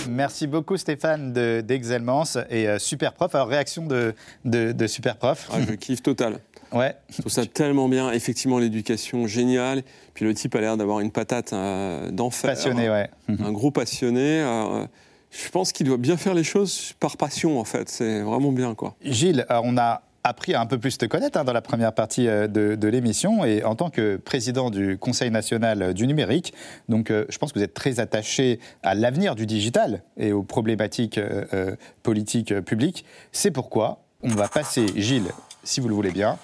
Merci 0.08 0.46
beaucoup 0.48 0.76
Stéphane 0.76 1.32
de- 1.32 1.60
d'Excelmance 1.60 2.36
et 2.50 2.68
euh, 2.68 2.78
Superprof. 2.78 3.34
Alors 3.34 3.46
réaction 3.48 3.86
de, 3.86 4.14
de, 4.44 4.72
de 4.72 4.86
Superprof? 4.86 5.48
Ah, 5.52 5.58
je 5.66 5.74
kiffe 5.74 6.02
total. 6.02 6.38
Ouais. 6.72 6.94
Je 7.10 7.20
trouve 7.20 7.32
ça 7.32 7.44
tellement 7.46 7.88
bien. 7.88 8.10
Effectivement, 8.12 8.58
l'éducation, 8.58 9.26
géniale. 9.26 9.82
Puis 10.14 10.24
le 10.24 10.34
type 10.34 10.54
a 10.54 10.60
l'air 10.60 10.76
d'avoir 10.76 11.00
une 11.00 11.10
patate 11.10 11.52
euh, 11.52 12.10
d'enfer. 12.10 12.50
Passionné, 12.50 12.88
ouais. 12.90 13.10
Un 13.28 13.52
gros 13.52 13.70
passionné. 13.70 14.40
euh, 14.42 14.86
je 15.30 15.48
pense 15.48 15.72
qu'il 15.72 15.86
doit 15.86 15.96
bien 15.96 16.16
faire 16.16 16.34
les 16.34 16.44
choses 16.44 16.92
par 17.00 17.16
passion, 17.16 17.58
en 17.58 17.64
fait. 17.64 17.88
C'est 17.88 18.20
vraiment 18.20 18.52
bien, 18.52 18.74
quoi. 18.74 18.94
Gilles, 19.02 19.46
euh, 19.50 19.60
on 19.64 19.76
a 19.78 20.02
appris 20.24 20.54
à 20.54 20.60
un 20.60 20.66
peu 20.66 20.78
plus 20.78 20.98
te 20.98 21.04
connaître 21.06 21.36
hein, 21.36 21.42
dans 21.42 21.52
la 21.52 21.62
première 21.62 21.92
partie 21.92 22.28
euh, 22.28 22.46
de, 22.46 22.76
de 22.76 22.88
l'émission 22.88 23.44
et 23.44 23.64
en 23.64 23.74
tant 23.74 23.90
que 23.90 24.16
président 24.16 24.70
du 24.70 24.96
Conseil 24.96 25.32
national 25.32 25.94
du 25.94 26.06
numérique, 26.06 26.54
donc 26.88 27.10
euh, 27.10 27.24
je 27.28 27.38
pense 27.38 27.52
que 27.52 27.58
vous 27.58 27.64
êtes 27.64 27.74
très 27.74 27.98
attaché 27.98 28.60
à 28.84 28.94
l'avenir 28.94 29.34
du 29.34 29.46
digital 29.46 30.02
et 30.16 30.32
aux 30.32 30.44
problématiques 30.44 31.18
euh, 31.18 31.74
politiques 32.04 32.54
publiques. 32.60 33.04
C'est 33.32 33.50
pourquoi 33.50 34.04
on 34.22 34.28
va 34.28 34.46
passer, 34.46 34.86
Gilles, 34.94 35.32
si 35.64 35.80
vous 35.80 35.88
le 35.88 35.94
voulez 35.94 36.12
bien, 36.12 36.38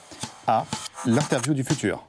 à 0.47 0.65
l'interview 1.07 1.55
du 1.55 1.65
futur. 1.65 2.05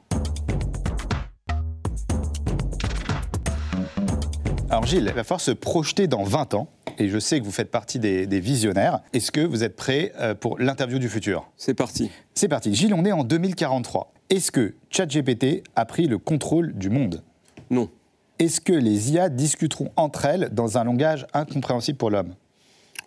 Alors 4.70 4.86
Gilles, 4.86 5.06
il 5.08 5.12
va 5.12 5.24
falloir 5.24 5.40
se 5.40 5.50
projeter 5.50 6.06
dans 6.06 6.22
20 6.22 6.54
ans, 6.54 6.68
et 6.98 7.08
je 7.08 7.18
sais 7.18 7.40
que 7.40 7.44
vous 7.44 7.50
faites 7.50 7.72
partie 7.72 7.98
des, 7.98 8.28
des 8.28 8.38
visionnaires. 8.38 9.00
Est-ce 9.12 9.32
que 9.32 9.40
vous 9.40 9.64
êtes 9.64 9.74
prêt 9.74 10.12
euh, 10.20 10.34
pour 10.34 10.60
l'interview 10.60 11.00
du 11.00 11.08
futur? 11.08 11.50
C'est 11.56 11.74
parti. 11.74 12.10
C'est 12.34 12.46
parti. 12.46 12.72
Gilles, 12.72 12.94
on 12.94 13.04
est 13.04 13.10
en 13.10 13.24
2043. 13.24 14.12
Est-ce 14.30 14.52
que 14.52 14.74
ChatGPT 14.90 15.64
a 15.74 15.84
pris 15.86 16.06
le 16.06 16.18
contrôle 16.18 16.72
du 16.74 16.88
monde? 16.88 17.24
Non. 17.68 17.90
Est-ce 18.38 18.60
que 18.60 18.72
les 18.72 19.10
IA 19.12 19.28
discuteront 19.28 19.90
entre 19.96 20.24
elles 20.24 20.50
dans 20.52 20.78
un 20.78 20.84
langage 20.84 21.26
incompréhensible 21.34 21.98
pour 21.98 22.10
l'homme? 22.10 22.34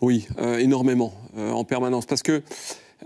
Oui, 0.02 0.28
euh, 0.40 0.58
énormément, 0.58 1.14
euh, 1.38 1.52
en 1.52 1.64
permanence. 1.64 2.06
Parce 2.06 2.24
que. 2.24 2.44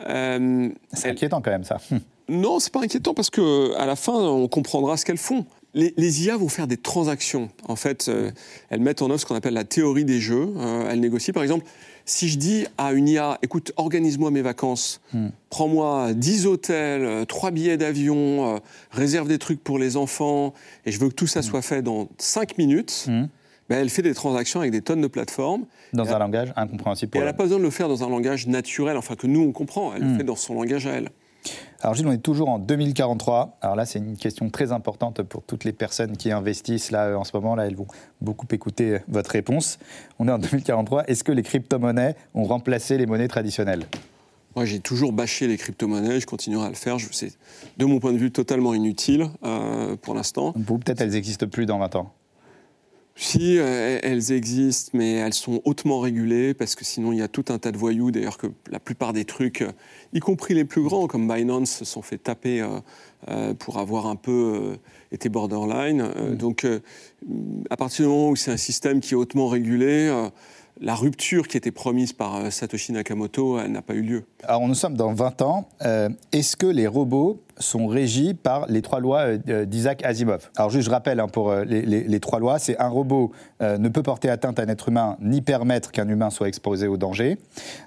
Euh, 0.08 0.70
C'est 0.94 1.10
inquiétant 1.10 1.42
quand 1.42 1.52
même 1.52 1.64
ça. 1.64 1.78
Non, 2.30 2.60
c'est 2.60 2.74
pas 2.74 2.82
inquiétant 2.82 3.14
parce 3.14 3.30
que 3.30 3.74
à 3.78 3.86
la 3.86 3.96
fin, 3.96 4.14
on 4.14 4.50
comprendra 4.50 4.98
ce 4.98 5.06
qu'elles 5.06 5.18
font. 5.18 5.46
Les, 5.74 5.94
les 5.96 6.26
IA 6.26 6.36
vont 6.36 6.50
faire 6.50 6.68
des 6.68 6.76
transactions. 6.76 7.50
En 7.70 7.78
fait, 7.78 8.08
euh, 8.10 8.32
elles 8.70 8.82
mettent 8.82 9.02
en 9.02 9.10
œuvre 9.10 9.20
ce 9.20 9.26
qu'on 9.26 9.36
appelle 9.36 9.54
la 9.54 9.64
théorie 9.64 10.04
des 10.04 10.20
jeux. 10.20 10.50
Euh, 10.58 10.90
elles 10.90 11.00
négocient. 11.00 11.34
Par 11.34 11.44
exemple, 11.44 11.66
si 12.04 12.28
je 12.28 12.38
dis 12.38 12.66
à 12.78 12.92
une 12.92 13.08
IA, 13.08 13.38
écoute, 13.44 13.72
organise-moi 13.78 14.32
mes 14.32 14.42
vacances, 14.42 15.02
prends-moi 15.50 16.14
10 16.14 16.48
hôtels, 16.48 17.26
3 17.28 17.52
billets 17.52 17.78
d'avion, 17.78 18.56
euh, 18.56 18.60
réserve 18.92 19.28
des 19.28 19.38
trucs 19.38 19.64
pour 19.64 19.78
les 19.78 19.98
enfants, 19.98 20.54
et 20.86 20.92
je 20.92 21.00
veux 21.00 21.10
que 21.10 21.14
tout 21.16 21.28
ça 21.28 21.42
soit 21.42 21.62
fait 21.62 21.82
dans 21.82 22.08
5 22.18 22.58
minutes, 22.58 23.08
ben, 23.70 23.80
elle 23.80 23.90
fait 23.90 24.02
des 24.02 24.14
transactions 24.14 24.60
avec 24.60 24.72
des 24.72 24.82
tonnes 24.82 25.02
de 25.02 25.08
plateformes. 25.08 25.66
Dans 25.94 26.14
un 26.14 26.20
langage 26.20 26.54
incompréhensible 26.56 27.16
Et 27.16 27.20
elle 27.20 27.26
n'a 27.26 27.34
pas 27.34 27.44
besoin 27.44 27.60
de 27.60 27.64
le 27.64 27.70
faire 27.70 27.88
dans 27.90 28.04
un 28.04 28.10
langage 28.10 28.48
naturel, 28.48 28.98
enfin 28.98 29.16
que 29.16 29.28
nous 29.28 29.42
on 29.42 29.52
comprend. 29.52 29.94
Elle 29.96 30.02
le 30.02 30.08
Hmm. 30.08 30.18
fait 30.18 30.24
dans 30.24 30.36
son 30.36 30.54
langage 30.56 30.88
à 30.88 30.92
elle. 30.92 31.10
Alors 31.82 31.94
Gilles, 31.94 32.08
on 32.08 32.12
est 32.12 32.18
toujours 32.18 32.50
en 32.50 32.60
2043. 32.60 33.58
Alors 33.62 33.76
là, 33.76 33.86
c'est 33.86 34.00
une 34.00 34.18
question 34.18 34.50
très 34.50 34.72
importante 34.72 35.22
pour 35.24 35.44
toutes 35.44 35.64
les 35.64 35.72
personnes 35.72 36.18
qui 36.18 36.32
investissent 36.32 36.92
là 36.92 37.06
euh, 37.06 37.16
en 37.16 37.24
ce 37.24 37.32
moment. 37.36 37.56
Là, 37.56 37.68
elles 37.68 37.76
vont 37.76 37.88
beaucoup 38.20 38.48
écouter 38.52 38.94
euh, 38.96 39.00
votre 39.08 39.30
réponse. 39.32 39.78
On 40.20 40.28
est 40.28 40.32
en 40.32 40.40
2043. 40.40 41.06
Est-ce 41.06 41.24
que 41.24 41.32
les 41.32 41.44
crypto-monnaies 41.44 42.16
ont 42.34 42.44
remplacé 42.46 42.98
les 42.98 43.06
monnaies 43.06 43.28
traditionnelles? 43.28 43.86
Moi, 44.56 44.66
j'ai 44.66 44.80
toujours 44.80 45.14
bâché 45.14 45.48
les 45.48 45.56
crypto-monnaies, 45.56 46.20
je 46.20 46.26
continuerai 46.26 46.66
à 46.66 46.70
le 46.70 46.76
faire. 46.76 46.98
C'est, 47.12 47.32
de 47.78 47.86
mon 47.86 48.00
point 48.00 48.12
de 48.12 48.18
vue, 48.18 48.32
totalement 48.32 48.74
inutile 48.74 49.28
euh, 49.44 49.96
pour 50.02 50.16
l'instant. 50.16 50.54
Peut-être 50.54 51.02
elles 51.02 51.12
n'existent 51.12 51.48
plus 51.48 51.68
dans 51.68 51.78
20 51.78 51.96
ans 51.96 52.12
Si, 53.20 53.58
euh, 53.58 54.00
elles 54.04 54.32
existent, 54.32 54.92
mais 54.94 55.14
elles 55.14 55.34
sont 55.34 55.60
hautement 55.66 56.00
régulées, 56.00 56.54
parce 56.54 56.76
que 56.76 56.86
sinon, 56.86 57.12
il 57.12 57.18
y 57.18 57.24
a 57.24 57.28
tout 57.28 57.46
un 57.50 57.58
tas 57.58 57.72
de 57.72 57.78
voyous. 57.78 58.12
D'ailleurs, 58.12 58.38
que 58.38 58.46
la 58.70 58.80
plupart 58.80 59.12
des 59.12 59.26
trucs, 59.26 59.66
y 60.14 60.20
compris 60.20 60.54
les 60.54 60.66
plus 60.66 60.84
grands, 60.84 61.08
comme 61.08 61.28
Binance, 61.28 61.72
se 61.72 61.84
sont 61.86 62.04
fait 62.04 62.20
taper 62.20 62.62
euh, 62.62 62.80
euh, 63.28 63.54
pour 63.56 63.80
avoir 63.80 64.06
un 64.06 64.16
peu 64.16 64.32
euh, 64.32 64.76
été 65.12 65.30
borderline. 65.30 66.02
Euh, 66.16 66.36
Donc, 66.36 66.68
à 67.72 67.76
partir 67.76 68.06
du 68.06 68.12
moment 68.12 68.30
où 68.30 68.36
c'est 68.36 68.52
un 68.52 68.58
système 68.58 69.00
qui 69.00 69.16
est 69.16 69.18
hautement 69.18 69.48
régulé, 69.48 70.14
la 70.82 70.96
rupture 70.96 71.48
qui 71.48 71.58
était 71.58 71.72
promise 71.72 72.14
par 72.14 72.36
euh, 72.36 72.50
Satoshi 72.50 72.92
Nakamoto, 72.92 73.60
elle 73.60 73.72
n'a 73.72 73.82
pas 73.82 73.94
eu 73.96 74.02
lieu. 74.02 74.26
Alors 74.44 74.68
nous 74.68 74.74
sommes 74.76 74.96
dans 74.96 75.14
20 75.14 75.42
ans. 75.42 75.68
Euh, 75.84 76.10
Est-ce 76.32 76.56
que 76.56 76.68
les 76.68 76.88
robots 76.88 77.42
sont 77.60 77.88
régis 77.88 78.34
par 78.42 78.68
les 78.68 78.84
trois 78.84 79.00
lois 79.00 79.22
euh, 79.22 79.38
euh, 79.50 79.66
d'Isaac 79.66 80.04
Asimov? 80.06 80.50
Alors 80.56 80.70
juste 80.70 80.86
je 80.86 80.92
rappelle 80.92 81.20
hein, 81.20 81.28
pour 81.28 81.50
euh, 81.50 81.64
les, 81.66 81.82
les- 81.82 82.04
les 82.04 82.20
trois 82.20 82.40
lois, 82.40 82.60
c'est 82.60 82.78
un 82.80 82.88
robot 82.90 83.32
euh, 83.62 83.78
ne 83.78 83.90
peut 83.90 84.04
porter 84.04 84.30
atteinte 84.30 84.60
à 84.60 84.64
un 84.64 84.68
être 84.68 84.90
humain 84.90 85.18
ni 85.20 85.42
permettre 85.42 85.92
qu'un 85.92 86.08
humain 86.08 86.30
soit 86.30 86.48
exposé 86.48 86.88
au 86.88 86.98
danger. 86.98 87.38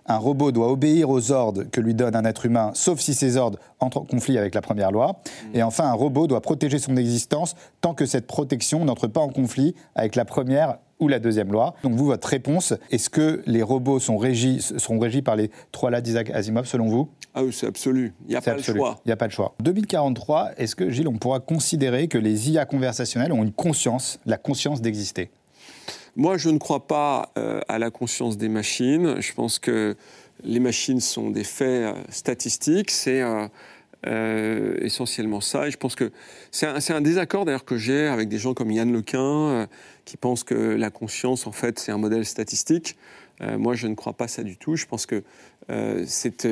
Un 0.07 0.17
robot 0.19 0.51
doit 0.51 0.71
obéir 0.73 1.11
aux 1.11 1.31
ordres 1.31 1.63
que 1.65 1.81
lui 1.81 1.95
donne 1.95 2.17
un 2.17 2.25
être 2.25 2.47
humain, 2.47 2.73
sauf 2.75 2.99
si 3.01 3.15
ces 3.15 3.37
ordres 3.37 3.59
entrent 3.79 3.99
en 3.99 4.05
conflit 4.05 4.37
avec 4.39 4.55
la 4.55 4.63
première 4.63 4.91
loi. 4.91 5.21
Et 5.55 5.63
enfin, 5.63 5.85
un 5.85 5.93
robot 5.95 6.27
doit 6.27 6.41
protéger 6.41 6.79
son 6.79 6.97
existence 6.97 7.55
tant 7.81 7.95
que 7.95 8.07
cette 8.07 8.27
protection 8.27 8.85
n'entre 8.85 9.07
pas 9.07 9.21
en 9.21 9.29
conflit 9.29 9.75
avec 9.95 10.17
la 10.17 10.25
première 10.25 10.79
ou 11.01 11.09
la 11.09 11.19
deuxième 11.19 11.51
loi. 11.51 11.75
Donc 11.83 11.95
vous, 11.95 12.07
votre 12.07 12.29
réponse, 12.29 12.75
est-ce 12.91 13.11
que 13.11 13.43
les 13.47 13.63
robots 13.63 13.99
sont 13.99 14.17
régis, 14.17 14.77
seront 14.77 14.99
régis 14.99 15.23
par 15.23 15.37
les 15.37 15.51
trois 15.73 15.91
lois 15.91 16.01
d'Isaac 16.01 16.31
Asimov 16.31 16.67
selon 16.67 16.89
vous? 16.89 17.09
Ah 17.35 17.45
oui, 17.45 17.53
c'est 17.53 17.67
absolu. 17.67 18.13
Il 18.27 18.31
n'y 18.31 18.37
a 18.37 18.41
pas 18.41 18.53
absolu. 18.53 18.79
le 18.79 18.85
choix. 18.85 19.01
Il 19.05 19.09
n'y 19.09 19.13
a 19.13 19.17
pas 19.17 19.27
le 19.27 19.33
choix. 19.33 19.55
2043, 19.61 20.51
est-ce 20.57 20.77
que, 20.77 20.91
Gilles, 20.91 21.09
on 21.09 21.17
pourra 21.17 21.41
considérer 21.41 22.09
que 22.09 22.19
les 22.19 22.51
IA 22.51 22.65
conversationnelles 22.67 23.33
ont 23.33 23.43
une 23.43 23.53
conscience, 23.53 24.21
la 24.27 24.37
conscience 24.37 24.81
d'exister? 24.81 25.31
Moi, 26.17 26.37
je 26.39 26.51
ne 26.51 26.59
crois 26.59 26.87
pas 26.87 27.31
euh, 27.39 27.61
à 27.69 27.79
la 27.79 27.91
conscience 27.91 28.37
des 28.37 28.49
machines. 28.49 29.21
Je 29.21 29.33
pense 29.33 29.59
que 29.59 29.97
les 30.43 30.61
machines 30.61 31.01
sont 31.01 31.31
des 31.31 31.45
faits 31.45 31.95
euh, 31.95 32.03
statistiques. 32.09 32.91
C'est 32.91 33.23
euh, 33.23 33.47
euh, 34.07 34.77
essentiellement 34.81 35.41
ça. 35.41 35.69
Et 35.69 35.71
je 35.71 35.77
pense 35.77 35.95
que 35.95 36.11
c'est 36.51 36.93
un, 36.93 37.01
désaccord 37.01 37.45
d'ailleurs 37.45 37.65
que 37.65 37.77
j'ai 37.77 38.07
avec 38.07 38.29
des 38.29 38.39
gens 38.39 38.55
comme 38.55 38.71
Yann 38.71 38.93
Lequin 38.93 39.21
euh, 39.21 39.67
qui 40.05 40.17
pensent 40.17 40.45
que 40.45 40.55
la 40.55 40.91
conscience, 40.91 41.47
en 41.47 41.53
fait, 41.53 41.79
c'est 41.79 41.93
un 41.93 41.99
modèle 41.99 42.25
statistique. 42.25 42.97
Euh, 43.41 43.59
moi, 43.59 43.75
je 43.75 43.87
ne 43.87 43.95
crois 43.95 44.15
pas 44.15 44.29
ça 44.29 44.43
du 44.43 44.57
tout. 44.57 44.77
Je 44.77 44.87
pense 44.87 45.07
que 45.07 45.23
c'est 46.05 46.47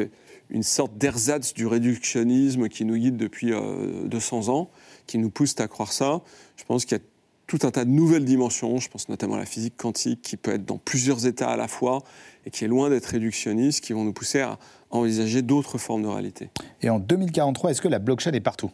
une 0.50 0.62
sorte 0.62 0.96
d'ersatz 0.96 1.54
du 1.54 1.66
réductionnisme 1.66 2.68
qui 2.68 2.84
nous 2.84 2.96
guide 2.96 3.16
depuis 3.16 3.52
euh, 3.52 4.04
200 4.04 4.48
ans, 4.48 4.70
qui 5.06 5.18
nous 5.18 5.30
pousse 5.30 5.54
à 5.58 5.68
croire 5.68 5.92
ça. 5.92 6.22
Je 6.56 6.64
pense 6.64 6.84
qu'il 6.84 6.96
y 6.96 7.00
a 7.00 7.04
tout 7.46 7.58
un 7.66 7.70
tas 7.70 7.84
de 7.84 7.90
nouvelles 7.90 8.24
dimensions, 8.24 8.78
je 8.78 8.88
pense 8.90 9.08
notamment 9.08 9.36
à 9.36 9.38
la 9.38 9.46
physique 9.46 9.76
quantique, 9.76 10.20
qui 10.22 10.36
peut 10.36 10.52
être 10.52 10.66
dans 10.66 10.78
plusieurs 10.78 11.26
états 11.26 11.50
à 11.50 11.56
la 11.56 11.68
fois 11.68 12.02
et 12.44 12.50
qui 12.50 12.64
est 12.64 12.68
loin 12.68 12.90
d'être 12.90 13.06
réductionniste, 13.06 13.82
qui 13.82 13.92
vont 13.92 14.04
nous 14.04 14.12
pousser 14.12 14.40
à 14.40 14.58
envisager 14.90 15.42
d'autres 15.42 15.78
formes 15.78 16.02
de 16.02 16.08
réalité. 16.08 16.50
Et 16.82 16.90
en 16.90 16.98
2043, 16.98 17.70
est-ce 17.70 17.80
que 17.82 17.88
la 17.88 17.98
blockchain 17.98 18.32
est 18.32 18.40
partout? 18.40 18.70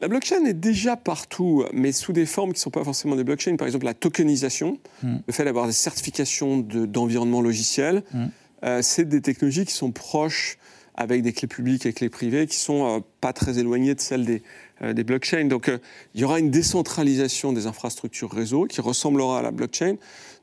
La 0.00 0.08
blockchain 0.08 0.44
est 0.44 0.52
déjà 0.52 0.96
partout, 0.96 1.64
mais 1.72 1.90
sous 1.92 2.12
des 2.12 2.26
formes 2.26 2.50
qui 2.52 2.58
ne 2.58 2.62
sont 2.62 2.70
pas 2.70 2.84
forcément 2.84 3.16
des 3.16 3.24
blockchains. 3.24 3.56
Par 3.56 3.66
exemple, 3.66 3.86
la 3.86 3.94
tokenisation, 3.94 4.78
Mm. 5.02 5.16
le 5.26 5.32
fait 5.32 5.44
d'avoir 5.44 5.66
des 5.66 5.72
certifications 5.72 6.58
de- 6.58 6.84
d'environnement 6.84 7.40
logiciel, 7.40 8.02
Mm. 8.12 8.24
euh, 8.64 8.82
c'est 8.82 9.08
des 9.08 9.22
technologies 9.22 9.64
qui 9.64 9.72
sont 9.72 9.92
proches 9.92 10.58
avec 10.96 11.22
des 11.22 11.32
clés 11.32 11.48
publiques 11.48 11.84
et 11.86 11.92
clés 11.92 12.08
privées 12.10 12.46
qui 12.46 12.56
sont 12.56 12.84
euh, 12.86 13.00
pas 13.20 13.32
très 13.34 13.58
éloignées 13.58 13.94
de 13.94 14.00
celles 14.00 14.24
des, 14.24 14.42
euh, 14.82 14.92
des 14.94 15.04
blockchains. 15.04 15.44
Donc 15.46 15.68
euh, 15.68 15.78
il 16.14 16.20
y 16.20 16.24
aura 16.24 16.38
une 16.40 16.50
décentralisation 16.50 17.52
des 17.54 17.66
infrastructures 17.66 18.30
réseau 18.30 18.64
qui 18.64 18.80
ressemblera 18.82 19.38
à 19.38 19.42
la 19.42 19.50
blockchain. 19.50 19.96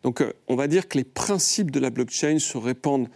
Donc 0.04 0.24
on 0.48 0.56
va 0.56 0.68
dire 0.68 0.88
que 0.88 0.98
les 0.98 1.04
principes 1.04 1.70
de 1.72 1.80
la 1.80 1.90
blockchain 1.92 2.38
se 2.40 2.58
répandent 2.58 3.08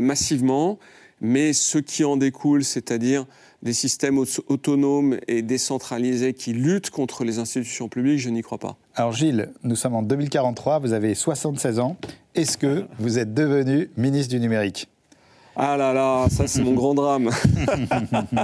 massivement, 0.00 0.78
mais 1.22 1.54
ce 1.54 1.78
qui 1.78 2.04
en 2.04 2.18
découle, 2.18 2.64
c'est-à-dire 2.64 3.24
des 3.62 3.72
systèmes 3.72 4.18
au- 4.18 4.26
autonomes 4.48 5.18
et 5.28 5.40
décentralisés 5.40 6.34
qui 6.34 6.52
luttent 6.52 6.90
contre 6.90 7.24
les 7.24 7.38
institutions 7.38 7.88
publiques, 7.88 8.18
je 8.18 8.28
n'y 8.28 8.42
crois 8.42 8.58
pas. 8.58 8.76
Alors 8.96 9.12
Gilles, 9.12 9.50
nous 9.62 9.76
sommes 9.76 9.94
en 9.94 10.02
2043, 10.02 10.80
vous 10.80 10.92
avez 10.92 11.14
76 11.14 11.78
ans. 11.78 11.96
Est-ce 12.34 12.58
que 12.58 12.84
vous 12.98 13.18
êtes 13.18 13.32
devenu 13.32 13.88
ministre 13.96 14.34
du 14.34 14.40
numérique? 14.40 14.88
Ah 15.54 15.76
là 15.76 15.92
là, 15.92 16.28
ça 16.30 16.46
c'est 16.48 16.62
mon 16.62 16.72
grand 16.72 16.94
drame. 16.94 17.30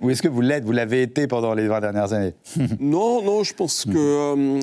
Ou 0.00 0.10
est-ce 0.10 0.22
que 0.22 0.28
vous 0.28 0.40
l'êtes 0.40 0.64
Vous 0.64 0.72
l'avez 0.72 1.02
été 1.02 1.26
pendant 1.26 1.54
les 1.54 1.66
20 1.66 1.80
dernières 1.80 2.12
années? 2.12 2.34
Non, 2.80 3.22
non, 3.22 3.42
je 3.44 3.54
pense 3.54 3.84
que. 3.84 3.90
euh, 3.96 4.60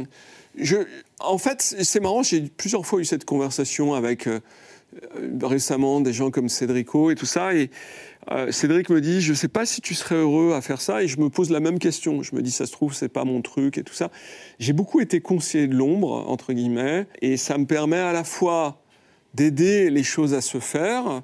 je, 0.58 0.78
en 1.20 1.38
fait, 1.38 1.62
c'est 1.62 2.00
marrant, 2.00 2.24
j'ai 2.24 2.42
plusieurs 2.42 2.86
fois 2.86 3.00
eu 3.02 3.06
cette 3.06 3.26
conversation 3.26 3.94
avec 3.94 4.28
euh, 4.28 4.40
récemment 5.42 6.02
des 6.02 6.14
gens 6.14 6.32
comme 6.32 6.50
Cédrico 6.50 7.12
et 7.12 7.16
tout 7.16 7.26
ça. 7.26 7.54
Et 7.54 7.70
euh, 8.32 8.52
Cédric 8.52 8.90
me 8.90 9.02
dit 9.02 9.22
Je 9.22 9.32
ne 9.32 9.36
sais 9.36 9.48
pas 9.48 9.66
si 9.66 9.82
tu 9.82 9.94
serais 9.94 10.16
heureux 10.16 10.54
à 10.54 10.62
faire 10.62 10.82
ça. 10.82 11.04
Et 11.04 11.08
je 11.08 11.20
me 11.20 11.30
pose 11.30 11.50
la 11.50 11.60
même 11.60 11.80
question. 11.80 12.24
Je 12.24 12.36
me 12.36 12.42
dis 12.42 12.52
Ça 12.52 12.66
se 12.66 12.72
trouve, 12.72 12.94
c'est 12.94 13.10
pas 13.10 13.26
mon 13.26 13.42
truc 13.42 13.78
et 13.78 13.84
tout 13.84 13.94
ça. 13.94 14.10
J'ai 14.60 14.74
beaucoup 14.74 15.02
été 15.02 15.22
conseiller 15.22 15.68
de 15.68 15.76
l'ombre, 15.76 16.26
entre 16.28 16.54
guillemets. 16.54 17.08
Et 17.22 17.38
ça 17.38 17.58
me 17.58 17.66
permet 17.66 17.98
à 18.00 18.14
la 18.14 18.24
fois 18.24 18.82
d'aider 19.34 19.90
les 19.90 20.04
choses 20.04 20.34
à 20.34 20.42
se 20.42 20.60
faire 20.60 21.22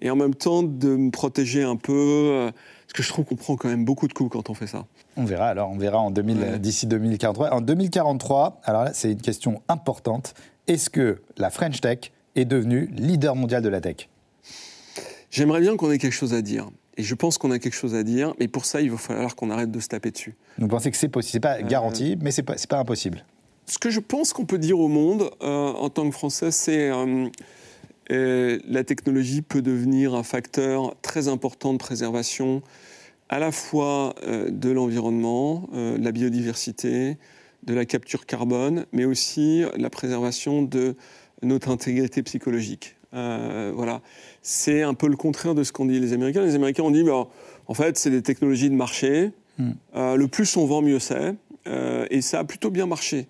et 0.00 0.10
en 0.10 0.16
même 0.16 0.34
temps 0.34 0.62
de 0.62 0.94
me 0.94 1.10
protéger 1.10 1.64
un 1.64 1.74
peu. 1.76 1.92
euh, 1.92 2.50
Parce 2.86 2.92
que 2.94 3.02
je 3.02 3.08
trouve 3.08 3.24
qu'on 3.24 3.34
prend 3.36 3.56
quand 3.56 3.68
même 3.68 3.84
beaucoup 3.84 4.06
de 4.06 4.12
coups 4.12 4.30
quand 4.30 4.48
on 4.48 4.54
fait 4.54 4.68
ça. 4.68 4.86
On 5.16 5.24
verra 5.24 5.48
alors, 5.48 5.68
on 5.70 5.76
verra 5.76 5.98
en 5.98 6.12
2000 6.12 6.58
d'ici 6.60 6.86
2043. 6.86 7.50
En 7.52 7.60
2043, 7.60 8.60
alors 8.62 8.84
là, 8.84 8.92
c'est 8.94 9.10
une 9.10 9.20
question 9.20 9.60
importante. 9.68 10.34
Est-ce 10.68 10.88
que 10.88 11.20
la 11.36 11.50
French 11.50 11.80
Tech 11.80 12.12
est 12.38 12.44
devenue 12.44 12.88
leader 12.96 13.36
mondial 13.36 13.62
de 13.62 13.68
la 13.68 13.80
tech 13.80 14.08
J'aimerais 15.30 15.60
bien 15.60 15.76
qu'on 15.76 15.90
ait 15.90 15.98
quelque 15.98 16.12
chose 16.12 16.32
à 16.32 16.40
dire. 16.40 16.70
Et 16.96 17.02
je 17.02 17.14
pense 17.14 17.38
qu'on 17.38 17.50
a 17.50 17.58
quelque 17.58 17.76
chose 17.76 17.94
à 17.94 18.02
dire, 18.02 18.34
mais 18.40 18.48
pour 18.48 18.64
ça, 18.64 18.80
il 18.80 18.90
va 18.90 18.96
falloir 18.96 19.36
qu'on 19.36 19.50
arrête 19.50 19.70
de 19.70 19.78
se 19.78 19.88
taper 19.88 20.10
dessus. 20.10 20.34
Vous 20.58 20.66
pensez 20.66 20.90
que 20.90 20.96
c'est 20.96 21.08
possible 21.08 21.32
C'est 21.32 21.40
pas 21.40 21.62
garanti, 21.62 22.16
mais 22.20 22.32
c'est 22.32 22.42
pas, 22.42 22.56
pas 22.68 22.78
impossible. 22.78 23.24
Ce 23.66 23.78
que 23.78 23.90
je 23.90 24.00
pense 24.00 24.32
qu'on 24.32 24.46
peut 24.46 24.58
dire 24.58 24.80
au 24.80 24.88
monde, 24.88 25.30
en 25.40 25.90
tant 25.90 26.08
que 26.08 26.14
Français, 26.14 26.50
c'est 26.50 26.90
euh, 28.10 28.58
la 28.66 28.84
technologie 28.84 29.42
peut 29.42 29.62
devenir 29.62 30.14
un 30.14 30.22
facteur 30.22 30.96
très 31.02 31.28
important 31.28 31.72
de 31.72 31.78
préservation 31.78 32.62
à 33.28 33.38
la 33.38 33.52
fois 33.52 34.14
euh, 34.22 34.48
de 34.50 34.70
l'environnement, 34.70 35.68
euh, 35.74 35.98
de 35.98 36.04
la 36.04 36.12
biodiversité, 36.12 37.18
de 37.64 37.74
la 37.74 37.84
capture 37.84 38.24
carbone, 38.24 38.86
mais 38.92 39.04
aussi 39.04 39.64
la 39.76 39.90
préservation 39.90 40.62
de 40.62 40.96
notre 41.42 41.70
intégrité 41.70 42.22
psychologique. 42.22 42.96
voilà, 43.12 44.00
c'est 44.42 44.82
un 44.82 44.94
peu 44.94 45.08
le 45.08 45.16
contraire 45.16 45.54
de 45.54 45.64
ce 45.64 45.72
qu'ont 45.72 45.86
dit 45.86 46.00
les 46.00 46.12
Américains. 46.12 46.44
Les 46.44 46.54
Américains 46.54 46.82
ont 46.82 46.90
dit, 46.90 47.04
bah, 47.04 47.28
en 47.66 47.74
fait, 47.74 47.98
c'est 47.98 48.10
des 48.10 48.22
technologies 48.22 48.70
de 48.70 48.74
marché. 48.74 49.30
Hmm. 49.58 49.72
le 49.94 50.26
plus 50.26 50.56
on 50.56 50.66
vend, 50.66 50.82
mieux 50.82 51.00
c'est. 51.00 51.34
et 52.10 52.20
ça 52.20 52.40
a 52.40 52.44
plutôt 52.44 52.70
bien 52.70 52.86
marché. 52.86 53.26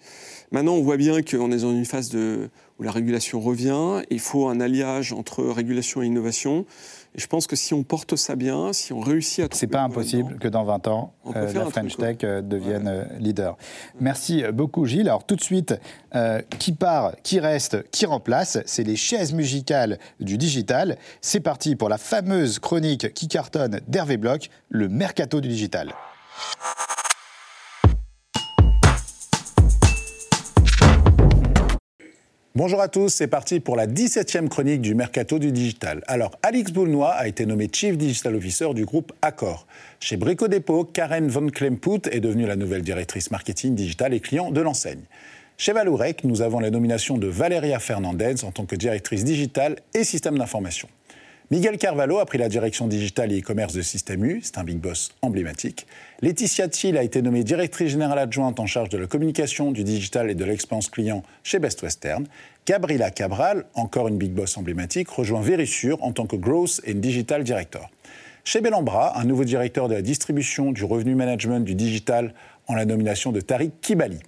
Maintenant, 0.50 0.74
on 0.74 0.82
voit 0.82 0.96
bien 0.96 1.22
qu'on 1.22 1.52
est 1.52 1.62
dans 1.62 1.72
une 1.72 1.84
phase 1.84 2.08
de, 2.08 2.48
où 2.78 2.82
la 2.82 2.90
régulation 2.90 3.40
revient. 3.40 4.02
Il 4.10 4.20
faut 4.20 4.48
un 4.48 4.60
alliage 4.60 5.12
entre 5.12 5.44
régulation 5.44 6.02
et 6.02 6.06
innovation. 6.06 6.64
Et 7.18 7.20
je 7.20 7.26
pense 7.26 7.48
que 7.48 7.56
si 7.56 7.74
on 7.74 7.82
porte 7.82 8.14
ça 8.14 8.36
bien, 8.36 8.72
si 8.72 8.92
on 8.92 9.00
réussit 9.00 9.40
à... 9.40 9.48
C'est 9.50 9.66
pas 9.66 9.82
impossible 9.82 10.38
que 10.38 10.46
dans 10.46 10.62
20 10.62 10.86
ans, 10.86 11.14
euh, 11.34 11.52
la 11.52 11.64
French 11.64 11.96
Tech 11.96 12.18
euh, 12.22 12.42
devienne 12.42 12.86
euh, 12.86 13.04
leader. 13.18 13.56
Merci 13.98 14.44
beaucoup 14.52 14.86
Gilles. 14.86 15.08
Alors 15.08 15.26
tout 15.26 15.34
de 15.34 15.42
suite, 15.42 15.74
qui 16.60 16.70
part, 16.70 17.16
qui 17.24 17.40
reste, 17.40 17.90
qui 17.90 18.06
remplace? 18.06 18.58
C'est 18.66 18.84
les 18.84 18.94
chaises 18.94 19.32
musicales 19.32 19.98
du 20.20 20.38
digital. 20.38 20.96
C'est 21.20 21.40
parti 21.40 21.74
pour 21.74 21.88
la 21.88 21.98
fameuse 21.98 22.60
chronique 22.60 23.12
qui 23.14 23.26
cartonne 23.26 23.80
d'Hervé 23.88 24.16
Bloch, 24.16 24.48
le 24.68 24.88
mercato 24.88 25.40
du 25.40 25.48
digital. 25.48 25.92
Bonjour 32.58 32.80
à 32.80 32.88
tous, 32.88 33.10
c'est 33.10 33.28
parti 33.28 33.60
pour 33.60 33.76
la 33.76 33.86
17e 33.86 34.48
chronique 34.48 34.80
du 34.80 34.96
Mercato 34.96 35.38
du 35.38 35.52
Digital. 35.52 36.02
Alors, 36.08 36.32
Alix 36.42 36.72
Boulnois 36.72 37.12
a 37.12 37.28
été 37.28 37.46
nommé 37.46 37.68
Chief 37.72 37.96
Digital 37.96 38.34
Officer 38.34 38.74
du 38.74 38.84
groupe 38.84 39.12
Accor. 39.22 39.64
Chez 40.00 40.16
Brico 40.16 40.48
Dépôt, 40.48 40.82
Karen 40.82 41.28
Von 41.28 41.50
Klemput 41.50 42.08
est 42.10 42.18
devenue 42.18 42.46
la 42.46 42.56
nouvelle 42.56 42.82
directrice 42.82 43.30
marketing 43.30 43.76
digital 43.76 44.12
et 44.12 44.18
client 44.18 44.50
de 44.50 44.60
l'enseigne. 44.60 45.02
Chez 45.56 45.72
Valourec, 45.72 46.24
nous 46.24 46.42
avons 46.42 46.58
la 46.58 46.70
nomination 46.70 47.16
de 47.16 47.28
Valeria 47.28 47.78
Fernandez 47.78 48.42
en 48.42 48.50
tant 48.50 48.66
que 48.66 48.74
directrice 48.74 49.22
digitale 49.22 49.76
et 49.94 50.02
système 50.02 50.36
d'information. 50.36 50.88
Miguel 51.50 51.78
Carvalho 51.78 52.18
a 52.18 52.26
pris 52.26 52.36
la 52.36 52.50
direction 52.50 52.86
digitale 52.86 53.32
et 53.32 53.40
e-commerce 53.40 53.72
de 53.72 53.80
Système 53.80 54.22
U, 54.22 54.40
c'est 54.42 54.58
un 54.58 54.64
big 54.64 54.76
boss 54.76 55.12
emblématique. 55.22 55.86
Laetitia 56.20 56.68
Thiel 56.68 56.98
a 56.98 57.02
été 57.02 57.22
nommée 57.22 57.42
directrice 57.42 57.92
générale 57.92 58.18
adjointe 58.18 58.60
en 58.60 58.66
charge 58.66 58.90
de 58.90 58.98
la 58.98 59.06
communication, 59.06 59.72
du 59.72 59.82
digital 59.82 60.28
et 60.28 60.34
de 60.34 60.44
l'expérience 60.44 60.90
client 60.90 61.22
chez 61.44 61.58
Best 61.58 61.82
Western. 61.82 62.26
Gabriela 62.66 63.10
Cabral, 63.10 63.64
encore 63.72 64.08
une 64.08 64.18
big 64.18 64.32
boss 64.32 64.58
emblématique, 64.58 65.08
rejoint 65.08 65.40
Verisure 65.40 65.96
en 66.04 66.12
tant 66.12 66.26
que 66.26 66.36
Growth 66.36 66.82
and 66.86 66.96
Digital 66.96 67.44
Director. 67.44 67.88
Chez 68.44 68.60
Bellambra, 68.60 69.18
un 69.18 69.24
nouveau 69.24 69.44
directeur 69.44 69.88
de 69.88 69.94
la 69.94 70.02
distribution, 70.02 70.70
du 70.72 70.84
revenu 70.84 71.14
management, 71.14 71.60
du 71.60 71.74
digital 71.74 72.34
en 72.66 72.74
la 72.74 72.84
nomination 72.84 73.32
de 73.32 73.40
Tariq 73.40 73.72
Kibali. 73.80 74.18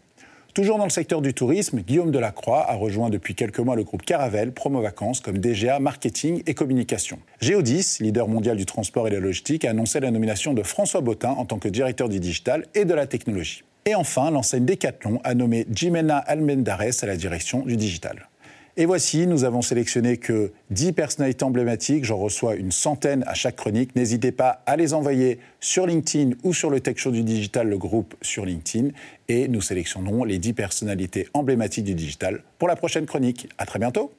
Toujours 0.54 0.78
dans 0.78 0.84
le 0.84 0.90
secteur 0.90 1.22
du 1.22 1.32
tourisme, 1.32 1.80
Guillaume 1.80 2.10
Delacroix 2.10 2.68
a 2.68 2.74
rejoint 2.74 3.08
depuis 3.08 3.36
quelques 3.36 3.60
mois 3.60 3.76
le 3.76 3.84
groupe 3.84 4.02
Caravel, 4.02 4.50
Promo 4.50 4.82
Vacances, 4.82 5.20
comme 5.20 5.38
DGA 5.38 5.78
Marketing 5.78 6.42
et 6.44 6.54
Communication. 6.54 7.20
Géodis, 7.40 7.98
leader 8.00 8.26
mondial 8.26 8.56
du 8.56 8.66
transport 8.66 9.06
et 9.06 9.10
de 9.10 9.14
la 9.14 9.20
logistique, 9.20 9.64
a 9.64 9.70
annoncé 9.70 10.00
la 10.00 10.10
nomination 10.10 10.52
de 10.52 10.64
François 10.64 11.02
Bottin 11.02 11.30
en 11.30 11.44
tant 11.44 11.60
que 11.60 11.68
directeur 11.68 12.08
du 12.08 12.18
digital 12.18 12.66
et 12.74 12.84
de 12.84 12.94
la 12.94 13.06
technologie. 13.06 13.62
Et 13.86 13.94
enfin, 13.94 14.32
l'enseigne 14.32 14.64
Decathlon 14.64 15.20
a 15.22 15.34
nommé 15.34 15.66
Jimena 15.70 16.18
Almendares 16.18 17.02
à 17.02 17.06
la 17.06 17.16
direction 17.16 17.60
du 17.60 17.76
digital. 17.76 18.28
Et 18.76 18.86
voici, 18.86 19.26
nous 19.26 19.44
avons 19.44 19.62
sélectionné 19.62 20.16
que 20.16 20.52
10 20.70 20.92
personnalités 20.92 21.44
emblématiques. 21.44 22.04
J'en 22.04 22.18
reçois 22.18 22.54
une 22.54 22.70
centaine 22.70 23.24
à 23.26 23.34
chaque 23.34 23.56
chronique. 23.56 23.96
N'hésitez 23.96 24.32
pas 24.32 24.62
à 24.66 24.76
les 24.76 24.94
envoyer 24.94 25.40
sur 25.58 25.86
LinkedIn 25.86 26.36
ou 26.44 26.54
sur 26.54 26.70
le 26.70 26.80
Tech 26.80 26.96
Show 26.96 27.10
du 27.10 27.24
Digital, 27.24 27.68
le 27.68 27.78
groupe 27.78 28.14
sur 28.22 28.46
LinkedIn. 28.46 28.90
Et 29.28 29.48
nous 29.48 29.60
sélectionnerons 29.60 30.24
les 30.24 30.38
10 30.38 30.52
personnalités 30.52 31.26
emblématiques 31.34 31.84
du 31.84 31.94
digital 31.94 32.42
pour 32.58 32.68
la 32.68 32.76
prochaine 32.76 33.06
chronique. 33.06 33.48
À 33.58 33.66
très 33.66 33.78
bientôt. 33.78 34.12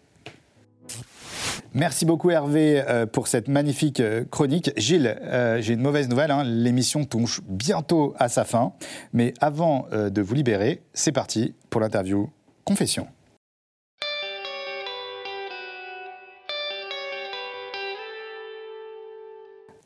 Merci 1.73 2.05
beaucoup 2.05 2.29
Hervé 2.29 2.83
euh, 2.85 3.05
pour 3.05 3.27
cette 3.27 3.47
magnifique 3.47 4.01
euh, 4.01 4.25
chronique. 4.29 4.71
Gilles, 4.75 5.17
euh, 5.21 5.61
j'ai 5.61 5.73
une 5.73 5.81
mauvaise 5.81 6.09
nouvelle, 6.09 6.31
hein. 6.31 6.43
l'émission 6.43 7.05
touche 7.05 7.39
bientôt 7.47 8.13
à 8.19 8.27
sa 8.27 8.43
fin. 8.43 8.73
Mais 9.13 9.33
avant 9.39 9.87
de 9.91 10.21
vous 10.21 10.33
libérer, 10.33 10.81
c'est 10.93 11.13
parti 11.13 11.53
pour 11.69 11.79
l'interview 11.79 12.29
Confession. 12.65 13.07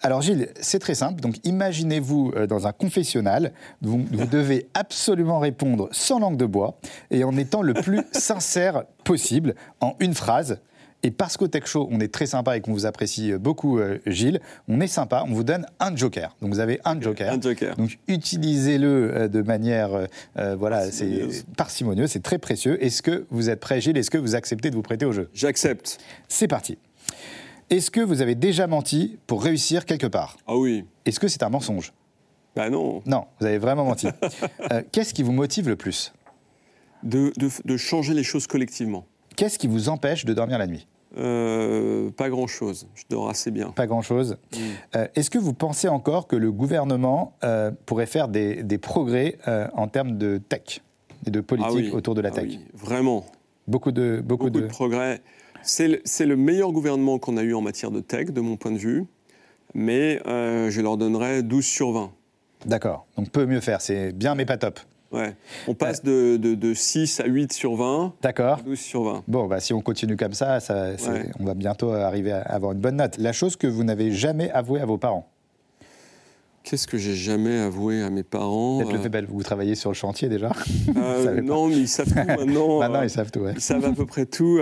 Alors 0.06 0.22
Gilles, 0.22 0.49
c'est 0.62 0.78
très 0.78 0.93
simple. 0.93 1.20
Donc 1.20 1.38
imaginez-vous 1.45 2.34
euh, 2.36 2.45
dans 2.45 2.68
un 2.68 2.72
confessionnal, 2.72 3.53
vous, 3.82 4.06
vous 4.12 4.28
devez 4.28 4.68
absolument 4.76 5.39
répondre 5.39 5.89
sans 5.91 6.20
langue 6.20 6.38
de 6.38 6.45
bois 6.45 6.78
et 7.10 7.24
en 7.24 7.36
étant 7.36 7.64
le 7.64 7.74
plus 7.74 8.03
sincère 8.12 8.84
possible, 9.03 9.56
en 9.82 9.95
une 9.99 10.14
phrase. 10.14 10.60
Et 11.01 11.10
parce 11.10 11.38
qu'au 11.38 11.47
Tech 11.47 11.66
Show, 11.66 11.89
on 11.91 11.99
est 11.99 12.14
très 12.14 12.28
sympa 12.28 12.56
et 12.56 12.62
qu'on 12.62 12.72
vous 12.72 12.86
apprécie 12.86 13.32
euh, 13.32 13.39
beaucoup, 13.39 13.80
euh, 13.80 13.97
Gilles, 14.06 14.41
on 14.68 14.80
est 14.80 14.86
sympa, 14.86 15.24
on 15.28 15.34
vous 15.34 15.43
donne 15.43 15.66
un 15.80 15.95
joker. 15.95 16.36
Donc 16.39 16.53
vous 16.53 16.60
avez 16.60 16.80
un 16.86 17.01
joker. 17.01 17.34
Un 17.34 17.41
joker. 17.41 17.76
Donc 17.76 17.97
utilisez-le 18.08 19.28
de 19.28 19.41
manière, 19.41 19.89
voilà, 20.36 20.91
c'est 20.91 21.43
parcimonieuse, 21.58 22.12
c'est 22.12 22.22
très 22.22 22.38
précieux. 22.38 22.78
Est-ce 22.84 23.01
que 23.01 23.26
vous 23.32 23.49
êtes 23.49 23.60
prêt, 23.60 23.82
Gilles? 23.82 23.97
Est-ce 23.97 24.12
que 24.12 24.20
vous 24.20 24.36
acceptez 24.36 24.70
de 24.70 24.76
vous 24.76 24.84
prêter 24.84 25.08
au 25.08 25.14
jeu? 25.14 25.32
J'accepte. 25.34 25.97
C'est 26.28 26.47
parti. 26.47 26.78
Est-ce 27.72 27.89
que 27.89 28.01
vous 28.01 28.22
avez 28.22 28.36
déjà 28.36 28.68
menti 28.68 29.18
pour 29.26 29.43
réussir 29.43 29.86
quelque 29.86 30.05
part? 30.05 30.38
Ah 30.45 30.55
oui. 30.55 30.86
Est-ce 31.05 31.20
que 31.20 31.28
c'est 31.28 31.41
un 31.41 31.49
mensonge? 31.49 31.93
Bah 32.55 32.70
non. 32.70 33.01
Non, 33.05 33.26
vous 33.39 33.45
avez 33.47 33.57
vraiment 33.57 33.86
menti. 33.86 34.07
Euh, 34.72 34.82
qu'est-ce 34.91 35.13
qui 35.13 35.22
vous 35.22 35.32
motive 35.32 35.70
le 35.70 35.76
plus? 35.76 36.13
De, 37.03 37.32
changer 37.78 38.13
les 38.13 38.24
choses 38.24 38.47
collectivement. 38.47 39.05
Qu'est-ce 39.36 39.59
qui 39.59 39.68
vous 39.68 39.89
empêche 39.89 40.26
de 40.26 40.34
dormir 40.34 40.57
la 40.57 40.66
nuit? 40.66 40.88
Euh, 41.18 42.09
pas 42.11 42.30
grand-chose. 42.30 42.88
Je 42.95 43.03
dors 43.09 43.30
assez 43.30 43.51
bien. 43.51 43.70
Pas 43.72 43.86
grand-chose. 43.86 44.38
Mm. 44.51 44.57
Euh, 44.95 45.07
est-ce 45.13 45.30
que 45.30 45.38
vous 45.38 45.53
pensez 45.53 45.88
encore 45.88 46.28
que 46.28 46.36
le 46.36 46.51
gouvernement 46.51 47.38
pourrait 47.86 48.07
faire 48.07 48.28
des, 48.28 48.78
progrès 48.82 49.38
en 49.74 49.88
termes 49.88 50.18
de 50.18 50.38
tech 50.38 50.82
et 51.28 51.32
de 51.32 51.41
politique 51.41 51.89
ah 51.91 51.95
autour 51.95 52.16
de 52.16 52.22
la 52.22 52.30
ah 52.30 52.32
tech? 52.32 52.47
oui, 52.47 52.59
Vraiment. 52.74 53.26
Beaucoup 53.68 53.91
de, 53.91 54.22
beaucoup, 54.24 54.45
beaucoup 54.45 54.61
de... 54.61 54.68
progrès. 54.68 55.22
C'est 55.66 56.26
le, 56.26 56.36
meilleur 56.36 56.72
gouvernement 56.72 57.18
qu'on 57.18 57.38
a 57.38 57.43
eu 57.43 57.55
en 57.55 57.61
matière 57.61 57.91
de 57.91 57.99
tech, 57.99 58.28
de 58.28 58.41
mon 58.41 58.55
point 58.55 58.72
de 58.72 58.78
vue, 58.78 59.05
mais 59.74 60.22
euh, 60.28 60.70
je 60.70 60.80
leur 60.80 60.95
donnerais 60.95 61.41
12 61.41 61.66
sur 61.66 61.91
20. 61.91 62.11
D'accord, 62.66 63.07
donc 63.18 63.30
peut 63.32 63.45
mieux 63.45 63.59
faire, 63.59 63.82
c'est 63.82 64.11
bien 64.11 64.36
mais 64.36 64.45
pas 64.45 64.57
top. 64.57 64.80
Ouais. 65.11 65.36
On 65.68 65.74
passe 65.74 66.03
de, 66.03 66.36
de, 66.38 66.74
6 66.74 67.22
à 67.22 67.26
8 67.26 67.53
sur 67.53 67.76
20. 67.76 68.13
D'accord. 68.22 68.61
12 68.63 68.78
sur 68.78 69.03
20. 69.03 69.24
Bon, 69.28 69.47
bah, 69.47 69.59
si 69.59 69.74
on 69.74 69.82
continue 69.82 70.18
comme 70.18 70.34
ça, 70.34 70.59
ça 70.59 70.89
on 71.39 71.45
va 71.45 71.53
bientôt 71.53 71.91
arriver 71.91 72.32
à 72.32 72.41
avoir 72.41 72.74
une 72.74 72.80
bonne 72.80 72.97
note. 72.97 73.18
La 73.18 73.32
chose 73.32 73.55
que 73.55 73.68
vous 73.68 73.84
n'avez 73.84 74.11
jamais 74.11 74.51
avouée 74.51 74.82
à 74.82 74.86
vos 74.86 74.97
parents? 74.97 75.30
Qu'est-ce 76.63 76.88
que 76.88 76.97
j'ai 76.97 77.13
jamais 77.13 77.59
avoué 77.59 78.01
à 78.01 78.09
mes 78.09 78.24
parents 78.24 78.80
Peut-être 78.80 78.93
le 78.93 78.99
fait 78.99 79.09
que 79.09 79.32
vous 79.32 79.43
travaillez 79.43 79.76
sur 79.76 79.91
le 79.91 79.95
chantier 79.95 80.30
déjà 80.30 80.51
euh, 80.97 81.41
Non, 81.43 81.68
mais 81.68 81.78
ils 81.78 81.88
savent 81.88 82.07
tout 82.07 82.16
maintenant. 82.16 82.80
maintenant, 82.80 83.01
ils 83.03 83.09
savent 83.09 83.32
tout. 83.32 83.41
Ouais. 83.41 83.53
Ils 83.55 83.61
savent 83.61 83.86
à 83.86 83.91
peu 83.91 84.05
près 84.07 84.26
tout. 84.26 84.59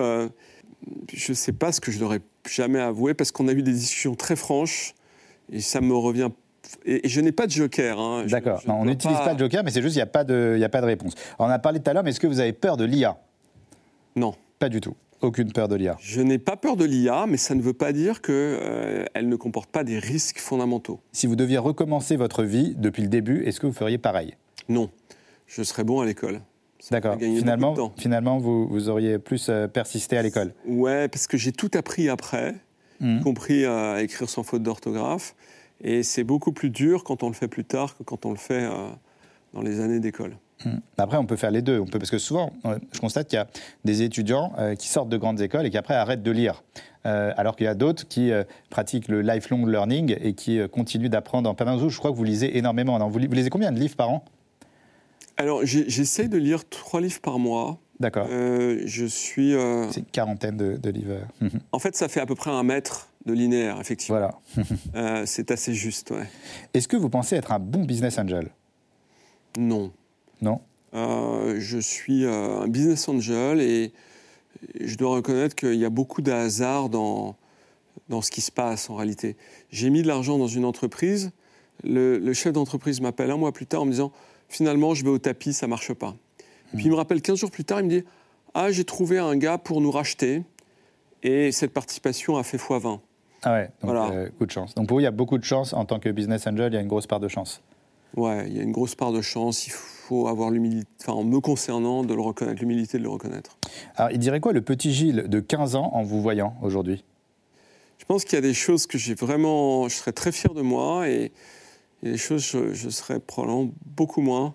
Je 1.13 1.31
ne 1.31 1.35
sais 1.35 1.53
pas 1.53 1.71
ce 1.71 1.81
que 1.81 1.91
je 1.91 1.99
n'aurais 1.99 2.21
jamais 2.49 2.79
avoué 2.79 3.13
parce 3.13 3.31
qu'on 3.31 3.47
a 3.47 3.53
eu 3.53 3.63
des 3.63 3.73
discussions 3.73 4.15
très 4.15 4.35
franches 4.35 4.93
et 5.51 5.61
ça 5.61 5.81
me 5.81 5.93
revient. 5.93 6.29
Et, 6.85 7.07
je 7.07 7.21
n'ai 7.21 7.31
pas 7.31 7.45
de 7.45 7.51
joker. 7.51 7.99
Hein. 7.99 8.25
D'accord. 8.27 8.61
On 8.67 8.85
n'utilise 8.85 9.17
pas... 9.17 9.33
de 9.33 9.39
joker, 9.39 9.63
mais 9.63 9.71
c'est 9.71 9.81
juste 9.81 9.93
qu'il 9.93 9.99
n'y 9.99 10.03
a, 10.03 10.07
pas 10.07 10.23
de, 10.23 10.59
a 10.61 10.69
pas 10.69 10.81
de 10.81 10.85
réponse. 10.85 11.13
on 11.39 11.45
a 11.45 11.59
parlé 11.59 11.79
tout 11.79 11.89
à 11.89 11.93
l'heure, 11.93 12.03
mais 12.03 12.11
est-ce 12.11 12.19
que 12.19 12.27
vous 12.27 12.39
avez 12.39 12.53
peur 12.53 12.77
de 12.77 12.85
l'IA 12.85 13.17
Non. 14.15 14.33
Pas 14.59 14.69
du 14.69 14.81
tout. 14.81 14.95
Aucune 15.21 15.53
peur 15.53 15.69
de 15.69 15.75
l'IA. 15.75 15.95
Je 16.01 16.21
n'ai 16.21 16.37
pas 16.37 16.57
peur 16.57 16.75
de 16.75 16.83
l'IA, 16.83 17.25
mais 17.27 17.37
ça 17.37 17.55
ne 17.55 17.61
veut 17.61 17.73
pas 17.73 17.93
dire 17.93 18.21
qu'elle 18.21 18.35
euh, 18.35 19.21
ne 19.21 19.35
comporte 19.37 19.69
pas 19.69 19.85
des 19.85 19.97
risques 19.97 20.39
fondamentaux. 20.39 20.99
Si 21.13 21.27
vous 21.27 21.37
deviez 21.37 21.57
recommencer 21.57 22.17
votre 22.17 22.43
vie 22.43 22.75
depuis 22.77 23.03
le 23.03 23.07
début, 23.07 23.43
est-ce 23.43 23.61
que 23.61 23.67
vous 23.67 23.73
feriez 23.73 23.97
pareil? 23.97 24.35
Non. 24.67 24.89
Je 25.47 25.63
serais 25.63 25.85
bon 25.85 26.01
à 26.01 26.05
l'école. 26.05 26.41
D'accord. 26.91 27.17
Finalement, 27.17 27.93
finalement 27.97 28.37
vous, 28.37 28.67
vous, 28.67 28.89
auriez 28.89 29.17
plus 29.17 29.47
euh, 29.49 29.67
persisté 29.67 30.17
à 30.17 30.21
l'école 30.21 30.53
Ouais, 30.65 31.07
parce 31.07 31.27
que 31.27 31.37
j'ai 31.37 31.51
tout 31.51 31.71
appris 31.75 32.09
après, 32.09 32.55
y 32.99 33.05
mmh. 33.05 33.21
compris 33.21 33.65
à 33.65 34.01
écrire 34.01 34.29
sans 34.29 34.43
faute 34.43 34.63
d'orthographe. 34.63 35.33
Et 35.83 36.01
c'est 36.03 36.23
beaucoup 36.23 36.53
plus 36.53 36.69
dur 36.69 37.03
quand 37.03 37.23
on 37.23 37.27
le 37.27 37.33
fait 37.33 37.49
plus 37.49 37.65
tard 37.65 37.95
que 37.97 38.03
quand 38.03 38.25
on 38.25 38.31
le 38.31 38.37
fait 38.37 38.63
euh, 38.63 38.89
dans 39.53 39.61
les 39.61 39.81
années 39.81 39.99
d'école. 39.99 40.37
Hmm. 40.63 40.77
Après, 40.97 41.17
on 41.17 41.25
peut 41.25 41.35
faire 41.35 41.51
les 41.51 41.61
deux. 41.61 41.79
On 41.79 41.85
peut, 41.85 41.99
parce 41.99 42.11
que 42.11 42.17
souvent, 42.17 42.53
je 42.93 42.99
constate 42.99 43.27
qu'il 43.27 43.37
y 43.37 43.41
a 43.41 43.47
des 43.83 44.01
étudiants 44.01 44.53
euh, 44.57 44.75
qui 44.75 44.87
sortent 44.87 45.09
de 45.09 45.17
grandes 45.17 45.41
écoles 45.41 45.65
et 45.65 45.69
qui 45.69 45.77
après 45.77 45.95
arrêtent 45.95 46.23
de 46.23 46.31
lire. 46.31 46.63
Euh, 47.05 47.33
alors 47.35 47.57
qu'il 47.57 47.65
y 47.65 47.67
a 47.67 47.75
d'autres 47.75 48.07
qui 48.07 48.31
pratiquent 48.69 49.09
le 49.09 49.21
lifelong 49.21 49.67
learning 49.67 50.15
et 50.21 50.33
qui 50.33 50.61
continuent 50.69 51.09
d'apprendre 51.09 51.49
en 51.49 51.53
permanence. 51.53 51.85
Je 51.85 51.97
crois 51.97 52.11
que 52.11 52.15
vous 52.15 52.23
lisez 52.23 52.57
énormément. 52.57 52.97
vous, 53.09 53.19
lisez 53.19 53.49
combien 53.49 53.73
de 53.73 53.79
livres 53.79 53.97
par 53.97 54.09
an? 54.09 54.23
Alors, 55.37 55.65
j'essaie 55.65 56.27
de 56.27 56.37
lire 56.37 56.67
trois 56.67 57.01
livres 57.01 57.21
par 57.21 57.39
mois. 57.39 57.79
D'accord. 57.99 58.27
je 58.29 59.05
suis. 59.05 59.55
C'est 59.91 60.01
une 60.01 60.05
quarantaine 60.05 60.57
de, 60.57 60.89
livres. 60.89 61.27
en 61.71 61.79
fait, 61.79 61.95
ça 61.95 62.07
fait 62.07 62.19
à 62.19 62.25
peu 62.25 62.35
près 62.35 62.51
un 62.51 62.63
mètre 62.63 63.09
de 63.25 63.33
linéaire, 63.33 63.79
effectivement. 63.79 64.31
Voilà. 64.55 65.25
c'est 65.25 65.51
assez 65.51 65.73
juste, 65.73 66.11
ouais. 66.11 66.29
Est-ce 66.73 66.87
que 66.87 66.97
vous 66.97 67.09
pensez 67.09 67.35
être 67.35 67.51
un 67.51 67.59
bon 67.59 67.85
business 67.85 68.17
angel? 68.19 68.49
Non. 69.57 69.91
Non? 70.41 70.59
Euh, 70.93 71.55
je 71.59 71.79
suis 71.79 72.25
euh, 72.25 72.61
un 72.61 72.67
business 72.67 73.07
angel 73.09 73.61
et 73.61 73.93
je 74.79 74.95
dois 74.95 75.15
reconnaître 75.15 75.55
qu'il 75.55 75.75
y 75.75 75.85
a 75.85 75.89
beaucoup 75.89 76.21
de 76.21 76.31
hasard 76.31 76.89
dans, 76.89 77.35
dans 78.09 78.21
ce 78.21 78.29
qui 78.29 78.41
se 78.41 78.51
passe 78.51 78.89
en 78.89 78.95
réalité. 78.95 79.35
J'ai 79.71 79.89
mis 79.89 80.03
de 80.03 80.07
l'argent 80.07 80.37
dans 80.37 80.47
une 80.47 80.65
entreprise, 80.65 81.31
le, 81.83 82.33
chef 82.33 82.53
d'entreprise 82.53 83.01
m'appelle 83.01 83.31
un 83.31 83.37
mois 83.37 83.51
plus 83.51 83.65
tard 83.65 83.81
en 83.81 83.85
me 83.85 83.91
disant 83.91 84.11
finalement 84.53 84.93
je 84.93 85.03
vais 85.03 85.09
au 85.09 85.17
tapis, 85.17 85.53
ça 85.53 85.67
marche 85.67 85.93
pas. 85.93 86.15
Puis 86.73 86.85
il 86.85 86.91
me 86.91 86.95
rappelle 86.95 87.21
15 87.21 87.39
jours 87.39 87.51
plus 87.51 87.65
tard, 87.65 87.81
il 87.81 87.85
me 87.85 87.89
dit 87.89 88.03
ah 88.53 88.71
j'ai 88.71 88.83
trouvé 88.83 89.19
un 89.19 89.35
gars 89.35 89.57
pour 89.57 89.81
nous 89.81 89.91
racheter 89.91 90.43
et 91.23 91.51
cette 91.51 91.73
participation 91.73 92.37
a 92.37 92.43
fait 92.43 92.57
x20. 92.57 92.99
Ah 93.43 93.53
ouais, 93.53 93.63
donc 93.81 93.91
voilà. 93.91 94.09
Euh, 94.11 94.29
coup 94.37 94.45
de 94.45 94.51
chance. 94.51 94.73
Donc 94.75 94.87
pour 94.87 94.95
vous, 94.95 95.01
il 95.01 95.03
y 95.03 95.07
a 95.07 95.11
beaucoup 95.11 95.37
de 95.37 95.43
chance 95.43 95.73
en 95.73 95.85
tant 95.85 95.99
que 95.99 96.09
business 96.09 96.47
angel, 96.47 96.71
il 96.71 96.75
y 96.75 96.77
a 96.77 96.81
une 96.81 96.87
grosse 96.87 97.07
part 97.07 97.19
de 97.19 97.27
chance. 97.27 97.61
Ouais, 98.15 98.45
il 98.47 98.55
y 98.55 98.59
a 98.59 98.63
une 98.63 98.71
grosse 98.71 98.95
part 98.95 99.11
de 99.11 99.21
chance. 99.21 99.67
Il 99.67 99.71
faut 99.71 100.27
avoir 100.27 100.51
l'humilité, 100.51 100.87
enfin, 101.01 101.13
en 101.13 101.23
me 101.23 101.39
concernant, 101.39 102.03
de 102.03 102.13
le 102.13 102.21
reconnaître, 102.21 102.59
l'humilité 102.59 102.99
de 102.99 103.03
le 103.03 103.09
reconnaître. 103.09 103.57
Alors, 103.95 104.11
il 104.11 104.19
dirait 104.19 104.39
quoi 104.39 104.53
le 104.53 104.61
petit 104.61 104.93
Gilles 104.93 105.25
de 105.27 105.39
15 105.39 105.75
ans 105.75 105.89
en 105.93 106.03
vous 106.03 106.21
voyant 106.21 106.55
aujourd'hui? 106.61 107.03
Je 107.97 108.05
pense 108.05 108.23
qu'il 108.23 108.35
y 108.35 108.37
a 108.37 108.41
des 108.41 108.53
choses 108.53 108.85
que 108.85 108.97
j'ai 108.97 109.15
vraiment. 109.15 109.89
Je 109.89 109.95
serais 109.95 110.11
très 110.11 110.31
fier 110.31 110.53
de 110.53 110.61
moi 110.61 111.09
et, 111.09 111.31
il 112.03 112.07
y 112.07 112.09
a 112.09 112.13
des 112.13 112.19
choses 112.19 112.45
je, 112.45 112.73
je 112.73 112.89
serais 112.89 113.19
probablement 113.19 113.71
beaucoup 113.95 114.21
moins. 114.21 114.53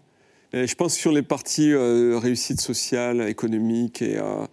Et 0.52 0.66
je 0.66 0.74
pense 0.76 0.94
que 0.94 1.00
sur 1.00 1.12
les 1.12 1.22
parties 1.22 1.72
euh, 1.72 2.18
réussite 2.18 2.60
sociale, 2.60 3.22
économique, 3.28 4.00
et, 4.00 4.16
euh, 4.16 4.46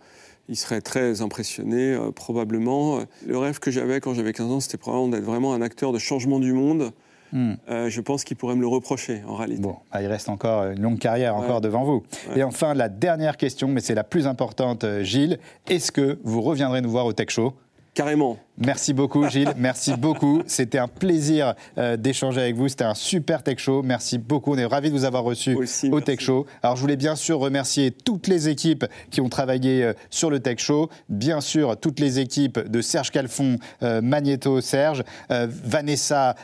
il 0.49 0.57
serait 0.57 0.81
très 0.81 1.21
impressionné, 1.21 1.93
euh, 1.93 2.11
probablement. 2.11 2.99
Le 3.25 3.37
rêve 3.37 3.59
que 3.59 3.71
j'avais 3.71 4.01
quand 4.01 4.13
j'avais 4.13 4.33
15 4.33 4.51
ans, 4.51 4.59
c'était 4.59 4.77
probablement 4.77 5.09
d'être 5.09 5.23
vraiment 5.23 5.53
un 5.53 5.61
acteur 5.61 5.93
de 5.93 5.99
changement 5.99 6.39
du 6.39 6.53
monde 6.53 6.91
Hmm. 7.31 7.55
Euh, 7.69 7.89
je 7.89 7.99
pense 7.99 8.23
qu'il 8.23 8.37
pourrait 8.37 8.55
me 8.55 8.61
le 8.61 8.67
reprocher 8.67 9.21
en 9.27 9.35
réalité. 9.35 9.61
Bon, 9.61 9.75
bah, 9.91 10.01
il 10.01 10.07
reste 10.07 10.29
encore 10.29 10.65
une 10.65 10.81
longue 10.81 10.99
carrière 10.99 11.35
encore 11.35 11.59
devant 11.59 11.83
vous. 11.83 12.03
Et 12.35 12.43
enfin, 12.43 12.73
la 12.73 12.87
dernière 12.87 13.35
question, 13.35 13.67
mais 13.67 13.81
c'est 13.81 13.95
la 13.95 14.05
plus 14.05 14.27
importante, 14.27 14.85
Gilles. 15.01 15.39
Est-ce 15.67 15.91
que 15.91 16.17
vous 16.23 16.41
reviendrez 16.41 16.81
nous 16.81 16.89
voir 16.89 17.05
au 17.05 17.11
Tech 17.13 17.29
Show? 17.29 17.53
Carrément. 17.93 18.37
Merci 18.57 18.93
beaucoup, 18.93 19.27
Gilles. 19.27 19.53
Merci 19.57 19.93
beaucoup. 19.97 20.41
C'était 20.47 20.77
un 20.77 20.87
plaisir 20.87 21.55
euh, 21.77 21.97
d'échanger 21.97 22.39
avec 22.39 22.55
vous. 22.55 22.69
C'était 22.69 22.85
un 22.85 22.93
super 22.93 23.43
Tech 23.43 23.57
Show. 23.57 23.83
Merci 23.83 24.17
beaucoup. 24.17 24.53
On 24.53 24.57
est 24.57 24.65
ravis 24.65 24.89
de 24.89 24.95
vous 24.95 25.03
avoir 25.03 25.23
reçu 25.23 25.57
au 25.91 25.99
Tech 25.99 26.21
Show. 26.21 26.45
Alors, 26.63 26.77
je 26.77 26.81
voulais 26.81 26.95
bien 26.95 27.17
sûr 27.17 27.39
remercier 27.39 27.91
toutes 27.91 28.27
les 28.27 28.47
équipes 28.47 28.85
qui 29.11 29.19
ont 29.19 29.27
travaillé 29.27 29.83
euh, 29.83 29.93
sur 30.09 30.29
le 30.29 30.39
Tech 30.39 30.59
Show. 30.59 30.89
Bien 31.09 31.41
sûr, 31.41 31.75
toutes 31.77 31.99
les 31.99 32.19
équipes 32.19 32.59
de 32.59 32.81
Serge 32.81 33.11
Calfon, 33.11 33.57
euh, 33.83 33.99
Magneto 34.01 34.61
Serge, 34.61 35.03
Vanessa 35.29 36.35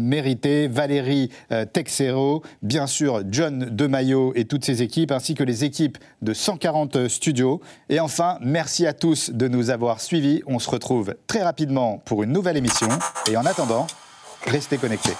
Mérité, 0.00 0.68
Valérie 0.68 1.30
Texero, 1.72 2.42
bien 2.62 2.86
sûr, 2.86 3.22
John 3.30 3.68
Demaillot 3.70 4.32
et 4.34 4.44
toutes 4.44 4.64
ses 4.64 4.82
équipes, 4.82 5.10
ainsi 5.10 5.34
que 5.34 5.44
les 5.44 5.64
équipes 5.64 5.98
de 6.22 6.32
140 6.32 7.08
studios. 7.08 7.60
Et 7.88 8.00
enfin, 8.00 8.38
merci 8.40 8.86
à 8.86 8.92
tous 8.92 9.30
de 9.30 9.48
nous 9.48 9.70
avoir 9.70 10.00
suivis. 10.00 10.42
On 10.46 10.58
se 10.58 10.70
retrouve 10.70 11.14
très 11.34 11.42
rapidement 11.42 11.98
pour 12.04 12.22
une 12.22 12.30
nouvelle 12.30 12.56
émission. 12.56 12.86
Et 13.26 13.36
en 13.36 13.44
attendant, 13.44 13.88
restez 14.46 14.78
connectés. 14.78 15.16